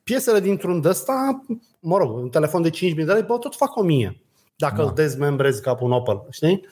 Piesele 0.03 0.39
dintr-un 0.39 0.81
de 0.81 0.89
ăsta, 0.89 1.43
mă 1.79 1.97
rog, 1.97 2.15
un 2.17 2.29
telefon 2.29 2.61
de 2.61 2.69
5.000 2.69 3.05
de 3.05 3.13
lei, 3.13 3.21
bă, 3.23 3.37
tot 3.37 3.55
fac 3.55 3.75
1000. 3.75 4.23
Dacă 4.59 4.75
Da. 4.75 4.83
îl 4.83 4.91
dezmembrezi 4.95 5.61
ca 5.61 5.77
un 5.79 5.91
Opel, 5.91 6.21
știi? 6.29 6.65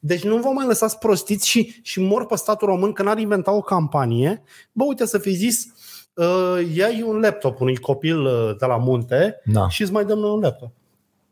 Deci 0.00 0.24
nu 0.24 0.36
vă 0.36 0.48
mai 0.48 0.66
lăsați 0.66 0.98
prostiți 0.98 1.48
și, 1.48 1.80
și 1.82 2.00
mor 2.00 2.26
pe 2.26 2.36
statul 2.36 2.68
român 2.68 2.92
că 2.92 3.02
n-ar 3.02 3.18
inventa 3.18 3.52
o 3.52 3.60
campanie. 3.60 4.42
Bă, 4.72 4.84
uite 4.84 5.06
să 5.06 5.18
fi 5.18 5.30
zis, 5.30 5.66
uh, 6.14 6.68
iai 6.74 7.02
un 7.06 7.20
laptop 7.20 7.60
unui 7.60 7.76
copil 7.76 8.24
uh, 8.24 8.56
de 8.58 8.66
la 8.66 8.76
munte 8.76 9.40
Da. 9.44 9.68
și 9.68 9.82
îți 9.82 9.92
mai 9.92 10.04
dăm 10.04 10.18
noi 10.18 10.30
un 10.30 10.40
laptop. 10.40 10.70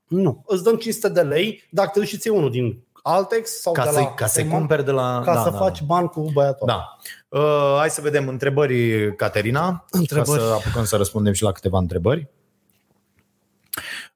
Nu. 0.07 0.43
Îți 0.47 0.63
dăm 0.63 0.77
500 0.77 1.09
de 1.09 1.21
lei 1.21 1.69
dacă 1.71 1.91
te 1.93 1.99
duci 1.99 2.09
și 2.09 2.19
ții 2.19 2.31
unul 2.31 2.51
din 2.51 2.83
Altex 3.03 3.51
sau 3.61 3.73
Ca, 3.73 3.85
de 3.85 3.91
să, 3.91 3.99
la 3.99 4.15
ca 4.15 4.27
să-i 4.27 4.43
Eman, 4.45 4.59
cumperi 4.59 4.85
de 4.85 4.91
la... 4.91 5.21
ca 5.25 5.35
da, 5.35 5.43
să 5.43 5.51
da, 5.51 5.57
faci 5.57 5.83
bani 5.83 6.09
cu 6.09 6.31
băiatul. 6.33 6.67
Da. 6.67 6.97
Uh, 7.29 7.77
hai 7.79 7.91
să 7.91 8.01
vedem 8.01 8.29
întrebări, 8.29 9.15
Caterina. 9.17 9.85
Întrebări. 9.91 10.39
Ca 10.41 10.47
să 10.47 10.53
apucăm 10.53 10.85
să 10.85 10.97
răspundem 10.97 11.33
și 11.33 11.43
la 11.43 11.53
câteva 11.53 11.79
întrebări. 11.79 12.29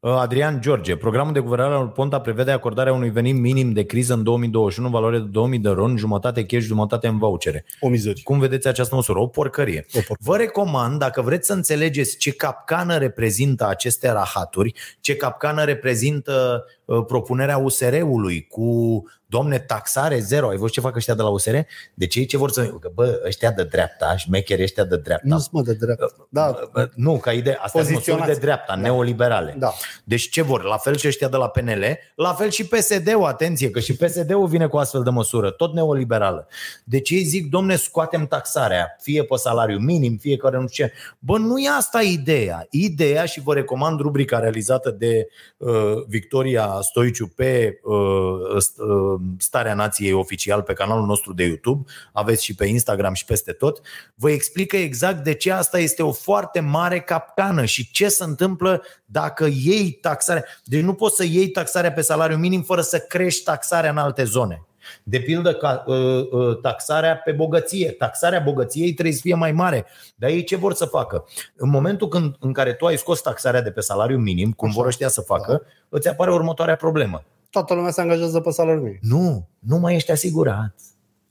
Uh, 0.01 0.11
Adrian 0.11 0.61
George, 0.61 0.96
programul 0.96 1.32
de 1.32 1.40
guvernare 1.40 1.74
al 1.74 1.88
Ponta 1.88 2.20
prevede 2.20 2.51
acordarea 2.51 2.92
unui 2.92 3.11
venit 3.11 3.36
minim 3.36 3.72
de 3.72 3.84
criză 3.84 4.14
în 4.14 4.22
2021 4.22 4.86
în 4.86 4.92
valoare 4.92 5.18
de 5.18 5.24
2000 5.24 5.59
de 5.59 5.68
ron, 5.68 5.96
jumătate 5.96 6.46
cash, 6.46 6.64
jumătate 6.64 7.07
în 7.07 7.18
vouchere. 7.18 7.64
O 7.80 7.88
mizerie. 7.88 8.22
Cum 8.22 8.38
vedeți 8.38 8.68
această 8.68 8.94
măsură? 8.94 9.18
O 9.18 9.26
porcărie. 9.26 9.86
O 9.86 10.01
porcărie. 10.07 10.16
Vă 10.18 10.36
recomand, 10.36 10.99
dacă 10.99 11.22
vreți 11.22 11.46
să 11.46 11.53
înțelegeți 11.53 12.16
ce 12.16 12.32
capcană 12.32 12.96
reprezintă 12.96 13.66
aceste 13.68 14.11
rahaturi, 14.11 14.72
ce 15.01 15.16
capcană 15.16 15.64
reprezintă 15.64 16.64
uh, 16.66 16.78
propunerea 17.07 17.57
USR-ului 17.59 18.47
cu 18.51 19.03
domne, 19.30 19.59
taxare 19.59 20.18
zero. 20.18 20.49
Ai 20.49 20.57
văzut 20.57 20.72
ce 20.72 20.80
fac 20.80 20.97
ăștia 20.97 21.14
de 21.14 21.22
la 21.22 21.28
USR? 21.28 21.57
Deci 21.95 22.14
ei 22.14 22.26
ce 22.26 22.36
vor 22.36 22.51
să... 22.51 22.64
Că, 22.66 22.91
bă, 22.95 23.22
ăștia 23.26 23.51
de 23.51 23.64
dreapta, 23.64 24.16
șmecheri 24.16 24.62
ăștia 24.62 24.84
de 24.84 24.97
dreapta. 24.97 25.26
Nu 25.28 25.39
sunt 25.39 25.53
mă 25.53 25.62
de 25.62 25.72
drept. 25.74 26.01
Da, 26.28 26.59
Bă, 26.72 26.89
Nu, 26.95 27.16
ca 27.18 27.32
idee, 27.32 27.53
astea 27.55 27.68
sunt 27.82 27.95
măsuri 27.95 27.95
Poziționați. 27.95 28.32
de 28.32 28.39
dreapta, 28.47 28.74
neoliberale. 28.74 29.55
da. 29.59 29.72
Deci 30.05 30.28
ce 30.28 30.43
vor? 30.43 30.62
La 30.62 30.76
fel 30.76 30.97
și 30.97 31.07
ăștia 31.07 31.28
de 31.28 31.36
la 31.36 31.49
PNL, 31.49 31.84
la 32.14 32.32
fel 32.32 32.51
și 32.51 32.66
PSD-ul, 32.66 33.24
atenție, 33.24 33.70
că 33.70 33.80
și 33.80 33.97
PSD-ul 33.97 34.47
vine 34.47 34.66
cu 34.66 34.76
astfel 34.76 35.03
de 35.03 35.11
măsură, 35.11 35.51
tot 35.51 35.72
neoliberală. 35.74 36.49
Deci 36.84 37.11
ei 37.11 37.22
zic, 37.22 37.51
domne, 37.51 37.76
scoatem 37.76 38.26
taxarea, 38.26 38.97
fie 39.01 39.24
pe 39.24 39.36
salariu 39.36 39.78
minim, 39.78 40.16
fie 40.16 40.36
care 40.36 40.59
nu 40.59 40.66
știu 40.68 40.84
ce. 40.86 40.93
Bă, 41.18 41.39
nu 41.39 41.59
e 41.59 41.68
asta 41.78 42.03
ideea. 42.03 42.66
Ideea, 42.70 43.24
și 43.24 43.41
vă 43.41 43.55
recomand 43.55 44.01
rubrica 44.01 44.39
realizată 44.39 44.91
de 44.91 45.28
uh, 45.57 45.70
Victoria 46.07 46.78
Stoiciu 46.83 47.26
pe 47.26 47.81
uh, 47.83 48.62
st- 48.62 48.76
uh, 48.76 49.20
Starea 49.39 49.74
Nației 49.74 50.12
oficial 50.12 50.62
pe 50.62 50.72
canalul 50.72 51.07
nostru 51.07 51.33
de 51.33 51.45
YouTube, 51.45 51.91
aveți 52.12 52.45
și 52.45 52.55
pe 52.55 52.66
Instagram 52.66 53.14
și 53.14 53.24
peste 53.24 53.53
tot, 53.53 53.81
vă 54.14 54.31
explică 54.31 54.76
exact 54.76 55.24
de 55.24 55.35
ce 55.35 55.53
asta 55.53 55.79
este 55.79 56.03
o 56.03 56.12
foarte 56.12 56.61
mare 56.61 57.01
capcană 57.01 57.64
și 57.64 57.91
ce 57.91 58.09
se 58.09 58.24
întâmplă 58.24 58.83
dacă 59.05 59.49
iei 59.51 59.91
taxarea. 59.91 60.45
Deci 60.64 60.83
nu 60.83 60.95
poți 60.95 61.16
să 61.16 61.24
iei 61.24 61.49
taxarea 61.49 61.93
pe 61.93 62.01
salariu 62.01 62.37
minim 62.37 62.62
fără 62.62 62.81
să 62.81 62.99
crești 62.99 63.45
taxarea 63.45 63.91
în 63.91 63.99
alte 63.99 64.24
zone. 64.24 64.68
De 65.03 65.18
pildă, 65.20 65.53
ca, 65.55 65.84
uh, 65.86 65.97
uh, 66.30 66.59
taxarea 66.62 67.16
pe 67.16 67.32
bogăție. 67.32 67.91
Taxarea 67.91 68.41
bogăției 68.41 68.93
trebuie 68.93 69.14
să 69.14 69.20
fie 69.22 69.34
mai 69.34 69.53
mare. 69.53 69.86
Dar 70.16 70.30
ei 70.30 70.45
ce 70.45 70.57
vor 70.57 70.74
să 70.74 70.84
facă? 70.84 71.24
În 71.57 71.70
momentul 71.70 72.09
când, 72.09 72.36
în 72.41 72.53
care 72.53 72.72
tu 72.72 72.86
ai 72.86 72.97
scos 72.97 73.20
taxarea 73.20 73.62
de 73.62 73.70
pe 73.70 73.80
salariu 73.80 74.18
minim, 74.18 74.53
cum 74.53 74.68
Așa. 74.68 74.76
vor 74.78 74.86
ăștia 74.86 75.09
să 75.09 75.20
facă, 75.20 75.62
îți 75.89 76.09
apare 76.09 76.32
următoarea 76.32 76.76
problemă. 76.76 77.22
Toată 77.51 77.74
lumea 77.74 77.91
se 77.91 78.01
angajează 78.01 78.41
pe 78.41 78.51
salariul 78.51 78.82
minim. 78.82 78.99
Nu, 79.03 79.49
nu 79.59 79.76
mai 79.78 79.95
ești 79.95 80.11
asigurat. 80.11 80.74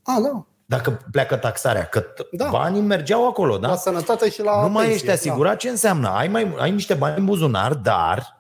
A, 0.04 0.20
da. 0.24 0.46
Dacă 0.66 1.00
pleacă 1.12 1.36
taxarea, 1.36 1.84
că 1.86 2.02
t- 2.02 2.30
Da. 2.32 2.48
banii 2.52 2.82
mergeau 2.82 3.28
acolo, 3.28 3.58
da? 3.58 3.68
La 3.68 3.76
sănătate 3.76 4.30
și 4.30 4.42
la 4.44 4.62
nu 4.62 4.70
mai 4.70 4.86
pensie. 4.86 4.94
ești 4.94 5.10
asigurat, 5.10 5.58
ce 5.58 5.70
înseamnă? 5.70 6.08
Ai, 6.10 6.28
mai, 6.28 6.56
ai 6.60 6.72
niște 6.72 6.94
bani 6.94 7.18
în 7.18 7.26
buzunar, 7.26 7.74
dar 7.74 8.37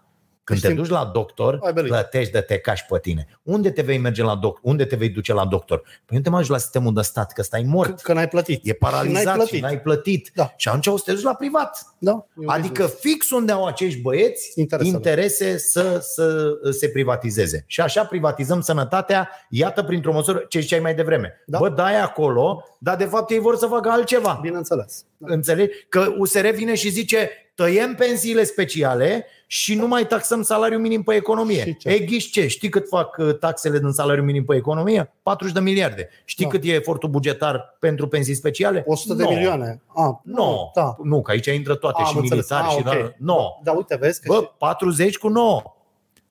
când 0.47 0.59
te 0.59 0.67
Știm. 0.67 0.77
duci 0.81 0.89
la 0.91 1.05
doctor, 1.13 1.59
Ai 1.63 1.73
belit. 1.73 1.89
plătești 1.91 2.31
de 2.31 2.41
te 2.41 2.57
cași 2.57 2.85
pe 2.85 2.99
tine. 2.99 3.27
Unde 3.43 3.71
te 3.71 3.81
vei 3.81 3.97
merge 3.97 4.23
la 4.23 4.35
doctor? 4.35 4.59
Unde 4.63 4.85
te 4.85 4.95
vei 4.95 5.09
duce 5.09 5.33
la 5.33 5.45
doctor? 5.45 5.81
Păi 6.05 6.17
nu 6.17 6.23
te 6.23 6.29
mai 6.29 6.41
duci 6.41 6.49
la 6.49 6.57
sistemul 6.57 6.93
de 6.93 7.01
stat, 7.01 7.33
că 7.33 7.41
stai 7.43 7.61
Da. 7.63 7.69
mort. 7.69 8.01
Că 8.01 8.13
n-ai 8.13 8.27
plătit. 8.27 8.61
E 8.67 8.73
paralizat 8.73 9.19
Și 9.19 9.25
n-ai 9.25 9.35
plătit. 9.35 9.55
și 9.55 9.61
n-ai 9.61 9.81
plătit. 9.81 10.31
Da. 10.35 10.53
Și 10.57 10.67
atunci 10.67 10.87
o 10.87 10.97
să 10.97 11.03
te 11.05 11.11
duci 11.13 11.23
la 11.23 11.33
privat. 11.33 11.85
Da. 11.99 12.11
e 12.11 12.15
un 12.35 12.47
Adică 12.47 12.81
business. 12.83 12.99
fix 12.99 13.29
unde 13.29 13.51
au 13.51 13.65
acești 13.65 14.01
băieți 14.01 14.51
Interesele. 14.59 14.95
interese 14.95 15.57
să, 15.57 15.99
să 16.01 16.49
se 16.71 16.89
privatizeze. 16.89 17.63
Și 17.67 17.81
așa 17.81 18.05
privatizăm 18.05 18.61
sănătatea, 18.61 19.29
iată 19.49 19.83
printr-o 19.83 20.13
măsură, 20.13 20.45
ce 20.49 20.59
ziceai 20.59 20.79
mai 20.79 20.95
devreme. 20.95 21.43
Da. 21.45 21.57
Bă, 21.57 21.69
dai 21.69 22.01
acolo, 22.01 22.63
dar 22.79 22.95
de 22.95 23.05
fapt 23.05 23.31
ei 23.31 23.39
vor 23.39 23.55
să 23.57 23.65
facă 23.65 23.89
altceva. 23.89 24.39
Bineînțeles. 24.41 25.05
Da. 25.17 25.33
Înțelegi? 25.33 25.71
Că 25.89 26.13
USR 26.17 26.47
vine 26.47 26.75
și 26.75 26.89
zice 26.89 27.29
tăiem 27.55 27.95
pensiile 27.95 28.43
speciale 28.43 29.25
și 29.49 29.75
nu 29.75 29.87
mai 29.87 30.07
taxăm 30.07 30.41
salariul 30.41 30.81
minim 30.81 31.03
pe 31.03 31.15
economie. 31.15 31.63
Și 31.63 31.77
ce? 31.77 31.89
E 31.89 31.99
ghiși 31.99 32.31
ce? 32.31 32.47
Știi 32.47 32.69
cât 32.69 32.87
fac 32.87 33.17
uh, 33.17 33.37
taxele 33.37 33.79
din 33.79 33.91
salariul 33.91 34.25
minim 34.25 34.45
pe 34.45 34.55
economie? 34.55 35.13
40 35.23 35.53
de 35.53 35.59
miliarde. 35.59 36.09
Știi 36.25 36.45
Da. 36.45 36.51
cât 36.51 36.63
e 36.63 36.73
efortul 36.73 37.09
bugetar 37.09 37.77
pentru 37.79 38.07
pensii 38.07 38.33
speciale? 38.33 38.83
100 38.87 39.13
de 39.13 39.23
No. 39.23 39.29
milioane. 39.29 39.81
A, 39.95 40.21
Nu, 40.23 40.71
Da. 40.75 40.95
nu, 41.03 41.21
că 41.21 41.31
aici 41.31 41.45
intră 41.45 41.75
toate 41.75 42.01
Am 42.01 42.07
și 42.07 42.17
înțeles. 42.17 42.49
militari 42.49 42.63
Ah, 42.67 42.71
și 42.71 42.77
ok. 42.87 43.05
da, 43.05 43.13
no. 43.17 43.37
Da, 43.63 43.71
uite, 43.71 43.95
vezi 43.95 44.21
că 44.21 44.33
Bă, 44.33 44.39
și... 44.41 44.49
40 44.57 45.17
cu 45.17 45.27
9. 45.27 45.61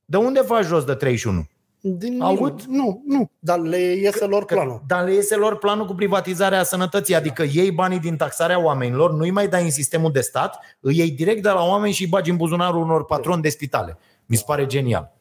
De 0.05 0.17
unde 0.17 0.41
faci 0.41 0.64
jos 0.64 0.85
de 0.85 0.95
31? 0.95 1.49
Din 1.89 2.22
aud? 2.22 2.62
Nu, 2.62 3.03
nu, 3.07 3.30
dar 3.39 3.59
le 3.59 3.76
iese 3.78 4.24
lor 4.24 4.45
planul. 4.45 4.82
Dar 4.87 5.05
le 5.05 5.12
iese 5.12 5.37
lor 5.37 5.59
planul 5.59 5.87
cu 5.87 5.95
privatizarea 5.95 6.62
sănătății, 6.62 7.14
adică 7.14 7.43
iei 7.53 7.70
banii 7.70 7.99
din 7.99 8.16
taxarea 8.16 8.64
oamenilor, 8.64 9.12
nu-i 9.12 9.30
mai 9.30 9.49
dai 9.49 9.62
în 9.62 9.70
sistemul 9.70 10.12
de 10.12 10.20
stat, 10.20 10.59
îi 10.80 10.97
iei 10.97 11.11
direct 11.11 11.43
de 11.43 11.49
la 11.49 11.62
oameni 11.64 11.93
și 11.93 12.03
îi 12.03 12.09
bagi 12.09 12.30
în 12.30 12.37
buzunarul 12.37 12.82
unor 12.82 13.05
patroni 13.05 13.43
de 13.43 13.49
spitale. 13.49 13.99
Mi 14.26 14.37
se 14.37 14.43
pare 14.47 14.66
genial. 14.66 15.12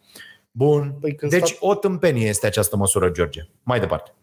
Bun. 0.51 0.95
Păi 1.01 1.15
când 1.15 1.31
Deci 1.31 1.47
stat- 1.49 1.57
o 1.59 1.75
tâmpenie 1.75 2.27
este 2.27 2.47
această 2.47 2.75
măsură, 2.75 3.09
George. 3.09 3.41
Mai 3.63 3.79
departe. 3.79 4.13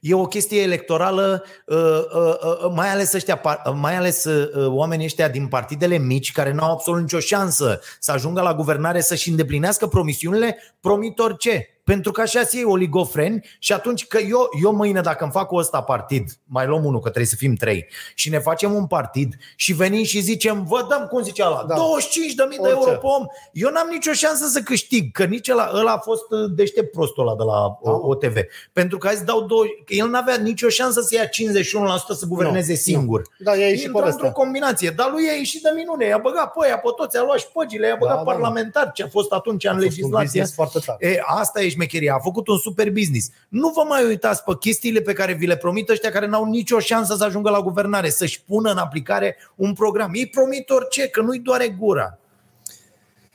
E 0.00 0.14
o 0.14 0.26
chestie 0.26 0.62
electorală, 0.62 1.44
uh, 1.66 1.76
uh, 1.76 2.34
uh, 2.64 2.72
mai 2.74 2.88
ales, 2.88 3.12
ăștia, 3.12 3.36
par- 3.36 3.62
uh, 3.66 3.74
mai 3.76 3.96
ales 3.96 4.24
uh, 4.24 4.66
oamenii 4.66 5.04
ăștia 5.04 5.28
din 5.28 5.46
partidele 5.46 5.98
mici 5.98 6.32
care 6.32 6.52
nu 6.52 6.64
au 6.64 6.72
absolut 6.72 7.00
nicio 7.00 7.18
șansă 7.18 7.80
să 8.00 8.12
ajungă 8.12 8.40
la 8.40 8.54
guvernare 8.54 9.00
să-și 9.00 9.28
îndeplinească 9.28 9.86
promisiunile, 9.86 10.76
promit 10.80 11.18
orice. 11.18 11.73
Pentru 11.84 12.12
că 12.12 12.20
așa 12.20 12.40
ei 12.52 12.64
oligofreni 12.64 13.44
și 13.58 13.72
atunci 13.72 14.06
că 14.06 14.18
eu, 14.18 14.48
eu 14.62 14.72
mâine 14.72 15.00
dacă 15.00 15.22
îmi 15.24 15.32
fac 15.32 15.46
cu 15.46 15.56
ăsta 15.56 15.82
partid, 15.82 16.30
mai 16.44 16.66
luăm 16.66 16.84
unul 16.84 16.98
că 17.00 17.04
trebuie 17.08 17.26
să 17.26 17.36
fim 17.36 17.54
trei 17.54 17.86
și 18.14 18.28
ne 18.30 18.38
facem 18.38 18.74
un 18.74 18.86
partid 18.86 19.34
și 19.56 19.72
venim 19.72 20.02
și 20.04 20.20
zicem, 20.20 20.64
vă 20.64 20.86
dăm, 20.88 21.06
cum 21.10 21.22
zicea 21.22 21.46
ăla, 21.46 21.64
Da. 21.68 21.74
25 21.74 22.34
de 22.34 22.44
mii 22.48 22.56
de 22.58 22.62
Orice. 22.68 22.78
euro 22.88 22.90
pe 23.00 23.06
om, 23.06 23.24
eu 23.52 23.70
n-am 23.70 23.88
nicio 23.90 24.12
șansă 24.12 24.46
să 24.46 24.60
câștig, 24.60 25.12
că 25.12 25.24
nici 25.24 25.48
ăla, 25.48 25.70
ăla 25.74 25.92
a 25.92 25.98
fost 25.98 26.30
uh, 26.30 26.50
deștept 26.54 26.92
prostul 26.92 27.26
ăla 27.28 27.36
de 27.36 27.42
la 27.42 27.78
Da. 27.84 27.90
uh, 27.90 27.98
OTV. 28.02 28.36
Pentru 28.72 28.98
că 28.98 29.08
azi 29.08 29.24
dau 29.24 29.40
două, 29.40 29.64
că 29.84 29.94
el 29.94 30.08
n-avea 30.08 30.36
nicio 30.36 30.68
șansă 30.68 31.00
să 31.00 31.14
ia 31.14 31.24
51% 31.26 32.14
să 32.14 32.26
guverneze 32.28 32.72
Nu, 32.72 32.78
singur. 32.78 33.22
Da, 33.38 33.54
i-a 33.56 33.66
ieșit 33.66 33.84
Intră 33.84 33.98
povestea. 34.00 34.24
într-o 34.26 34.40
combinație, 34.42 34.90
dar 34.90 35.10
lui 35.10 35.28
a 35.28 35.32
ieșit 35.36 35.62
de 35.62 35.70
minune, 35.76 36.06
i-a 36.06 36.18
băgat 36.18 36.52
pe 36.52 36.64
aia, 36.66 36.78
pe 36.78 36.88
toți, 36.96 37.16
a 37.16 37.22
luat 37.22 37.38
și 37.38 37.46
păgile, 37.52 37.86
i-a 37.86 37.96
băgat 37.98 38.16
Da, 38.16 38.22
da, 38.22 38.30
da. 38.30 38.32
parlamentar, 38.32 38.90
ce 38.94 39.02
a 39.02 39.08
fost 39.08 39.32
atunci 39.32 39.64
în 39.64 39.70
A 39.70 39.72
fost 39.72 39.84
un 39.84 39.90
legislație. 39.90 40.24
business 40.24 40.54
foarte 40.54 40.78
tare. 40.86 41.06
E, 41.08 41.20
asta 41.26 41.62
e 41.62 41.72
șmecherie, 41.74 42.10
a 42.10 42.18
făcut 42.18 42.48
un 42.48 42.58
super 42.58 42.90
business. 42.90 43.30
Nu 43.48 43.68
vă 43.68 43.84
mai 43.88 44.04
uitați 44.04 44.44
pe 44.44 44.52
chestiile 44.60 45.00
pe 45.00 45.12
care 45.12 45.32
vi 45.32 45.46
le 45.46 45.56
promit 45.56 45.88
ăștia 45.88 46.10
care 46.10 46.26
n-au 46.26 46.44
nicio 46.44 46.78
șansă 46.78 47.14
să 47.16 47.24
ajungă 47.24 47.50
la 47.50 47.60
guvernare, 47.60 48.10
să-și 48.10 48.42
pună 48.42 48.70
în 48.70 48.76
aplicare 48.78 49.36
un 49.54 49.72
program. 49.72 50.10
Ei 50.14 50.26
promit 50.26 50.70
orice, 50.70 51.08
că 51.08 51.20
nu-i 51.20 51.38
doare 51.38 51.68
gura. 51.68 52.18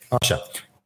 Așa. 0.10 0.42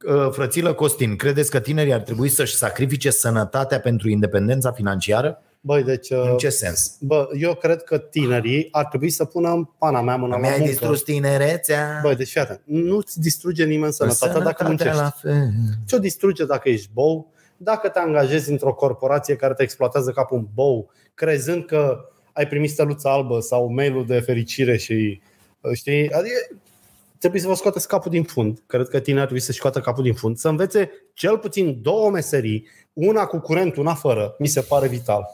Uh, 0.07 0.29
Frățilă 0.31 0.73
Costin, 0.73 1.15
credeți 1.15 1.49
că 1.51 1.59
tinerii 1.59 1.93
ar 1.93 1.99
trebui 2.01 2.29
să-și 2.29 2.55
sacrifice 2.55 3.09
sănătatea 3.09 3.79
pentru 3.79 4.09
independența 4.09 4.71
financiară? 4.71 5.41
Băi, 5.65 5.83
deci, 5.83 6.09
În 6.11 6.17
uh, 6.17 6.35
ce 6.37 6.49
sens? 6.49 6.95
bă, 6.99 7.29
eu 7.39 7.55
cred 7.55 7.83
că 7.83 7.97
tinerii 7.97 8.67
ar 8.71 8.85
trebui 8.85 9.09
să 9.09 9.25
pună 9.25 9.49
în 9.49 9.63
pana 9.77 10.01
mea 10.01 10.15
mâna 10.15 10.33
la 10.33 10.39
Mi-ai 10.39 10.51
muncă. 10.57 10.69
distrus 10.69 11.01
tinerețea. 11.01 11.99
Băi, 12.01 12.15
deci 12.15 12.29
fii 12.29 12.41
atent, 12.41 12.61
nu-ți 12.63 13.19
distruge 13.19 13.65
nimeni 13.65 13.93
sănătatea 13.93 14.39
dacă 14.39 14.63
muncești. 14.63 14.95
la 14.95 15.09
fel. 15.21 15.49
Ce-o 15.85 15.97
distruge 15.99 16.45
dacă 16.45 16.69
ești 16.69 16.89
bou, 16.93 17.31
dacă 17.57 17.89
te 17.89 17.99
angajezi 17.99 18.51
într-o 18.51 18.73
corporație 18.73 19.35
care 19.35 19.53
te 19.53 19.63
exploatează 19.63 20.11
ca 20.11 20.27
un 20.29 20.47
bou, 20.53 20.91
crezând 21.13 21.65
că 21.65 22.09
ai 22.33 22.47
primit 22.47 22.69
steluța 22.69 23.13
albă 23.13 23.39
sau 23.39 23.73
mail-ul 23.73 24.05
de 24.05 24.19
fericire 24.19 24.77
și 24.77 25.21
știi, 25.73 26.11
adică 26.11 26.35
trebuie 27.17 27.41
să 27.41 27.47
vă 27.47 27.53
scoateți 27.53 27.87
capul 27.87 28.11
din 28.11 28.23
fund. 28.23 28.63
Cred 28.65 28.87
că 28.87 28.99
tinerii 28.99 29.19
ar 29.19 29.25
trebui 29.25 29.43
să-și 29.43 29.57
scoată 29.57 29.79
capul 29.79 30.03
din 30.03 30.13
fund, 30.13 30.37
să 30.37 30.49
învețe 30.49 30.91
cel 31.13 31.37
puțin 31.37 31.81
două 31.81 32.09
meserii, 32.09 32.67
una 32.93 33.25
cu 33.25 33.39
curent, 33.39 33.75
una 33.75 33.93
fără, 33.93 34.35
mi 34.39 34.47
se 34.47 34.61
pare 34.61 34.87
vital. 34.87 35.25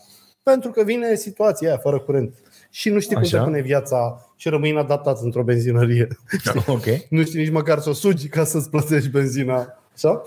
Pentru 0.44 0.72
că 0.72 0.84
vine 0.84 1.16
situația 1.16 1.68
aia 1.68 1.78
fără 1.78 2.00
curent 2.00 2.36
și 2.70 2.90
nu 2.90 3.00
știi 3.00 3.16
cum 3.16 3.24
Așa. 3.24 3.38
te 3.38 3.44
pune 3.44 3.62
viața 3.62 4.32
și 4.36 4.50
rămâi 4.50 4.70
inadaptat 4.70 5.22
într-o 5.22 5.44
benzinărie. 5.44 6.08
Ok. 6.68 6.86
Nu 7.10 7.24
știi 7.24 7.40
nici 7.40 7.52
măcar 7.52 7.80
să 7.80 7.90
o 7.90 7.94
sugi 7.94 8.28
ca 8.28 8.44
să-ți 8.44 8.70
plătești 8.70 9.10
benzina. 9.10 9.79
Așa? 10.08 10.22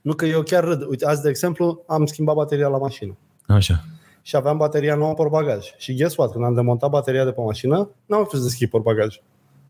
Nu 0.00 0.14
că 0.14 0.24
eu 0.24 0.42
chiar 0.42 0.64
râd. 0.64 0.86
Uite, 0.88 1.06
azi, 1.06 1.22
de 1.22 1.28
exemplu, 1.28 1.82
am 1.86 2.06
schimbat 2.06 2.34
bateria 2.34 2.68
la 2.68 2.78
mașină 2.78 3.16
Așa. 3.46 3.84
și 4.22 4.36
aveam 4.36 4.56
bateria 4.56 4.94
nouă 4.94 5.14
pe 5.14 5.22
bagaj. 5.30 5.74
Și 5.76 5.94
guess 5.96 6.16
what? 6.16 6.32
Când 6.32 6.44
am 6.44 6.54
demontat 6.54 6.90
bateria 6.90 7.24
de 7.24 7.32
pe 7.32 7.40
mașină, 7.40 7.90
n-am 8.06 8.24
putut 8.24 8.42
să 8.42 8.48
schimb 8.48 8.70
pe 8.70 8.78
bagaj. 8.78 9.20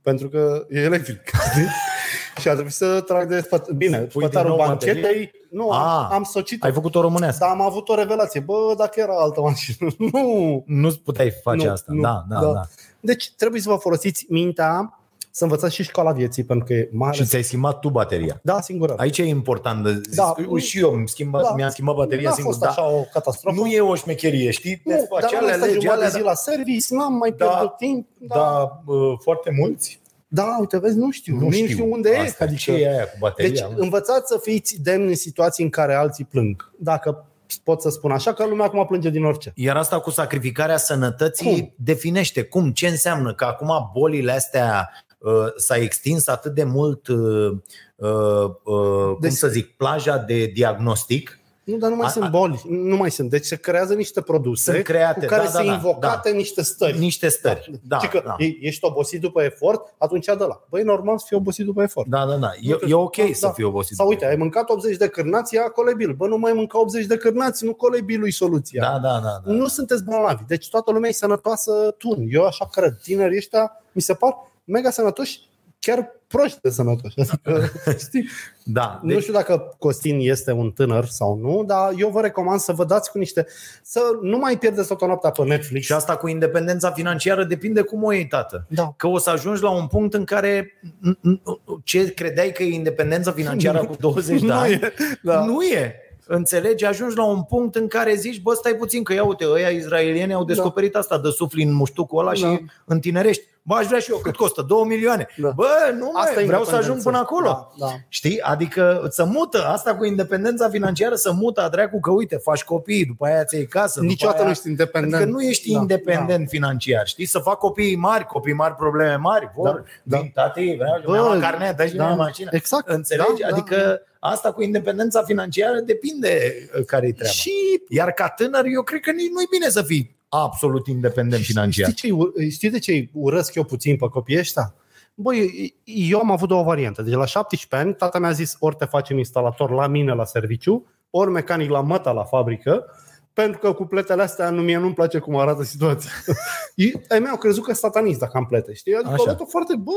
Pentru 0.03 0.29
că 0.29 0.67
e 0.71 0.81
electric. 0.81 1.21
știi? 1.51 1.67
și 2.41 2.49
a 2.49 2.53
trebuit 2.53 2.73
să 2.75 3.01
trag 3.01 3.29
de 3.29 3.41
spăt... 3.41 3.71
Bine, 3.71 3.99
Pui 3.99 4.09
din 4.11 4.21
spătarul 4.21 4.57
nou 4.57 4.67
banchetei, 4.67 5.31
nu, 5.51 5.71
am, 5.71 6.05
Ah, 6.05 6.09
am 6.13 6.23
socit 6.23 6.63
Ai 6.65 6.73
făcut 6.73 6.95
o 6.95 7.01
românească. 7.01 7.45
Dar 7.45 7.55
am 7.55 7.61
avut 7.61 7.89
o 7.89 7.95
revelație. 7.95 8.41
Bă, 8.41 8.75
dacă 8.77 9.01
era 9.01 9.15
altă 9.19 9.41
mașină. 9.41 9.91
nu. 10.13 10.63
Nu 10.67 10.91
puteai 11.05 11.31
face 11.43 11.67
Nu, 11.67 11.73
asta. 11.73 11.93
nu, 11.93 12.01
da, 12.01 12.25
da, 12.29 12.41
da. 12.41 12.53
da, 12.53 12.63
Deci 13.01 13.33
trebuie 13.37 13.61
să 13.61 13.69
vă 13.69 13.77
folosiți 13.77 14.27
mintea, 14.29 14.99
să 15.35 15.45
învățați 15.45 15.75
și 15.75 15.83
școala 15.83 16.13
vieții, 16.13 16.45
pentru 16.45 16.65
că 16.67 16.73
e 16.73 16.89
mare. 16.93 17.17
Și 17.17 17.25
ți-ai 17.25 17.43
schimbat 17.43 17.79
tu 17.79 17.89
bateria. 17.89 18.41
Da, 18.43 18.61
singură. 18.61 18.95
Aici 18.97 19.19
e 19.19 19.25
important. 19.25 19.85
De 19.85 20.01
Da. 20.15 20.35
da. 20.51 20.59
Și 20.59 20.79
eu 20.79 20.93
îmi 20.95 21.09
schimba, 21.09 21.41
Da. 21.43 21.53
mi-am 21.57 21.71
schimbat 21.71 21.95
bateria 21.95 22.29
N-a 22.29 22.35
singur. 22.35 22.53
fost 22.53 22.65
așa 22.65 22.81
Da. 22.83 22.89
o 22.97 23.03
catastrofă. 23.13 23.61
Nu 23.61 23.67
e 23.67 23.81
o 23.81 23.95
șmecherie, 23.95 24.51
știi? 24.51 24.81
Nu, 24.85 24.95
Deci, 24.95 25.05
dar 25.11 25.23
acele 25.25 25.41
am 25.41 25.57
stat 25.57 25.61
legi, 25.69 25.73
jumătate 25.73 26.01
de 26.01 26.07
alea, 26.07 26.19
zi 26.19 26.25
la 26.25 26.35
service, 26.35 26.87
n-am 26.95 27.13
mai 27.15 27.35
Da. 27.37 27.47
pierdut 27.47 27.77
timp. 27.77 28.07
Da, 28.19 28.35
da, 28.35 28.81
da, 28.87 28.93
uh, 28.93 29.19
foarte 29.23 29.51
mulți. 29.59 30.01
da, 30.29 30.57
uite, 30.61 30.79
vezi, 30.79 30.97
nu 30.97 31.11
știu. 31.11 31.37
Nu, 31.39 31.51
știu. 31.51 31.67
știu 31.67 31.93
unde 31.93 32.09
Asta, 32.17 32.45
e. 32.45 32.47
Adică, 32.47 32.61
Ce 32.61 32.73
e 32.73 32.89
aia 32.95 33.05
cu 33.05 33.17
bateria? 33.21 33.51
deci 33.51 33.61
mă? 33.61 33.83
învățați 33.83 34.27
să 34.33 34.39
fiți 34.43 34.83
demni 34.83 35.09
în 35.09 35.15
situații 35.15 35.65
în 35.65 35.71
care 35.71 35.95
alții 35.95 36.25
plâng. 36.25 36.71
Dacă 36.79 37.25
pot 37.65 37.81
să 37.81 37.89
spun 37.91 38.11
așa, 38.11 38.33
că 38.33 38.47
lumea 38.47 38.67
acum 38.67 38.87
plânge 38.87 39.11
din 39.11 39.25
orice. 39.25 39.53
Iar 39.55 39.77
asta 39.77 40.01
cu 40.01 40.11
sacrificarea 40.11 40.77
sănătății 40.77 41.51
Cum? 41.59 41.73
definește 41.77 42.43
cum, 42.43 42.73
ce 42.73 42.87
înseamnă 42.87 43.35
că 43.35 43.45
acum 43.45 43.91
bolile 43.95 44.33
astea 44.33 44.91
uh, 44.93 45.11
s-a 45.57 45.77
extins 45.77 46.27
atât 46.29 46.55
de 46.55 46.65
mult, 46.65 47.07
uh, 47.09 47.51
uh, 47.97 48.09
uh, 48.45 49.05
cum 49.05 49.19
Deci- 49.21 49.33
să 49.33 49.49
zic, 49.49 49.77
plaja 49.77 50.17
de 50.19 50.47
diagnostic. 50.47 51.37
Nu, 51.65 51.77
dar 51.77 51.91
nu 51.91 51.97
mai 51.97 52.07
A- 52.07 52.11
sunt 52.11 52.25
a- 52.25 52.29
boli. 52.29 52.63
Nu 52.69 52.97
mai 52.97 53.11
sunt. 53.11 53.31
Deci 53.31 53.45
se 53.45 53.57
creează 53.57 53.95
niște 53.95 54.21
produse 54.21 54.73
Sunt 54.73 54.85
create, 54.85 55.21
cu 55.21 55.27
care 55.27 55.43
da, 55.45 55.49
da, 55.51 55.55
sunt 55.55 55.67
da, 55.67 55.73
invocate 55.73 56.31
niște 56.31 56.63
stări. 56.63 56.99
Niște 56.99 57.29
stări. 57.29 57.71
Da, 57.83 57.99
și 57.99 58.09
că 58.09 58.23
da. 58.25 58.35
e- 58.39 58.57
ești 58.67 58.85
obosit 58.85 59.21
după 59.21 59.43
efort, 59.43 59.95
atunci 59.99 60.25
dă 60.27 60.45
la. 60.49 60.65
Băi, 60.71 60.83
normal 60.83 61.19
să 61.19 61.25
fii 61.29 61.37
obosit 61.37 61.65
după 61.65 61.83
efort. 61.83 62.09
Da, 62.09 62.27
da, 62.27 62.37
da. 62.37 62.51
E, 62.61 62.71
Nu 62.71 62.77
te- 62.77 62.87
e 62.89 62.95
ok 62.95 63.17
da, 63.17 63.25
să 63.33 63.47
da. 63.47 63.53
fii 63.53 63.65
obosit. 63.65 63.97
Sau 63.97 64.09
uite, 64.09 64.27
ai 64.27 64.37
mâncat 64.37 64.69
80 64.71 64.97
de 64.97 65.09
cârnați, 65.09 65.55
ia 65.55 65.63
colebil. 65.63 66.13
Bă, 66.13 66.27
nu 66.27 66.37
mai 66.39 66.53
mânca 66.53 66.81
80 66.81 67.07
de 67.07 67.17
cârnați, 67.17 67.65
nu 67.65 67.75
colebilul 67.75 68.27
e 68.27 68.31
soluția. 68.31 68.83
Da, 68.83 68.99
da, 68.99 69.21
da. 69.23 69.41
da. 69.45 69.53
Nu 69.53 69.67
sunteți 69.67 70.05
bolnavi. 70.05 70.43
Deci 70.47 70.69
toată 70.69 70.91
lumea 70.93 71.09
e 71.09 71.13
sănătoasă 71.13 71.95
tun. 71.99 72.27
Eu 72.29 72.45
așa 72.45 72.69
cred. 72.73 72.99
Tinerii 73.03 73.37
ăștia 73.37 73.73
mi 73.93 74.03
se 74.03 74.15
par 74.15 74.35
mega 74.65 74.91
sănătoși, 74.91 75.41
chiar 75.79 76.21
proști 76.27 76.59
de 76.63 76.71
sănătoși. 76.71 77.15
Adică, 77.21 77.71
știi? 78.07 78.29
da. 78.65 79.01
Nu 79.03 79.21
știu 79.21 79.33
dacă 79.33 79.75
Costin 79.79 80.19
este 80.21 80.53
un 80.53 80.71
tânăr 80.71 81.05
sau 81.05 81.39
nu, 81.39 81.65
dar 81.67 81.93
eu 81.97 82.09
vă 82.09 82.21
recomand 82.21 82.61
să 82.61 82.73
vă 82.73 82.85
dați 82.85 83.11
cu 83.11 83.19
niște... 83.19 83.47
Să 83.83 84.01
nu 84.23 84.39
mai 84.39 84.59
pierdeți 84.59 84.87
toată 84.87 85.07
noaptea 85.07 85.31
pe 85.31 85.45
Netflix. 85.45 85.85
Și 85.87 85.93
asta 85.93 86.17
cu 86.17 86.29
independența 86.29 86.91
financiară 86.91 87.45
depinde 87.45 87.81
cum 87.83 88.03
o 88.03 88.13
iei, 88.13 88.27
tată. 88.27 88.67
Da. 88.69 88.95
Că 88.97 89.07
o 89.07 89.19
să 89.19 89.31
ajungi 89.31 89.63
la 89.63 89.71
un 89.71 89.87
punct 89.87 90.15
în 90.15 90.25
care 90.25 90.73
n- 90.83 91.31
n- 91.31 91.43
ce 91.85 92.15
credeai 92.15 92.53
că 92.53 92.63
e 92.63 92.75
independența 92.75 93.33
financiară 93.33 93.85
cu 93.85 93.97
20 94.01 94.41
de 94.41 94.47
Nu 94.53 94.53
ani, 94.53 94.73
e, 94.73 94.93
da. 95.23 95.45
nu 95.45 95.63
e. 95.63 95.97
Înțelegi? 96.35 96.85
Ajungi 96.85 97.17
la 97.17 97.25
un 97.25 97.43
punct 97.43 97.75
în 97.75 97.89
care 97.89 98.15
zici, 98.15 98.41
bă, 98.43 98.55
stai 98.55 98.75
puțin, 98.75 99.03
că 99.03 99.13
ia 99.13 99.25
uite, 99.25 99.45
ăia 99.51 99.69
izraelieni 99.69 100.35
au 100.35 100.45
descoperit 100.45 100.95
asta, 100.97 101.19
de 101.19 101.29
sufli 101.31 101.63
în 101.63 101.73
muștucul 101.75 102.19
ăla 102.21 102.29
Da. 102.31 102.35
și 102.37 102.65
întinerești. 102.85 103.43
Bă, 103.63 103.75
aș 103.75 103.87
vrea 103.87 103.99
și 103.99 104.11
eu, 104.11 104.17
cât 104.23 104.37
costă? 104.37 104.63
2 104.69 104.83
milioane. 104.87 105.27
Da. 105.37 105.51
Bă, 105.51 105.69
nu 105.99 106.11
Asta 106.15 106.33
mai, 106.35 106.43
e 106.43 106.47
vreau 106.47 106.65
să 106.65 106.75
ajung 106.77 106.97
independență. 106.97 107.09
până 107.09 107.19
acolo. 107.19 107.73
Da, 107.79 107.87
da. 107.87 107.93
Știi? 108.09 108.41
Adică 108.41 109.07
să 109.11 109.25
mută 109.25 109.65
asta 109.67 109.95
cu 109.95 110.05
independența 110.05 110.69
financiară, 110.69 111.15
să 111.15 111.33
mută 111.33 111.61
a 111.63 111.69
dracu 111.69 112.01
că 112.01 112.11
uite, 112.11 112.37
faci 112.37 112.65
copii, 112.65 113.05
după 113.05 113.27
aia 113.27 113.45
ți-ai 113.45 113.65
casă. 113.65 113.93
după 114.01 114.07
Niciodată 114.07 114.37
aia... 114.39 114.45
nu 114.47 114.51
ești 114.51 114.69
independent. 114.69 115.15
Adică 115.15 115.31
nu 115.31 115.43
ești 115.43 115.73
Da, 115.73 115.79
independent 115.81 116.49
financiar, 116.49 117.07
știi? 117.07 117.27
Să 117.27 117.39
fac 117.39 117.59
copii 117.59 117.97
mari, 117.97 118.25
copii 118.25 118.53
mari, 118.55 118.75
probleme 118.75 119.17
mari, 119.17 119.51
vor, 119.57 119.65
Da, 119.75 119.83
da, 120.03 120.17
vin, 120.19 120.31
tati, 120.35 120.75
vreau 120.79 120.97
și 120.99 121.05
Bă, 121.05 121.13
mi-am 121.13 121.41
carnet, 121.41 121.77
dă 121.77 121.87
și 121.87 121.95
da, 121.97 122.09
mi 122.09 122.17
mașină. 122.17 122.49
exact, 122.53 122.89
Înțelegi? 122.89 123.41
da, 123.41 123.49
da, 123.49 123.57
adică 123.57 124.03
asta 124.25 124.53
cu 124.53 124.63
independența 124.63 125.23
financiară 125.23 125.81
depinde 125.81 126.55
uh, 126.79 126.85
care-i 126.85 127.13
treaba. 127.13 127.33
Și 127.33 127.51
Iar 127.89 128.13
ca 128.13 128.29
tânăr, 128.29 128.65
eu 128.65 128.83
cred 128.83 129.01
că 129.01 129.11
nici 129.11 129.31
nu-i 129.31 129.47
bine 129.51 129.69
să 129.69 129.83
fii 129.83 130.17
absolut 130.29 130.87
independent 130.87 131.43
financiar. 131.43 131.91
Știi, 131.91 132.33
ce, 132.37 132.49
știi 132.49 132.71
de 132.71 132.79
ce 132.79 133.09
urăsc 133.13 133.55
eu 133.55 133.65
puțin 133.65 133.97
pe 133.97 134.07
copiii 134.09 134.39
ăștia? 134.39 134.75
Băi, 135.15 135.75
eu 135.85 136.19
am 136.19 136.31
avut 136.31 136.49
două 136.49 136.63
variante. 136.63 137.03
Deci 137.03 137.15
la 137.15 137.27
17 137.27 137.89
ani, 137.89 137.97
tata 137.97 138.19
mi-a 138.19 138.33
zis 138.33 138.57
ori 138.59 138.77
te 138.77 138.85
facem 138.85 139.19
instalator 139.19 139.71
la 139.71 139.87
mine 139.87 140.13
la 140.13 140.25
serviciu, 140.25 140.87
ori 141.11 141.31
mecanic 141.31 141.71
la 141.71 141.81
măta 141.81 142.13
la 142.13 142.25
fabrică, 142.25 142.87
pentru 143.33 143.61
că 143.61 143.73
cu 143.73 143.85
pletele 143.85 144.23
astea 144.23 144.51
nu 144.51 144.63
mie 144.63 144.79
nu-mi 144.79 144.95
place 144.95 145.19
cum 145.19 145.37
arată 145.37 145.63
situația. 145.63 146.11
Ei 146.75 147.03
ai 147.09 147.19
mei 147.19 147.31
au 147.31 147.37
crezut 147.37 147.65
că 147.65 147.73
satanist 147.73 148.19
dacă 148.19 148.37
am 148.37 148.47
plete, 148.47 148.73
știi? 148.73 148.95
Adică 148.95 149.09
Așa. 149.09 149.19
au 149.19 149.25
luat-o 149.25 149.45
foarte, 149.45 149.77
bă, 149.77 149.93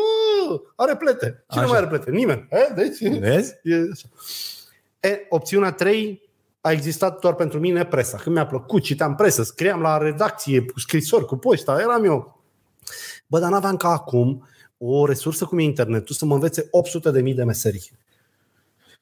are 0.75 0.95
plete. 0.95 1.45
Cine 1.49 1.61
Așa. 1.61 1.71
mai 1.71 1.77
are 1.77 1.87
plete? 1.87 2.11
Nimeni. 2.11 2.47
E, 2.49 2.73
deci, 2.75 3.19
Vezi? 3.19 3.53
E 3.63 3.75
așa. 3.75 4.07
E, 4.99 5.25
opțiunea 5.29 5.71
3 5.71 6.29
a 6.61 6.71
existat 6.71 7.19
doar 7.19 7.33
pentru 7.33 7.59
mine 7.59 7.85
presa. 7.85 8.17
Când 8.17 8.35
mi-a 8.35 8.45
plăcut, 8.45 8.83
citeam 8.83 9.15
presă, 9.15 9.43
scriam 9.43 9.81
la 9.81 9.97
redacție, 9.97 10.61
cu 10.61 10.79
scrisori, 10.79 11.25
cu 11.25 11.35
poșta, 11.35 11.77
eram 11.79 12.03
eu. 12.03 12.41
Bă, 13.27 13.39
dar 13.39 13.51
n-aveam 13.51 13.77
ca 13.77 13.89
acum 13.89 14.47
o 14.77 15.05
resursă 15.05 15.45
cum 15.45 15.57
e 15.57 15.63
internetul 15.63 16.15
să 16.15 16.25
mă 16.25 16.33
învețe 16.33 16.67
800 16.71 17.11
de 17.11 17.21
mii 17.21 17.33
de 17.33 17.43
meserii. 17.43 17.91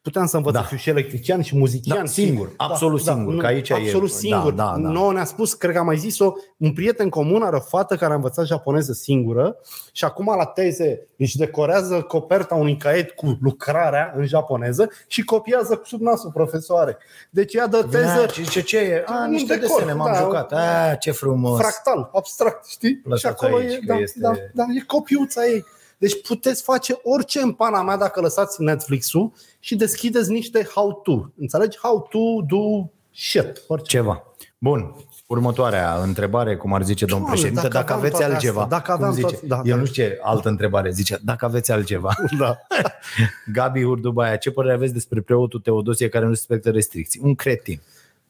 Puteam 0.04 0.26
să 0.26 0.38
învăț 0.38 0.54
Da. 0.54 0.60
să 0.62 0.66
fiu 0.68 0.78
și 0.78 0.90
electrician 0.90 1.42
și 1.42 1.58
muzician. 1.58 1.98
Da, 1.98 2.04
și- 2.04 2.12
singur, 2.12 2.52
absolut 2.58 3.02
singur, 3.02 3.34
nu, 3.34 3.40
că 3.40 3.46
aici 3.46 3.70
e- 3.70 3.74
Absolut 3.74 4.10
da, 4.12 4.16
singur. 4.18 4.52
da, 4.54 4.64
da. 4.64 4.90
Nouă 4.90 5.14
ne-a 5.14 5.24
spus, 5.26 5.54
cred 5.54 5.74
că 5.74 5.80
am 5.80 5.86
mai 5.86 5.98
zis-o, 5.98 6.34
un 6.58 6.74
prieten 6.74 7.10
comun 7.10 7.42
are 7.42 7.56
o 7.56 7.60
fată 7.60 7.96
care 7.96 8.12
a 8.12 8.16
învățat 8.16 8.46
japoneză 8.46 8.94
singură 8.94 9.56
și 9.92 10.06
acum 10.06 10.34
la 10.38 10.46
teze 10.46 11.08
își 11.18 11.38
decorează 11.38 12.02
coperta 12.02 12.56
unui 12.56 12.78
caiet 12.78 13.12
cu 13.12 13.38
lucrarea 13.42 14.14
în 14.18 14.26
japoneză 14.26 14.90
și 15.08 15.24
copiază 15.24 15.82
sub 15.86 16.02
nasul 16.02 16.32
profesoare. 16.32 16.98
Deci 17.30 17.54
ea 17.54 17.68
dă 17.68 17.84
teză 17.92 18.14
Vine 18.20 18.28
și 18.32 18.44
zice, 18.44 18.62
ce 18.62 18.78
e? 18.78 19.04
A, 19.08 19.24
Un 19.26 19.30
niște 19.32 19.56
decor, 19.56 19.76
desene, 19.80 19.94
m-am 19.98 20.12
da. 20.14 20.20
jucat. 20.20 20.52
A, 20.54 20.96
ce 21.00 21.12
frumos. 21.12 21.60
fractal, 21.60 22.10
abstract, 22.14 22.66
știi? 22.68 23.02
Lăsați 23.04 23.22
și 23.22 23.28
acolo 23.28 23.62
aici, 23.62 23.74
e, 23.74 23.78
că 23.78 23.94
da, 23.94 24.00
este- 24.00 24.20
da, 24.20 24.32
da, 24.54 24.64
e 24.78 24.84
copiuța 24.88 25.46
ei. 25.46 25.66
Deci 25.98 26.22
puteți 26.22 26.64
face 26.64 27.00
orice 27.04 27.40
în 27.40 27.52
pana 27.52 27.82
mea 27.84 27.98
dacă 27.98 28.22
lăsați 28.22 28.62
Netflix-ul 28.62 29.32
și 29.60 29.76
deschideți 29.76 30.32
niște 30.32 30.64
how-to. 30.76 31.26
Înțelegi? 31.40 31.78
How 31.82 32.08
to 32.10 32.46
do 32.48 32.90
shit. 33.16 33.62
Orice. 33.68 33.98
Ceva. 33.98 34.24
Bun. 34.58 34.96
Următoarea 35.28 35.96
întrebare, 36.04 36.56
cum 36.58 36.74
ar 36.74 36.84
zice 36.84 37.06
domnul 37.06 37.28
Doamne, 37.28 37.42
președinte, 37.42 37.68
dacă 37.68 37.74
dacă, 37.86 37.94
aveam 37.94 38.00
aveți 38.00 38.18
toate 38.20 38.34
altceva. 38.34 38.62
astea, 38.62 38.78
dacă 38.78 38.92
cum 38.92 38.94
aveam 39.04 39.14
zice? 39.14 39.28
toate- 39.28 39.48
da, 39.48 39.56
Eu 39.66 39.74
da. 39.74 39.76
nu 39.76 39.86
știu 39.86 40.04
ce 40.04 40.20
altă 40.22 40.50
întrebare 40.50 40.92
zice. 40.92 41.20
Dacă 41.24 41.46
aveți 41.46 41.72
altceva. 41.72 42.10
Da. 42.40 42.58
Gabi 43.54 43.84
Hurdubaia, 43.84 44.36
ce 44.36 44.52
părere 44.52 44.74
aveți 44.74 44.94
despre 44.94 45.22
preotul 45.22 45.60
Teodosie 45.60 46.10
care 46.10 46.24
nu 46.24 46.30
respectă 46.30 46.70
restricții? 46.70 47.20
Un 47.24 47.36
cretin. 47.36 47.82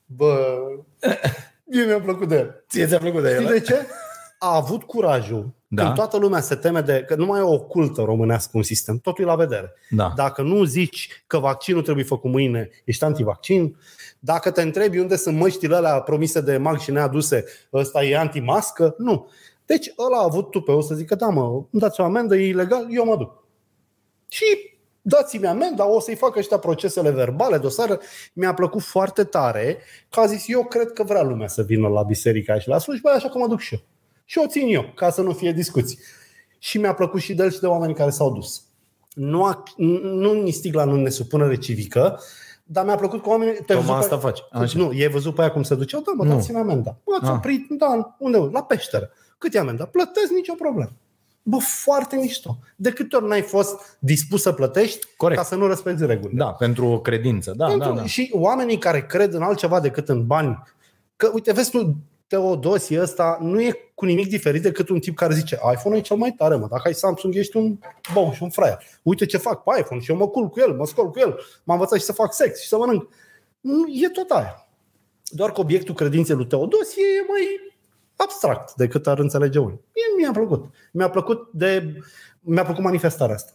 Bă, 0.05 0.55
mie 1.63 1.83
mi-a 1.85 1.99
plăcut 1.99 2.27
de 2.27 2.35
el. 2.35 2.63
Ție 2.69 2.87
ți-a 2.87 2.97
plăcut 2.97 3.21
de 3.21 3.33
Știi 3.33 3.47
de 3.47 3.59
ce? 3.59 3.85
A 4.39 4.55
avut 4.55 4.83
curajul 4.83 5.49
Da. 5.75 5.83
Când 5.83 5.95
toată 5.95 6.17
lumea 6.17 6.41
se 6.41 6.55
teme 6.55 6.81
de 6.81 7.03
că 7.07 7.15
nu 7.15 7.25
mai 7.25 7.39
e 7.39 7.43
o 7.43 7.59
cultă 7.59 8.01
românească 8.01 8.51
un 8.53 8.63
sistem, 8.63 8.97
totul 8.97 9.23
e 9.23 9.27
la 9.27 9.35
vedere. 9.35 9.73
Da. 9.89 10.13
Dacă 10.15 10.41
nu 10.41 10.63
zici 10.63 11.23
că 11.27 11.37
vaccinul 11.37 11.81
trebuie 11.81 12.05
făcut 12.05 12.31
mâine, 12.31 12.69
ești 12.85 13.03
antivaccin. 13.03 13.77
Dacă 14.19 14.51
te 14.51 14.61
întrebi 14.61 14.99
unde 14.99 15.15
sunt 15.15 15.37
măștile 15.37 15.75
alea 15.75 15.99
promise 15.99 16.41
de 16.41 16.57
mag 16.57 16.79
și 16.79 16.91
neaduse, 16.91 17.45
ăsta 17.73 18.03
e 18.03 18.17
antimască, 18.17 18.95
nu. 18.97 19.29
Deci 19.65 19.93
ăla 19.97 20.17
a 20.17 20.23
avut 20.23 20.51
tupeu 20.51 20.81
să 20.81 20.95
zică, 20.95 21.15
da 21.15 21.27
mă, 21.27 21.43
îmi 21.43 21.81
dați 21.81 22.01
o 22.01 22.03
amendă, 22.03 22.35
e 22.35 22.47
ilegal, 22.47 22.87
eu 22.89 23.05
mă 23.05 23.15
duc. 23.15 23.43
Și 24.27 24.45
dați-mi 25.01 25.47
amenda, 25.47 25.87
o 25.87 25.99
să-i 25.99 26.15
facă 26.15 26.39
ăștia 26.39 26.57
procesele 26.57 27.11
verbale, 27.11 27.57
dosare. 27.57 27.99
Mi-a 28.33 28.53
plăcut 28.53 28.81
foarte 28.81 29.23
tare 29.23 29.77
că 30.09 30.19
a 30.19 30.25
zis, 30.25 30.47
eu 30.47 30.63
cred 30.63 30.91
că 30.91 31.03
vrea 31.03 31.21
lumea 31.21 31.47
să 31.47 31.61
vină 31.61 31.87
la 31.87 32.03
biserica 32.03 32.59
și 32.59 32.67
la 32.67 32.77
slujbă, 32.77 33.09
așa 33.09 33.29
că 33.29 33.37
mă 33.37 33.47
duc 33.47 33.59
și 33.59 33.73
eu. 33.73 33.81
Și 34.33 34.39
o 34.43 34.47
țin 34.47 34.67
eu, 34.67 34.91
ca 34.95 35.09
să 35.09 35.21
nu 35.21 35.31
fie 35.33 35.51
discuții. 35.51 35.99
Și 36.59 36.77
mi-a 36.77 36.93
plăcut 36.93 37.21
și 37.21 37.33
de 37.33 37.43
el 37.43 37.51
și 37.51 37.59
de 37.59 37.67
oameni 37.67 37.93
care 37.93 38.09
s-au 38.09 38.31
dus. 38.33 38.63
Nu, 39.13 39.43
a, 39.43 39.63
nu 40.01 40.33
ni 40.33 40.51
stigla 40.51 40.83
nu 40.83 40.95
nesupunere 40.95 41.55
civică, 41.57 42.19
dar 42.63 42.85
mi-a 42.85 42.95
plăcut 42.95 43.21
că 43.23 43.29
oamenii... 43.29 43.53
Te 43.53 43.73
Tocmai 43.73 43.97
asta 43.97 44.17
faci. 44.17 44.39
Așa. 44.51 44.79
Nu, 44.79 44.91
e 44.93 45.07
văzut 45.07 45.35
pe 45.35 45.41
aia 45.41 45.51
cum 45.51 45.63
se 45.63 45.75
duceau? 45.75 46.01
Da, 46.01 46.11
mă, 46.15 46.23
Nu. 46.23 46.29
dați-mi 46.29 46.57
amenda. 46.59 46.97
Bă, 47.03 47.11
ați 47.21 47.29
Ah. 47.29 47.35
oprit, 47.37 47.65
da, 47.69 48.15
unde? 48.19 48.37
La 48.37 48.63
peșteră. 48.63 49.09
Cât 49.37 49.53
e 49.53 49.59
amenda? 49.59 49.85
Plătesc 49.85 50.31
nicio 50.31 50.53
problemă. 50.53 50.91
Bă, 51.43 51.57
foarte 51.57 52.15
mișto. 52.15 52.57
De 52.75 52.91
câte 52.91 53.15
ori 53.15 53.27
n-ai 53.27 53.41
fost 53.41 53.97
dispus 53.99 54.41
să 54.41 54.51
plătești 54.51 55.07
Corect. 55.17 55.39
ca 55.41 55.45
să 55.47 55.55
nu 55.55 55.67
respecti 55.67 56.05
regulile? 56.05 56.37
Da, 56.43 56.51
pentru 56.51 56.85
o 56.85 56.99
credință. 56.99 57.53
Da, 57.57 57.65
Pentru, 57.67 57.89
da, 57.89 57.95
da. 57.95 58.05
Și 58.05 58.29
oamenii 58.33 58.77
care 58.77 59.05
cred 59.05 59.33
în 59.33 59.41
altceva 59.41 59.79
decât 59.79 60.09
în 60.09 60.25
bani. 60.25 60.63
Că, 61.15 61.29
uite, 61.33 61.51
vezi 61.53 61.69
tu, 61.71 61.95
Teodosie 62.33 63.01
ăsta 63.01 63.37
nu 63.41 63.61
e 63.61 63.91
cu 63.95 64.05
nimic 64.05 64.27
diferit 64.27 64.61
decât 64.61 64.89
un 64.89 64.99
tip 64.99 65.15
care 65.15 65.33
zice 65.33 65.59
iPhone 65.73 65.97
e 65.97 66.01
cel 66.01 66.17
mai 66.17 66.31
tare, 66.31 66.55
mă. 66.55 66.67
Dacă 66.69 66.81
ai 66.85 66.93
Samsung, 66.93 67.35
ești 67.35 67.57
un 67.57 67.77
bou 68.13 68.31
și 68.31 68.43
un 68.43 68.49
fraier. 68.49 68.79
Uite 69.01 69.25
ce 69.25 69.37
fac 69.37 69.63
pe 69.63 69.79
iPhone 69.79 70.01
și 70.01 70.11
eu 70.11 70.17
mă 70.17 70.27
culc 70.27 70.51
cu 70.51 70.59
el, 70.59 70.73
mă 70.73 70.85
scol 70.85 71.09
cu 71.09 71.19
el. 71.19 71.29
M-am 71.63 71.77
învățat 71.77 71.99
și 71.99 72.05
să 72.05 72.13
fac 72.13 72.33
sex 72.33 72.61
și 72.61 72.67
să 72.67 72.77
mănânc. 72.77 73.09
Nu, 73.59 73.85
E 73.87 74.09
tot 74.09 74.29
aia. 74.29 74.67
Doar 75.23 75.51
că 75.51 75.59
obiectul 75.59 75.95
credinței 75.95 76.35
lui 76.35 76.47
Teodosie 76.47 77.03
e 77.03 77.25
mai 77.27 77.73
abstract 78.15 78.73
decât 78.75 79.07
ar 79.07 79.19
înțelege 79.19 79.59
unii. 79.59 79.81
Mie 79.93 80.23
mi-a 80.23 80.31
plăcut. 80.31 80.73
Mi-a 80.91 81.09
plăcut 81.09 81.49
de 81.51 82.01
mi-a 82.39 82.63
plăcut 82.63 82.83
manifestarea 82.83 83.35
asta. 83.35 83.51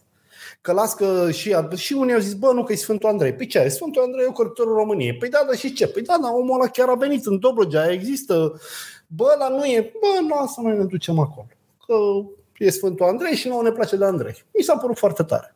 Că 0.61 0.71
las 0.71 0.93
că 0.93 1.31
și, 1.31 1.55
și 1.75 1.93
unii 1.93 2.13
au 2.13 2.19
zis, 2.19 2.33
bă, 2.33 2.51
nu 2.53 2.63
că 2.63 2.71
e 2.73 2.75
Sfântul 2.75 3.09
Andrei. 3.09 3.33
Păi 3.33 3.47
ce, 3.47 3.67
Sfântul 3.67 4.01
Andrei 4.01 4.25
e 4.29 4.31
corectorul 4.31 4.73
României. 4.75 5.13
Păi 5.15 5.29
da, 5.29 5.43
dar 5.47 5.55
și 5.55 5.73
ce? 5.73 5.87
Păi 5.87 6.01
da, 6.01 6.17
dar 6.21 6.31
omul 6.33 6.59
ăla 6.59 6.69
chiar 6.69 6.89
a 6.89 6.93
venit 6.95 7.25
în 7.25 7.39
Dobrogea, 7.39 7.91
există. 7.91 8.61
Bă, 9.07 9.35
la 9.39 9.49
nu 9.49 9.63
e. 9.65 9.91
Bă, 9.99 10.35
lasă, 10.35 10.61
noi 10.61 10.77
ne 10.77 10.83
ducem 10.83 11.19
acolo. 11.19 11.47
Că 11.87 11.95
e 12.57 12.69
Sfântul 12.69 13.05
Andrei 13.05 13.35
și 13.35 13.47
nouă 13.47 13.61
ne 13.63 13.71
place 13.71 13.95
de 13.95 14.05
Andrei. 14.05 14.43
Mi 14.57 14.63
s-a 14.63 14.77
părut 14.77 14.97
foarte 14.97 15.23
tare. 15.23 15.55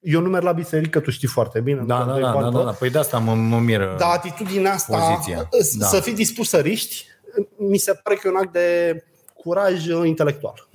Eu 0.00 0.20
nu 0.20 0.28
merg 0.28 0.44
la 0.44 0.52
biserică, 0.52 1.00
tu 1.00 1.10
știi 1.10 1.28
foarte 1.28 1.60
bine. 1.60 1.82
Da, 1.86 1.98
nu 1.98 2.06
da, 2.10 2.14
te 2.14 2.20
da, 2.20 2.30
bag 2.32 2.42
da, 2.42 2.48
pe- 2.48 2.56
da, 2.56 2.64
da. 2.64 2.70
Păi 2.70 2.90
de 2.90 2.98
asta 2.98 3.18
mă, 3.18 3.34
mă 3.34 3.58
miră. 3.58 3.94
dar 3.98 4.10
atitudinea 4.14 4.72
asta, 4.72 4.98
Poziția. 4.98 5.48
s- 5.60 5.76
Da. 5.76 5.86
să 5.86 6.00
fii 6.00 6.14
dispus 6.14 6.48
să 6.48 6.58
riști, 6.58 7.04
mi 7.56 7.78
se 7.78 8.00
pare 8.02 8.16
că 8.16 8.26
e 8.28 8.30
un 8.30 8.36
act 8.36 8.52
de 8.52 9.02
curaj 9.34 9.86
uh, 9.88 10.06
intelectual. 10.08 10.67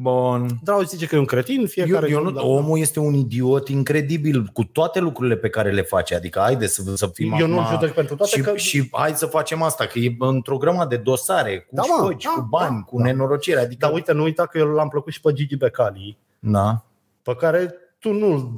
Bun. 0.00 0.48
Drau 0.62 0.80
zice 0.82 1.06
că 1.06 1.14
e 1.14 1.18
un 1.18 1.24
cretin, 1.24 1.60
Eu, 1.60 1.66
fiecare... 1.66 2.10
eu 2.10 2.22
nu, 2.22 2.30
da. 2.30 2.42
omul 2.42 2.78
este 2.78 3.00
un 3.00 3.14
idiot 3.14 3.68
incredibil 3.68 4.44
cu 4.52 4.64
toate 4.64 5.00
lucrurile 5.00 5.36
pe 5.36 5.48
care 5.48 5.70
le 5.70 5.82
face. 5.82 6.14
Adică 6.14 6.38
haide 6.40 6.66
să, 6.66 6.82
să 6.94 7.06
fim 7.06 7.32
Eu 7.38 7.46
nu-l 7.46 7.58
acum- 7.58 7.72
judec 7.74 7.94
pentru 7.94 8.14
toate 8.16 8.36
și, 8.36 8.40
că- 8.42 8.56
și 8.56 8.88
hai 8.92 9.12
să 9.14 9.26
facem 9.26 9.62
asta, 9.62 9.84
că 9.86 9.98
e 9.98 10.16
într-o 10.18 10.56
grămadă 10.56 10.96
de 10.96 11.02
dosare, 11.02 11.58
cu 11.58 11.74
Da, 11.74 11.82
mă, 11.88 11.94
școci, 11.96 12.24
da, 12.24 12.30
cu 12.30 12.46
bani, 12.48 12.74
da, 12.76 12.82
cu 12.82 12.96
da. 12.98 13.04
nenorocire. 13.04 13.60
Adică, 13.60 13.86
Dar 13.86 13.94
uite, 13.94 14.12
nu 14.12 14.22
uita 14.22 14.46
că 14.46 14.58
eu 14.58 14.66
l-am 14.66 14.88
plăcut 14.88 15.12
și 15.12 15.20
pe 15.20 15.32
Gigi 15.32 15.56
Becali, 15.56 16.18
Da, 16.38 16.84
pe 17.22 17.34
care 17.34 17.74
tu 17.98 18.12
nu-l 18.12 18.48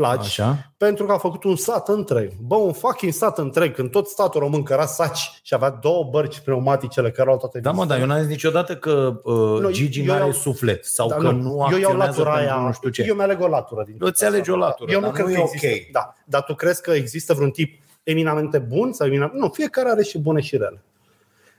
placi, 0.00 0.24
așa. 0.26 0.72
pentru 0.76 1.06
că 1.06 1.12
a 1.12 1.18
făcut 1.18 1.44
un 1.44 1.56
sat 1.56 1.88
întreg. 1.88 2.32
Bă, 2.40 2.54
un 2.54 2.72
fucking 2.72 3.12
sat 3.12 3.38
întreg, 3.38 3.74
când 3.74 3.90
tot 3.90 4.06
statul 4.08 4.40
român 4.40 4.62
căra 4.62 4.86
saci 4.86 5.40
și 5.42 5.54
avea 5.54 5.70
două 5.70 6.08
bărci 6.10 6.38
pneumaticele 6.40 7.10
care 7.10 7.30
au 7.30 7.36
toate 7.36 7.60
Da, 7.60 7.70
mă, 7.70 7.84
dar 7.84 8.00
eu 8.00 8.06
n-am 8.06 8.18
zis 8.20 8.28
niciodată 8.28 8.76
că 8.76 9.20
uh, 9.24 9.60
Nu, 9.60 9.70
Gigi 9.70 9.98
eu 10.00 10.04
nu 10.06 10.12
are 10.12 10.20
iau- 10.22 10.32
suflet 10.32 10.84
sau 10.84 11.08
Da, 11.08 11.16
că 11.16 11.30
nu, 11.30 11.48
eu 11.48 11.56
iau 11.56 11.64
acționează 11.64 11.96
latura 11.96 12.30
pentru 12.34 12.52
aia, 12.54 12.66
nu 12.66 12.72
știu 12.72 12.88
ce. 12.88 13.04
eu 13.08 13.14
mi-aleg 13.14 13.40
o 13.40 13.48
latură 13.48 13.82
din 13.86 13.96
Îți 13.98 14.24
alegi 14.24 14.50
o 14.50 14.56
latură, 14.56 14.92
Eu 14.92 15.00
dar 15.00 15.08
nu 15.08 15.14
cred 15.14 15.26
nu 15.26 15.32
că 15.32 15.38
e 15.38 15.42
există. 15.42 15.66
ok. 15.66 15.92
Da. 15.92 16.12
Dar 16.24 16.42
tu 16.42 16.54
crezi 16.54 16.82
că 16.82 16.90
există 16.90 17.34
vreun 17.34 17.50
tip 17.50 17.82
eminamente 18.02 18.58
bun 18.58 18.92
sau 18.92 19.06
eminamente... 19.06 19.38
Nu, 19.40 19.48
fiecare 19.48 19.90
are 19.90 20.02
și 20.02 20.18
bune 20.18 20.40
și 20.40 20.56
rele. 20.56 20.82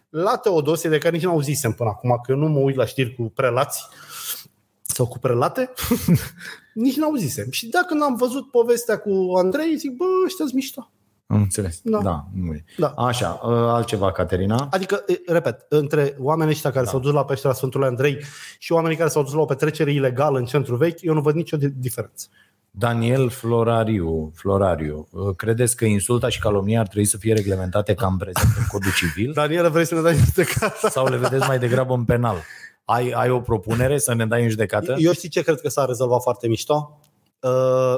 La 0.10 0.38
Teodosie, 0.38 0.90
de 0.90 0.98
care 0.98 1.14
nici 1.16 1.24
nu 1.26 1.32
auzisem 1.32 1.72
până 1.72 1.90
acum, 1.90 2.20
că 2.24 2.32
eu 2.32 2.38
nu 2.38 2.48
mă 2.48 2.60
uit 2.60 2.76
la 2.76 2.86
știri 2.86 3.16
cu 3.16 3.22
prelați 3.36 3.88
sau 4.82 5.08
cu 5.08 5.20
prelate, 5.20 5.72
nici 6.74 6.96
nu 6.98 7.06
auzisem. 7.06 7.48
Și 7.50 7.68
dacă 7.68 7.94
n-am 7.94 8.16
văzut 8.16 8.52
povestea 8.52 8.98
cu 9.00 9.34
Andrei, 9.38 9.76
zic, 9.78 9.92
bă, 9.96 10.06
ăștia 10.26 10.46
mișto. 10.54 10.92
Am 11.28 11.42
înțeles. 11.42 11.80
Da. 11.84 12.00
da 12.02 12.26
nu 12.34 12.54
e. 12.54 12.64
Da. 12.78 12.88
Așa, 12.88 13.40
uh, 13.44 13.52
altceva, 13.52 14.12
Caterina? 14.12 14.68
Adică, 14.72 15.04
e, 15.08 15.32
repet, 15.32 15.66
între 15.70 16.16
oamenii 16.20 16.54
ăștia 16.54 16.72
care 16.72 16.84
Da. 16.86 16.90
s-au 16.92 17.00
dus 17.00 17.12
la 17.12 17.26
peștera 17.26 17.54
Sfântului 17.54 17.88
Andrei 17.88 18.18
și 18.60 18.72
oamenii 18.72 18.98
care 18.98 19.10
s-au 19.10 19.24
dus 19.24 19.34
la 19.34 19.42
o 19.42 19.46
petrecere 19.46 19.92
ilegală 19.92 20.38
în 20.38 20.46
centru 20.46 20.76
vechi, 20.76 21.02
eu 21.02 21.14
nu 21.14 21.22
văd 21.22 21.36
nicio 21.36 21.58
di- 21.58 21.74
diferență. 21.80 22.28
Daniel 22.74 23.30
Florariu, 23.30 24.32
Florariu, 24.36 25.08
uh, 25.12 25.36
credeți 25.36 25.76
că 25.76 25.86
insulta 25.86 26.30
și 26.30 26.40
calomnia 26.40 26.80
ar 26.80 26.88
trebui 26.88 27.06
să 27.06 27.18
fie 27.18 27.34
reglementate 27.34 27.94
ca 27.94 28.08
în 28.08 28.18
prezent 28.18 28.54
în 28.58 28.64
codul 28.68 28.92
civil 28.92 29.32
Daniela, 29.34 29.70
vrei 29.70 29.86
să 29.86 29.96
ne 29.96 30.02
dai 30.02 30.16
judecată? 30.16 30.90
sau 30.90 31.08
le 31.08 31.18
vedeți 31.18 31.48
mai 31.48 31.60
degrabă 31.60 31.94
în 31.94 32.04
penal? 32.04 32.36
Ai, 32.92 33.12
ai 33.12 33.30
o 33.30 33.40
propunere 33.40 33.98
să 33.98 34.14
ne 34.14 34.26
dai 34.26 34.44
în 34.44 34.50
judecată? 34.50 34.96
Eu 34.98 35.14
știi 35.14 35.30
ce 35.30 35.42
cred 35.42 35.62
că 35.62 35.70
s-a 35.70 35.86
rezolvat 35.86 36.22
foarte 36.22 36.48
mișto? 36.48 37.00
Uh, 37.40 37.96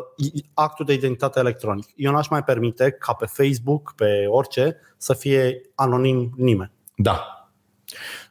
actul 0.54 0.86
de 0.86 0.94
identitate 0.94 1.40
electronic. 1.40 1.90
Eu 1.96 2.12
n-aș 2.12 2.28
mai 2.28 2.44
permite 2.44 2.92
ca 2.92 3.14
pe 3.14 3.26
Facebook, 3.26 3.94
pe 3.96 4.26
orice, 4.28 4.78
să 4.98 5.14
fie 5.14 5.62
anonim 5.76 6.34
nimeni. 6.38 6.72
Da. 6.96 7.48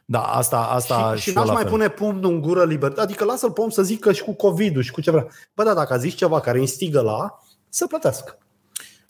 Da, 0.05 0.21
asta, 0.21 0.57
asta 0.57 1.15
și, 1.15 1.21
și 1.21 1.29
eu 1.29 1.35
n-aș 1.35 1.45
la 1.45 1.53
mai 1.53 1.61
fel. 1.61 1.71
pune 1.71 1.89
pumnul 1.89 2.31
în 2.31 2.41
gură 2.41 2.63
libertate. 2.63 3.01
Adică 3.01 3.23
lasă-l 3.23 3.51
pe 3.51 3.61
om 3.61 3.69
să 3.69 3.83
zică 3.83 4.11
și 4.11 4.23
cu 4.23 4.33
COVID-ul 4.33 4.81
și 4.81 4.91
cu 4.91 5.01
ce 5.01 5.11
vrea. 5.11 5.27
Bă, 5.53 5.63
da, 5.63 5.73
dacă 5.73 5.93
a 5.93 5.97
zis 5.97 6.13
ceva 6.13 6.39
care 6.39 6.59
instigă 6.59 7.01
la, 7.01 7.39
să 7.69 7.87
plătească. 7.87 8.37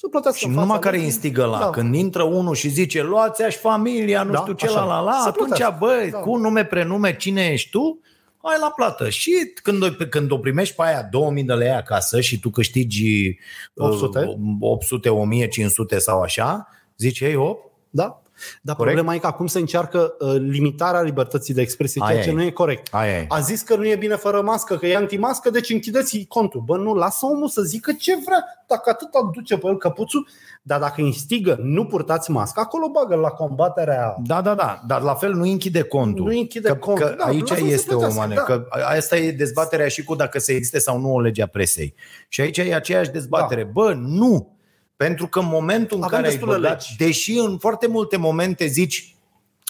Să 0.04 0.10
plătească 0.10 0.40
Și 0.40 0.46
în 0.46 0.52
nu 0.52 0.56
fața 0.56 0.68
numai 0.68 0.82
care 0.84 0.96
legii. 0.96 1.12
instigă 1.12 1.46
la, 1.46 1.60
Da. 1.60 1.70
când 1.70 1.96
intră 1.96 2.24
unul 2.24 2.56
și 2.56 2.70
zice 2.70 3.02
luați-aș 3.04 3.56
familia, 3.56 4.24
nu 4.24 4.32
Da, 4.32 4.40
știu 4.40 4.54
ce, 4.54 4.66
așa. 4.66 4.80
la 4.80 4.86
la 4.86 5.00
la, 5.00 5.12
Să 5.22 5.28
atunci, 5.28 5.48
plătească. 5.48 5.76
bă, 5.80 6.08
Da. 6.12 6.18
cu 6.20 6.36
nume, 6.38 6.66
prenume, 6.66 7.16
cine 7.16 7.46
ești 7.48 7.70
tu, 7.70 8.00
ai 8.42 8.56
la 8.60 8.70
plată. 8.76 9.10
Și 9.10 9.32
când 9.64 9.84
o, 9.84 9.88
când 10.10 10.32
o 10.32 10.38
primești 10.38 10.76
pe 10.76 10.84
aia 10.86 11.08
2000 11.12 11.44
de 11.44 11.54
lei 11.54 11.70
acasă 11.72 12.22
și 12.22 12.40
tu 12.40 12.50
câștigi 12.50 13.28
uh, 13.74 13.86
800? 13.88 14.38
800, 14.60 15.10
1500 15.10 16.00
sau 16.00 16.22
așa, 16.22 16.68
zici, 16.98 17.20
ei, 17.20 17.36
op, 17.36 17.60
Da? 17.90 18.22
Dar 18.62 18.76
Corect. 18.76 18.96
problema 18.96 19.16
e 19.16 19.20
că 19.20 19.28
acum 19.28 19.48
se 19.48 19.60
încearcă 19.60 20.16
uh, 20.20 20.36
limitarea 20.38 21.02
libertății 21.02 21.54
de 21.54 21.62
expresie, 21.62 22.02
ceea 22.02 22.14
Aia 22.14 22.24
ce 22.24 22.30
e. 22.30 22.34
nu 22.34 22.44
e 22.44 22.50
corect. 22.50 22.88
aia 22.92 23.18
e. 23.18 23.26
A 23.30 23.40
zis 23.40 23.62
că 23.62 23.76
nu 23.76 23.88
e 23.88 23.96
bine 23.96 24.16
fără 24.16 24.42
mască, 24.42 24.76
că 24.76 24.86
e 24.86 24.96
antimască, 24.96 25.50
deci 25.50 25.70
închideți 25.70 26.26
contul. 26.28 26.62
Bă, 26.66 26.78
nu, 26.78 26.94
lasă 26.94 27.26
omul 27.26 27.48
să 27.48 27.62
zică 27.62 27.92
ce 27.92 28.16
vrea. 28.26 28.44
Dacă 28.68 28.90
atât 28.90 29.10
duce 29.34 29.58
pe 29.58 29.68
el 29.68 29.78
căpuțul, 29.78 30.28
dar 30.62 30.80
dacă 30.80 31.02
instigă, 31.02 31.58
nu 31.62 31.86
purtați 31.86 32.32
mască, 32.32 32.60
acolo 32.60 32.90
bagă 32.90 33.16
la 33.16 33.30
combaterea 33.30 34.16
Da, 34.26 34.42
da, 34.42 34.56
da, 34.56 34.82
dar 34.88 35.02
la 35.02 35.14
fel 35.14 35.34
nu 35.34 35.44
închide 35.44 35.82
contul. 35.82 36.26
Nu 36.26 36.38
închide 36.38 36.68
că, 36.68 36.76
contul. 36.76 37.08
Că 37.08 37.16
Da, 37.18 37.26
aici 37.26 37.50
lasă-l 37.50 37.68
să 37.68 37.74
este 37.74 37.94
o 37.94 37.98
plătească, 37.98 38.20
mane, 38.20 38.36
da. 38.36 38.42
că 38.42 38.68
asta 38.98 39.18
e 39.18 39.32
dezbaterea 39.32 39.88
și 39.88 40.04
cu 40.04 40.16
dacă 40.16 40.40
se 40.40 40.52
existe 40.52 40.80
sau 40.80 41.00
nu 41.00 41.14
o 41.14 41.22
lege 41.22 41.42
a 41.42 41.48
presei. 41.48 41.96
Și 42.28 42.42
aici 42.42 42.58
e 42.58 42.76
aceeași 42.76 43.10
dezbatere. 43.10 43.64
Da. 43.64 43.70
Bă, 43.74 43.94
nu! 43.94 44.53
Pentru 44.96 45.28
că 45.28 45.40
în 45.40 45.48
momentul 45.50 45.98
în 45.98 46.04
Avem 46.04 46.16
care 46.16 46.28
ai 46.30 46.34
destule 46.34 46.56
băgat, 46.56 46.72
legi. 46.72 46.96
deși 46.98 47.38
în 47.38 47.58
foarte 47.58 47.88
multe 47.88 48.18
momente 48.18 48.66
zici 48.66 49.08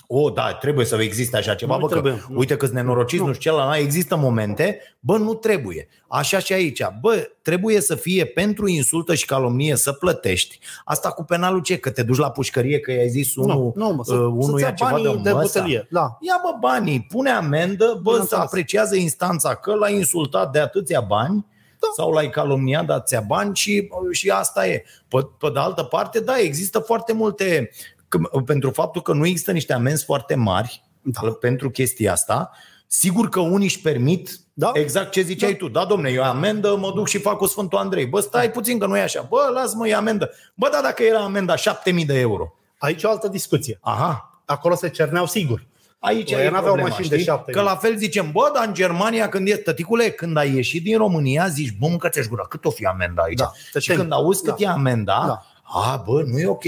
o, 0.07 0.29
da, 0.29 0.53
trebuie 0.53 0.85
să 0.85 0.95
existe 1.01 1.37
așa 1.37 1.55
ceva, 1.55 1.73
Nu 1.73 1.79
bă, 1.79 1.85
că, 1.87 1.91
trebuie, 1.91 2.23
nu. 2.29 2.37
uite 2.37 2.57
că 2.57 2.65
sunt 2.65 2.77
nenorociți, 2.77 3.21
nu. 3.21 3.27
Nu. 3.27 3.33
știu 3.33 3.51
ce, 3.51 3.57
la 3.57 3.77
există 3.77 4.15
momente, 4.15 4.79
bă, 4.99 5.17
nu 5.17 5.33
trebuie. 5.33 5.87
Așa 6.07 6.39
și 6.39 6.53
aici, 6.53 6.81
bă, 7.01 7.29
trebuie 7.41 7.81
să 7.81 7.95
fie 7.95 8.25
pentru 8.25 8.67
insultă 8.67 9.13
și 9.13 9.25
calomnie 9.25 9.75
să 9.75 9.91
plătești. 9.91 10.59
Asta 10.85 11.09
cu 11.09 11.23
penalul 11.23 11.61
ce? 11.61 11.77
Că 11.77 11.89
te 11.91 12.03
duci 12.03 12.17
la 12.17 12.31
pușcărie 12.31 12.79
că 12.79 12.91
i-ai 12.91 13.09
zis 13.09 13.35
unul, 13.35 13.55
nu, 13.75 13.85
nu, 13.87 13.93
mă, 13.93 14.03
să, 14.03 14.13
uh, 14.13 14.19
unul 14.19 14.43
să-ți 14.43 14.61
ia 14.61 14.67
ia 14.67 14.73
ceva 14.73 14.89
banii 14.89 15.13
de, 15.15 15.21
de 15.21 15.31
măsa. 15.31 15.59
butelie. 15.59 15.87
Da. 15.91 16.17
Ia 16.19 16.41
bă 16.43 16.57
banii, 16.59 17.05
pune 17.09 17.29
amendă, 17.29 17.85
bă, 17.85 17.91
să 17.93 17.99
Bineînțeles. 18.11 18.43
apreciază 18.43 18.95
instanța 18.95 19.55
că 19.55 19.73
l-ai 19.73 19.95
insultat 19.95 20.51
de 20.51 20.59
atâția 20.59 21.01
bani 21.01 21.45
da. 21.87 22.03
sau 22.03 22.11
l-ai 22.11 22.29
calomniat 22.29 22.85
de 22.85 22.93
atâția 22.93 23.21
bani 23.21 23.55
și, 23.55 23.89
și 24.11 24.29
asta 24.29 24.67
e. 24.67 24.83
Pe, 25.07 25.17
pe 25.39 25.49
de 25.53 25.59
altă 25.59 25.83
parte, 25.83 26.19
da, 26.19 26.37
există 26.39 26.79
foarte 26.79 27.13
multe, 27.13 27.69
că, 28.07 28.17
pentru 28.45 28.69
faptul 28.69 29.01
că 29.01 29.13
nu 29.13 29.25
există 29.25 29.51
niște 29.51 29.73
amenzi 29.73 30.03
foarte 30.03 30.35
mari 30.35 30.83
da. 31.01 31.31
pentru 31.31 31.69
chestia 31.69 32.11
asta, 32.11 32.51
sigur 32.87 33.29
că 33.29 33.39
unii 33.39 33.65
își 33.65 33.81
permit 33.81 34.39
Da. 34.53 34.71
exact 34.73 35.11
ce 35.11 35.21
ziceai 35.21 35.51
da. 35.51 35.57
tu. 35.57 35.67
Da, 35.67 35.85
domne, 35.85 36.09
eu 36.09 36.23
amendă, 36.23 36.75
mă 36.75 36.91
duc 36.95 37.07
și 37.07 37.17
fac 37.17 37.37
cu 37.37 37.45
Sfântul 37.45 37.77
Andrei. 37.77 38.05
Bă, 38.05 38.19
stai 38.19 38.51
puțin 38.51 38.79
că 38.79 38.85
nu 38.85 38.97
e 38.97 39.01
așa. 39.01 39.25
Bă, 39.29 39.49
lasă-mă, 39.53 39.87
e 39.87 39.95
amendă. 39.95 40.31
Bă, 40.55 40.69
da, 40.71 40.79
dacă 40.81 41.03
era 41.03 41.23
amenda 41.23 41.55
7000 41.55 42.05
de 42.05 42.19
euro. 42.19 42.53
Aici 42.77 43.03
o 43.03 43.09
altă 43.09 43.27
discuție. 43.27 43.77
Aha, 43.81 44.33
Acolo 44.45 44.75
se 44.75 44.89
cerneau 44.89 45.25
sigur. 45.25 45.65
Aici 46.05 46.31
Bă, 46.31 46.37
e 46.37 46.43
ei 46.43 46.49
n-aveau 46.49 46.63
problema, 46.63 46.87
mașini 46.89 47.07
de 47.07 47.13
știi? 47.15 47.25
șapte 47.27 47.51
Că 47.51 47.59
mii. 47.59 47.67
la 47.67 47.75
fel 47.75 47.97
zicem, 47.97 48.31
bă, 48.31 48.51
dar 48.53 48.67
în 48.67 48.73
Germania 48.73 49.29
când 49.29 49.47
e, 49.47 49.55
tăticule, 49.55 50.09
când 50.09 50.37
ai 50.37 50.55
ieșit 50.55 50.83
din 50.83 50.97
România, 50.97 51.47
zici, 51.47 51.73
bă, 51.79 51.87
mâncă-ți 51.87 52.27
gura, 52.27 52.43
cât 52.49 52.65
o 52.65 52.69
fi 52.69 52.85
amenda 52.85 53.21
aici? 53.21 53.37
Da, 53.37 53.51
te 53.71 53.79
și 53.79 53.87
temi. 53.87 53.99
când 53.99 54.11
auzi 54.11 54.43
cât 54.43 54.57
Da. 54.57 54.63
e 54.63 54.67
amenda, 54.67 55.23
Da. 55.27 55.45
a, 55.63 56.03
bă, 56.05 56.21
nu 56.25 56.39
e 56.39 56.47
ok. 56.47 56.63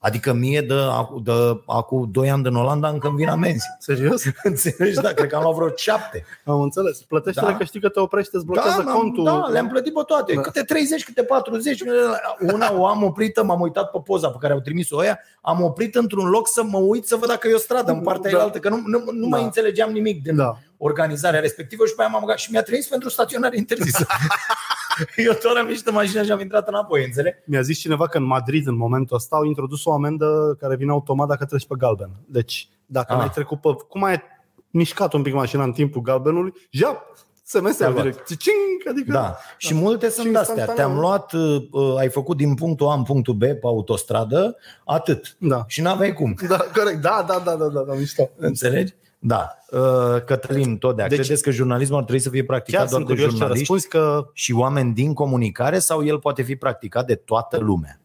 Adică 0.00 0.32
mie 0.32 0.60
de, 0.60 0.74
acu- 0.74 1.20
de 1.24 1.32
acum 1.66 2.08
2 2.12 2.30
ani 2.30 2.42
din 2.42 2.54
Olanda 2.54 2.88
încă 2.88 3.06
îmi 3.08 3.16
vin 3.16 3.28
amenzi. 3.28 3.66
Serios? 3.78 4.22
Înțelegi? 4.42 5.00
Da, 5.00 5.08
cred 5.12 5.28
că 5.28 5.36
am 5.36 5.42
luat 5.42 5.54
vreo 5.54 5.68
șapte. 5.76 6.24
Am 6.44 6.60
înțeles. 6.60 7.02
Plătește-le 7.02 7.50
Da. 7.50 7.56
că 7.56 7.64
știi 7.64 7.80
că 7.80 7.88
te 7.88 8.00
oprește, 8.00 8.36
îți 8.36 8.44
blochează 8.46 8.76
da, 8.76 8.82
m-am- 8.82 8.96
contul. 8.96 9.24
Da, 9.24 9.46
le-am 9.50 9.68
plătit 9.68 9.92
pe 9.94 10.00
toate. 10.06 10.34
Da. 10.34 10.40
Câte 10.40 10.62
30, 10.62 11.04
câte 11.04 11.22
40. 11.22 11.82
Una 12.52 12.72
o 12.74 12.86
am 12.86 13.02
oprită, 13.02 13.42
m-am 13.44 13.60
uitat 13.60 13.90
pe 13.90 13.98
poza 14.04 14.28
pe 14.28 14.36
care 14.40 14.52
au 14.52 14.60
trimis-o 14.60 14.96
ăia, 14.96 15.18
am 15.40 15.62
oprit 15.62 15.94
într-un 15.94 16.28
loc 16.28 16.48
să 16.48 16.62
mă 16.62 16.78
uit 16.78 17.06
să 17.06 17.16
văd 17.16 17.28
dacă 17.28 17.48
e 17.48 17.54
o 17.54 17.58
stradă 17.58 17.92
în 17.92 18.00
partea 18.00 18.30
Da. 18.30 18.50
da. 18.52 18.58
că 18.58 18.68
nu, 18.68 18.82
nu, 18.84 19.02
nu 19.12 19.20
Da. 19.20 19.26
mai 19.36 19.42
înțelegeam 19.42 19.90
nimic 19.90 20.22
din 20.22 20.36
Da. 20.36 20.58
organizarea 20.76 21.40
respectivă 21.40 21.84
și 21.86 21.94
pe 21.94 22.00
aia 22.02 22.10
m-am 22.10 22.20
băgat 22.20 22.38
și 22.38 22.50
mi-a 22.50 22.62
trimis 22.62 22.86
pentru 22.86 23.08
staționare 23.08 23.56
interzisă. 23.56 24.06
Eu 25.26 25.32
doar 25.42 25.56
am 25.56 25.68
ieșit 25.68 25.86
în 25.86 25.94
mașină 25.94 26.22
și 26.22 26.30
am 26.30 26.40
intrat 26.40 26.68
înapoi, 26.68 27.04
înțeleg? 27.04 27.34
Mi-a 27.44 27.60
zis 27.62 27.78
cineva 27.78 28.08
că 28.08 28.16
în 28.18 28.24
Madrid, 28.24 28.66
în 28.66 28.76
momentul 28.76 29.16
ăsta, 29.16 29.36
au 29.36 29.44
introdus 29.44 29.84
o 29.84 29.92
amendă 29.92 30.56
care 30.60 30.76
vine 30.76 30.90
automat 30.90 31.28
dacă 31.28 31.44
treci 31.44 31.66
pe 31.66 31.74
galben. 31.78 32.10
Deci, 32.26 32.68
dacă 32.86 33.12
Ah. 33.12 33.18
n-ai 33.18 33.30
trecut 33.30 33.60
pe... 33.60 33.68
Cum 33.88 34.04
ai 34.04 34.22
mișcat 34.70 35.12
un 35.12 35.22
pic 35.22 35.32
mașina 35.34 35.62
în 35.62 35.72
timpul 35.72 36.02
galbenului, 36.02 36.52
jap, 36.70 37.02
SMS-ul 37.44 37.72
Te-a 37.72 37.88
luat. 37.88 38.02
direct. 38.02 38.26
Cing, 38.26 38.88
adică... 38.88 39.12
Da. 39.12 39.36
Și 39.56 39.74
multe 39.74 40.08
sunt 40.08 40.36
astea. 40.36 40.54
instantaneu. 40.54 40.74
Te-am 40.74 40.98
luat, 41.00 41.32
uh, 41.32 41.62
uh, 41.70 41.96
ai 41.98 42.08
făcut 42.08 42.36
din 42.36 42.54
punctul 42.54 42.86
A 42.88 42.94
în 42.94 43.02
punctul 43.02 43.34
B 43.34 43.38
pe 43.40 43.58
autostradă, 43.62 44.56
atât. 44.84 45.36
Da. 45.38 45.64
Și 45.66 45.80
n-aveai 45.80 46.12
cum. 46.12 46.34
Da, 46.48 46.56
corect. 46.74 47.00
Da, 47.00 47.24
da, 47.28 47.42
da, 47.44 47.54
da, 47.56 47.68
da, 47.68 47.80
da 47.80 47.94
mișto. 47.94 48.30
Înțelegi? 48.36 48.94
Da. 49.18 49.58
Uh, 49.70 50.22
Cătălin 50.24 50.78
Todea, 50.78 51.08
Deci- 51.08 51.18
credeți 51.18 51.42
că 51.42 51.50
jurnalismul 51.50 51.98
ar 51.98 52.04
trebui 52.04 52.22
să 52.22 52.30
fie 52.30 52.44
practicat 52.44 52.80
Chiar 52.80 52.88
doar 52.90 53.00
sunt 53.02 53.06
de 53.10 53.14
curios 53.14 53.32
ce 53.32 53.38
jurnaliști 53.38 53.72
răspunzi 53.72 53.88
că 53.88 54.30
și 54.32 54.52
oameni 54.52 54.92
din 54.94 55.14
comunicare 55.14 55.78
sau 55.78 56.04
el 56.04 56.18
poate 56.18 56.42
fi 56.42 56.56
practicat 56.56 57.06
de 57.06 57.14
toată 57.14 57.58
lumea? 57.58 58.00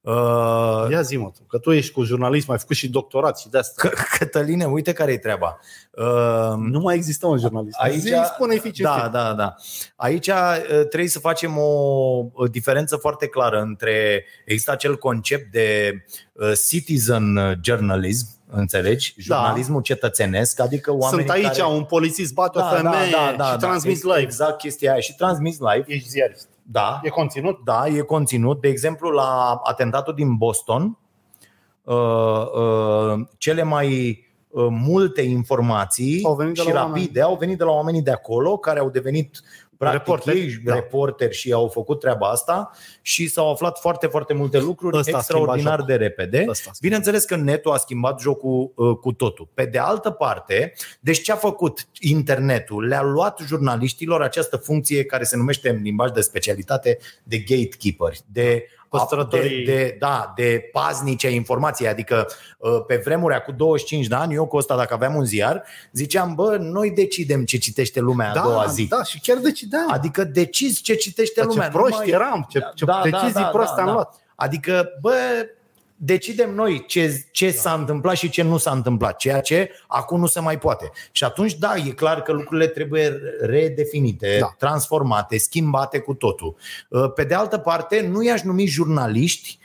Uh, 0.00 0.86
Ia 0.90 1.00
zi 1.02 1.16
mă, 1.16 1.30
tu, 1.36 1.42
că 1.48 1.58
tu 1.58 1.72
ești 1.72 1.92
cu 1.92 2.02
jurnalism, 2.02 2.50
ai 2.50 2.58
făcut 2.58 2.76
și 2.76 2.88
doctorat 2.88 3.38
și 3.38 3.48
de 3.48 3.58
asta. 3.58 3.88
Că- 3.88 3.94
Cătăline, 4.18 4.64
uite 4.64 4.92
care 4.92 5.12
e 5.12 5.18
treaba. 5.18 5.58
Uh, 5.92 6.54
Nu 6.56 6.80
mai 6.80 6.94
există 6.94 7.26
un 7.26 7.38
jurnalist. 7.38 7.76
Aici, 7.80 8.00
Zi, 8.00 8.14
spune 8.34 8.54
fi 8.56 8.70
ce 8.70 8.82
da, 8.82 8.92
fi. 9.04 9.10
da, 9.10 9.32
da. 9.34 9.54
Aici 9.96 10.26
uh, 10.28 10.60
trebuie 10.88 11.08
să 11.08 11.18
facem 11.18 11.58
o, 11.58 11.70
o 12.32 12.46
diferență 12.50 12.96
foarte 12.96 13.26
clară 13.26 13.60
între 13.60 14.24
există 14.44 14.70
acel 14.70 14.96
concept 14.96 15.52
de 15.52 15.92
uh, 16.32 16.52
citizen 16.68 17.38
journalism, 17.62 18.26
înțelegi? 18.50 19.14
Jurnalismul 19.18 19.82
cetățenesc, 19.82 20.60
adică 20.60 20.90
oamenii 20.90 21.26
Sunt 21.26 21.44
aici, 21.44 21.58
care... 21.58 21.72
un 21.72 21.84
polițist 21.84 22.34
bate 22.34 22.58
o 22.58 22.62
femeie 22.62 23.06
și 23.52 23.56
transmis 23.58 24.02
live. 24.02 24.20
Exact 24.20 24.58
chestia 24.58 24.90
aia 24.90 25.00
și 25.00 25.14
transmis 25.14 25.58
live. 25.58 25.84
Ești 25.86 26.08
ziarist. 26.08 26.48
Da, 26.62 27.00
E 27.02 27.08
conținut? 27.08 27.64
da, 27.64 27.86
e 27.86 28.00
conținut. 28.00 28.60
De 28.60 28.68
exemplu, 28.68 29.08
la 29.10 29.60
atentatul 29.62 30.14
din 30.14 30.36
Boston, 30.36 30.98
uh, 31.82 31.94
uh, 31.94 33.26
cele 33.38 33.62
mai 33.62 34.18
uh, 34.48 34.66
multe 34.70 35.22
informații 35.22 36.24
Au 36.24 36.34
venit 36.34 36.54
de 36.54 36.60
și 36.60 36.72
la 36.72 36.80
rapide 36.80 37.20
au 37.20 37.36
venit 37.36 37.58
de 37.58 37.64
la 37.64 37.70
oamenii 37.70 38.02
de 38.02 38.10
acolo 38.10 38.56
care 38.56 38.78
au 38.78 38.90
devenit 38.90 39.40
practic 39.80 40.06
Reporteri, 40.06 40.38
ei 40.38 40.60
da. 40.64 40.74
reporteri 40.74 41.34
și 41.34 41.52
au 41.52 41.68
făcut 41.68 42.00
treaba 42.00 42.28
asta 42.28 42.70
și 43.02 43.28
s-au 43.28 43.50
aflat 43.50 43.78
foarte, 43.78 44.06
foarte 44.06 44.34
multe 44.34 44.58
lucruri 44.58 44.96
Ăsta 44.96 45.16
a 45.16 45.18
extraordinar 45.18 45.58
schimbat 45.58 45.86
de 45.86 46.04
repede. 46.04 46.36
Ăsta 46.38 46.50
a 46.50 46.54
schimbat. 46.54 46.80
Bineînțeles 46.80 47.24
că 47.24 47.36
netul 47.36 47.72
a 47.72 47.76
schimbat 47.76 48.20
jocul 48.20 48.72
uh, 48.74 48.96
cu 48.96 49.12
totul. 49.12 49.48
Pe 49.54 49.64
de 49.64 49.78
altă 49.78 50.10
parte, 50.10 50.72
deci 51.00 51.22
ce 51.22 51.32
a 51.32 51.36
făcut 51.36 51.88
internetul? 52.00 52.86
Le-a 52.86 53.02
luat 53.02 53.40
jurnaliștilor 53.46 54.22
această 54.22 54.56
funcție 54.56 55.04
care 55.04 55.24
se 55.24 55.36
numește 55.36 55.68
în 55.68 55.82
limbaj 55.82 56.10
de 56.10 56.20
specialitate 56.20 56.98
de 57.22 57.38
gatekeeper, 57.38 58.12
de 58.26 58.66
Păstrătorii- 58.98 59.64
de, 59.64 59.72
de, 59.72 59.96
da, 59.98 60.32
de 60.36 60.68
paznici 60.72 61.24
ai 61.24 61.34
informației. 61.34 61.88
Adică 61.88 62.26
uh, 62.58 62.70
pe 62.86 63.00
vremuri, 63.04 63.42
cu 63.42 63.52
25 63.52 64.06
de 64.06 64.14
ani, 64.14 64.34
eu 64.34 64.46
cu 64.46 64.56
ăsta, 64.56 64.76
dacă 64.76 64.94
aveam 64.94 65.14
un 65.14 65.24
ziar, 65.24 65.62
ziceam, 65.92 66.34
bă, 66.34 66.56
noi 66.60 66.90
decidem 66.90 67.44
ce 67.44 67.58
citește 67.58 68.00
lumea 68.00 68.30
a 68.30 68.42
doua 68.42 68.66
zi. 68.66 68.86
da, 68.88 69.02
și 69.02 69.20
chiar 69.20 69.36
decideam. 69.36 69.90
Adică 69.90 70.24
decizi 70.24 70.82
ce 70.82 70.94
citește 70.94 71.40
Dar 71.40 71.48
lumea. 71.48 71.68
ce 71.68 71.72
nu 71.72 71.78
proști 71.80 71.98
mai- 71.98 72.08
eram, 72.08 72.46
ce, 72.48 72.58
ce 72.74 72.84
Da, 72.84 72.92
da, 72.92 73.10
decizii 73.10 73.32
da, 73.42 73.48
proste 73.48 73.72
da, 73.76 73.80
am 73.80 73.86
da. 73.86 73.92
luat. 73.92 74.14
Adică, 74.34 74.88
bă, 75.00 75.12
decidem 76.02 76.54
noi 76.54 76.84
ce, 76.86 77.24
ce 77.30 77.50
s-a 77.50 77.72
întâmplat 77.72 78.16
și 78.16 78.28
ce 78.30 78.42
nu 78.42 78.56
s-a 78.56 78.70
întâmplat, 78.70 79.16
ceea 79.16 79.40
ce 79.40 79.70
acum 79.86 80.20
nu 80.20 80.26
se 80.26 80.40
mai 80.40 80.58
poate. 80.58 80.90
Și 81.12 81.24
atunci, 81.24 81.54
da, 81.58 81.74
e 81.86 81.90
clar 81.90 82.22
că 82.22 82.32
lucrurile 82.32 82.66
trebuie 82.66 83.18
redefinite, 83.40 84.36
Da. 84.40 84.54
transformate, 84.58 85.38
schimbate 85.38 85.98
cu 85.98 86.14
totul. 86.14 86.56
Uh, 86.88 87.12
Pe 87.14 87.24
de 87.24 87.34
altă 87.34 87.58
parte, 87.58 88.06
nu 88.12 88.22
i-aș 88.22 88.42
numi 88.42 88.66
jurnaliști 88.66 89.58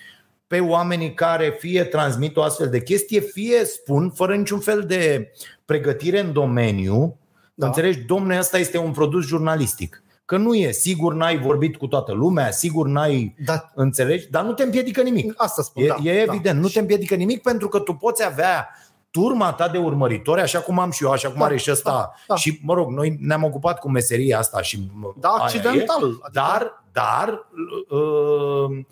pe 0.47 0.59
oamenii 0.59 1.13
care 1.13 1.55
fie 1.59 1.83
transmit 1.83 2.37
o 2.37 2.41
astfel 2.43 2.69
de 2.69 2.81
chestie, 2.81 3.19
fie 3.19 3.65
spun, 3.65 4.09
fără 4.09 4.35
niciun 4.35 4.59
fel 4.59 4.83
de 4.83 5.31
pregătire 5.65 6.19
în 6.19 6.33
domeniu, 6.33 6.99
Da. 7.07 7.51
da. 7.53 7.67
înțelegi, 7.67 7.99
domnule, 7.99 8.37
ăsta 8.39 8.57
este 8.57 8.77
un 8.77 8.91
produs 8.91 9.25
jurnalistic. 9.25 10.03
Că 10.25 10.37
nu 10.37 10.53
e, 10.55 10.71
sigur 10.71 11.13
n-ai 11.13 11.37
vorbit 11.39 11.77
cu 11.77 11.87
toată 11.87 12.11
lumea, 12.13 12.51
sigur 12.51 12.87
n-ai 12.87 13.35
Da, 13.45 13.71
Înțelegi? 13.75 14.29
Dar 14.29 14.43
nu 14.43 14.53
te 14.53 14.63
împiedică 14.63 15.01
nimic. 15.01 15.33
asta 15.37 15.61
spun, 15.61 15.83
E, 15.83 15.87
da, 15.87 15.95
e 16.03 16.25
da. 16.25 16.33
evident, 16.33 16.59
nu 16.61 16.67
te 16.67 16.79
împiedică 16.79 17.15
nimic 17.15 17.41
pentru 17.41 17.67
că 17.67 17.79
tu 17.79 17.93
poți 17.93 18.25
avea 18.25 18.69
turma 19.11 19.53
ta 19.53 19.67
de 19.69 19.77
urmăritori, 19.77 20.41
așa 20.41 20.59
cum 20.59 20.79
am 20.79 20.91
și 20.91 21.03
eu, 21.03 21.11
așa 21.11 21.27
cum 21.29 21.39
Da, 21.39 21.45
are 21.45 21.57
și 21.57 21.71
ăsta. 21.71 21.91
da, 21.91 22.11
da. 22.27 22.35
Și, 22.35 22.59
mă 22.63 22.73
rog, 22.73 22.89
noi 22.89 23.17
ne-am 23.21 23.43
ocupat 23.43 23.79
cu 23.79 23.89
meseria 23.89 24.37
asta 24.37 24.61
și 24.61 24.91
Da, 25.19 25.29
aia 25.29 25.43
accidental. 25.43 25.77
E, 25.77 26.05
Adică 26.05 26.29
dar, 26.33 26.83
dar 26.91 27.47
uh, 27.89 28.85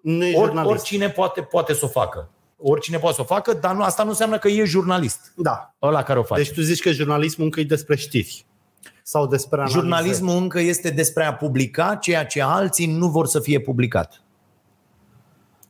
nu 0.00 0.24
e 0.24 0.36
or, 0.36 0.44
jurnalist. 0.44 0.70
oricine 0.72 1.10
poate, 1.10 1.40
poate 1.42 1.72
să 1.74 1.84
o 1.84 1.88
facă. 1.88 2.30
Oricine 2.60 2.98
poate 2.98 3.14
să 3.16 3.20
o 3.20 3.24
facă, 3.24 3.52
dar 3.52 3.74
nu, 3.74 3.82
asta 3.82 4.02
nu 4.02 4.08
înseamnă 4.08 4.38
că 4.38 4.48
e 4.48 4.64
jurnalist 4.64 5.32
Da. 5.36 5.74
ăla 5.82 6.02
care 6.02 6.18
o 6.18 6.22
face. 6.22 6.42
Deci 6.42 6.52
tu 6.54 6.60
zici 6.60 6.80
că 6.82 6.90
jurnalismul 6.90 7.44
încă 7.46 7.60
e 7.60 7.64
despre 7.64 7.96
știri. 7.96 8.46
Sau 9.10 9.26
despre 9.26 9.56
analize. 9.56 9.78
Jurnalismul 9.78 10.36
încă 10.36 10.60
este 10.60 10.90
despre 10.90 11.24
a 11.24 11.34
publica 11.34 11.94
ceea 11.94 12.26
ce 12.26 12.42
alții 12.42 12.86
nu 12.86 13.08
vor 13.08 13.26
să 13.26 13.40
fie 13.40 13.60
publicat. 13.60 14.22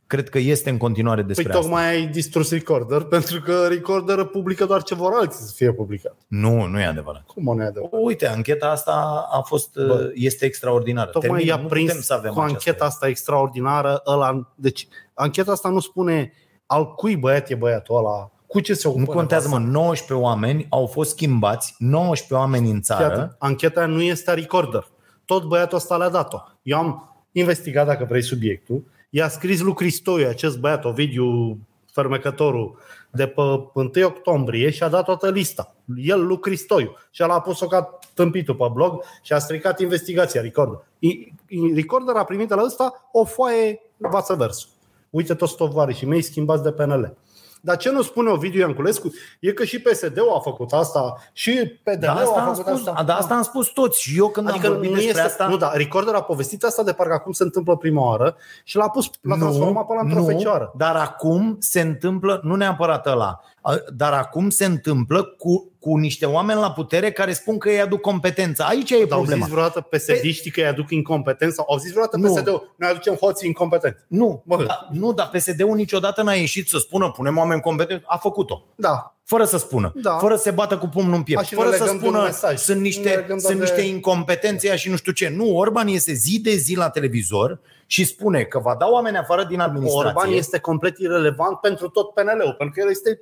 Cred 0.07 0.29
că 0.29 0.37
este 0.37 0.69
în 0.69 0.77
continuare 0.77 1.21
despre 1.21 1.43
Păi 1.43 1.53
asta. 1.53 1.65
tocmai 1.65 1.87
ai 1.87 2.07
distrus 2.07 2.51
Recorder, 2.51 3.01
pentru 3.15 3.41
că 3.41 3.67
Recorder 3.67 4.23
publică 4.23 4.65
doar 4.65 4.83
ce 4.83 4.95
vor 4.95 5.11
alții 5.13 5.45
să 5.45 5.53
fie 5.55 5.73
publicat. 5.73 6.15
Nu, 6.27 6.65
nu 6.65 6.79
e 6.79 6.85
adevărat. 6.85 7.25
Cum 7.25 7.47
o 7.47 7.53
ne 7.53 7.71
Uite, 7.91 8.27
ancheta 8.27 8.69
asta 8.69 9.27
a 9.31 9.41
fost, 9.41 9.73
Bă. 9.73 10.11
este 10.13 10.45
extraordinară. 10.45 11.09
Tocmai 11.09 11.29
Termin, 11.31 11.47
i-a 11.47 11.61
nu 11.61 11.67
prins 11.67 11.87
putem 11.87 12.01
să 12.01 12.13
avem 12.13 12.33
cu 12.33 12.39
aceasta. 12.39 12.57
ancheta 12.57 12.85
asta 12.85 13.07
extraordinară 13.07 14.01
ăla. 14.05 14.53
Deci, 14.55 14.87
ancheta 15.13 15.51
asta 15.51 15.69
nu 15.69 15.79
spune 15.79 16.33
al 16.65 16.93
cui 16.93 17.17
băiat 17.17 17.49
e 17.49 17.55
băiatul 17.55 17.97
ăla, 17.97 18.31
cu 18.49 18.59
ce 18.59 18.73
se 18.73 18.87
ocupă. 18.87 19.03
Nu 19.03 19.11
contează, 19.11 19.47
mă, 19.47 19.57
nevasta. 19.57 19.77
19 19.79 20.25
oameni 20.27 20.65
au 20.69 20.85
fost 20.85 21.09
schimbați, 21.09 21.75
19 21.77 22.33
oameni 22.33 22.65
în 22.67 22.73
Fii 22.73 22.81
țară. 22.81 23.05
atent, 23.05 23.35
Ancheta 23.39 23.85
nu 23.85 24.01
este 24.01 24.31
a 24.31 24.33
Recorder. 24.33 24.87
Tot 25.25 25.43
băiatul 25.43 25.77
ăsta 25.77 25.97
le-a 25.97 26.09
dat-o. 26.09 26.37
Eu 26.61 26.77
am 26.77 27.15
investigat, 27.31 27.85
dacă 27.85 28.05
vrei, 28.09 28.21
subiectul. 28.23 28.83
I-a 29.09 29.27
scris 29.27 29.59
lui 29.61 29.73
Cristoiu, 29.73 30.27
acest 30.27 30.59
băiat, 30.59 30.85
Ovidiu 30.85 31.57
fermecătorul, 31.91 32.77
de 33.11 33.27
pe 33.27 33.41
1 33.73 33.89
octombrie 34.03 34.69
și 34.69 34.83
a 34.83 34.87
dat 34.89 35.05
toată 35.05 35.29
lista. 35.29 35.75
El, 35.95 36.25
lui 36.25 36.39
Cristoiu. 36.39 36.95
Și 37.11 37.21
el 37.21 37.29
a 37.29 37.41
pus-o 37.41 37.67
ca 37.67 37.99
tâmpitul 38.13 38.55
pe 38.55 38.65
blog 38.73 39.03
și 39.21 39.33
a 39.33 39.39
stricat 39.39 39.79
investigația 39.79 40.41
Recorder. 40.41 40.79
I- 40.99 41.33
i- 41.47 41.73
Recorder 41.73 42.15
a 42.15 42.23
primit 42.23 42.47
de 42.47 42.53
la 42.53 42.63
ăsta 42.63 43.09
o 43.11 43.25
foaie 43.25 43.79
vață 43.97 44.33
versul. 44.33 44.69
Uite 45.09 45.33
toți 45.33 45.55
tovarii 45.55 46.05
mei 46.07 46.21
schimbați 46.21 46.63
de 46.63 46.71
PNL. 46.71 47.17
Dar 47.61 47.77
ce 47.77 47.91
nu 47.91 48.01
spune 48.01 48.29
Ovidiu 48.29 48.59
Ianculescu 48.59 49.11
e 49.39 49.51
că 49.51 49.63
și 49.63 49.79
PSD-ul 49.81 50.33
a 50.35 50.39
făcut 50.39 50.71
asta, 50.73 51.15
și 51.33 51.51
PDL-ul 51.83 51.99
Da, 51.99 52.13
asta 52.13 52.39
a 52.39 52.45
am 52.47 52.53
făcut 52.53 52.75
spus, 52.75 52.87
asta. 52.87 53.03
da, 53.03 53.15
asta 53.15 53.35
am 53.35 53.41
spus 53.41 53.67
toți. 53.67 54.01
Și 54.01 54.17
eu 54.17 54.27
când 54.29 54.49
Adică 54.49 54.65
am 54.67 54.71
vorbit 54.73 54.89
nu 54.89 54.95
despre 54.95 55.11
este, 55.11 55.25
asta... 55.27 55.47
nu, 55.47 55.57
da, 55.57 55.71
Recorder 55.73 56.13
a 56.13 56.21
povestit 56.21 56.63
asta 56.63 56.83
de 56.83 56.91
parcă 56.93 57.13
acum 57.13 57.31
se 57.31 57.43
întâmplă 57.43 57.75
prima 57.77 58.05
oară 58.05 58.35
și 58.63 58.77
l-a 58.77 58.89
pus, 58.89 59.09
l-a 59.21 59.35
transformat 59.35 59.85
pe 59.85 59.91
ăla 59.91 60.01
într-o 60.01 60.23
fecioară. 60.23 60.71
dar 60.77 60.95
acum 60.95 61.55
se 61.59 61.81
întâmplă, 61.81 62.39
nu 62.43 62.55
neapărat 62.55 63.05
ăla, 63.05 63.25
a- 63.25 63.58
dar 63.93 64.13
acum 64.13 64.49
se 64.49 64.65
întâmplă 64.65 65.23
cu, 65.23 65.71
cu 65.79 65.95
niște 65.97 66.25
oameni 66.25 66.59
la 66.59 66.71
putere 66.71 67.11
care 67.11 67.33
spun 67.33 67.57
că 67.57 67.69
ei 67.69 67.79
aduc 67.81 68.01
competența. 68.01 68.65
Aici 68.65 68.89
e 68.91 68.93
Dar 68.93 69.01
au 69.03 69.07
problema. 69.17 69.43
zis 69.45 69.53
vreodată 69.53 69.81
PSD-știi 69.81 70.51
că 70.51 70.59
îi 70.59 70.65
aduc 70.67 70.89
incompetență? 70.91 71.63
Au 71.67 71.77
zis 71.77 71.89
vreodată 71.91 72.17
Nu. 72.17 72.33
PSD-ul, 72.33 72.73
noi 72.77 72.89
aducem 72.89 73.13
hoții 73.15 73.47
incompetenți. 73.47 73.97
Nu, 74.07 74.43
Bă. 74.45 74.63
da, 74.67 74.87
nu, 74.91 75.13
dar 75.13 75.29
PSD-ul 75.29 75.75
niciodată 75.75 76.21
n-a 76.21 76.33
ieșit 76.33 76.67
să 76.67 76.77
spună 76.77 77.11
punem 77.11 77.37
oameni 77.37 77.61
competenți. 77.61 78.03
A 78.07 78.17
făcut-o. 78.17 78.63
Da, 78.75 79.13
Fără 79.23 79.43
să 79.45 79.57
spună, 79.57 79.91
Da. 79.95 80.17
fără 80.17 80.35
să 80.35 80.41
se 80.41 80.51
bată 80.51 80.77
cu 80.77 80.87
pumnul 80.87 81.13
în 81.13 81.19
A, 81.19 81.23
piept, 81.23 81.43
și 81.45 81.53
ne 81.53 81.59
fără 81.63 81.75
să 81.75 81.83
legăm 81.83 81.97
de 81.99 82.05
un 82.05 82.11
spună 82.11 82.23
mesaj. 82.25 82.57
sunt 82.57 82.77
Ne 82.77 82.83
niște, 82.83 83.09
legăm 83.09 83.25
doar 83.27 83.39
sunt 83.39 83.53
de- 83.57 83.59
niște 83.63 83.81
incompetențe 83.81 84.75
și 84.75 84.89
nu 84.89 84.95
știu 84.95 85.11
ce. 85.11 85.29
Nu, 85.35 85.57
Orban 85.57 85.87
iese 85.87 86.13
zi 86.13 86.39
de 86.41 86.55
zi 86.55 86.75
la 86.75 86.89
televizor 86.89 87.59
și 87.91 88.03
spune 88.03 88.43
că 88.43 88.59
va 88.59 88.75
da 88.75 88.87
oameni 88.87 89.17
afară 89.17 89.43
din 89.43 89.59
administrație. 89.59 90.07
Orban 90.07 90.31
este 90.31 90.59
complet 90.59 90.97
irelevant 90.97 91.57
pentru 91.57 91.89
tot 91.89 92.13
PNL-ul, 92.13 92.55
pentru 92.57 92.71
că 92.73 92.79
el 92.79 92.89
este 92.89 93.21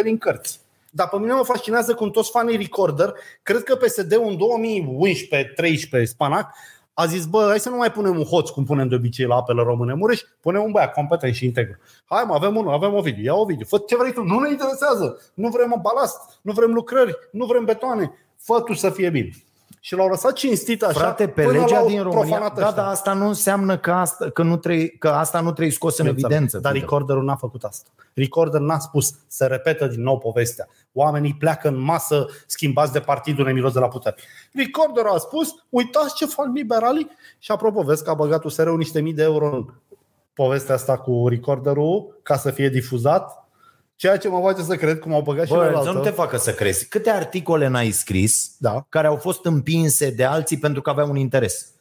14-15 0.00 0.04
din 0.04 0.18
cărți. 0.18 0.60
Dar 0.90 1.08
pe 1.08 1.18
mine 1.18 1.32
mă 1.32 1.42
fascinează 1.42 1.94
cum 1.94 2.10
toți 2.10 2.30
fanii 2.30 2.56
Recorder, 2.56 3.14
cred 3.42 3.62
că 3.62 3.74
PSD-ul 3.74 4.26
în 4.28 4.36
2011-13 6.00 6.02
Spanac, 6.02 6.54
a 6.94 7.06
zis, 7.06 7.26
bă, 7.26 7.44
hai 7.48 7.60
să 7.60 7.68
nu 7.68 7.76
mai 7.76 7.92
punem 7.92 8.16
un 8.16 8.24
hoț 8.24 8.48
cum 8.48 8.64
punem 8.64 8.88
de 8.88 8.94
obicei 8.94 9.26
la 9.26 9.34
apele 9.34 9.62
române 9.62 9.94
Mureș, 9.94 10.20
punem 10.40 10.62
un 10.62 10.70
băiat 10.70 10.92
competent 10.92 11.34
și 11.34 11.44
integru. 11.44 11.78
Hai 12.04 12.24
mă, 12.26 12.34
avem 12.34 12.56
unul, 12.56 12.72
avem 12.72 12.94
o 12.94 13.00
video, 13.00 13.22
ia 13.24 13.34
o 13.34 13.44
video, 13.44 13.66
fă 13.66 13.78
ce 13.86 13.96
vrei 13.96 14.12
tu, 14.12 14.22
nu 14.22 14.38
ne 14.38 14.50
interesează, 14.50 15.20
nu 15.34 15.48
vrem 15.48 15.78
balast, 15.82 16.40
nu 16.42 16.52
vrem 16.52 16.72
lucrări, 16.72 17.14
nu 17.30 17.46
vrem 17.46 17.64
betoane, 17.64 18.14
fă 18.36 18.60
tu 18.60 18.72
să 18.72 18.90
fie 18.90 19.10
bine. 19.10 19.30
Și 19.84 19.94
l-au 19.94 20.08
lăsat 20.08 20.32
cinstit 20.32 20.82
așa 20.82 20.98
Frate, 20.98 21.28
pe 21.28 21.42
până 21.42 21.58
legea 21.58 21.78
l-au 21.78 21.86
din 21.86 22.02
România, 22.02 22.20
profanat 22.22 22.54
da, 22.54 22.66
ăștia. 22.66 22.82
dar 22.82 22.92
asta 22.92 23.12
nu 23.12 23.26
înseamnă 23.26 23.78
că 23.78 23.92
asta, 23.92 24.30
că 24.30 24.42
nu 24.42 24.56
trebuie, 24.56 24.88
că 24.88 25.08
asta 25.08 25.40
nu 25.40 25.52
trebuie 25.52 25.70
scos 25.70 25.98
în 25.98 26.06
evidență. 26.06 26.58
Dar 26.58 26.72
Tudor. 26.72 26.88
Recorderul 26.88 27.24
n-a 27.24 27.36
făcut 27.36 27.62
asta. 27.62 27.88
Recorder 28.14 28.60
n-a 28.60 28.78
spus 28.78 29.14
să 29.26 29.46
repetă 29.46 29.86
din 29.86 30.02
nou 30.02 30.18
povestea. 30.18 30.68
Oamenii 30.92 31.34
pleacă 31.34 31.68
în 31.68 31.80
masă 31.80 32.26
schimbați 32.46 32.92
de 32.92 33.00
partidul 33.00 33.44
nemilos 33.44 33.72
de 33.72 33.78
la 33.78 33.88
putere. 33.88 34.16
Recorderul 34.52 35.10
a 35.10 35.18
spus, 35.18 35.54
uitați 35.68 36.14
ce 36.14 36.26
fac 36.26 36.46
liberalii 36.54 37.10
și 37.38 37.52
apropo, 37.52 37.82
vezi 37.82 38.04
că 38.04 38.10
a 38.10 38.14
băgat 38.14 38.44
USR-ul 38.44 38.76
niște 38.76 39.00
mii 39.00 39.14
de 39.14 39.22
euro 39.22 39.56
în 39.56 39.66
povestea 40.34 40.74
asta 40.74 40.98
cu 40.98 41.28
Recorderul 41.28 42.20
ca 42.22 42.36
să 42.36 42.50
fie 42.50 42.68
difuzat. 42.68 43.41
Ceea 44.02 44.16
ce 44.16 44.28
mă 44.28 44.40
face 44.42 44.62
să 44.62 44.76
cred 44.76 44.98
cum 44.98 45.14
au 45.14 45.20
băgat 45.22 45.46
și 45.46 45.52
Bă, 45.52 45.70
la 45.74 45.82
să 45.82 45.90
nu 45.90 46.00
te 46.00 46.10
facă 46.10 46.36
să 46.36 46.52
crezi. 46.52 46.88
Câte 46.88 47.10
articole 47.10 47.68
n-ai 47.68 47.90
scris 47.90 48.50
Da. 48.58 48.86
care 48.88 49.06
au 49.06 49.16
fost 49.16 49.44
împinse 49.44 50.10
de 50.10 50.24
alții 50.24 50.58
pentru 50.58 50.82
că 50.82 50.90
aveau 50.90 51.10
un 51.10 51.16
interes? 51.16 51.71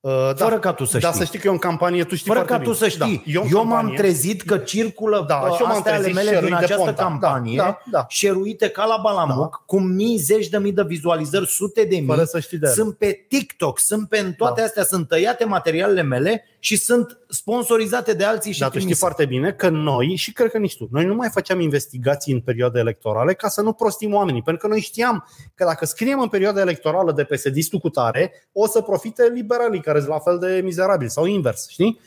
Uh, 0.00 0.30
Fără 0.36 0.58
ca 0.58 0.72
tu 0.72 0.84
să 0.84 0.98
Dar 0.98 1.12
știi. 1.12 1.18
să 1.18 1.26
știi 1.26 1.38
că 1.38 1.46
e 1.46 1.50
o 1.50 1.56
campanie, 1.58 2.04
tu 2.04 2.14
știi 2.14 2.26
Fără 2.32 2.38
foarte 2.44 2.52
ca 2.64 2.70
tu 2.70 2.74
bine. 2.76 2.88
să 2.88 2.88
știi. 2.88 3.22
Da. 3.26 3.32
Eu, 3.32 3.42
în 3.42 3.48
eu 3.52 3.64
m-am 3.64 3.68
campanie- 3.76 3.96
trezit 3.96 4.42
că 4.42 4.58
circulă 4.58 5.24
Da, 5.28 5.40
da, 5.44 5.50
și 5.54 5.60
eu 5.60 5.66
m-am 5.66 5.76
astea 5.76 5.92
ale 5.92 6.02
trezit 6.02 6.14
mele 6.24 6.30
din 6.30 6.38
share-uri 6.38 6.58
de 6.58 6.64
această 6.64 6.84
Ponta. 6.84 7.02
campanie, 7.02 7.56
Da, 7.56 7.62
da, 7.64 7.78
da. 7.90 8.04
șeruite 8.08 8.68
ca 8.68 8.84
la 8.84 8.96
Balamuc, 9.02 9.50
Da. 9.50 9.62
cu 9.66 9.80
mii, 9.80 10.16
zeci 10.16 10.48
de 10.48 10.58
mii 10.58 10.72
de 10.72 10.82
vizualizări, 10.86 11.46
sute 11.46 11.84
de 11.84 11.96
mii. 11.96 12.06
Fără 12.06 12.24
să 12.24 12.40
știi 12.40 12.58
de 12.58 12.66
ele. 12.66 12.74
Sunt 12.74 12.96
pe 12.96 13.24
TikTok, 13.28 13.78
sunt 13.78 14.08
pe 14.08 14.18
în 14.18 14.32
toate 14.32 14.60
Da. 14.60 14.66
astea, 14.66 14.84
sunt 14.84 15.08
tăiate 15.08 15.44
materialele 15.44 16.02
mele 16.02 16.44
și 16.58 16.76
sunt 16.76 17.18
sponsorizate 17.28 18.12
de 18.12 18.24
alții 18.24 18.52
și 18.52 18.58
Dar 18.58 18.68
tu 18.68 18.78
știi 18.78 18.86
trimise. 18.94 18.98
foarte 19.06 19.24
bine 19.24 19.52
că 19.52 19.68
noi, 19.68 20.16
și 20.16 20.32
cred 20.32 20.50
că 20.50 20.58
nici 20.58 20.76
tu, 20.76 20.88
noi 20.90 21.04
nu 21.04 21.14
mai 21.14 21.28
făceam 21.32 21.60
investigații 21.60 22.32
în 22.32 22.40
perioade 22.40 22.78
electorale 22.78 23.34
ca 23.34 23.48
să 23.48 23.60
nu 23.62 23.72
prostim 23.72 24.14
oamenii. 24.14 24.42
Pentru 24.42 24.62
că 24.62 24.72
noi 24.72 24.80
știam 24.80 25.28
că 25.54 25.64
dacă 25.64 25.84
scriem 25.86 26.20
în 26.20 26.28
perioada 26.28 26.60
electorală 26.60 27.12
de 27.12 27.24
psd 27.24 27.78
cu 27.80 27.88
tare, 27.88 28.32
o 28.52 28.66
să 28.66 28.80
profite 28.80 29.30
liberalii 29.34 29.80
care 29.90 30.04
sunt 30.04 30.12
la 30.12 30.30
fel 30.30 30.38
de 30.38 30.60
mizerabili 30.64 31.10
sau 31.10 31.24
invers, 31.24 31.68
știi? 31.68 32.00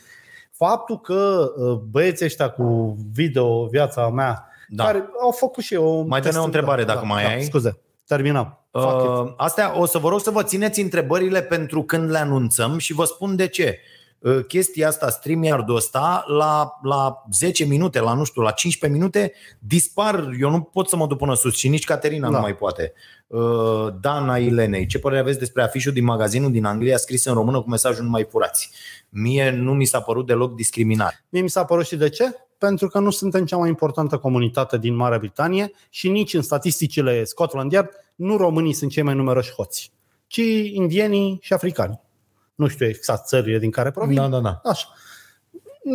Faptul 0.52 1.00
că 1.00 1.52
uh, 1.56 1.78
băieții 1.90 2.24
ăștia 2.24 2.48
cu 2.48 2.96
video, 3.12 3.66
viața 3.66 4.08
mea, 4.08 4.48
Da. 4.68 4.84
care 4.84 5.08
au 5.22 5.30
făcut 5.30 5.64
și 5.64 5.74
eu... 5.74 6.04
Mai 6.08 6.20
dă-ne 6.20 6.38
o 6.38 6.44
întrebare 6.44 6.84
dacă 6.84 7.04
mai 7.04 7.34
ai. 7.34 7.42
Scuze, 7.42 7.78
terminăm. 8.06 8.58
Fuck 8.70 9.02
it. 9.02 9.08
Uh, 9.08 9.32
astea 9.36 9.78
o 9.78 9.86
să 9.86 9.98
vă 9.98 10.08
rog 10.08 10.20
să 10.20 10.30
vă 10.30 10.42
țineți 10.42 10.80
întrebările 10.80 11.42
pentru 11.42 11.82
când 11.82 12.10
le 12.10 12.18
anunțăm 12.18 12.78
și 12.78 12.92
vă 12.92 13.04
spun 13.04 13.36
de 13.36 13.46
ce. 13.46 13.78
Uh, 13.80 13.93
Chestia 14.48 14.88
asta, 14.88 15.08
StreamYard-ul 15.10 15.76
ăsta, 15.76 16.24
la, 16.26 16.78
la 16.82 17.24
10 17.32 17.64
minute, 17.64 18.00
la 18.00 18.14
nu 18.14 18.24
știu, 18.24 18.42
la 18.42 18.50
15 18.50 18.98
minute, 18.98 19.32
dispar. 19.58 20.30
Eu 20.40 20.50
nu 20.50 20.60
pot 20.60 20.88
să 20.88 20.96
mă 20.96 21.06
duc 21.06 21.18
până 21.18 21.34
sus 21.34 21.56
și 21.56 21.68
nici 21.68 21.84
Caterina 21.84 22.30
Da. 22.30 22.36
nu 22.36 22.40
mai 22.40 22.56
poate. 22.56 22.92
Uh, 23.26 23.86
Dana 24.00 24.38
Ilenei, 24.38 24.86
ce 24.86 24.98
părere 24.98 25.20
aveți 25.20 25.38
despre 25.38 25.62
afișul 25.62 25.92
din 25.92 26.04
magazinul 26.04 26.50
din 26.50 26.64
Anglia 26.64 26.96
scris 26.96 27.24
în 27.24 27.34
română 27.34 27.60
cu 27.60 27.68
mesajul 27.68 28.04
nu 28.04 28.10
mai 28.10 28.26
furați? 28.30 28.70
Mie 29.08 29.50
nu 29.50 29.74
mi 29.74 29.84
s-a 29.84 30.00
părut 30.00 30.26
deloc 30.26 30.54
discriminare. 30.54 31.24
Mie 31.28 31.42
mi 31.42 31.50
s-a 31.50 31.64
părut 31.64 31.86
și 31.86 31.96
de 31.96 32.08
ce? 32.08 32.24
Pentru 32.58 32.88
că 32.88 32.98
nu 32.98 33.10
suntem 33.10 33.44
cea 33.44 33.56
mai 33.56 33.68
importantă 33.68 34.16
comunitate 34.16 34.78
din 34.78 34.94
Marea 34.94 35.18
Britanie 35.18 35.72
și 35.90 36.08
nici 36.08 36.34
în 36.34 36.42
statisticile 36.42 37.24
Scotland 37.24 37.72
Yard 37.72 37.90
nu 38.14 38.36
românii 38.36 38.72
sunt 38.72 38.90
cei 38.90 39.02
mai 39.02 39.14
numeroși 39.14 39.52
hoți, 39.52 39.92
ci 40.26 40.42
indienii 40.72 41.38
și 41.42 41.52
africanii. 41.52 42.00
Nu 42.54 42.66
știu 42.66 42.86
exact 42.86 43.26
țările 43.26 43.58
din 43.58 43.70
care 43.70 43.90
provin. 43.90 44.14
Da, 44.16 44.28
da, 44.28 44.40
da. 44.40 44.60
Așa. 44.64 44.86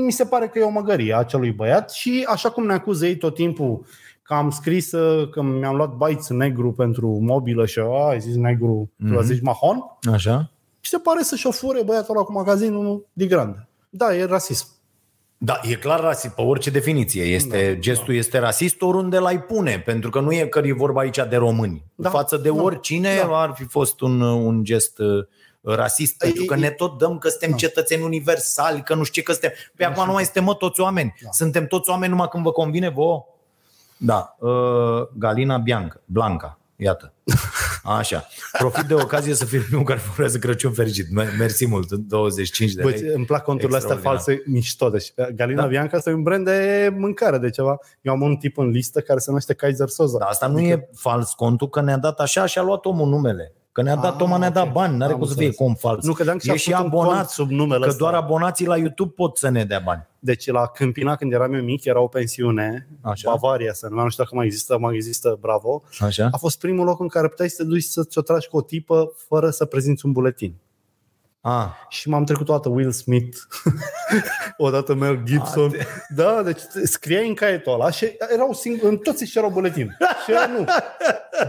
Mi 0.05 0.11
se 0.11 0.25
pare 0.25 0.47
că 0.47 0.59
e 0.59 0.63
o 0.63 0.69
măgărie 0.69 1.13
a 1.13 1.17
acelui 1.17 1.51
băiat 1.51 1.91
și 1.91 2.25
așa 2.29 2.49
cum 2.49 2.65
ne 2.65 2.73
acuză 2.73 3.05
ei 3.05 3.17
tot 3.17 3.33
timpul 3.35 3.85
că 4.21 4.33
am 4.33 4.49
scris 4.49 4.91
uh, 4.91 5.29
că 5.29 5.41
mi-am 5.41 5.75
luat 5.75 5.93
baiț 5.95 6.27
negru 6.27 6.71
pentru 6.71 7.07
mobilă 7.21 7.65
și 7.65 7.79
a, 7.79 8.07
ai 8.09 8.19
zis 8.19 8.35
negru, 8.35 8.91
mm-hmm. 8.93 9.07
tu 9.07 9.11
Mhm. 9.13 9.17
a 9.17 9.21
zis 9.21 9.41
mahon, 9.41 9.77
Așa? 10.13 10.51
și 10.79 10.89
se 10.89 10.97
pare 10.97 11.21
să-și 11.23 11.47
o 11.47 11.51
fure 11.51 11.83
băiatul 11.83 12.15
ăla 12.15 12.25
cu 12.25 12.31
magazinul 12.31 13.07
de 13.13 13.25
grande. 13.25 13.67
Da, 13.89 14.15
e 14.15 14.23
rasism. 14.25 14.67
Da, 15.37 15.59
e 15.63 15.73
clar 15.75 15.99
rasist, 15.99 16.33
pe 16.33 16.41
orice 16.41 16.69
definiție. 16.69 17.23
Este, 17.23 17.71
da, 17.73 17.79
gestul 17.79 18.13
este 18.15 18.37
rasist 18.37 18.81
oriunde 18.81 19.17
l-ai 19.17 19.41
pune, 19.43 19.81
pentru 19.85 20.09
că 20.09 20.19
nu 20.19 20.31
e 20.31 20.45
că 20.45 20.61
e 20.63 20.73
vorba 20.73 20.99
aici 20.99 21.19
de 21.29 21.35
români. 21.35 21.83
Da, 21.95 22.03
Da, 22.03 22.09
Față 22.09 22.37
de 22.37 22.49
da, 22.49 22.61
oricine 22.61 23.15
da. 23.27 23.41
ar 23.41 23.53
fi 23.55 23.63
fost 23.63 24.01
un, 24.01 24.21
un 24.21 24.63
gest 24.63 24.97
uh, 25.61 25.75
rasist, 25.75 26.17
pentru 26.17 26.43
că 26.45 26.53
e- 26.53 26.57
ne 26.57 26.69
tot 26.69 26.97
dăm 26.97 27.17
că 27.17 27.29
suntem 27.29 27.49
Da. 27.49 27.55
cetățeni 27.55 28.03
universali, 28.03 28.81
că 28.83 28.93
nu 28.95 29.03
știu 29.03 29.21
ce, 29.21 29.27
că 29.27 29.31
suntem... 29.31 29.51
Pe 29.75 29.83
acum 29.85 30.05
nu 30.05 30.11
mai 30.11 30.23
suntem 30.23 30.43
mă 30.43 30.53
toți 30.53 30.79
oameni. 30.81 31.15
Da. 31.23 31.29
Suntem 31.31 31.67
toți 31.67 31.89
oameni 31.89 32.11
numai 32.11 32.27
când 32.27 32.43
vă 32.43 32.51
convine 32.51 32.89
vouă. 32.89 33.25
Da, 33.97 34.35
uh, 34.39 35.07
Galina 35.17 35.57
Bianca, 35.57 36.01
Blanca, 36.05 36.59
iată. 36.75 37.13
Așa. 37.83 38.27
Profit 38.57 38.85
de 38.85 38.93
ocazie 38.93 39.33
să 39.33 39.45
fie 39.45 39.59
primul 39.59 39.83
care 39.85 39.99
furează 39.99 40.37
Crăciun 40.37 40.71
fericit. 40.73 41.05
Mer- 41.11 41.35
Mersi 41.37 41.65
mult, 41.67 41.91
25 41.91 42.71
de 42.73 42.81
Bă, 42.81 42.89
lei. 42.89 43.11
îmi 43.13 43.25
plac 43.25 43.43
conturile 43.43 43.77
astea 43.77 43.93
Extraordinar. 43.93 44.25
false 44.35 44.51
mișto. 44.51 44.89
Deci, 44.89 45.13
Galina 45.35 45.55
Da. 45.55 45.61
da. 45.61 45.67
Bianca 45.67 45.97
este 45.97 46.11
un 46.11 46.23
brand 46.23 46.45
de 46.45 46.89
mâncare, 46.97 47.37
de 47.37 47.49
ceva. 47.49 47.77
Eu 48.01 48.13
am 48.13 48.21
un 48.21 48.35
tip 48.35 48.57
în 48.57 48.69
listă 48.69 49.01
care 49.01 49.19
se 49.19 49.25
numește 49.29 49.53
Kaiser 49.53 49.87
Soza. 49.87 50.17
Dar 50.17 50.27
asta 50.27 50.47
nu 50.47 50.59
e 50.59 50.89
fals 50.95 51.31
contul, 51.33 51.69
că 51.69 51.81
ne-a 51.81 51.97
dat 51.97 52.19
așa 52.19 52.45
și 52.45 52.57
a 52.59 52.61
luat 52.61 52.85
omul 52.85 53.07
numele. 53.07 53.53
Că 53.79 53.85
ne-a 53.85 53.95
dat, 53.95 54.11
Ah, 54.11 54.17
Toma 54.17 54.37
ne-a 54.37 54.49
dat 54.49 54.65
ok. 54.65 54.71
bani, 54.71 54.97
n-are 54.97 55.11
Am 55.13 55.19
cum 55.19 55.27
să 55.27 55.33
fie 55.33 55.45
înțeles. 55.45 55.67
cum 55.67 55.75
fals. 55.89 56.05
Nu 56.05 56.13
credeam 56.13 56.37
că 56.37 56.43
e 56.45 56.47
și-a 56.49 56.57
și 56.57 56.69
făcut 56.71 56.83
un 56.85 56.89
cont 56.91 57.05
abonat, 57.07 57.29
sub 57.29 57.49
numele 57.49 57.81
că 57.83 57.87
ăsta. 57.89 57.99
doar 57.99 58.13
abonații 58.13 58.65
la 58.65 58.77
YouTube 58.77 59.13
pot 59.15 59.37
să 59.37 59.49
ne 59.49 59.65
dea 59.65 59.79
bani. 59.85 60.07
Deci 60.19 60.47
la 60.51 60.67
Câmpina, 60.67 61.15
când 61.15 61.33
eram 61.33 61.53
eu 61.53 61.61
mic, 61.61 61.83
era 61.85 61.99
o 62.01 62.07
pensiune, 62.07 62.87
Așa. 63.01 63.29
Bavaria 63.31 63.73
să 63.73 63.87
numea, 63.87 64.03
nu 64.03 64.09
știu 64.09 64.23
dacă 64.23 64.35
mai 64.35 64.45
există, 64.45 64.77
mai 64.79 64.95
există, 64.95 65.37
bravo. 65.41 65.83
Așa? 66.01 66.27
A 66.31 66.37
fost 66.37 66.59
primul 66.59 66.85
loc 66.85 66.99
în 66.99 67.07
care 67.07 67.27
puteai 67.27 67.49
să 67.49 67.55
te 67.63 67.63
duci 67.69 67.83
să 67.83 68.03
ți-o 68.03 68.21
tragi 68.21 68.47
cu 68.47 68.57
o 68.57 68.61
tipă 68.61 69.11
fără 69.27 69.49
să 69.49 69.65
prezinți 69.65 70.05
un 70.05 70.11
buletin. 70.11 70.55
A, 71.41 71.75
Și 71.89 72.09
m-am 72.09 72.23
trecut 72.23 72.49
o 72.49 72.53
dată 72.53 72.69
Will 72.69 72.91
Smith, 72.91 73.37
o 74.57 74.69
dată 74.69 74.93
Mel 74.93 75.21
Gibson. 75.23 75.71
Da, 76.15 76.41
deci 76.43 76.59
scriai 76.83 77.27
în 77.27 77.33
caietul 77.33 77.73
ăla 77.73 77.89
și 77.91 78.05
erau 78.33 78.53
singuri, 78.53 78.91
în 78.91 78.97
toți 78.97 79.21
își 79.21 79.37
erau 79.37 79.49
buletin. 79.49 79.97
Și 80.25 80.31
eu 80.31 80.57
nu. 80.59 80.65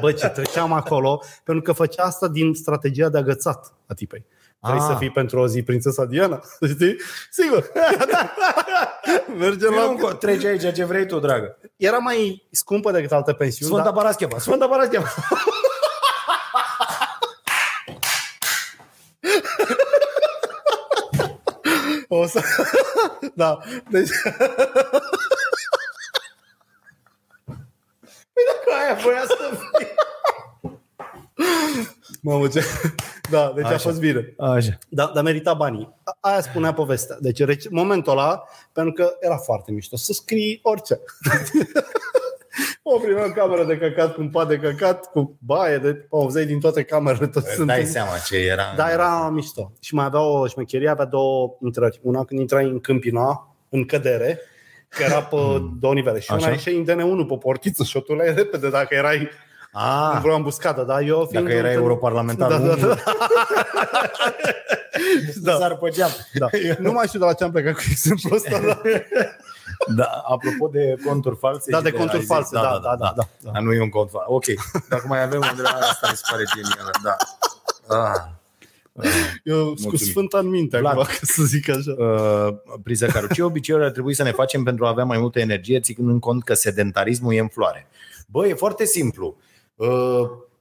Bă, 0.00 0.12
ce 0.12 0.26
treceam 0.28 0.72
acolo, 0.72 1.22
pentru 1.44 1.62
că 1.62 1.72
făcea 1.72 2.02
asta 2.02 2.28
din 2.28 2.54
strategia 2.54 3.08
de 3.08 3.18
agățat 3.18 3.72
a 3.86 3.94
tipei. 3.94 4.26
Vrei 4.62 4.78
Ah. 4.78 4.84
să 4.86 4.94
fii 4.98 5.10
pentru 5.10 5.38
o 5.38 5.46
zi 5.46 5.62
prințesa 5.62 6.04
Diana? 6.04 6.40
Știi? 6.74 6.96
Sigur. 7.30 7.70
Mergem 9.38 9.74
la... 9.74 9.84
nu, 9.92 10.12
treci 10.12 10.44
aici 10.44 10.74
ce 10.74 10.84
vrei 10.84 11.06
tu, 11.06 11.18
dragă. 11.18 11.58
Era 11.76 11.96
mai 11.98 12.46
scumpă 12.50 12.90
decât 12.90 13.12
alte 13.12 13.32
pensiuni. 13.32 13.72
Sfânta 13.72 13.90
dar... 13.90 14.02
Parascheva, 14.02 14.38
Sfânta 14.38 14.68
Parascheva. 14.68 15.06
O 22.12 22.26
să... 22.26 22.42
da, 23.34 23.58
deci... 23.90 24.10
Că 28.64 28.70
aia 28.84 28.98
voia 29.02 29.22
să 29.26 29.36
fie. 29.78 29.94
Mamă, 32.22 32.48
ce... 32.48 32.62
Da, 33.30 33.52
deci 33.54 33.64
Așa. 33.64 33.72
a 33.72 33.76
Așa. 33.76 33.88
fost 33.88 34.00
bine. 34.00 34.34
Așa. 34.38 34.78
Da, 34.88 35.10
dar 35.14 35.22
merita 35.22 35.54
banii. 35.54 35.94
A- 36.04 36.16
Aia 36.20 36.40
spunea 36.40 36.72
povestea. 36.72 37.16
Deci 37.20 37.44
rece- 37.44 37.68
momentul 37.70 38.12
ăla, 38.12 38.42
pentru 38.72 38.92
că 38.92 39.16
era 39.20 39.36
foarte 39.36 39.72
mișto, 39.72 39.96
să 39.96 40.12
scrii 40.12 40.60
orice. 40.62 41.00
o 42.82 42.98
primeam 42.98 43.32
cameră 43.32 43.64
de 43.64 43.76
căcat 43.78 44.14
cu 44.14 44.20
un 44.20 44.30
pat 44.30 44.48
de 44.48 44.56
căcat, 44.58 45.10
cu 45.10 45.36
baie 45.38 45.78
de 45.78 46.06
auzeai 46.10 46.46
din 46.46 46.60
toate 46.60 46.82
camerele. 46.82 47.26
Tot 47.26 47.44
Îți 47.44 47.54
sunt 47.54 47.66
dai 47.66 47.80
în- 47.80 47.86
seama 47.86 48.18
ce 48.26 48.36
era. 48.36 48.72
Da, 48.76 48.90
era 48.90 49.28
mișto. 49.32 49.72
Și 49.80 49.94
mai 49.94 50.04
avea 50.04 50.20
o 50.20 50.46
șmecherie, 50.46 50.88
avea 50.88 51.04
două 51.04 51.56
intrări. 51.64 52.00
Una 52.02 52.24
când 52.24 52.40
intrai 52.40 52.64
în 52.64 52.80
Câmpina, 52.80 53.54
în 53.68 53.84
cădere, 53.86 54.40
că 54.96 55.02
era 55.02 55.22
pe 55.22 55.36
două 55.80 55.94
nivele. 55.94 56.20
Și 56.20 56.32
una 56.32 56.40
Așa. 56.40 56.50
ieșeai 56.50 56.76
în 56.76 56.84
DN1 56.84 57.28
pe 57.28 57.36
portiță 57.40 57.82
și 57.84 57.96
o 57.96 58.00
tuleai 58.00 58.34
repede 58.34 58.68
dacă 58.68 58.94
erai 58.94 59.28
A, 59.72 60.10
în 60.14 60.20
vreo 60.20 60.34
ambuscadă. 60.34 60.82
Dar 60.82 61.00
eu 61.00 61.26
fiind 61.30 61.44
dacă 61.46 61.56
erai 61.58 61.74
un- 61.76 61.80
europarlamentar, 61.82 62.48
Da, 62.50 62.58
da, 62.58 62.74
da. 62.74 62.94
da. 65.42 65.56
sar 65.58 65.76
pe 65.76 65.90
geam. 65.90 66.10
da. 66.32 66.46
Nu 66.78 66.92
mai 66.92 67.06
știu 67.06 67.18
de 67.18 67.24
la 67.24 67.32
ce 67.32 67.44
am 67.44 67.50
plecat 67.50 67.74
cu 67.74 67.82
exemplul 67.90 68.34
ăsta, 68.36 68.58
dar... 68.58 68.80
Da, 69.96 70.04
apropo 70.04 70.68
de 70.72 70.94
conturi 71.06 71.36
false. 71.36 71.70
Da, 71.70 71.76
și 71.76 71.82
de 71.82 71.90
conturi 71.90 72.14
ai 72.16 72.20
zis, 72.20 72.28
false, 72.30 72.48
da, 72.52 72.60
da, 72.62 72.78
da, 72.78 72.96
da, 72.98 73.12
da. 73.16 73.50
Dar 73.52 73.62
nu 73.62 73.72
e 73.72 73.80
un 73.82 73.88
cont 73.88 74.10
fals. 74.10 74.24
Ok, 74.28 74.44
dacă 74.88 75.04
mai 75.06 75.22
avem 75.22 75.40
undeva, 75.50 75.68
asta 75.68 76.06
mi 76.10 76.16
se 76.16 76.22
pare 76.30 76.44
genială. 76.54 76.90
Da. 77.02 77.16
Ah. 77.96 78.20
Eu 79.44 79.56
cu 79.64 79.64
Mulțumim. 79.64 79.96
sfânta 80.12 80.38
în 80.38 80.48
minte 80.48 80.78
Vlad. 80.78 80.92
acum, 80.92 81.04
ca 81.04 81.18
să 81.22 81.42
zic 81.42 81.68
așa. 81.68 81.94
Uh, 81.98 82.54
Prizecaru, 82.82 83.26
ce 83.34 83.42
obiceiuri 83.42 83.84
ar 83.84 83.90
trebui 83.90 84.14
să 84.14 84.22
ne 84.22 84.32
facem 84.32 84.62
pentru 84.62 84.86
a 84.86 84.88
avea 84.88 85.04
mai 85.04 85.18
multă 85.18 85.38
energie, 85.38 85.80
ținând 85.80 86.20
cont 86.20 86.44
că 86.44 86.54
sedentarismul 86.54 87.34
e 87.34 87.38
în 87.40 87.48
floare? 87.48 87.86
Bă, 88.26 88.46
e 88.46 88.54
foarte 88.54 88.84
simplu. 88.84 89.36
Uh, 89.74 89.88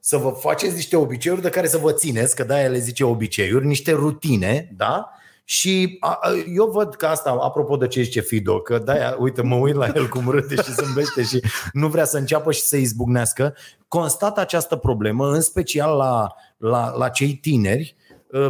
Să 0.02 0.16
vă 0.16 0.28
faceți 0.28 0.74
niște 0.74 0.96
obiceiuri 0.96 1.42
de 1.42 1.48
care 1.50 1.66
să 1.68 1.78
vă 1.78 1.92
țineți, 1.92 2.36
că 2.36 2.44
de-aia 2.44 2.68
le 2.68 2.78
zice 2.78 3.04
obiceiuri, 3.04 3.66
niște 3.66 3.92
rutine, 3.92 4.72
da? 4.76 5.10
Și 5.44 5.96
a, 6.00 6.18
a, 6.20 6.30
eu 6.56 6.66
văd 6.66 6.94
că 6.94 7.06
asta, 7.06 7.30
apropo 7.40 7.76
de 7.76 7.86
ce 7.86 8.02
zice 8.02 8.20
Fido, 8.20 8.60
că 8.60 8.78
de-aia, 8.78 9.16
uite, 9.18 9.42
mă 9.42 9.54
uit 9.54 9.74
la 9.74 9.86
el 9.94 10.08
cum 10.08 10.28
râde 10.30 10.54
și 10.54 10.72
zâmbește 10.72 11.22
și 11.22 11.40
nu 11.72 11.88
vrea 11.88 12.04
să 12.04 12.18
înceapă 12.18 12.52
și 12.52 12.60
să 12.60 12.76
izbucnească, 12.76 13.54
constat 13.88 14.38
această 14.38 14.76
problemă, 14.76 15.32
în 15.32 15.40
special 15.40 15.96
la, 15.96 16.34
la, 16.56 16.96
la 16.96 17.08
cei 17.08 17.34
tineri, 17.34 17.96
uh, 17.98 17.99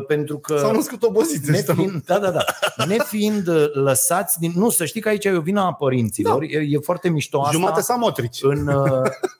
pentru 0.06 0.38
că... 0.38 0.58
S-au 0.58 0.72
născut 0.72 1.02
obosiți 1.02 1.50
ăștia. 1.52 1.74
Nefiind, 1.76 2.02
da, 2.04 2.18
da, 2.18 2.30
da. 2.30 2.44
Nefiind 2.86 3.46
uh, 3.46 3.72
lăsați 3.72 4.38
din... 4.38 4.52
Nu, 4.54 4.70
să 4.70 4.84
știi 4.84 5.00
că 5.00 5.08
aici 5.08 5.24
e 5.24 5.32
o 5.36 5.40
vină 5.40 5.60
a 5.60 5.72
părinților. 5.72 6.38
Da. 6.38 6.44
E, 6.44 6.66
e 6.70 6.78
foarte 6.78 7.08
mișto 7.08 7.40
asta. 7.40 7.52
Jumate 7.52 7.80
sa 7.80 7.94
motrici. 7.94 8.38
În, 8.42 8.66
uh, 8.66 8.84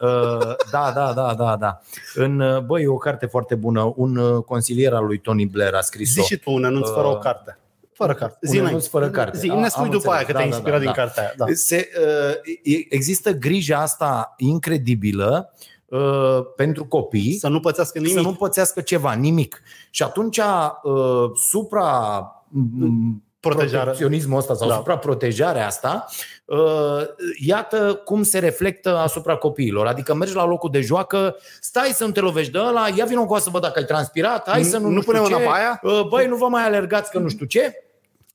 uh, 0.00 0.54
da, 0.70 0.92
da, 0.94 1.12
da, 1.14 1.34
da, 1.38 1.56
da. 1.56 1.80
În, 2.14 2.40
uh, 2.40 2.60
băi, 2.62 2.82
e 2.82 2.88
o 2.88 2.96
carte 2.96 3.26
foarte 3.26 3.54
bună. 3.54 3.92
Un 3.96 4.16
uh, 4.16 4.42
consilier 4.44 4.92
al 4.92 5.04
lui 5.06 5.18
Tony 5.18 5.46
Blair 5.46 5.74
a 5.74 5.80
scris-o. 5.80 6.20
Zi 6.22 6.26
și 6.26 6.36
tu 6.36 6.50
un 6.52 6.64
anunț 6.64 6.88
fără 6.88 7.06
o 7.06 7.18
carte. 7.18 7.58
Fără 7.92 8.14
carte. 8.14 8.38
Un 8.42 8.48
Zi 8.48 8.56
anunț 8.56 8.70
înainte. 8.70 8.88
fără 8.90 9.08
carte. 9.10 9.38
Zi, 9.38 9.48
A- 9.48 9.54
ne 9.54 9.62
am 9.62 9.68
spui 9.68 9.88
după 9.88 10.10
aia 10.10 10.18
înțeles. 10.18 10.26
că 10.26 10.32
Da, 10.32 10.38
te-ai 10.38 10.48
da, 10.50 10.54
inspirat 10.54 10.78
da, 10.78 10.84
din 10.84 10.92
da. 10.96 11.02
cartea 11.02 11.22
aia. 11.22 11.32
Da. 11.36 11.44
Se, 11.52 11.88
uh, 12.00 12.74
e- 12.74 12.86
există 12.88 13.32
grija 13.32 13.78
asta 13.78 14.34
incredibilă 14.36 15.50
uh, 15.52 15.68
pentru 16.56 16.84
copii 16.84 17.32
Să 17.38 17.48
nu 17.48 17.60
pățească 17.60 17.98
nimic. 17.98 18.14
să 18.14 18.20
nu 18.20 18.32
pățească 18.34 18.80
ceva, 18.80 19.12
nimic. 19.12 19.62
Și 19.90 20.02
atunci 20.02 20.38
uh, 20.38 21.30
supra 21.50 22.18
m, 22.48 23.22
Protejarea. 23.40 23.80
protecționismul 23.82 24.38
ăsta 24.38 24.54
sau 24.54 24.66
Da. 24.68 24.72
da. 24.72 24.78
supraprotejarea 24.78 25.66
asta, 25.66 26.04
uh, 26.44 26.58
iată 27.46 28.00
cum 28.04 28.22
se 28.22 28.38
reflectă 28.38 28.96
asupra 28.96 29.36
copiilor. 29.36 29.86
Adică 29.86 30.14
mergi 30.14 30.34
la 30.34 30.44
locul 30.44 30.70
de 30.70 30.80
joacă, 30.80 31.36
stai 31.60 31.88
să 31.92 32.04
nu 32.04 32.10
te 32.10 32.20
lovești 32.20 32.52
de 32.52 32.58
ăla, 32.58 32.86
ia 32.96 33.04
vină 33.04 33.24
cu 33.24 33.38
să 33.38 33.50
văd 33.50 33.62
dacă 33.62 33.78
ai 33.78 33.84
transpirat, 33.84 34.48
hai 34.48 34.62
să 34.62 34.78
nu, 34.78 34.88
Nu 34.88 34.94
nu 34.94 35.00
știu 35.00 35.12
punem 35.12 35.26
ce, 35.28 35.34
mâna 35.34 35.50
pe 35.50 35.56
aia? 35.58 35.80
uh, 35.82 36.06
băi, 36.08 36.26
nu 36.26 36.36
vă 36.36 36.46
mai 36.48 36.64
alergați 36.64 37.10
că 37.10 37.18
nu 37.18 37.28
știu 37.28 37.46
ce. 37.46 37.74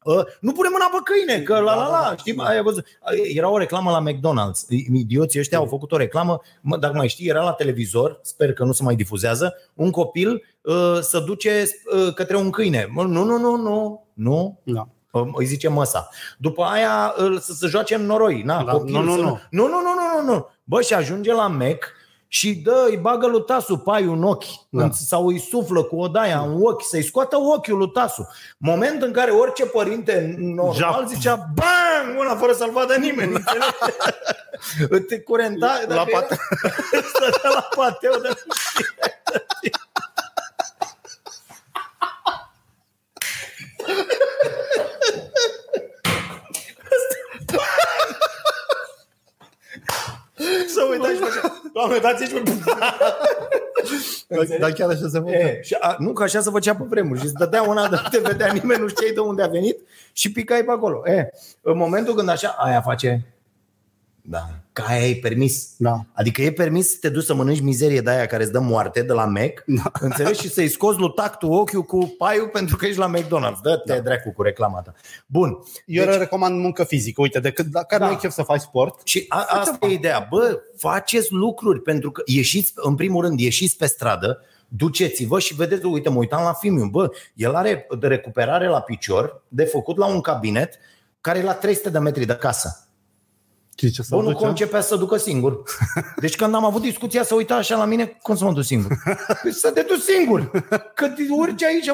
Uh, 0.06 0.24
nu 0.40 0.52
punem 0.52 0.72
mâna 0.72 0.90
pe 0.92 0.98
câine, 1.04 1.42
că 1.42 1.54
la 1.60 1.76
la 1.76 1.88
la, 1.88 2.14
știi, 2.18 2.36
ai 2.38 2.62
văzut. 2.62 2.86
Era 3.34 3.50
o 3.50 3.58
reclamă 3.58 3.92
la 3.92 4.04
McDonald's. 4.12 4.68
Idioții 4.94 5.40
ăștia 5.40 5.58
au 5.58 5.66
făcut 5.66 5.92
o 5.92 5.98
reclamă, 5.98 6.42
mă, 6.62 6.78
dacă 6.78 6.94
mai 6.96 7.08
știi, 7.08 7.28
era 7.28 7.44
la 7.44 7.52
televizor, 7.52 8.20
sper 8.22 8.54
că 8.54 8.64
nu 8.64 8.72
se 8.72 8.84
mai 8.84 8.96
difuzează, 8.96 9.54
un 9.74 9.92
copil 9.92 10.44
uh, 10.62 10.98
să 11.02 11.20
duce 11.20 11.64
uh, 11.96 12.14
către 12.14 12.38
un 12.38 12.50
câine. 12.50 12.88
Mă, 12.92 13.04
Nu, 13.04 13.24
nu, 13.24 13.38
nu, 13.38 13.56
nu, 13.56 14.08
nu. 14.14 14.60
Da. 14.64 14.88
Uh, 15.12 15.28
Îi 15.34 15.46
zice 15.46 15.68
măsa. 15.68 16.10
După 16.38 16.64
aia 16.64 17.14
îl- 17.16 17.40
să 17.40 17.54
se 17.54 17.68
joace 17.68 17.96
în 17.96 18.06
noroi. 18.06 18.42
Na, 18.42 18.64
Da, 18.64 18.72
copil, 18.72 18.94
nu, 18.94 19.02
nu, 19.02 19.16
să 19.16 19.22
nu. 19.22 19.40
Nu, 19.50 19.68
nu, 19.68 19.68
nu, 19.68 19.82
nu, 19.82 20.22
nu, 20.26 20.34
nu. 20.34 20.50
Bă, 20.64 20.82
și 20.82 20.94
ajunge 20.94 21.34
la 21.34 21.48
Mac 21.48 21.92
și 22.28 22.56
dă, 22.56 22.86
îi 22.90 22.98
bagă 22.98 23.28
lui 23.28 23.44
Tasu 23.44 23.78
paiul 23.78 24.16
în 24.16 24.24
ochi 24.24 24.44
Da. 24.70 24.82
da. 24.82 24.90
sau 24.92 25.28
îi 25.28 25.40
suflă 25.40 25.84
cu 25.84 25.96
odaia 26.00 26.40
în 26.40 26.60
ochi, 26.64 26.84
să-i 26.86 27.04
scoată 27.04 27.38
ochiul 27.38 27.78
lui 27.78 27.90
Tasu. 27.92 28.28
Moment 28.58 29.02
în 29.02 29.12
care 29.12 29.32
orice 29.32 29.66
părinte 29.66 30.36
normal 30.38 30.74
Jap. 31.02 31.08
zicea 31.08 31.36
bang, 31.36 32.20
una 32.20 32.36
fără 32.36 32.54
să-l 32.54 32.72
vadă 32.72 32.96
nimeni. 32.96 33.34
înțelegi? 33.36 35.06
Te 35.08 35.20
curenta 35.20 35.80
La 35.88 35.94
dacă 35.96 36.10
pate- 36.12 36.38
era- 36.92 37.04
stătea 37.14 37.50
la 37.50 37.68
pateu 37.76 38.12
de 38.22 38.30
Să 50.68 50.88
uita 50.92 51.08
și 51.08 51.16
făcea, 51.16 51.62
Doamne, 51.74 51.98
dați-și 51.98 52.34
Dar 54.60 54.72
chiar 54.72 54.90
așa 54.90 55.08
se 55.10 55.20
face. 55.20 55.36
E, 55.36 55.62
și 55.62 55.76
a, 55.80 55.96
nu, 56.00 56.14
că 56.14 56.24
așa 56.24 56.42
se 56.42 56.50
făcea 56.50 56.76
pe 56.76 56.84
vremuri 56.88 57.20
și 57.20 57.26
îți 57.26 57.34
dădea 57.34 57.62
una 57.62 57.88
de 57.88 57.96
nu 58.04 58.08
te 58.10 58.20
vedea 58.20 58.54
nimeni, 58.54 58.82
nu 58.82 58.88
știai 58.88 59.12
de 59.12 59.20
unde 59.20 59.42
a 59.44 59.48
venit 59.48 59.80
și 60.14 60.32
picai 60.32 60.64
pe 60.64 60.72
acolo. 60.72 61.10
E, 61.10 61.30
în 61.62 61.78
momentul 61.78 62.16
când 62.16 62.30
așa, 62.30 62.56
aia 62.58 62.82
face 62.82 63.26
da. 64.26 64.50
Ca 64.76 64.84
aia 64.88 65.08
e 65.08 65.16
permis. 65.16 65.70
Da. 65.78 66.06
Adică 66.14 66.42
e 66.42 66.52
permis 66.52 66.90
să 66.92 66.98
te 67.02 67.10
duci 67.10 67.24
să 67.24 67.34
mănânci 67.34 67.60
mizerie 67.62 68.02
de 68.02 68.10
aia 68.10 68.26
care 68.26 68.44
îți 68.44 68.52
dă 68.52 68.60
moarte 68.60 69.02
de 69.02 69.14
la 69.14 69.26
Mac, 69.26 69.64
da. 69.66 69.92
înțelegi? 70.00 70.42
Și 70.42 70.50
să-i 70.50 70.68
scoți 70.68 71.00
lui 71.00 71.12
tactul 71.16 71.52
ochiul 71.52 71.84
cu 71.84 72.16
paiul 72.18 72.48
pentru 72.48 72.76
că 72.76 72.86
ești 72.86 73.00
la 73.00 73.12
McDonald's. 73.16 73.62
Dă-te 73.64 73.94
da. 73.94 74.00
dracu 74.00 74.32
cu 74.32 74.42
reclama 74.42 74.82
ta. 74.82 74.94
Bun. 75.26 75.58
Eu 75.86 76.06
deci, 76.06 76.18
recomand 76.18 76.60
muncă 76.60 76.84
fizică. 76.84 77.22
Uite, 77.22 77.40
decât 77.40 77.66
dacă 77.66 77.98
Da. 77.98 78.06
nu 78.06 78.12
ai 78.12 78.18
chef 78.18 78.32
să 78.32 78.42
faci 78.42 78.62
sport, 78.62 79.00
Și 79.04 79.26
a, 79.28 79.46
asta 79.50 79.78
e 79.82 79.94
ideea. 79.94 80.28
Bă, 80.30 80.60
faceți 80.78 81.32
lucruri 81.32 81.82
pentru 81.82 82.12
că 82.12 82.22
ieșiți, 82.26 82.72
în 82.76 82.96
primul 82.96 83.24
rând, 83.24 83.40
ieșiți 83.40 83.78
pe 83.78 83.86
stradă, 83.86 84.42
duceți-vă 84.68 85.40
și 85.40 85.56
vedeți, 85.56 85.86
uite, 85.86 86.10
mă 86.10 86.18
uitam 86.18 86.44
la 86.44 86.54
film, 86.54 86.90
bă, 86.90 87.10
el 87.34 87.56
are 87.56 87.88
de 88.00 88.08
recuperare 88.08 88.68
la 88.68 88.82
picior, 88.82 89.44
de 89.48 89.64
făcut 89.64 89.98
la 89.98 90.06
un 90.06 90.22
cabinet 90.22 90.74
care 91.22 91.40
e 91.40 91.44
la 91.44 91.54
300 91.54 91.90
de 91.90 92.00
metri 92.00 92.26
de 92.26 92.36
casă. 92.36 92.85
Știi 93.76 93.90
ce 93.90 94.02
să 94.02 94.16
Bă, 94.16 94.22
nu 94.22 94.32
duce? 94.32 94.46
concepea 94.46 94.82
să 94.82 94.96
ducă 94.96 95.18
singur. 95.18 95.62
Deci 96.20 96.36
când 96.36 96.56
am 96.56 96.66
avut 96.66 96.82
discuția 96.82 97.24
să 97.24 97.36
uita 97.36 97.56
așa 97.56 97.78
la 97.78 97.86
mine, 97.86 98.18
cum 98.22 98.36
să 98.36 98.44
mă 98.44 98.54
duc 98.54 98.64
singur? 98.64 98.98
Păi 99.42 99.52
să 99.54 99.72
te 99.72 99.82
duci 99.82 100.02
singur. 100.02 100.50
Că 100.96 101.08
te 101.08 101.22
urci 101.30 101.64
aici. 101.64 101.92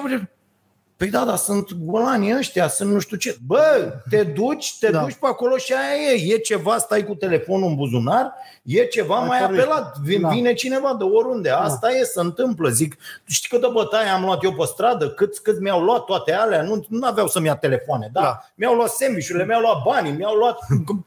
Bă, 1.02 1.08
Păi 1.10 1.20
da, 1.20 1.26
dar 1.26 1.38
sunt 1.38 1.74
golanii 1.74 2.36
ăștia, 2.38 2.68
sunt 2.68 2.92
nu 2.92 3.00
știu 3.00 3.18
ce. 3.18 3.38
Bă, 3.46 3.94
te 4.10 4.24
duci, 4.24 4.78
te 4.80 4.90
Da. 4.92 4.98
da. 4.98 5.04
duci 5.04 5.14
pe 5.20 5.28
acolo 5.28 5.58
și 5.58 5.74
aia 5.74 6.12
e. 6.14 6.34
E 6.34 6.38
ceva, 6.38 6.78
stai 6.78 7.04
cu 7.06 7.16
telefonul 7.16 7.68
în 7.70 7.76
buzunar, 7.76 8.34
e 8.64 8.84
ceva, 8.86 9.16
Mai 9.16 9.28
mai, 9.28 9.40
mai 9.40 9.48
pornit. 9.48 9.62
apelat. 9.66 9.98
Vine, 9.98 10.22
Da. 10.22 10.28
da. 10.28 10.34
vine 10.34 10.54
cineva 10.54 10.96
de 10.98 11.04
oriunde. 11.04 11.50
Asta 11.50 11.88
da. 11.88 11.96
e, 11.98 12.04
se 12.04 12.20
întâmplă. 12.20 12.70
Zic, 12.70 12.96
știi 13.26 13.50
câtă 13.58 13.70
bătaie 13.74 14.10
am 14.10 14.24
luat 14.24 14.44
eu 14.44 14.54
pe 14.54 14.64
stradă? 14.66 15.10
Cât, 15.10 15.38
cât 15.40 15.60
mi-au 15.60 15.82
luat 15.82 16.04
toate 16.04 16.34
alea? 16.34 16.62
Nu, 16.62 16.86
nu 16.90 17.08
aveau 17.08 17.28
să-mi 17.28 17.46
ia 17.46 17.56
telefoane. 17.56 18.10
Da. 18.14 18.20
Da. 18.22 18.26
da. 18.28 18.46
Mi-au 18.56 18.76
luat 18.76 18.90
sandvișurile, 18.90 19.46
mi-au 19.46 19.62
luat 19.62 19.82
banii, 19.84 20.12
mi-au 20.12 20.36
luat 20.36 20.58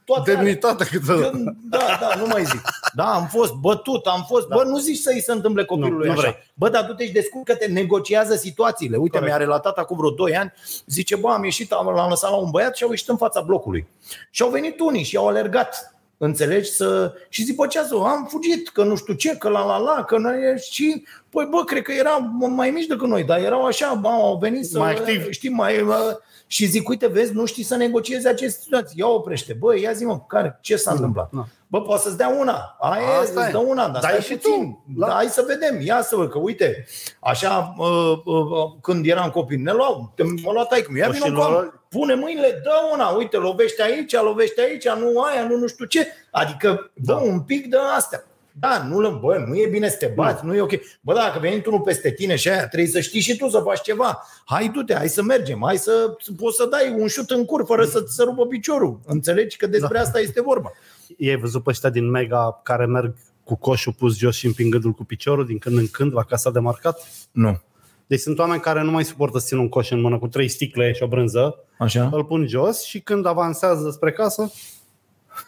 toate 0.05 0.31
alea. 0.31 0.43
Demnitate 0.43 0.85
câtă... 0.85 1.31
Da, 1.71 1.79
da, 2.01 2.09
nu 2.19 2.27
mai 2.27 2.45
zic. 2.45 2.61
Da, 2.95 3.05
am 3.05 3.27
fost 3.27 3.53
bătut, 3.53 4.07
am 4.07 4.25
fost. 4.29 4.49
Da. 4.49 4.55
Bă, 4.57 4.63
nu 4.65 4.79
zici 4.79 4.99
să-i 4.99 5.21
se 5.21 5.33
întâmple 5.33 5.65
copilului 5.65 6.07
Nu, 6.09 6.13
nu 6.13 6.19
așa. 6.19 6.21
vrei. 6.21 6.43
Bă, 6.55 6.69
dar 6.69 6.85
du-te 6.85 7.05
și 7.07 7.13
descurcă-te, 7.13 7.67
negociază 7.67 8.35
situațiile. 8.35 8.97
Uite, 8.97 9.19
Corect. 9.19 9.37
mi-a 9.37 9.45
relatat 9.45 9.79
acum 9.85 9.97
vreo 9.97 10.11
2 10.11 10.37
ani, 10.37 10.53
zice, 10.87 11.17
bă, 11.17 11.29
am 11.29 11.45
ieșit, 11.45 11.73
am, 11.73 11.87
l-am 11.87 12.09
lăsat 12.09 12.31
la 12.31 12.37
un 12.37 12.51
băiat 12.51 12.77
și 12.77 12.85
au 12.85 12.91
ieșit 12.91 13.09
în 13.09 13.17
fața 13.17 13.41
blocului. 13.41 13.87
Și 14.31 14.43
au 14.43 14.51
venit 14.51 14.81
unii 14.81 15.05
și 15.05 15.17
au 15.17 15.29
alergat. 15.29 15.95
Înțelegi? 16.19 16.71
Să... 16.71 17.13
Și 17.29 17.45
zic, 17.45 17.57
bă, 17.57 17.67
ce 17.67 17.79
ați 17.79 17.89
făcut? 17.89 18.07
am 18.07 18.27
fugit, 18.31 18.69
că 18.69 18.85
nu 18.85 18.97
știu 18.97 19.15
ce, 19.15 19.37
că 19.37 19.49
la 19.49 19.65
la 19.65 19.79
la, 19.79 20.05
că 20.05 20.19
noi 20.19 20.37
și 20.71 21.05
Păi 21.35 21.47
bă, 21.51 21.65
cred 21.65 21.83
că 21.83 21.93
erau 21.93 22.21
mai 22.39 22.71
mici 22.71 22.87
decât 22.87 23.09
noi, 23.09 23.25
dar 23.25 23.39
erau 23.39 23.65
așa, 23.65 23.95
bă, 23.95 24.09
au 24.09 24.39
venit 24.41 24.67
să... 24.67 24.79
Mai 24.79 24.95
activi. 24.95 25.31
Știi, 25.31 25.51
mai... 25.51 25.83
bă, 25.83 26.21
Și 26.47 26.67
zic, 26.67 26.89
uite, 26.89 27.07
vezi, 27.07 27.33
nu 27.33 27.45
știi 27.45 27.63
să 27.63 27.77
negociezi 27.77 28.27
aceste 28.29 28.61
situații. 28.63 28.99
Ia 28.99 29.07
oprește. 29.07 29.53
Bă, 29.53 29.79
ia 29.79 29.93
zi 29.93 30.05
mă, 30.05 30.21
care, 30.21 30.59
ce 30.61 30.77
s-a 30.77 30.91
întâmplat? 30.93 31.31
da. 31.33 31.45
Bă, 31.67 31.83
poate 31.83 32.03
să-ți 32.03 32.17
dea 32.17 32.29
una. 32.41 32.77
Aia 32.81 33.03
Asta 33.09 33.21
Asta 33.21 33.41
îți 33.41 33.49
e. 33.49 33.53
dă 33.53 33.59
una, 33.59 33.89
dar 33.89 34.01
Dai 34.03 34.11
stai 34.11 34.21
și 34.23 34.35
puțin. 34.35 34.63
tu. 34.73 34.85
Da. 34.97 35.07
Da, 35.07 35.13
hai 35.13 35.27
să 35.27 35.45
vedem. 35.47 35.81
Ia 35.81 36.03
să 36.03 36.17
văd 36.17 36.31
că, 36.31 36.39
uite, 36.39 36.87
așa, 37.21 37.75
uh, 37.79 38.13
uh, 38.25 38.73
când 38.81 39.07
eram 39.07 39.31
copil, 39.31 39.59
ne 39.61 39.73
luau, 39.73 40.13
te- 40.15 40.23
mă 40.23 40.53
lua 40.53 40.65
taică 40.65 40.93
Ia 40.97 41.07
O, 41.09 41.11
vină 41.11 41.25
și 41.25 41.31
încoa, 41.31 41.49
lor- 41.51 41.83
pune 41.89 42.15
mâinile, 42.15 42.61
dă 42.63 42.71
una, 42.93 43.09
uite, 43.09 43.37
lovește 43.37 43.83
aici, 43.83 44.13
lovește 44.21 44.61
aici, 44.61 44.89
nu 44.89 45.21
aia, 45.21 45.47
nu 45.49 45.57
nu 45.57 45.67
știu 45.67 45.85
ce. 45.85 46.07
Adică, 46.31 46.91
dă 46.95 47.13
Da. 47.13 47.19
un 47.19 47.41
pic 47.41 47.67
de 47.67 47.77
astea. 47.97 48.25
Da, 48.57 48.87
nu, 48.89 49.01
le- 49.01 49.19
bă, 49.21 49.45
nu 49.49 49.55
e 49.57 49.67
bine 49.67 49.89
să 49.89 49.97
te 49.97 50.07
bați, 50.15 50.45
nu 50.45 50.55
e 50.55 50.61
ok. 50.61 50.71
Bă, 51.01 51.15
dacă 51.15 51.39
venit 51.39 51.67
unul 51.67 51.81
peste 51.81 52.11
tine 52.11 52.37
și 52.37 52.49
aia, 52.49 52.69
trebuie 52.69 52.91
să 52.91 53.01
știi 53.01 53.21
și 53.21 53.37
tu 53.37 53.49
să 53.49 53.59
faci 53.65 53.81
ceva. 53.83 54.23
Hai 54.45 54.69
du-te, 54.69 54.95
hai 54.95 55.09
să 55.09 55.23
mergem, 55.23 55.61
hai 55.65 55.77
să 55.77 56.17
poți 56.37 56.57
să 56.57 56.67
dai 56.67 56.95
un 56.99 57.07
șut 57.09 57.31
în 57.31 57.45
cur 57.45 57.65
fără 57.67 57.85
să 57.85 58.01
ți 58.03 58.15
se 58.15 58.23
rupă 58.23 58.47
piciorul. 58.47 59.01
Înțelegi 59.07 59.57
că 59.57 59.67
despre 59.67 59.99
asta 59.99 60.21
este 60.21 60.43
vorba. 60.43 60.73
Ei 61.17 61.37
văzut 61.37 61.63
pe 61.63 61.71
ăștia 61.71 61.91
din 61.91 62.11
Mega 62.11 62.61
care 62.63 62.87
merg 62.87 63.15
cu 63.45 63.55
coșul 63.57 63.93
pus 63.93 64.17
jos 64.17 64.37
și 64.37 64.47
împingându-l 64.47 64.93
cu 64.93 65.05
piciorul 65.05 65.47
din 65.47 65.59
când 65.59 65.79
în 65.79 65.89
când 65.89 66.13
la 66.15 66.23
casa 66.23 66.51
de 66.51 66.59
marcat? 66.59 67.01
Nu. 67.33 67.61
Deci 68.07 68.21
sunt 68.21 68.39
oameni 68.39 68.61
care 68.61 68.83
nu 68.83 68.91
mai 68.91 69.05
suportă 69.05 69.39
să 69.39 69.47
țină 69.47 69.61
un 69.61 69.69
coș 69.69 69.91
în 69.91 70.01
mână 70.01 70.19
cu 70.19 70.29
trei 70.29 70.49
sticle 70.49 70.93
și 70.93 71.03
o 71.03 71.07
brânză, 71.07 71.59
Așa? 71.79 72.09
îl 72.13 72.25
pun 72.25 72.47
jos 72.47 72.83
și 72.83 73.01
când 73.01 73.27
avansează 73.27 73.91
spre 73.91 74.13
casă, 74.13 74.53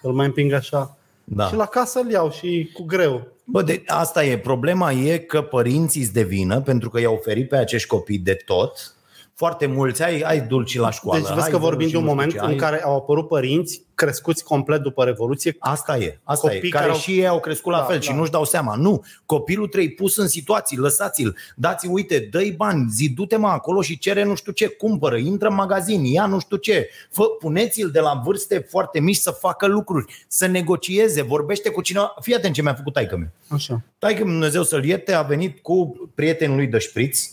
îl 0.02 0.12
mai 0.12 0.26
împing 0.26 0.52
așa. 0.52 0.96
Da. 1.28 1.46
Și 1.46 1.54
la 1.54 1.66
casă 1.66 2.00
îl 2.00 2.10
iau 2.10 2.30
și 2.30 2.70
cu 2.72 2.82
greu. 2.82 3.26
Bă, 3.44 3.62
de, 3.62 3.82
asta 3.86 4.24
e. 4.24 4.38
Problema 4.38 4.92
e 4.92 5.18
că 5.18 5.42
părinții 5.42 6.00
îți 6.02 6.12
devină 6.12 6.60
pentru 6.60 6.90
că 6.90 7.00
i-au 7.00 7.14
oferit 7.14 7.48
pe 7.48 7.56
acești 7.56 7.88
copii 7.88 8.18
de 8.18 8.34
tot, 8.34 8.95
foarte 9.38 9.66
mulți, 9.66 10.02
ai, 10.02 10.20
ai 10.20 10.40
dulci 10.40 10.78
la 10.78 10.90
școală. 10.90 11.20
Deci 11.22 11.32
vezi 11.32 11.44
ai 11.46 11.50
că 11.50 11.58
vorbim 11.58 11.86
și 11.86 11.92
de 11.92 11.98
un 11.98 12.04
nu 12.04 12.08
știu 12.10 12.20
moment 12.22 12.38
ce, 12.38 12.44
în 12.44 12.50
ai- 12.50 12.70
care 12.70 12.82
au 12.84 12.96
apărut 12.96 13.28
părinți 13.28 13.82
crescuți 13.94 14.44
complet 14.44 14.80
după 14.80 15.04
Revoluție. 15.04 15.56
Asta 15.58 15.96
e, 15.98 16.18
asta 16.24 16.48
Copii 16.48 16.68
e, 16.68 16.70
care, 16.70 16.82
care 16.84 16.90
au- 16.90 16.98
și 16.98 17.12
ei 17.18 17.26
au 17.26 17.40
crescut 17.40 17.72
la 17.72 17.78
Da, 17.78 17.84
fel 17.84 18.00
și 18.00 18.08
da. 18.10 18.14
nu-și 18.14 18.30
dau 18.30 18.44
seama. 18.44 18.74
Nu, 18.76 19.04
copilul 19.26 19.66
trebuie 19.68 19.90
pus 19.92 20.16
în 20.16 20.28
situații, 20.28 20.76
lăsați-l, 20.76 21.36
dați 21.56 21.86
uite, 21.86 22.28
dă-i 22.30 22.50
bani, 22.52 22.86
zi, 22.90 23.08
du-te 23.10 23.36
mă 23.36 23.48
acolo 23.48 23.82
și 23.82 23.98
cere 23.98 24.22
nu 24.24 24.34
știu 24.34 24.52
ce, 24.52 24.68
cumpără, 24.68 25.16
intră 25.16 25.48
în 25.48 25.54
magazin, 25.54 26.04
ia 26.04 26.26
nu 26.26 26.38
știu 26.38 26.56
ce, 26.56 26.88
Fă, 27.10 27.22
puneți-l 27.24 27.90
de 27.90 28.00
la 28.00 28.20
vârste 28.24 28.66
foarte 28.70 29.00
mici 29.00 29.16
să 29.16 29.30
facă 29.30 29.66
lucruri, 29.66 30.24
să 30.28 30.46
negocieze, 30.46 31.22
vorbește 31.22 31.68
cu 31.70 31.80
cineva. 31.80 32.14
Fii 32.20 32.34
atent 32.34 32.54
ce 32.54 32.62
mi-a 32.62 32.74
făcut 32.74 32.92
taică 32.92 33.16
meu. 33.16 33.28
Așa. 33.48 33.82
Taică 33.98 34.22
Dumnezeu 34.22 34.62
să-l 34.62 34.84
ierte, 34.84 35.12
a 35.12 35.22
venit 35.22 35.58
cu 35.62 36.10
prietenul 36.14 36.56
lui 36.56 36.66
de 36.66 36.78
șpriț, 36.78 37.30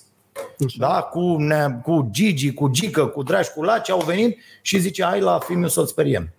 da, 0.78 1.02
cu, 1.02 1.36
ne, 1.38 1.80
cu 1.84 2.08
Gigi, 2.12 2.54
cu 2.54 2.68
Gică, 2.68 3.06
cu 3.08 3.24
Draș, 3.24 3.48
cu 3.48 3.64
Laci, 3.64 3.90
au 3.90 4.00
venit 4.02 4.40
și 4.62 4.80
zice, 4.80 5.04
hai 5.04 5.20
la 5.20 5.40
filmul 5.40 5.68
să-l 5.68 5.86
speriem. 5.86 6.34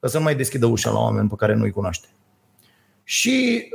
Că 0.00 0.08
să 0.08 0.16
nu 0.16 0.22
mai 0.22 0.34
deschidă 0.36 0.66
ușa 0.66 0.90
la 0.90 0.98
oameni 0.98 1.28
pe 1.28 1.34
care 1.38 1.54
nu-i 1.54 1.70
cunoaște. 1.70 2.06
Și 3.04 3.68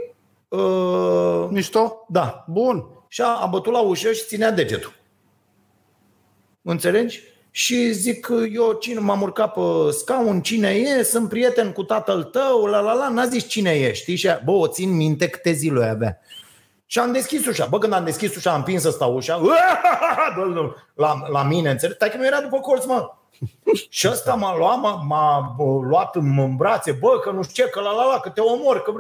uh, 0.48 1.48
Mișto? 1.50 2.06
da, 2.08 2.46
Bun. 2.48 2.86
și 3.08 3.22
a, 3.22 3.28
a 3.28 3.46
bătut 3.46 3.74
la 3.74 3.80
ușă 3.80 4.12
și 4.12 4.26
ținea 4.26 4.52
degetul. 4.52 4.94
Înțelegi? 6.62 7.20
Și 7.52 7.92
zic, 7.94 8.28
eu 8.54 8.78
cine 8.80 9.00
m-am 9.00 9.22
urcat 9.22 9.54
pe 9.54 9.92
scaun, 9.92 10.42
cine 10.42 10.70
e, 10.70 11.04
sunt 11.04 11.30
prieten 11.30 11.72
cu 11.72 11.84
tatăl 11.84 12.24
tău, 12.24 12.66
la 12.66 12.80
la 12.80 12.94
la, 12.94 13.10
n-a 13.10 13.26
zis 13.26 13.48
cine 13.48 13.72
e, 13.72 13.94
știi? 13.94 14.16
Și 14.16 14.30
a- 14.30 14.42
bă, 14.46 14.52
o 14.52 14.68
țin 14.68 14.96
minte 14.96 15.28
câte 15.28 15.52
zile 15.52 15.86
avea. 15.86 16.20
Și 16.92 17.00
am 17.00 17.12
deschis 17.12 17.46
ușa. 17.46 17.66
Bă, 17.66 17.78
când 17.78 17.94
am 17.94 18.04
deschis 18.04 18.36
ușa, 18.36 18.52
am 18.52 18.58
împins 18.58 18.84
ăsta 18.84 19.06
ușa. 19.06 19.38
Bă, 20.36 20.46
nu, 20.46 20.76
La, 20.94 21.16
la 21.32 21.44
mine, 21.44 21.70
înțelegi? 21.70 21.98
Tai 21.98 22.10
că 22.10 22.18
nu 22.18 22.26
era 22.26 22.42
după 22.42 22.60
colț, 22.60 22.86
mă. 22.86 23.12
Și 23.90 24.08
ăsta 24.12 24.34
m-a 24.34 24.58
luat, 24.58 24.80
m-a, 24.80 25.04
m-a 25.08 25.56
bă, 25.58 25.64
luat 25.88 26.16
în, 26.16 26.40
în 26.40 26.56
brațe, 26.56 26.92
bă, 26.92 27.20
că 27.20 27.32
nu 27.32 27.44
știu 27.44 27.64
ce, 27.64 27.70
că 27.70 27.80
la 27.80 27.92
la 27.92 28.06
la, 28.06 28.20
că 28.20 28.30
te 28.30 28.42
omor, 28.42 28.82
că... 28.82 28.92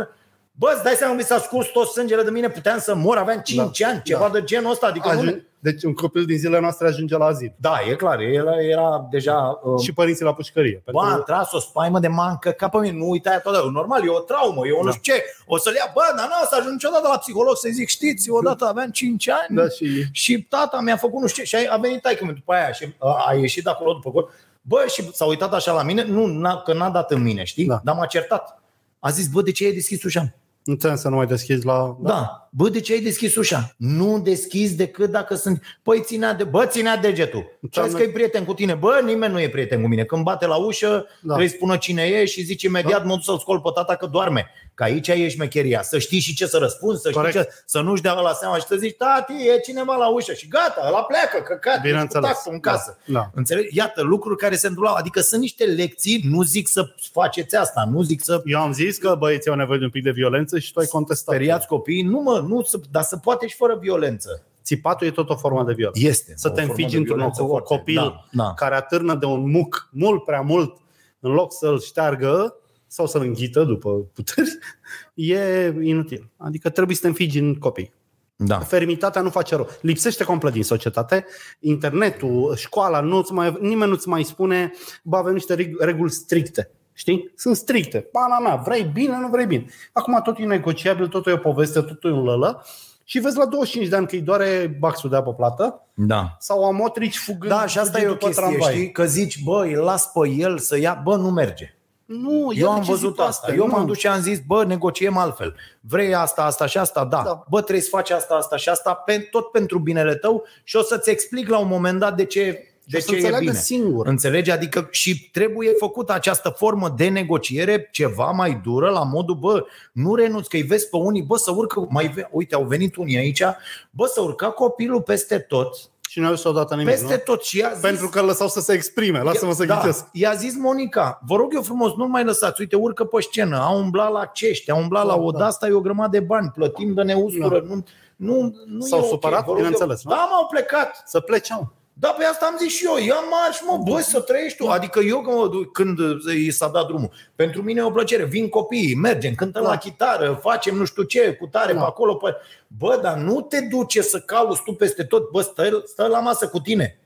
Bă, 0.52 0.72
îți 0.74 0.84
dai 0.84 0.94
seama, 0.94 1.14
mi 1.14 1.24
s-a 1.24 1.38
scurs 1.38 1.68
tot 1.68 1.88
sângele 1.88 2.24
de 2.24 2.30
mine, 2.30 2.49
puteam 2.49 2.80
să 2.80 2.95
mor, 2.95 3.18
aveam 3.18 3.40
5 3.40 3.84
ani, 3.84 4.02
ceva 4.03 4.30
de 4.30 4.44
genul 4.44 4.72
ăsta, 4.72 4.88
adică 4.88 5.14
nu... 5.14 5.41
Ajun... 5.64 5.73
Deci 5.73 5.84
un 5.84 5.94
copil 5.94 6.26
din 6.26 6.38
zilele 6.38 6.60
noastre 6.60 6.88
ajunge 6.88 7.18
la 7.18 7.26
azil. 7.26 7.53
Da, 7.56 7.80
e 7.90 7.95
clar, 7.95 8.19
el 8.19 8.48
era 8.69 9.07
deja... 9.11 9.60
Uh, 9.64 9.81
Și 9.81 9.94
părinții 9.94 10.26
la 10.26 10.34
pușcărie. 10.34 10.84
Bă, 10.91 11.02
a 11.02 11.15
tras 11.18 11.52
o 11.52 11.60
spaimă 11.60 11.99
de 11.99 12.07
mancă 12.07 12.49
ca 12.49 12.68
pe 12.69 12.77
mine, 12.77 12.98
nu 12.98 13.10
uita 13.10 13.30
aia 13.30 13.40
toată. 13.40 13.69
Normal, 13.73 14.06
e 14.06 14.10
o 14.10 14.19
traumă, 14.19 14.68
eu 14.68 14.84
nu 14.84 14.91
știu 14.91 15.14
ce. 15.14 15.23
O 15.45 15.57
să-l 15.57 15.73
ia, 15.73 15.91
bă, 15.94 16.02
dar 16.18 16.26
nu 16.26 16.34
o 16.44 16.45
să 16.49 16.56
ajung 16.56 16.72
niciodată 16.72 17.07
la 17.07 17.18
psiholog 17.18 17.56
să 17.57 17.69
zic, 17.72 17.88
știți, 17.88 18.30
odată 18.30 18.65
aveam 18.65 18.90
5 18.90 19.30
ani 19.30 19.56
Da, 19.56 19.69
și... 19.69 20.06
și 20.11 20.41
tata 20.49 20.80
mi-a 20.80 20.98
făcut 20.98 21.22
nu 21.22 21.27
știu 21.27 21.44
ce. 21.44 21.57
Și 21.57 21.68
a 21.69 21.77
venit 21.77 22.02
taică 22.02 22.26
după 22.36 22.53
aia 22.53 22.72
și 22.72 22.94
a, 22.98 23.26
a 23.27 23.34
ieșit 23.34 23.64
de 23.64 23.69
acolo 23.69 23.94
după 23.94 24.11
gol. 24.11 24.30
Bă, 24.61 24.86
și 24.88 25.14
s-a 25.14 25.26
uitat 25.26 25.53
așa 25.53 25.72
la 25.73 25.84
mine, 25.84 26.03
nu, 26.03 26.26
n-a, 26.26 26.61
că 26.61 26.73
n-a 26.73 26.90
dat 26.90 27.11
în 27.11 27.22
mine, 27.22 27.44
știi? 27.44 27.65
Da. 27.65 27.81
Dar 27.84 27.95
m-a 27.95 28.06
certat. 28.06 28.61
A 28.99 29.10
zis, 29.10 29.27
bă, 29.27 29.41
de 29.41 29.52
ce 29.52 29.65
ai 29.65 29.72
deschis 29.72 30.03
ușa? 30.03 30.34
Nu 30.64 30.76
trebuie 30.76 30.99
să 30.99 31.10
nu 31.10 31.15
mai 31.15 31.26
deschizi 31.26 31.65
la... 31.65 31.98
Da. 31.99 32.10
da. 32.10 32.49
Bă, 32.52 32.70
de 32.70 32.80
ce 32.80 32.94
ai 32.94 33.00
deschis 33.00 33.36
ușa? 33.36 33.74
Nu 33.78 34.20
deschizi 34.20 34.76
decât 34.76 35.10
dacă 35.12 35.36
sunt... 35.36 35.62
Păi 35.84 36.02
ținea 36.02 36.34
de... 36.34 36.44
Bă, 36.44 36.66
ținea 36.66 36.98
degetul. 36.98 37.40
Și 37.42 37.58
Înseamnă- 37.62 37.98
că 37.98 38.04
e 38.04 38.10
prieten 38.10 38.46
cu 38.46 38.54
tine. 38.54 38.74
Bă, 38.74 39.02
nimeni 39.06 39.34
nu 39.34 39.40
e 39.40 39.50
prieten 39.50 39.82
cu 39.82 39.88
mine. 39.88 40.04
Când 40.04 40.24
bate 40.24 40.46
la 40.46 40.56
ușă, 40.56 40.88
da. 40.88 41.28
trebuie 41.28 41.48
să 41.48 41.56
spună 41.56 41.78
cine 41.78 42.04
e 42.04 42.26
și 42.26 42.42
zice 42.44 42.68
imediat, 42.68 43.02
da. 43.02 43.08
mă 43.08 43.14
duc 43.14 43.24
să-l 43.24 43.40
scol 43.40 43.60
pe 43.60 43.70
tata 43.74 43.96
că 43.96 44.06
doarme. 44.06 44.52
Că 44.74 44.84
aici 44.84 45.08
e 45.08 45.28
șmecheria. 45.30 45.82
Să 45.82 46.00
știi 46.00 46.20
și 46.20 46.36
ce 46.36 46.46
să 46.46 46.58
răspunzi, 46.58 47.02
să 47.02 47.10
Corect. 47.10 47.34
știi 47.36 47.46
ce... 47.46 47.54
Să 47.66 47.80
nu-și 47.80 48.02
dea 48.02 48.14
la 48.14 48.34
seama 48.34 48.56
și 48.56 48.66
să 48.66 48.76
zici, 48.76 48.96
tati, 48.98 49.34
e 49.34 49.60
cineva 49.60 49.96
la 49.96 50.08
ușă. 50.08 50.34
Și 50.34 50.48
gata, 50.48 50.84
ăla 50.88 51.02
pleacă, 51.04 51.42
căcat, 51.44 51.82
Bineînțeles. 51.82 52.30
ești 52.30 52.44
cu 52.44 52.50
în 52.52 52.60
casă. 52.60 52.98
Da. 53.06 53.14
da. 53.14 53.30
Înțelegi? 53.34 53.78
Iată, 53.78 54.02
lucruri 54.02 54.38
care 54.38 54.56
se 54.56 54.68
întâmplau. 54.68 54.94
Adică 54.96 55.20
sunt 55.20 55.42
niște 55.42 55.64
lecții, 55.66 56.22
nu 56.24 56.42
zic 56.42 56.68
să 56.68 56.94
faceți 57.12 57.56
asta, 57.56 57.90
nu 57.92 58.02
zic 58.02 58.24
să 58.24 58.42
Eu 58.46 58.60
am 58.60 58.74
zis 58.74 58.98
că 58.98 59.16
băieții 59.20 59.52
au 59.52 59.58
nevoie 59.58 59.78
de 59.80 59.84
un 59.84 59.90
pic 59.92 60.04
de 60.04 60.12
violență 60.12 60.60
și 60.60 60.74
tu 60.74 60.80
ai 60.80 60.86
contestat. 60.86 61.36
speriați 61.36 61.68
copiii. 61.68 62.02
Nu 62.02 62.20
mă, 62.20 62.39
nu, 62.41 62.61
să- 62.61 62.80
dar 62.91 63.03
să 63.03 63.18
poate 63.18 63.48
și 63.48 63.56
fără 63.56 63.78
violență. 63.82 64.44
Țipatul 64.64 65.07
e 65.07 65.11
tot 65.11 65.30
o 65.30 65.36
formă 65.36 65.64
de 65.64 65.74
violență. 65.74 66.07
Este. 66.07 66.34
Să 66.36 66.48
o 66.48 66.52
te 66.52 66.56
formă 66.60 66.72
înfigi 66.72 66.91
de 66.91 66.98
într-un 66.98 67.16
violență 67.18 67.41
loc, 67.41 67.49
foarte- 67.49 67.74
copil 67.76 67.95
Da, 67.95 68.44
da. 68.44 68.53
care 68.53 68.76
atârnă 68.76 69.16
de 69.16 69.26
un 69.26 69.49
muc 69.49 69.90
mult 69.91 70.24
prea 70.24 70.41
mult, 70.41 70.78
în 71.20 71.32
loc 71.32 71.53
să-l 71.53 71.80
șteargă 71.80 72.56
sau 72.88 73.07
să-l 73.07 73.22
înghită 73.22 73.64
după 73.64 73.90
puteri, 74.14 74.57
e 75.14 75.74
inutil. 75.82 76.30
Adică 76.38 76.70
trebuie 76.70 76.95
să 76.95 77.02
te 77.02 77.07
înfigi 77.07 77.40
în 77.40 77.56
copii. 77.56 77.94
Da. 78.36 78.60
Fermitatea 78.60 79.22
nu 79.22 79.30
face 79.30 79.56
rău. 79.56 79.68
Lipsește 79.82 80.24
complet 80.24 80.53
din 80.53 80.64
societate. 80.64 81.26
Internetul, 81.60 82.56
școala, 82.56 82.99
nu-ți 82.99 83.32
mai, 83.34 83.57
nimeni 83.61 83.91
nu-ți 83.91 84.07
mai 84.07 84.24
spune 84.24 84.72
bă, 85.03 85.18
avem 85.18 85.34
niște 85.34 85.56
reg- 85.56 85.78
reguli 85.80 86.11
stricte. 86.11 86.72
Știi? 87.00 87.32
Sunt 87.36 87.56
stricte. 87.56 88.00
Pana 88.00 88.40
mea, 88.40 88.56
vrei 88.56 88.84
bine, 88.94 89.18
nu 89.20 89.28
vrei 89.28 89.46
bine. 89.46 89.66
Acum 89.94 90.22
totul 90.24 90.44
e 90.44 90.48
negociabil, 90.48 91.08
totul 91.08 91.32
e 91.32 91.36
o 91.36 91.38
poveste, 91.38 91.82
totul 91.82 92.10
e 92.10 92.14
un 92.14 92.24
lălă. 92.24 92.66
Și 93.04 93.20
vezi 93.20 93.38
la 93.38 93.46
25 93.46 93.90
de 93.90 93.96
ani 93.96 94.08
că 94.08 94.16
îi 94.16 94.22
doare 94.22 94.76
baxul 94.80 95.10
de 95.10 95.16
apă 95.16 95.34
plată 95.34 95.82
Da. 95.94 96.36
sau 96.40 96.64
amotrici 96.66 97.18
fugând 97.18 97.52
Da, 97.52 97.66
și 97.66 97.80
asta 97.80 98.00
e 98.02 98.06
o 98.06 98.12
după 98.12 98.26
chestie, 98.26 98.44
tramvai. 98.44 98.74
știi? 98.74 98.92
Că 98.92 99.06
zici, 99.06 99.44
bă, 99.44 99.66
îl 99.76 99.84
las 99.84 100.12
pe 100.12 100.30
el 100.30 100.58
să 100.58 100.78
ia, 100.80 101.02
bă, 101.04 101.16
nu 101.16 101.30
merge. 101.30 101.74
Nu, 102.06 102.52
Eu 102.56 102.70
am 102.70 102.80
de 102.80 102.86
ce 102.86 102.92
văzut 102.92 103.16
zic 103.16 103.22
asta. 103.26 103.54
Eu 103.54 103.66
Nu. 103.66 103.72
m-am 103.72 103.86
dus 103.86 103.98
și 103.98 104.08
am 104.08 104.20
zis, 104.22 104.40
bă, 104.48 104.64
negociem 104.64 105.18
altfel. 105.18 105.56
Vrei 105.80 106.16
asta, 106.16 106.44
asta 106.44 106.66
și 106.66 106.78
asta? 106.78 107.06
Da. 107.06 107.22
Da. 107.26 107.44
Bă, 107.50 107.62
trebuie 107.62 107.82
să 107.84 107.90
faci 107.92 108.10
asta, 108.10 108.34
asta 108.36 108.58
și 108.58 108.70
asta, 108.70 108.94
pe, 108.94 109.18
tot 109.32 109.52
pentru 109.52 109.80
binele 109.80 110.16
tău 110.16 110.44
și 110.64 110.76
o 110.76 110.82
să-ți 110.82 111.10
explic 111.10 111.50
la 111.50 111.58
un 111.58 111.68
moment 111.68 112.00
dat 112.00 112.16
de 112.16 112.26
ce, 112.26 112.69
de 112.91 112.98
o 112.98 112.99
să 112.99 113.06
ce 113.07 113.14
e 113.14 113.18
înțeleagă 113.18 113.45
bine. 113.45 113.57
singur. 113.57 114.07
Înțelegi? 114.07 114.52
Adică 114.52 114.88
și 114.91 115.30
trebuie 115.32 115.70
făcută 115.80 116.14
această 116.14 116.49
formă 116.49 116.94
de 116.98 117.07
negociere 117.07 117.90
ceva 117.91 118.32
mai 118.32 118.61
dură 118.64 118.90
la 118.90 119.03
modul, 119.03 119.36
bă, 119.36 119.64
nu 119.94 120.16
renunți, 120.16 120.49
că 120.49 120.56
îi 120.56 120.61
vezi 120.61 120.90
pe 120.90 120.98
unii, 120.98 121.22
bă, 121.22 121.38
să 121.38 121.52
urcă, 121.52 121.86
mai, 121.90 122.07
ve- 122.07 122.30
uite, 122.32 122.56
au 122.56 122.64
venit 122.64 122.95
unii 122.95 123.18
aici, 123.18 123.44
bă, 123.91 124.06
să 124.14 124.22
urca 124.22 124.49
copilul 124.49 125.02
peste 125.02 125.40
tot, 125.40 125.76
Și 126.10 126.20
nu 126.20 126.28
au 126.28 126.34
zis 126.34 126.44
odată 126.44 126.76
nimic, 126.76 126.90
peste 126.90 127.14
nu? 127.14 127.34
tot 127.34 127.44
și 127.44 127.57
i-a 127.57 127.70
zis, 127.72 127.82
Pentru 127.82 128.10
că 128.10 128.20
îl 128.20 128.26
lăsau 128.26 128.48
să 128.48 128.60
se 128.60 128.74
exprime. 128.74 129.22
Lasă-mă 129.22 129.53
să 129.53 129.66
da, 129.66 129.76
ghicesc. 129.76 130.06
I-a 130.11 130.34
zis 130.34 130.56
Monica, 130.56 131.20
vă 131.28 131.36
rog 131.36 131.53
eu 131.53 131.61
frumos, 131.61 131.94
nu 131.95 132.07
mai 132.07 132.24
lăsați, 132.24 132.61
uite, 132.61 132.76
urcă 132.76 133.03
pe 133.03 133.22
scenă, 133.22 133.57
a 133.57 133.70
umblat 133.72 134.11
la 134.11 134.26
cești, 134.26 134.72
a 134.72 134.76
umblat 134.76 135.06
Da, 135.06 135.14
la 135.16 135.22
o 135.22 135.32
da. 135.32 135.38
de 135.38 135.44
asta, 135.44 135.68
e 135.68 135.72
o 135.72 135.80
grămadă 135.82 136.18
de 136.18 136.24
bani, 136.24 136.52
plătim 136.56 136.94
de 136.94 137.02
neustură, 137.02 137.64
nu, 137.68 137.84
nu, 138.16 138.53
nu 138.68 138.86
S-au 138.86 138.99
e 138.99 139.02
ok, 139.02 139.07
supărat? 139.10 139.40
vă 139.40 139.45
rog 139.45 139.49
eu. 139.49 139.56
Bineînțeles, 139.64 140.03
nu? 140.03 140.11
Da, 140.11 140.28
m-au 140.32 140.45
plecat. 140.45 141.03
Să 141.06 141.20
plece, 141.20 141.53
mă. 141.53 141.64
Da, 142.00 142.16
pe 142.18 142.24
asta 142.24 142.46
am 142.46 142.58
zis 142.60 142.74
și 142.76 142.86
eu, 142.86 143.06
ia 143.06 143.16
marș, 143.30 143.58
mă, 143.68 143.84
bă, 143.92 144.00
să 144.02 144.20
trăiești 144.20 144.58
tu. 144.58 144.68
Adică 144.68 145.00
eu 145.00 145.22
când, 145.22 145.36
mă 145.38 145.48
duc- 145.48 145.72
când 145.72 145.98
i 146.38 146.52
s-a 146.52 146.68
dat 146.68 146.86
drumul, 146.88 147.10
pentru 147.36 147.62
mine 147.62 147.80
e 147.80 147.84
o 147.84 147.90
plăcere, 147.92 148.26
vin 148.26 148.50
copiii, 148.50 148.96
mergem, 148.96 149.34
cântăm 149.36 149.64
Da. 149.64 149.70
la 149.70 149.78
chitară, 149.78 150.40
facem 150.42 150.76
nu 150.76 150.86
știu 150.86 151.04
ce, 151.04 151.34
cu 151.34 151.48
tare 151.48 151.74
Da. 151.74 151.80
pe 151.80 151.86
acolo. 151.86 152.16
Pe... 152.16 152.36
Bă, 152.68 153.00
dar 153.02 153.18
nu 153.18 153.42
te 153.42 153.62
duce 153.62 154.02
să 154.02 154.20
cauți 154.20 154.62
tu 154.64 154.72
peste 154.74 155.04
tot, 155.04 155.30
bă, 155.32 155.42
stă, 155.42 155.82
stă 155.86 156.08
la 156.08 156.20
masă 156.20 156.48
cu 156.48 156.60
tine. 156.60 157.00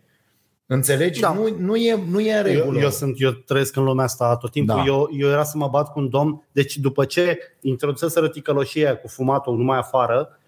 Înțelegi? 0.65 1.19
Da. 1.19 1.33
Nu, 1.33 1.55
nu, 1.57 1.75
e, 1.75 2.03
nu 2.09 2.19
e 2.19 2.31
în 2.33 2.45
Eu, 2.45 2.53
regulă. 2.53 2.79
eu, 2.79 2.89
sunt, 2.89 3.15
eu 3.21 3.31
trăiesc 3.31 3.75
în 3.75 3.83
lumea 3.83 4.03
asta 4.05 4.37
tot 4.37 4.51
timpul. 4.51 4.75
Da. 4.75 4.83
Eu, 4.85 5.09
eu 5.17 5.29
era 5.29 5.43
să 5.43 5.57
mă 5.57 5.67
bat 5.67 5.91
cu 5.91 5.99
un 5.99 6.09
domn. 6.09 6.43
Deci 6.51 6.77
după 6.77 7.05
ce 7.05 7.37
introduseseră 7.61 8.29
ticăloșia 8.29 8.97
cu 8.97 9.07
fumatul 9.07 9.57
numai 9.57 9.77
afară, 9.77 10.39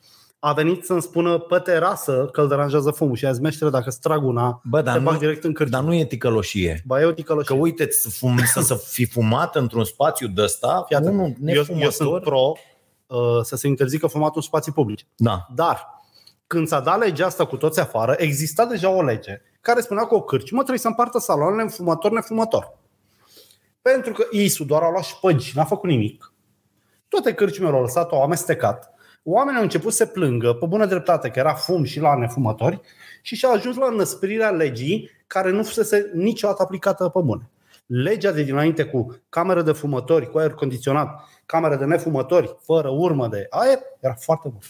a 0.48 0.54
venit 0.54 0.86
să-mi 0.86 1.02
spună 1.02 1.38
pe 1.40 1.60
terasă 1.60 2.30
că 2.32 2.42
îl 2.42 2.48
deranjează 2.48 2.92
fumul 2.92 3.16
și 3.16 3.26
a 3.26 3.32
zis, 3.32 3.42
meștere, 3.42 3.70
dacă 3.70 3.86
îți 3.88 4.00
trag 4.00 4.24
una, 4.26 4.62
Bă, 4.64 4.82
dar 4.82 4.94
te 4.94 5.00
nu, 5.00 5.06
bag 5.10 5.18
direct 5.20 5.44
în 5.44 5.54
cârciumă. 5.54 5.78
dar 5.82 5.88
nu 5.90 5.96
e 5.96 6.06
ticăloșie. 6.06 6.82
Ba, 6.86 7.02
e 7.02 7.04
o 7.04 7.08
Că 7.08 7.14
ticăloșie. 7.14 7.56
uite, 7.60 7.92
să, 7.92 8.10
fum, 8.10 8.38
să, 8.54 8.62
să 8.62 8.76
fi 8.76 9.06
fumat 9.06 9.56
într-un 9.56 9.84
spațiu 9.84 10.28
de 10.28 10.42
ăsta, 10.42 10.84
Fii 10.88 10.96
atent. 10.96 11.14
unul 11.14 11.26
eu, 11.28 11.34
nefumător. 11.40 11.84
eu 11.84 11.90
sunt 11.90 12.22
pro 12.22 12.52
uh, 13.08 13.18
să 13.42 13.56
se 13.56 13.68
interzică 13.68 14.08
fumatul 14.08 14.36
în 14.36 14.42
spații 14.42 14.72
publice. 14.72 15.06
Da. 15.16 15.48
Dar 15.56 16.04
când 16.48 16.68
s-a 16.68 16.80
dat 16.80 17.00
legea 17.00 17.26
asta 17.26 17.46
cu 17.46 17.58
toți 17.58 17.80
afară, 17.80 18.16
exista 18.18 18.66
deja 18.66 18.90
o 18.90 19.04
lege 19.04 19.42
care 19.62 19.82
spunea 19.82 20.06
că 20.06 20.16
o 20.16 20.22
cârciumă 20.22 20.60
trebuie 20.60 20.82
să 20.82 20.88
împartă 20.88 21.20
saloanele 21.20 21.62
în 21.62 21.70
fumător-nefumător. 21.70 22.78
Pentru 23.82 24.14
că 24.14 24.26
ei 24.32 24.54
doar 24.66 24.82
au 24.82 24.92
luat 24.92 25.04
șpăgi, 25.04 25.52
n-a 25.56 25.64
făcut 25.64 25.90
nimic. 25.90 26.34
Toate 27.08 27.34
cârciumele 27.34 27.76
au 27.76 27.82
lăsat, 27.82 28.12
au 28.12 28.22
amestecat. 28.24 28.95
Oamenii 29.28 29.58
au 29.58 29.64
început 29.64 29.92
să 29.94 30.04
se 30.04 30.12
plângă, 30.12 30.54
pe 30.54 30.66
bună 30.66 30.86
dreptate, 30.86 31.30
că 31.30 31.40
era 31.40 31.54
fum 31.54 31.84
și 31.84 32.00
la 32.00 32.16
nefumători 32.16 32.80
și 33.22 33.36
și-au 33.36 33.52
ajuns 33.54 33.76
la 33.76 33.88
înăsprirea 33.88 34.50
legii 34.50 35.10
care 35.28 35.52
nu 35.52 35.64
fusese 35.64 36.12
niciodată 36.14 36.62
aplicată 36.62 37.10
pe 37.10 37.20
bune. 37.24 37.50
Legea 37.86 38.32
de 38.32 38.44
dinainte 38.44 38.84
cu 38.84 39.22
cameră 39.30 39.62
de 39.62 39.72
fumători, 39.72 40.32
cu 40.32 40.38
aer 40.38 40.54
condiționat, 40.54 41.24
cameră 41.46 41.76
de 41.76 41.86
nefumători, 41.86 42.58
fără 42.62 42.90
urmă 42.90 43.28
de 43.28 43.48
aer, 43.50 43.80
era 44.00 44.14
foarte 44.14 44.48
bună. 44.48 44.64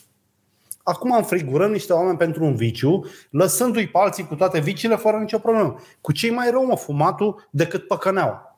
Acum 0.83 1.11
înfrigurăm 1.11 1.71
niște 1.71 1.93
oameni 1.93 2.17
pentru 2.17 2.43
un 2.43 2.55
viciu, 2.55 3.05
lăsându-i 3.29 3.87
pe 3.87 3.97
alții 3.97 4.27
cu 4.27 4.35
toate 4.35 4.59
viciile 4.59 4.95
fără 4.95 5.17
nicio 5.17 5.39
problemă. 5.39 5.75
Cu 6.01 6.11
cei 6.11 6.29
mai 6.29 6.49
rău, 6.49 6.65
mă, 6.65 6.75
fumatul 6.75 7.47
decât 7.49 7.87
păcăneaua. 7.87 8.54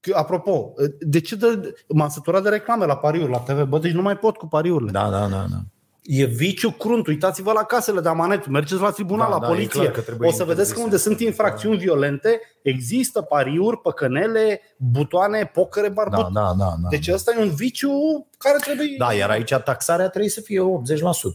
Că, 0.00 0.12
Apropo, 0.16 0.72
de 1.00 1.20
ce 1.20 1.36
de, 1.36 1.74
m-am 1.88 2.08
săturat 2.08 2.42
de 2.42 2.48
reclame 2.48 2.86
la 2.86 2.96
pariuri, 2.96 3.30
la 3.30 3.38
TV? 3.38 3.62
Bă, 3.62 3.78
deci 3.78 3.92
nu 3.92 4.02
mai 4.02 4.16
pot 4.16 4.36
cu 4.36 4.46
pariurile. 4.46 4.90
Da, 4.90 5.08
da, 5.10 5.18
da, 5.20 5.46
da. 5.50 5.56
E 6.02 6.24
viciu 6.24 6.70
crunt. 6.70 7.06
Uitați-vă 7.06 7.52
la 7.52 7.62
casele 7.62 8.00
de 8.00 8.08
amanet, 8.08 8.46
mergeți 8.46 8.80
la 8.80 8.90
tribunal, 8.90 9.28
Da, 9.30 9.34
la 9.34 9.40
da, 9.40 9.46
e 9.46 9.48
poliție. 9.48 9.80
clar 9.80 9.92
că 9.92 10.00
trebuie 10.00 10.28
o 10.28 10.32
să 10.32 10.44
vedeți 10.44 10.68
că 10.72 10.80
unde 10.80 10.82
interzise. 10.94 11.08
sunt 11.08 11.20
infracțiuni 11.28 11.76
violente, 11.78 12.40
există 12.62 13.20
pariuri, 13.22 13.78
păcănele, 13.80 14.60
butoane, 14.76 15.50
pocăre, 15.54 15.88
barbut. 15.88 16.18
Da, 16.18 16.28
da, 16.42 16.52
da. 16.58 16.74
da. 16.82 16.88
Deci 16.88 17.08
ăsta 17.08 17.32
e 17.38 17.42
un 17.42 17.54
viciu 17.54 17.90
care 18.38 18.58
trebuie... 18.60 18.86
Da, 18.98 19.12
iar 19.12 19.30
aici 19.30 19.54
taxarea 19.54 20.08
trebuie 20.08 20.30
să 20.30 20.40
fie 20.40 20.60
80%. 20.60 20.64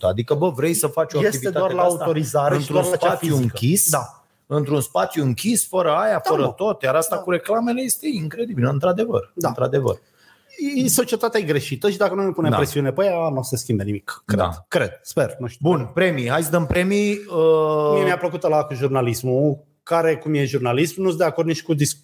Adică, 0.02 0.34
bă, 0.34 0.50
vrei 0.50 0.74
să 0.74 0.88
faci 0.88 1.14
o 1.14 1.18
este 1.18 1.28
activitate 1.28 1.58
doar 1.58 1.70
de 1.70 1.76
la 1.76 1.82
asta 1.84 2.04
autorizare 2.04 2.54
și 2.54 2.60
într-un 2.60 2.76
doar 2.76 2.86
la 2.90 2.96
cea 2.96 3.08
spațiu 3.08 3.28
fizică. 3.28 3.42
închis, 3.44 3.90
Da. 3.90 4.23
Într-un 4.56 4.82
spațiu 4.82 5.24
închis, 5.24 5.68
fără 5.68 5.90
aia, 5.92 6.12
Da, 6.14 6.20
fără 6.30 6.42
mă. 6.42 6.52
tot. 6.52 6.82
Iar 6.82 6.96
asta 6.96 7.16
Da. 7.16 7.22
cu 7.22 7.30
reclamele 7.32 7.82
este 7.82 8.08
incredibil, 8.08 8.66
într-adevăr. 8.66 9.32
Da. 9.36 9.48
într-adevăr. 9.48 10.00
E- 10.76 10.88
Societatea 10.88 11.40
e 11.40 11.44
greșită 11.44 11.90
și 11.90 11.98
dacă 11.98 12.16
noi 12.16 12.26
nu 12.26 12.32
punem 12.32 12.52
Da. 12.52 12.58
presiune 12.58 12.92
pe 12.92 13.04
ea, 13.06 13.30
nu 13.30 13.38
o 13.38 13.42
să 13.42 13.56
se 13.56 13.62
schimbe 13.62 13.84
nimic. 13.84 14.22
Cred. 14.26 14.40
Da. 14.40 14.50
Cred. 14.68 15.00
Sper. 15.02 15.36
Nu 15.40 15.48
știu. 15.48 15.70
Bun, 15.70 15.92
premii. 15.94 16.30
Hai 16.30 16.44
să 16.44 16.50
dăm 16.52 16.66
premii. 16.66 17.12
Uh... 17.12 17.92
Mie 17.94 18.04
mi-a 18.04 18.18
plăcut 18.18 18.48
la 18.48 18.64
cu 18.64 18.74
jurnalismul, 18.74 19.64
care, 19.84 20.18
cum 20.18 20.34
e 20.34 20.46
jurnalism, 20.46 21.02
nu 21.02 21.08
sunt 21.08 21.20
de 21.20 21.26
acord 21.26 21.48
nici 21.48 21.64
cu 21.64 21.74
dis- 21.74 21.98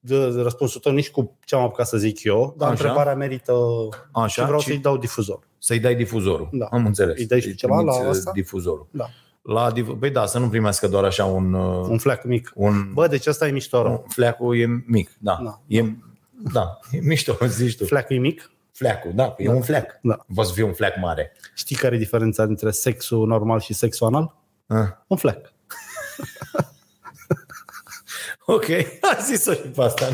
de 0.00 0.30
de 0.30 0.40
răspunsul 0.40 0.80
tău, 0.80 0.92
nici 0.92 1.10
cu 1.10 1.38
ce 1.44 1.54
am 1.54 1.62
apucat 1.62 1.86
să 1.86 1.96
zic 1.96 2.24
eu, 2.24 2.54
dar 2.58 2.70
Așa. 2.70 2.78
întrebarea 2.78 3.14
merită 3.14 3.52
Așa, 4.12 4.26
și 4.26 4.40
vreau 4.42 4.60
și- 4.60 4.66
să-i 4.66 4.78
dau 4.78 4.96
difuzor. 4.96 5.38
Să-i 5.58 5.78
dai 5.78 5.94
difuzorul. 5.94 6.48
Da. 6.52 6.66
Am 6.70 6.86
înțeles. 6.86 7.18
Îi 7.18 7.26
dai 7.26 7.40
și 7.40 7.46
Îi 7.46 7.54
ceva 7.54 7.80
la 7.80 7.92
trimiți, 7.92 8.18
asta? 8.18 8.30
Difuzorul. 8.34 8.86
Da. 8.90 9.06
La 9.46 9.70
div- 9.70 9.98
păi 9.98 10.10
da, 10.10 10.26
să 10.26 10.38
nu 10.38 10.48
primească 10.48 10.88
doar 10.88 11.04
așa 11.04 11.24
un... 11.24 11.52
uh, 11.52 11.86
Un 11.88 11.98
fleac 11.98 12.24
mic. 12.24 12.50
un 12.54 12.92
Bă, 12.92 13.06
deci 13.06 13.26
asta 13.26 13.46
e 13.48 13.50
mișto 13.50 13.82
rău. 13.82 13.92
un 13.92 14.08
fleacul 14.08 14.58
e 14.58 14.66
mic, 14.86 15.10
da. 15.18 15.38
Da. 15.44 15.60
E, 15.66 15.84
da, 16.52 16.78
e 16.90 16.98
mișto, 17.02 17.36
zici 17.46 17.76
tu. 17.76 17.84
Fleacul 17.84 18.16
e 18.16 18.18
mic? 18.18 18.50
Fleacul, 18.72 19.12
da, 19.14 19.34
e 19.38 19.48
un 19.48 19.62
fleac. 19.62 19.98
Da. 20.02 20.24
Poate 20.34 20.48
să 20.48 20.54
fie 20.54 20.64
un 20.64 20.72
fleac 20.72 20.96
mare. 21.00 21.32
Știi 21.54 21.76
care 21.76 21.94
e 21.94 21.98
diferența 21.98 22.46
dintre 22.46 22.70
sexul 22.70 23.26
normal 23.26 23.60
și 23.60 23.72
sexul 23.74 24.06
anal? 24.06 24.34
Ah. 24.66 24.88
Un 25.06 25.16
fleac. 25.16 25.52
Ok, 28.48 28.64
a 29.10 29.16
zis-o 29.22 29.52
și 29.52 29.60
pe 29.60 29.82
asta. 29.82 30.06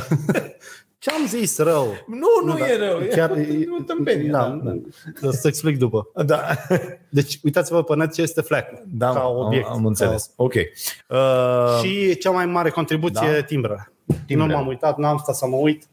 Ce 1.03 1.11
am 1.11 1.27
zis 1.27 1.59
rău? 1.59 1.95
Nu, 2.07 2.53
nu, 2.53 2.59
da. 2.59 2.69
e 2.69 2.77
rău. 2.77 2.99
Chiar 3.11 3.31
e, 3.39 3.41
e 3.41 3.67
o 3.81 3.83
tâmpenie. 3.83 4.31
Da, 4.31 4.61
Da, 4.65 4.73
da. 5.21 5.31
Să 5.31 5.49
explic 5.49 5.79
după. 5.79 6.09
da. 6.15 6.23
da. 6.25 6.57
Deci, 7.09 7.39
uitați-vă 7.43 7.83
pe 7.83 7.95
net 7.95 8.13
ce 8.13 8.23
este 8.23 8.41
fleacul. 8.41 8.83
da 8.87 9.11
ca 9.13 9.21
am, 9.21 9.37
obiect. 9.37 9.69
am 9.69 9.87
înțeles. 9.87 10.31
Ok. 10.37 10.53
Uh, 11.09 11.19
Și 11.83 12.17
cea 12.17 12.31
mai 12.31 12.47
mare 12.47 12.71
contribuție, 12.71 13.27
Da. 13.27 13.33
da. 13.33 13.41
timbrele. 13.43 13.93
Timbrele. 14.27 14.53
Nu 14.53 14.59
m-am 14.59 14.67
uitat, 14.69 14.97
n-am 14.99 15.17
stat 15.19 15.35
să 15.35 15.47
mă 15.47 15.57
uit. 15.57 15.85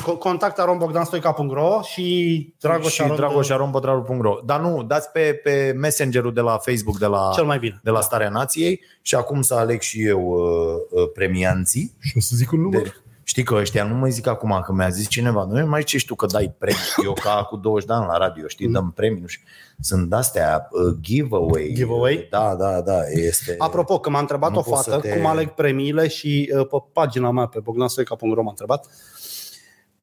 Co- 0.00 0.18
Contact 0.18 0.58
arombogdanstoica.ro 0.58 1.80
și 1.82 2.54
Dragoș 2.60 2.92
și 2.92 3.00
Aron 3.02 3.16
de- 3.16 3.20
dragoșarompătraru.ro 3.22 4.38
Dar 4.44 4.60
nu, 4.60 4.82
dați 4.82 5.10
pe, 5.10 5.40
pe 5.42 5.74
messengerul 5.76 6.32
de 6.32 6.40
la 6.40 6.58
Facebook 6.58 6.98
de 6.98 7.06
la, 7.06 7.30
Cel 7.34 7.44
mai 7.44 7.58
bine. 7.58 7.80
de 7.84 7.90
la 7.90 8.00
Starea 8.00 8.28
Nației 8.28 8.80
și 9.02 9.14
acum 9.14 9.42
să 9.42 9.54
aleg 9.54 9.80
și 9.80 10.02
eu 10.06 10.20
uh, 10.28 11.00
uh, 11.02 11.10
premianții. 11.14 11.92
Și 12.00 12.12
o 12.16 12.20
să 12.20 12.32
zic 12.36 12.52
un 12.52 12.70
De, 12.70 12.92
știi 13.30 13.42
că 13.42 13.54
ăștia, 13.54 13.84
nu 13.84 13.94
mai 13.94 14.10
zic 14.10 14.26
acum 14.26 14.60
că 14.64 14.72
mi-a 14.72 14.88
zis 14.88 15.08
cineva, 15.08 15.44
nu 15.44 15.66
mai 15.66 15.82
ce 15.82 16.04
tu 16.06 16.14
că 16.14 16.26
dai 16.26 16.54
premii. 16.58 16.78
Eu 17.04 17.12
ca 17.12 17.46
cu 17.50 17.56
20 17.56 17.88
de 17.88 17.92
ani 17.92 18.06
la 18.06 18.16
radio, 18.16 18.46
știi, 18.46 18.68
dăm 18.68 18.92
premii. 18.94 19.20
Nu 19.20 19.26
știu. 19.26 19.46
Sunt 19.80 20.08
de-astea 20.08 20.68
uh, 20.70 20.94
giveaway. 21.00 21.70
Giveaway? 21.74 22.26
Da, 22.30 22.54
da, 22.54 22.80
da. 22.80 23.08
Este... 23.08 23.54
Apropo, 23.58 23.98
că 23.98 24.10
m-a 24.10 24.18
întrebat 24.18 24.50
Nu 24.50 24.58
o 24.58 24.62
poți 24.62 24.82
să 24.82 24.90
fată 24.90 25.08
te- 25.08 25.16
cum 25.16 25.26
aleg 25.26 25.48
premiile 25.48 26.08
și 26.08 26.52
uh, 26.54 26.66
pe 26.66 26.76
pagina 26.92 27.30
mea, 27.30 27.46
pe 27.46 27.60
bogdanstoica.ro 27.60 28.42
m-a 28.42 28.50
întrebat 28.50 28.86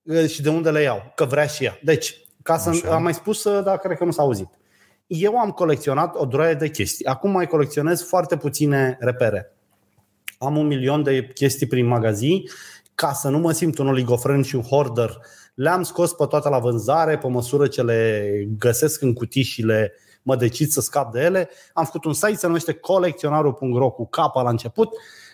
uh, 0.03 0.27
și 0.27 0.41
de 0.41 0.49
unde 0.49 0.71
le 0.71 0.81
iau, 0.81 1.11
că 1.15 1.25
vrea 1.25 1.45
și 1.45 1.63
ea. 1.63 1.79
Deci, 1.83 2.25
ca 2.43 2.57
să 2.57 2.69
Așa. 2.69 2.95
am 2.95 3.03
mai 3.03 3.13
spus, 3.13 3.43
uh, 3.43 3.63
dar 3.63 3.77
cred 3.77 3.97
că 3.97 4.03
nu 4.03 4.11
s-a 4.11 4.21
auzit. 4.21 4.49
Eu 5.07 5.37
am 5.37 5.51
colecționat 5.51 6.15
o 6.15 6.25
droaie 6.25 6.53
de 6.53 6.69
chestii. 6.69 7.05
Acum 7.05 7.31
mai 7.31 7.47
colecționez 7.47 8.01
foarte 8.03 8.37
puține 8.37 8.97
repere. 8.99 9.51
Am 10.39 10.57
un 10.57 10.67
milion 10.67 11.03
de 11.03 11.27
chestii 11.33 11.67
prin 11.67 11.85
magazin 11.85 12.43
ca 12.97 13.13
să 13.13 13.29
nu 13.29 13.37
mă 13.37 13.51
simt 13.51 13.77
un 13.77 13.87
oligofren 13.87 14.41
și 14.41 14.55
un 14.55 14.61
hoarder. 14.61 15.17
Le-am 15.53 15.83
scos 15.83 16.13
pe 16.13 16.25
toate 16.25 16.49
la 16.49 16.59
vânzare 16.59 17.17
pe 17.17 17.27
măsură 17.27 17.67
ce 17.67 17.81
le 17.81 18.29
găsesc 18.57 19.01
în 19.01 19.13
cutii 19.13 19.43
și 19.43 19.61
le 19.61 19.93
mă 20.21 20.35
decid 20.35 20.69
să 20.69 20.81
scap 20.81 21.11
de 21.11 21.19
ele. 21.21 21.49
Am 21.73 21.85
făcut 21.85 22.05
un 22.05 22.13
site, 22.13 22.35
se 22.35 22.47
numește 22.47 22.73
colecționarul.ro 22.73 23.89
cu 23.89 24.07
capa 24.07 24.41
la 24.41 24.49
început. 24.49 24.89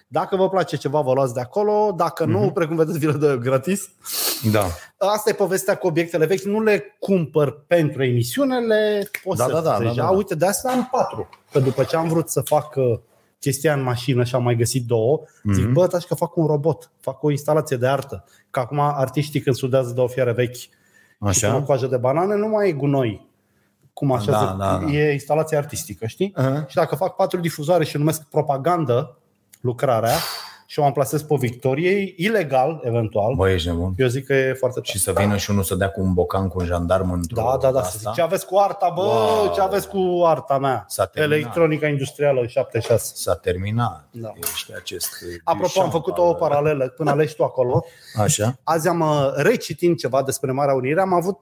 Dacă 0.08 0.36
vă 0.36 0.50
place 0.50 0.78
ceva, 0.78 1.02
vă 1.02 1.14
luați 1.14 1.34
de 1.34 1.40
acolo. 1.40 1.94
Dacă 1.98 2.26
nu, 2.26 2.52
precum 2.52 2.76
vedeți, 2.76 2.98
vi 2.98 3.06
le 3.06 3.12
dă 3.12 3.30
eu 3.30 3.38
gratis. 3.38 3.90
Da. 4.52 4.66
Asta 4.98 5.30
e 5.30 5.34
povestea 5.34 5.78
cu 5.78 5.88
obiectele 5.88 6.26
vechi. 6.26 6.42
Nu 6.42 6.62
le 6.62 6.96
cumpăr 7.00 7.64
pentru 7.68 8.04
emisiune, 8.04 8.60
le 8.60 9.10
Da, 9.38 9.48
da, 9.48 9.62
da, 9.62 9.78
deja. 9.78 9.94
da, 9.94 10.02
da. 10.02 10.10
Uite, 10.10 10.36
de 10.36 10.46
asta 10.46 10.72
am 10.72 10.88
patru. 10.92 11.30
Că 11.52 11.60
după 11.60 11.84
ce 11.84 11.96
am 11.96 12.08
vrut 12.08 12.30
să 12.30 12.42
fac 12.42 12.76
uh, 12.76 13.00
chestia 13.44 13.74
în 13.74 13.82
mașină 13.82 14.24
și 14.24 14.36
am 14.36 14.44
mai 14.44 14.56
găsit 14.56 14.86
două, 14.86 15.22
mm-hmm. 15.22 15.54
zic, 15.54 15.66
bă, 15.66 15.88
taci 15.88 16.04
că 16.04 16.16
fac 16.16 16.36
un 16.36 16.46
robot, 16.46 16.92
fac 17.00 17.24
o 17.24 17.32
instalație 17.32 17.78
de 17.78 17.88
artă. 17.88 18.24
Că 18.52 18.60
acum 18.60 18.80
artiștii 18.80 19.40
când 19.40 19.56
sudează 19.56 19.94
de 19.94 20.00
o 20.00 20.08
fiară 20.08 20.32
vechi 20.32 20.56
și 20.56 20.70
pun 21.20 21.28
o 21.28 21.28
Așa. 21.28 21.62
coajă 21.62 21.88
de 21.88 21.98
banane, 21.98 22.36
nu 22.36 22.48
mai 22.48 22.70
e 22.70 22.72
gunoi. 22.72 23.28
Cum 23.94 24.12
așa 24.12 24.32
Da, 24.32 24.38
se, 24.40 24.46
da, 24.46 24.78
da. 24.78 24.92
e 24.92 25.12
instalație 25.12 25.58
artistică, 25.58 26.06
știi? 26.06 26.34
Uh-huh. 26.38 26.68
Și 26.68 26.76
dacă 26.76 26.96
fac 26.96 27.16
patru 27.16 27.40
difuzoare 27.40 27.84
și 27.84 27.98
numesc 27.98 28.24
propagandă 28.24 29.18
lucrarea 29.62 30.16
și 30.74 30.80
o 30.80 30.84
amplasez 30.84 31.22
pe 31.22 31.36
Victoriei, 31.40 32.14
ilegal, 32.18 32.82
eventual, 32.84 33.36
Bă, 33.36 33.50
ești 33.50 33.68
nebun. 33.68 33.94
eu 33.98 34.08
zic 34.08 34.26
că 34.26 34.34
e 34.34 34.54
foarte 34.54 34.80
tare. 34.80 34.98
Și 34.98 35.04
să 35.04 35.12
vină 35.18 35.38
și 35.38 35.50
unul 35.52 35.64
să 35.64 35.76
dea 35.76 35.90
cu 35.90 36.02
un 36.02 36.14
bocan 36.14 36.48
cu 36.48 36.60
un 36.60 36.66
jandarm 36.66 37.12
într-o 37.12 37.42
Da, 37.42 37.58
da, 37.62 37.72
da. 37.72 37.82
Să 37.82 37.86
asta? 37.88 38.00
zic, 38.00 38.12
ce 38.12 38.22
aveți 38.22 38.46
cu 38.46 38.58
arta, 38.58 38.92
bă? 38.96 39.02
Wow. 39.02 39.52
Ce 39.54 39.62
aveți 39.62 39.88
cu 39.88 40.22
arta 40.26 40.58
mea? 40.58 40.86
S-a 40.88 41.06
terminat. 41.06 41.40
Electronica 41.40 41.88
industrială 41.88 42.46
76. 42.48 43.12
S-a 43.16 43.36
terminat. 43.36 44.08
Da. 44.12 44.32
Ești 44.54 44.74
acest 44.76 45.10
Apropo, 45.44 45.64
am 45.66 45.90
Duchamp 45.90 45.92
făcut 45.92 46.18
al- 46.18 46.30
o 46.30 46.34
paralelă 46.34 46.88
până 46.88 47.12
alegi 47.12 47.36
tu 47.36 47.44
acolo. 47.44 47.86
Așa. 48.18 48.58
Azi 48.64 48.88
am 48.88 49.00
uh, 49.00 49.32
recitind 49.36 49.98
ceva 49.98 50.24
despre 50.24 50.52
Marea 50.52 50.74
Unire. 50.74 51.02
Am 51.02 51.14
avut 51.14 51.40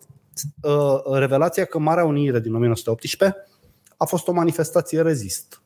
uh, 0.62 0.74
revelația 1.18 1.66
că 1.66 1.80
Marea 1.80 2.06
Unire 2.06 2.40
din 2.40 2.56
1918 2.56 3.46
a 3.98 4.06
fost 4.06 4.28
o 4.28 4.32
manifestație 4.32 5.02
rezist. 5.02 5.61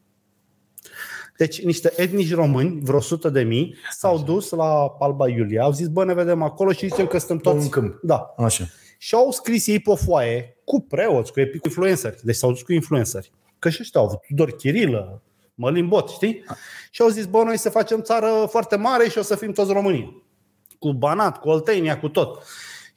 Deci 1.37 1.61
niște 1.63 1.93
etnici 1.95 2.33
români, 2.33 2.79
vreo 2.83 2.97
100 2.97 3.29
de 3.29 3.41
mii, 3.41 3.75
s-au 3.91 4.19
dus 4.19 4.49
la 4.49 4.95
Alba 4.99 5.29
Iulia. 5.29 5.63
Au 5.63 5.71
zis, 5.71 5.87
bă, 5.87 6.05
ne 6.05 6.13
vedem 6.13 6.41
acolo 6.41 6.71
și 6.71 6.87
zicem 6.87 7.07
că 7.07 7.17
suntem 7.17 7.37
toți... 7.37 7.63
un 7.63 7.69
câmp. 7.69 7.99
Da. 8.01 8.33
Așa. 8.37 8.63
Și 8.97 9.15
au 9.15 9.31
scris 9.31 9.67
ei 9.67 9.79
pe 9.79 9.89
o 9.89 9.95
foaie 9.95 10.57
cu 10.65 10.81
preoți, 10.81 11.31
cu 11.31 11.39
epi- 11.39 11.59
cu 11.59 11.67
influenceri. 11.67 12.19
Deci 12.23 12.35
s-au 12.35 12.49
dus 12.49 12.61
cu 12.61 12.73
influenceri. 12.73 13.31
Că 13.59 13.69
și 13.69 13.77
ăștia 13.81 13.99
au 13.99 14.05
avut 14.05 14.19
Tudor 14.27 14.51
Chirilă, 14.51 15.21
Mălin 15.55 15.87
Bot, 15.87 16.09
știi? 16.09 16.43
Și 16.91 17.01
au 17.01 17.07
zis, 17.07 17.25
bă, 17.25 17.43
noi 17.43 17.57
să 17.57 17.69
facem 17.69 18.01
țară 18.01 18.47
foarte 18.49 18.75
mare 18.75 19.09
și 19.09 19.17
o 19.17 19.21
să 19.21 19.35
fim 19.35 19.51
toți 19.51 19.73
România. 19.73 20.13
Cu 20.79 20.93
Banat, 20.93 21.39
cu 21.39 21.49
Oltenia, 21.49 21.99
cu 21.99 22.09
tot. 22.09 22.43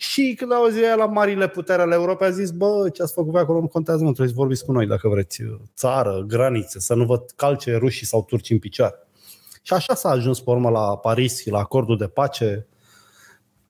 Și 0.01 0.35
când 0.39 0.53
au 0.53 0.67
zis 0.69 0.83
aia 0.83 0.95
la 0.95 1.07
marile 1.07 1.49
putere 1.49 1.83
ale 1.83 1.95
Europei, 1.95 2.27
a 2.27 2.31
zis, 2.31 2.51
bă, 2.51 2.89
ce 2.93 3.03
ați 3.03 3.13
făcut 3.13 3.33
pe 3.33 3.39
acolo 3.39 3.61
nu 3.61 3.67
contează, 3.69 4.01
nu 4.03 4.07
trebuie 4.13 4.29
să 4.29 4.41
vorbiți 4.41 4.65
cu 4.65 4.73
noi 4.73 4.87
dacă 4.87 5.09
vreți. 5.09 5.43
Țară, 5.77 6.25
granițe, 6.27 6.81
să 6.81 6.95
nu 6.95 7.05
vă 7.05 7.25
calce 7.37 7.77
rușii 7.77 8.07
sau 8.07 8.25
turci 8.25 8.51
în 8.51 8.59
picioare. 8.59 8.95
Și 9.63 9.73
așa 9.73 9.95
s-a 9.95 10.09
ajuns 10.09 10.41
pe 10.41 10.51
urmă 10.51 10.71
la 10.71 10.97
Paris, 10.97 11.45
la 11.47 11.59
acordul 11.59 11.97
de 11.97 12.07
pace, 12.07 12.67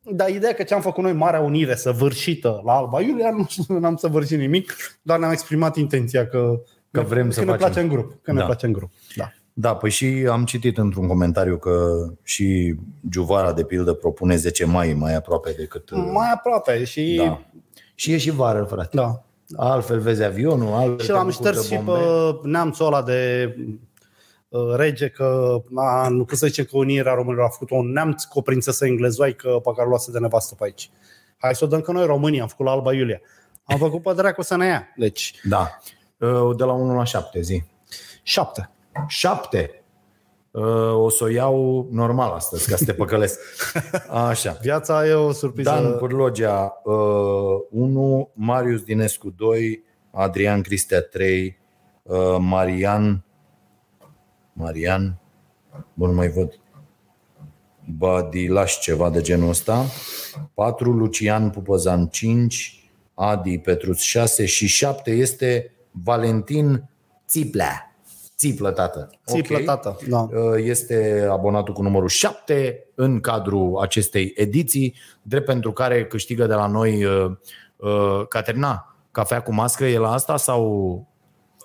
dar 0.02 0.28
ideea 0.28 0.54
că 0.54 0.62
ce 0.62 0.74
am 0.74 0.80
făcut 0.80 1.02
noi, 1.02 1.12
Marea 1.12 1.40
Unire, 1.40 1.74
săvârșită 1.74 2.62
la 2.64 2.72
Alba 2.72 3.00
Iulia, 3.00 3.30
nu 3.68 3.86
am 3.86 3.96
săvârșit 3.96 4.38
nimic, 4.38 4.76
doar 5.02 5.18
ne-am 5.18 5.32
exprimat 5.32 5.76
intenția 5.76 6.26
că, 6.28 6.60
Că 6.90 7.00
vrem 7.00 7.30
să 7.30 7.38
că 7.40 7.44
ne 7.44 7.50
facem. 7.50 7.66
place 7.66 7.80
în 7.80 7.88
grup. 7.88 8.18
Că 8.22 8.32
ne 8.32 8.38
Da. 8.38 8.44
place 8.44 8.66
în 8.66 8.72
grup. 8.72 8.90
Da. 9.16 9.32
Da, 9.60 9.74
păi 9.76 9.90
și 9.90 10.26
am 10.30 10.44
citit 10.44 10.78
într-un 10.78 11.06
comentariu 11.06 11.56
că 11.56 12.06
și 12.22 12.74
Giuvara, 13.08 13.52
de 13.52 13.64
pildă, 13.64 13.92
propune 13.92 14.36
10 14.36 14.64
mai 14.64 14.92
mai 14.92 15.14
aproape 15.14 15.52
decât... 15.56 15.90
Mai 15.90 16.30
aproape 16.34 16.84
și 16.84 17.14
Da. 17.24 17.40
Și 17.94 18.12
e 18.12 18.18
și 18.18 18.30
vară, 18.30 18.64
frate. 18.64 18.88
da. 18.92 19.22
Altfel 19.56 20.00
vezi 20.00 20.22
avionul, 20.22 20.72
altfel 20.72 20.98
Și 20.98 21.06
te 21.06 21.12
l-am 21.12 21.26
bucuri 21.28 21.36
șters 21.48 21.68
de 21.68 21.74
și 21.74 21.82
bombe. 21.82 22.00
pe 22.42 22.48
neamțul 22.48 22.86
ăla 22.86 23.02
de 23.02 23.54
uh, 24.48 24.74
rege 24.76 25.08
că 25.08 25.56
a, 25.74 26.08
nu 26.08 26.24
pot 26.24 26.36
să 26.36 26.46
zicem 26.46 26.64
că 26.64 26.76
Unirea 26.76 27.14
Românilor 27.14 27.44
a 27.44 27.48
făcut 27.48 27.70
un 27.70 27.92
neamț 27.92 28.24
cu 28.24 28.38
o 28.38 28.42
prințesă 28.42 28.86
englezoaică 28.86 29.48
pe 29.48 29.70
care 29.74 29.86
o 29.86 29.88
luase 29.88 30.10
de 30.10 30.18
nevastă 30.18 30.54
pe 30.54 30.64
aici. 30.64 30.90
Hai 31.38 31.54
să 31.54 31.64
o 31.64 31.66
dăm 31.68 31.80
că 31.80 31.92
noi 31.92 32.06
România 32.06 32.42
am 32.42 32.48
făcut 32.48 32.66
la 32.66 32.72
Alba 32.72 32.92
Iulia. 32.94 33.20
Am 33.64 33.78
făcut 33.78 34.02
pe 34.02 34.12
dracu 34.12 34.42
să 34.42 34.56
ne 34.56 34.66
ia. 34.66 34.86
Deci, 34.96 35.34
Da. 35.42 35.78
Uh, 36.18 36.56
De 36.56 36.64
la 36.64 36.72
1 36.72 36.96
la 36.96 37.04
7 37.04 37.40
zi. 37.40 37.62
Șapte. 39.06 39.58
7. 39.58 39.82
O 40.92 41.08
să 41.08 41.24
o 41.24 41.28
iau 41.28 41.88
normal 41.90 42.32
astăzi, 42.32 42.70
ca 42.70 42.76
să 42.76 42.84
te 42.84 42.92
păcălesc. 42.92 43.40
Așa. 44.28 44.58
Viața 44.60 45.06
e 45.06 45.12
o 45.12 45.32
surpriză. 45.32 45.70
Dan 45.70 45.96
Pârlogea 45.98 46.82
1, 47.70 48.30
Marius 48.34 48.82
Dinescu 48.82 49.30
2, 49.30 49.84
Adrian 50.10 50.62
Cristea 50.62 51.00
3, 51.00 51.58
Marian 52.38 53.24
Marian 54.52 55.20
Bun, 55.94 56.08
nu 56.08 56.14
mai 56.14 56.28
văd 56.28 56.60
Badilaș 57.96 58.78
ceva 58.78 59.10
de 59.10 59.20
genul 59.20 59.48
ăsta 59.48 59.84
4, 60.54 60.90
Lucian 60.90 61.50
Pupăzan 61.50 62.06
5, 62.06 62.90
Adi 63.14 63.58
Petruț 63.58 63.98
6 63.98 64.46
și 64.46 64.66
7 64.66 65.10
este 65.10 65.72
Valentin 65.90 66.88
Țiplea. 67.28 67.87
Țiplă, 68.38 68.70
tată. 68.70 69.10
Țiplă, 69.26 69.56
Ok. 69.56 69.64
tată, 69.64 69.96
da. 70.08 70.18
Uh, 70.18 70.30
Este 70.56 71.28
abonatul 71.30 71.74
cu 71.74 71.82
numărul 71.82 72.08
7 72.08 72.86
în 72.94 73.20
cadrul 73.20 73.78
acestei 73.80 74.32
ediții, 74.36 74.94
drept 75.22 75.46
pentru 75.46 75.72
care 75.72 76.06
câștigă 76.06 76.46
de 76.46 76.54
la 76.54 76.66
noi 76.66 77.04
uh, 77.04 77.30
uh, 77.76 78.26
Caterina, 78.28 78.96
cafea 79.10 79.42
cu 79.42 79.54
mască, 79.54 79.84
e 79.84 79.98
la 79.98 80.12
asta 80.12 80.36
sau... 80.36 81.06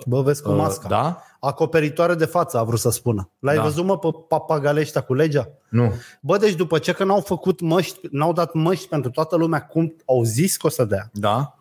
Bă, 0.05 0.21
vezi 0.21 0.41
cu 0.41 0.49
uh, 0.49 0.57
masca. 0.57 0.87
Da? 0.87 1.23
Acoperitoare 1.39 2.13
de 2.15 2.25
față, 2.25 2.57
a 2.57 2.63
vrut 2.63 2.79
să 2.79 2.89
spună. 2.89 3.29
L-ai 3.39 3.55
Da. 3.55 3.61
văzut, 3.61 3.85
mă, 3.85 3.97
pe 3.99 4.07
papagaleștia 4.27 5.01
cu 5.01 5.13
legea? 5.13 5.49
Nu. 5.69 5.93
Bă, 6.21 6.37
deci 6.37 6.53
după 6.55 6.77
ce 6.79 6.91
că 6.91 7.03
n-au 7.03 7.19
făcut 7.19 7.59
măști, 7.61 7.99
n-au 8.11 8.33
dat 8.33 8.53
măști 8.53 8.87
pentru 8.87 9.11
toată 9.11 9.35
lumea 9.35 9.61
cum 9.65 9.95
au 10.05 10.23
zis 10.23 10.57
că 10.57 10.67
o 10.67 10.69
să 10.69 10.85
dea, 10.85 11.09
Da? 11.13 11.57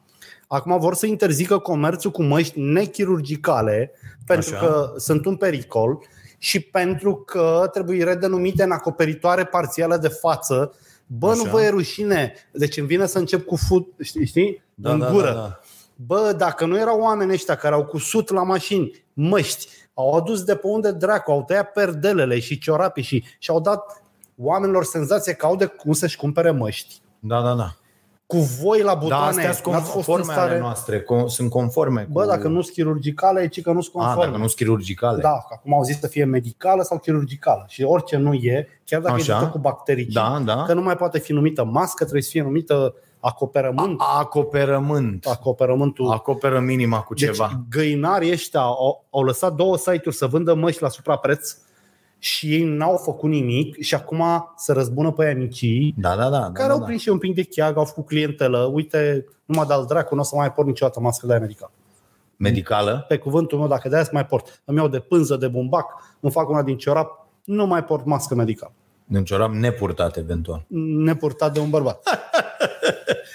Acum 0.54 0.78
vor 0.78 0.94
să 0.94 1.06
interzică 1.06 1.58
comerțul 1.58 2.10
cu 2.10 2.22
măști 2.22 2.60
nechirurgicale 2.60 3.92
pentru 4.26 4.54
Așa. 4.54 4.66
că 4.66 4.92
sunt 4.96 5.24
un 5.24 5.36
pericol 5.36 5.98
și 6.38 6.60
pentru 6.60 7.16
că 7.16 7.68
trebuie 7.72 8.04
redenumite 8.04 8.62
în 8.62 8.70
acoperitoare 8.70 9.44
parțială 9.44 9.96
de 9.96 10.08
față. 10.08 10.72
Bă, 11.06 11.30
Așa. 11.30 11.42
nu 11.42 11.50
vă 11.50 11.62
e 11.62 11.68
rușine. 11.68 12.34
Deci 12.52 12.76
îmi 12.76 12.86
vine 12.86 13.06
să 13.06 13.18
încep 13.18 13.46
cu 13.46 13.56
fut, 13.56 13.86
știi, 14.00 14.26
știi? 14.26 14.62
Da, 14.74 14.92
în 14.92 14.98
da, 14.98 15.10
gură. 15.10 15.26
da, 15.26 15.32
da. 15.32 15.60
Bă, 16.06 16.34
dacă 16.36 16.66
nu 16.66 16.78
erau 16.78 17.00
oameni 17.00 17.32
ăștia 17.32 17.54
care 17.54 17.74
au 17.74 17.84
cusut 17.84 18.30
la 18.30 18.42
mașini 18.42 19.04
măști, 19.12 19.68
au 19.94 20.12
adus 20.12 20.42
de 20.42 20.54
pe 20.54 20.66
unde 20.66 20.92
dracu, 20.92 21.30
au 21.30 21.44
tăiat 21.44 21.72
perdelele 21.72 22.38
și 22.38 22.58
ciorapii 22.58 23.02
și, 23.02 23.24
și 23.38 23.50
au 23.50 23.60
dat 23.60 24.02
oamenilor 24.36 24.84
senzație 24.84 25.32
că 25.32 25.46
au 25.46 25.56
de 25.56 25.66
cum 25.66 25.92
să-și 25.92 26.16
cumpere 26.16 26.50
măști. 26.50 27.00
Da, 27.18 27.42
da, 27.42 27.54
da. 27.54 27.76
Cu 28.32 28.38
voi 28.62 28.80
la 28.82 28.92
Da, 28.92 28.94
butoane, 28.98 29.26
astea 29.26 29.52
sunt 29.52 29.74
n-ați 29.74 29.90
fost 29.90 30.08
în 30.08 30.14
conforme 30.14 30.32
ale 30.32 30.42
stare... 30.46 30.58
noastre, 30.60 31.02
co- 31.02 31.26
sunt 31.26 31.50
conforme 31.50 32.06
Bă, 32.10 32.20
cu... 32.20 32.26
dacă 32.26 32.48
nu 32.48 32.60
sunt 32.62 32.74
chirurgicale, 32.74 33.48
ci 33.48 33.62
că 33.62 33.72
nu 33.72 33.80
sunt 33.80 33.94
A, 33.94 33.98
conforme. 33.98 34.24
dacă 34.24 34.36
nu 34.36 34.46
sunt 34.46 34.56
chirurgicale. 34.56 35.20
Da, 35.22 35.28
că 35.48 35.54
acum 35.56 35.74
au 35.74 35.82
zis 35.82 35.98
să 35.98 36.06
fie 36.06 36.24
medicală 36.24 36.82
sau 36.82 36.98
chirurgicală. 36.98 37.64
Și 37.68 37.82
orice 37.82 38.16
nu 38.16 38.32
e, 38.34 38.68
chiar 38.84 39.00
dacă 39.00 39.14
Așa. 39.14 39.32
e 39.32 39.34
făcută 39.34 39.50
cu 39.50 39.58
bacterii, 39.58 40.04
Da, 40.06 40.42
da. 40.44 40.62
că 40.66 40.72
nu 40.74 40.82
mai 40.82 40.96
poate 40.96 41.18
fi 41.18 41.32
numită 41.32 41.64
mască, 41.64 42.02
trebuie 42.02 42.22
să 42.22 42.30
fie 42.30 42.42
numită 42.42 42.94
acoperământ. 43.20 44.00
Acoperământ. 44.18 45.26
acoperământul. 45.26 46.10
Acoperă 46.10 46.60
minima 46.60 47.00
cu 47.00 47.14
Deci 47.14 47.24
ceva. 47.24 47.62
găinarii 47.70 48.32
ăștia 48.32 48.60
au, 48.60 49.04
au 49.10 49.22
lăsat 49.22 49.54
două 49.54 49.76
site-uri 49.76 50.16
să 50.16 50.26
vândă 50.26 50.54
măști 50.54 50.82
la 50.82 50.88
suprapreț 50.88 51.56
și 52.22 52.54
ei 52.54 52.64
n-au 52.64 52.96
făcut 52.96 53.30
nimic 53.30 53.80
și 53.80 53.94
acum 53.94 54.22
se 54.56 54.72
răzbună 54.72 55.10
pe 55.12 55.24
aia 55.24 55.34
micii 55.34 55.94
Da, 55.98 56.16
da, 56.16 56.22
da. 56.22 56.28
da, 56.28 56.50
care 56.52 56.68
da, 56.68 56.72
au 56.72 56.78
da. 56.78 56.84
prins 56.84 57.00
și 57.00 57.08
un 57.08 57.18
pic 57.18 57.34
de 57.34 57.42
cheag, 57.42 57.76
au 57.76 57.84
făcut 57.84 58.06
clientelă. 58.06 58.70
Uite, 58.72 59.24
numai 59.44 59.66
de-al 59.66 59.84
dracu, 59.88 60.14
nu 60.14 60.20
o 60.20 60.24
să 60.24 60.36
mai 60.36 60.52
port 60.52 60.66
niciodată 60.68 61.00
mască 61.00 61.26
de 61.26 61.32
aia 61.32 61.40
medicală. 61.40 61.72
Medicală. 62.36 63.04
Pe 63.08 63.16
cuvântul 63.16 63.58
meu, 63.58 63.68
dacă 63.68 63.88
de 63.88 63.94
aia 63.94 64.04
să 64.04 64.10
mai 64.12 64.26
port, 64.26 64.62
îmi 64.64 64.78
iau 64.78 64.88
de 64.88 64.98
pânză, 64.98 65.36
de 65.36 65.48
bumbac, 65.48 65.86
îmi 66.20 66.32
fac 66.32 66.48
una 66.48 66.62
din 66.62 66.76
ciorap, 66.76 67.26
nu 67.44 67.66
mai 67.66 67.84
port 67.84 68.04
mască 68.04 68.34
medicală. 68.34 68.72
Din 69.04 69.24
ciorap 69.24 69.52
nepurtat, 69.52 70.16
eventual. 70.16 70.64
Nepurtat 71.04 71.52
de 71.52 71.60
un 71.60 71.70
bărbat. 71.70 72.02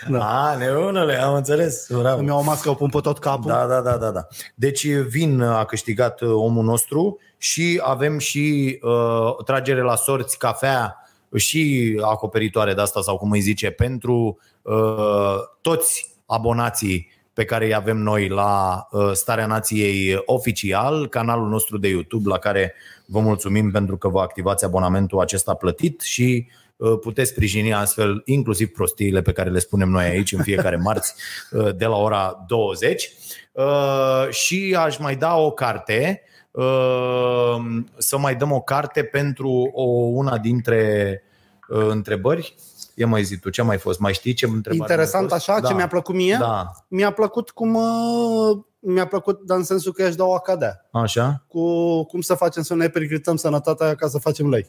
Da. 0.09 0.49
A, 0.49 0.55
neunule, 0.57 1.21
am 1.21 1.33
înțeles. 1.33 1.87
Bravo. 1.91 2.17
Îmi 2.17 2.27
iau 2.27 2.39
o 2.39 2.43
mască, 2.43 2.69
o 2.69 2.73
pun 2.73 2.89
pe 2.89 2.99
tot 2.99 3.19
capul. 3.19 3.51
Da, 3.51 3.65
da, 3.65 3.81
da, 3.81 3.97
da, 3.97 4.11
da. 4.11 4.27
Deci 4.55 4.87
Vin 4.87 5.41
a 5.41 5.65
câștigat 5.65 6.21
uh, 6.21 6.29
omul 6.31 6.63
nostru 6.63 7.19
și 7.37 7.81
avem 7.83 8.17
și 8.17 8.77
uh, 8.81 9.43
tragere 9.45 9.81
la 9.81 9.95
sorți 9.95 10.37
cafea 10.37 11.01
și 11.35 11.93
acoperitoare 12.01 12.73
de 12.73 12.81
asta 12.81 13.01
sau 13.01 13.17
cum 13.17 13.31
îi 13.31 13.39
zice 13.39 13.69
pentru 13.69 14.37
uh, 14.61 15.35
toți 15.61 16.15
abonații 16.25 17.15
pe 17.33 17.45
care 17.45 17.65
îi 17.65 17.73
avem 17.73 17.97
noi 17.97 18.27
la 18.27 18.87
uh, 18.91 19.11
Starea 19.13 19.45
Nației 19.45 20.21
oficial, 20.25 21.07
canalul 21.07 21.47
nostru 21.47 21.77
de 21.77 21.87
YouTube 21.87 22.29
la 22.29 22.37
care 22.37 22.73
vă 23.05 23.19
mulțumim 23.19 23.71
pentru 23.71 23.97
că 23.97 24.07
vă 24.07 24.19
activați 24.19 24.65
abonamentul 24.65 25.19
acesta 25.19 25.53
plătit 25.53 26.01
și 26.01 26.45
uh, 26.47 26.66
puteți 27.01 27.29
sprijini 27.29 27.73
astfel 27.73 28.21
inclusiv 28.25 28.67
prostiile 28.67 29.21
pe 29.21 29.31
care 29.31 29.49
le 29.49 29.59
spunem 29.59 29.89
noi 29.89 30.05
aici 30.05 30.31
în 30.31 30.43
fiecare 30.43 30.75
marți 30.75 31.13
uh, 31.51 31.75
de 31.75 31.85
la 31.85 31.95
ora 31.95 32.43
20. 32.47 33.11
Uh, 33.51 34.27
Și 34.29 34.75
aș 34.79 34.97
mai 34.97 35.15
da 35.15 35.35
o 35.35 35.51
carte, 35.51 36.21
uh, 36.51 37.57
să 37.97 38.17
mai 38.17 38.35
dăm 38.35 38.51
o 38.51 38.61
carte 38.61 39.03
pentru 39.03 39.69
o, 39.73 39.83
una 39.91 40.37
dintre 40.37 41.21
uh, 41.69 41.87
întrebări. 41.89 42.55
Ia 42.95 43.07
mai 43.07 43.23
zi 43.23 43.37
tu, 43.37 43.49
ce 43.49 43.61
a 43.61 43.63
mai 43.63 43.77
fost? 43.77 43.99
Mai 43.99 44.13
știi 44.13 44.33
ce 44.33 44.45
întrebare 44.45 44.81
Interesant 44.81 45.29
mai 45.29 45.39
fost? 45.39 45.49
așa, 45.49 45.59
da. 45.59 45.67
ce 45.67 45.73
mi-a 45.73 45.87
plăcut 45.87 46.15
mie? 46.15 46.37
Da, 46.39 46.71
Mi-a 46.87 47.11
plăcut 47.11 47.49
cum 47.49 47.75
uh, 47.75 48.57
mi-a 48.79 49.07
plăcut, 49.07 49.41
dar 49.45 49.57
în 49.57 49.63
sensul 49.63 49.91
că 49.93 50.01
i-aș 50.01 50.15
da 50.15 50.23
o 50.23 50.33
acadea. 50.33 50.87
așa. 50.91 51.43
Cu 51.47 52.03
cum 52.05 52.21
să 52.21 52.33
facem 52.33 52.63
să 52.63 52.75
ne 52.75 52.87
periclităm 52.89 53.35
sănătatea 53.35 53.95
ca 53.95 54.07
să 54.07 54.17
facem 54.17 54.49
lei. 54.49 54.67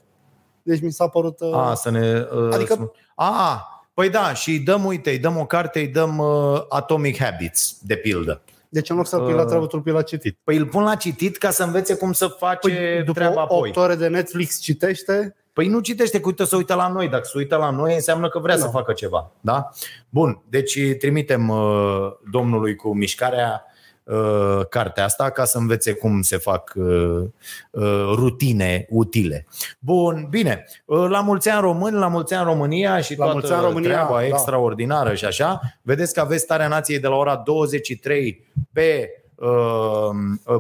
Deci 0.69 0.81
mi 0.81 0.93
s-a 0.93 1.09
părut... 1.09 1.41
Uh, 1.41 1.55
A, 1.55 1.75
să 1.75 1.91
ne... 1.91 2.27
Uh, 2.37 2.53
Adică- 2.55 2.75
să- 2.75 2.91
A, 3.15 3.67
păi 3.95 4.09
da, 4.11 4.35
și 4.35 4.51
îi 4.51 4.59
dăm, 4.59 4.85
uite, 4.85 5.11
îi 5.11 5.19
dăm 5.19 5.37
o 5.37 5.45
carte, 5.47 5.79
îi 5.79 5.87
dăm 5.89 6.19
uh, 6.19 6.61
Atomic 6.69 7.19
Habits, 7.23 7.77
de 7.83 7.97
pildă. 7.97 8.41
deci 8.69 8.91
în 8.91 8.97
loc 8.97 9.07
să-l 9.07 9.21
pui 9.21 9.33
la 9.33 9.41
Uh, 9.41 9.47
treabă, 9.47 9.67
tu-l 9.67 9.81
pui 9.81 9.93
la 9.93 10.03
citit. 10.03 10.39
Păi 10.45 10.57
îl 10.57 10.67
pun 10.67 10.83
la 10.83 10.95
citit 10.95 11.37
ca 11.37 11.51
să 11.51 11.63
învețe 11.65 11.95
cum 11.97 12.13
să 12.13 12.27
face 12.27 12.59
Păi, 12.69 12.99
după 13.05 13.19
treaba 13.19 13.41
apoi. 13.41 13.69
8 13.69 13.77
ore 13.77 13.95
de 13.95 14.09
Netflix 14.09 14.61
citește, 14.61 15.33
Păi 15.53 15.69
nu 15.69 15.81
citește 15.81 16.21
că 16.21 16.27
uite 16.27 16.45
să 16.45 16.57
uită 16.57 16.75
la 16.75 16.89
noi. 16.89 17.09
Dacă 17.09 17.25
se 17.25 17.39
uită 17.39 17.57
la 17.57 17.71
noi, 17.71 17.95
înseamnă 17.95 18.29
că 18.29 18.39
vrea 18.39 18.55
Nu. 18.55 18.61
să 18.61 18.67
facă 18.69 18.93
ceva. 18.93 19.31
Da? 19.41 19.69
Bun, 20.09 20.43
deci 20.49 20.79
trimitem 20.99 21.49
uh, 21.49 22.13
domnului 22.31 22.75
cu 22.77 22.95
mișcarea 22.97 23.65
uh, 24.09 24.67
cartea 24.69 25.05
asta 25.05 25.31
ca 25.31 25.45
să 25.45 25.59
învețe 25.59 25.93
cum 25.93 26.23
se 26.23 26.37
fac 26.37 26.73
uh, 26.77 27.23
uh, 27.71 28.13
rutine 28.15 28.87
utile. 28.91 29.47
Bun, 29.79 30.27
bine. 30.31 30.65
Uh, 30.85 31.09
la 31.09 31.21
mulți 31.21 31.49
ani 31.49 31.61
români, 31.61 31.97
la 31.97 32.09
mulți 32.09 32.35
ani 32.35 32.45
România 32.45 33.01
și 33.01 33.19
La 33.19 33.25
toată 33.25 33.39
mulți 33.39 33.53
ani 33.53 33.65
România, 33.65 33.91
treaba 33.91 34.19
da. 34.19 34.27
extraordinară 34.27 35.15
și 35.15 35.25
așa. 35.25 35.61
Vedeți 35.83 36.15
că 36.15 36.21
aveți 36.21 36.43
Starea 36.43 36.69
Nației 36.69 36.99
de 36.99 37.07
la 37.07 37.17
ora 37.17 37.37
23 37.37 38.47
pe 38.73 39.11
uh, 39.15 39.28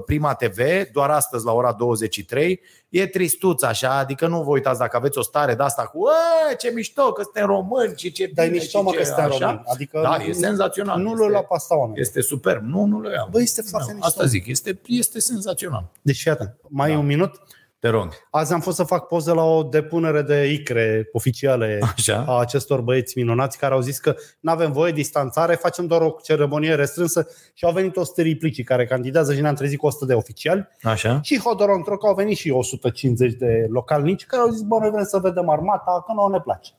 Prima 0.06 0.34
TV, 0.34 0.58
doar 0.92 1.10
astăzi 1.10 1.44
la 1.44 1.52
ora 1.52 1.72
23. 1.72 2.60
E 2.88 3.06
tristuț 3.06 3.62
așa, 3.62 3.98
adică 3.98 4.26
nu 4.26 4.42
vă 4.42 4.50
uitați 4.50 4.78
dacă 4.78 4.96
aveți 4.96 5.18
o 5.18 5.22
stare 5.22 5.54
de 5.54 5.62
asta 5.62 5.82
cu 5.82 6.02
"Ă, 6.04 6.54
ce 6.58 6.70
mișto 6.74 7.12
că 7.12 7.22
suntem 7.22 7.46
români 7.46 7.92
și 7.96 8.12
ce 8.12 8.30
dar 8.34 8.44
e 8.44 8.48
bine 8.48 8.60
mișto 8.60 8.78
și 8.78 8.84
mă 8.84 8.90
ce 8.90 8.96
că 8.96 9.04
suntem 9.04 9.24
așa." 9.24 9.38
români. 9.46 9.62
Adică 9.66 10.00
Da, 10.02 10.16
nu- 10.16 10.22
e 10.22 10.32
senzațional. 10.32 10.98
Nu 11.00 11.10
este, 11.10 11.22
le 11.24 11.28
lua 11.30 11.40
pe 11.40 11.46
asta 11.54 11.78
oameni. 11.78 12.00
este 12.00 12.20
superb. 12.20 12.64
Nu, 12.64 12.84
nu 12.84 13.00
le 13.00 13.10
iau. 13.14 13.28
Bă, 13.30 13.40
este 13.40 13.62
foarte 13.62 13.90
Nu, 13.90 13.94
mișto. 13.96 14.08
Asta 14.08 14.24
zic, 14.24 14.46
este, 14.46 14.80
este 14.86 15.20
senzațional. 15.20 15.90
Deci 16.02 16.20
fii 16.20 16.30
atent, 16.30 16.54
mai 16.68 16.88
Da. 16.88 16.94
e 16.94 16.98
un 16.98 17.06
minut? 17.06 17.40
Te 17.80 17.88
rog. 17.88 18.12
Azi 18.30 18.52
am 18.52 18.60
fost 18.60 18.76
să 18.76 18.82
fac 18.82 19.06
poze 19.06 19.32
la 19.32 19.42
o 19.42 19.62
depunere 19.62 20.22
de 20.22 20.52
icre 20.52 21.08
oficiale 21.12 21.78
Așa. 21.96 22.24
a 22.26 22.38
acestor 22.38 22.80
băieți 22.80 23.18
minunați 23.18 23.58
care 23.58 23.74
au 23.74 23.80
zis 23.80 23.98
că 23.98 24.14
nu 24.40 24.52
avem 24.52 24.72
voie 24.72 24.92
distanțare, 24.92 25.54
facem 25.54 25.86
doar 25.86 26.00
o 26.00 26.16
ceremonie 26.22 26.74
restrânsă 26.74 27.28
și 27.54 27.64
au 27.64 27.72
venit 27.72 27.96
100 27.96 28.22
riplicii 28.22 28.64
care 28.64 28.86
candidează 28.86 29.34
și 29.34 29.40
ne-am 29.40 29.54
trezit 29.54 29.78
cu 29.78 29.86
100 29.86 30.04
de 30.04 30.14
oficiali 30.14 30.68
Așa. 30.82 31.20
și 31.22 31.38
hodorong 31.38 31.84
că 31.98 32.06
au 32.06 32.14
venit 32.14 32.36
și 32.36 32.50
150 32.50 33.32
de 33.32 33.66
localnici 33.68 34.26
care 34.26 34.42
au 34.42 34.48
zis, 34.48 34.62
bă, 34.62 34.78
noi 34.78 34.90
vrem 34.90 35.04
să 35.04 35.18
vedem 35.18 35.48
armata, 35.48 36.02
că 36.06 36.12
nouă 36.12 36.28
ne 36.30 36.40
place. 36.40 36.70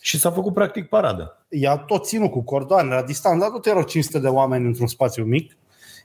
Și 0.00 0.18
s-a 0.18 0.30
făcut 0.30 0.54
practic 0.54 0.88
paradă. 0.88 1.46
Ea 1.48 1.76
tot 1.76 2.06
ținut 2.06 2.30
cu 2.30 2.42
cordoane 2.42 2.94
la 2.94 3.02
distanță, 3.02 3.38
dar 3.38 3.50
tot 3.50 3.66
erau 3.66 3.82
500 3.82 4.18
de 4.18 4.28
oameni 4.28 4.66
într-un 4.66 4.86
spațiu 4.86 5.24
mic 5.24 5.56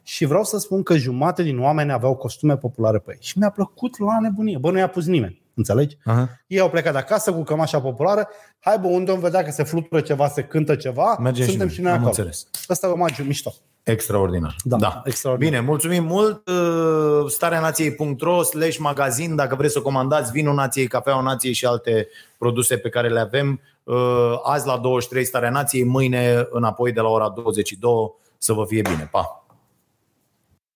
și 0.10 0.26
vreau 0.26 0.44
să 0.44 0.57
spun 0.57 0.84
că 0.84 0.98
jumate 0.98 1.44
din 1.44 1.60
oameni 1.60 1.91
aveau 1.91 2.15
costume 2.15 2.57
populare 2.57 2.98
pe 2.98 3.11
ei. 3.11 3.18
Și 3.22 3.38
mi-a 3.38 3.49
plăcut 3.49 3.99
la 3.99 4.19
nebunie. 4.22 4.57
Bă, 4.57 4.72
nu 4.72 4.77
i-a 4.77 4.88
pus 4.88 5.06
nimeni. 5.06 5.41
Înțelegi? 5.53 5.98
Aha. 6.06 6.30
Ei 6.48 6.60
au 6.60 6.69
plecat 6.69 6.91
de 6.91 6.98
acasă 6.98 7.34
cu 7.34 7.44
cămașa 7.44 7.81
populară. 7.81 8.27
Hai 8.60 8.80
bă, 8.80 8.88
unde 8.88 9.11
om 9.11 9.19
vedea 9.19 9.44
că 9.44 9.52
se 9.52 9.64
flutură 9.64 10.02
ceva, 10.02 10.27
se 10.27 10.41
cântă 10.44 10.76
ceva, 10.76 11.18
Mergem 11.22 11.48
suntem 11.48 11.68
și 11.68 11.73
și 11.73 11.81
noi. 11.81 11.90
noi 11.91 11.99
Am 11.99 12.06
acolo. 12.07 12.15
înțeles. 12.26 12.48
Asta 12.68 12.88
e 12.88 12.90
omagiu 12.90 13.23
mișto. 13.23 13.53
Extraordinar. 13.84 14.56
Da, 14.64 15.02
extraordinar. 15.06 15.52
Bine, 15.52 15.65
mulțumim 15.69 16.03
mult. 16.03 16.48
Uh, 16.48 17.26
Stareanației.ro 17.27 18.41
slash 18.44 18.77
magazin, 18.77 19.36
dacă 19.36 19.56
vreți 19.56 19.73
să 19.73 19.81
comandați 19.81 20.31
vinul 20.31 20.53
nației, 20.53 20.88
cafeaua 20.88 21.22
nației 21.22 21.53
și 21.53 21.65
alte 21.65 22.07
produse 22.38 22.77
pe 22.77 22.90
care 22.90 23.10
le 23.10 23.19
avem. 23.19 23.60
Uh, 23.84 23.95
Azi 24.44 24.68
la 24.68 24.77
23 24.77 25.26
Starea 25.26 25.49
Nației, 25.49 25.84
mâine 25.84 26.48
înapoi 26.52 26.91
de 26.91 26.99
la 26.99 27.07
ora 27.10 27.30
22. 27.30 27.91
Să 28.38 28.53
vă 28.53 28.65
fie 28.65 28.81
bine. 28.81 29.07
Pa! 29.11 29.44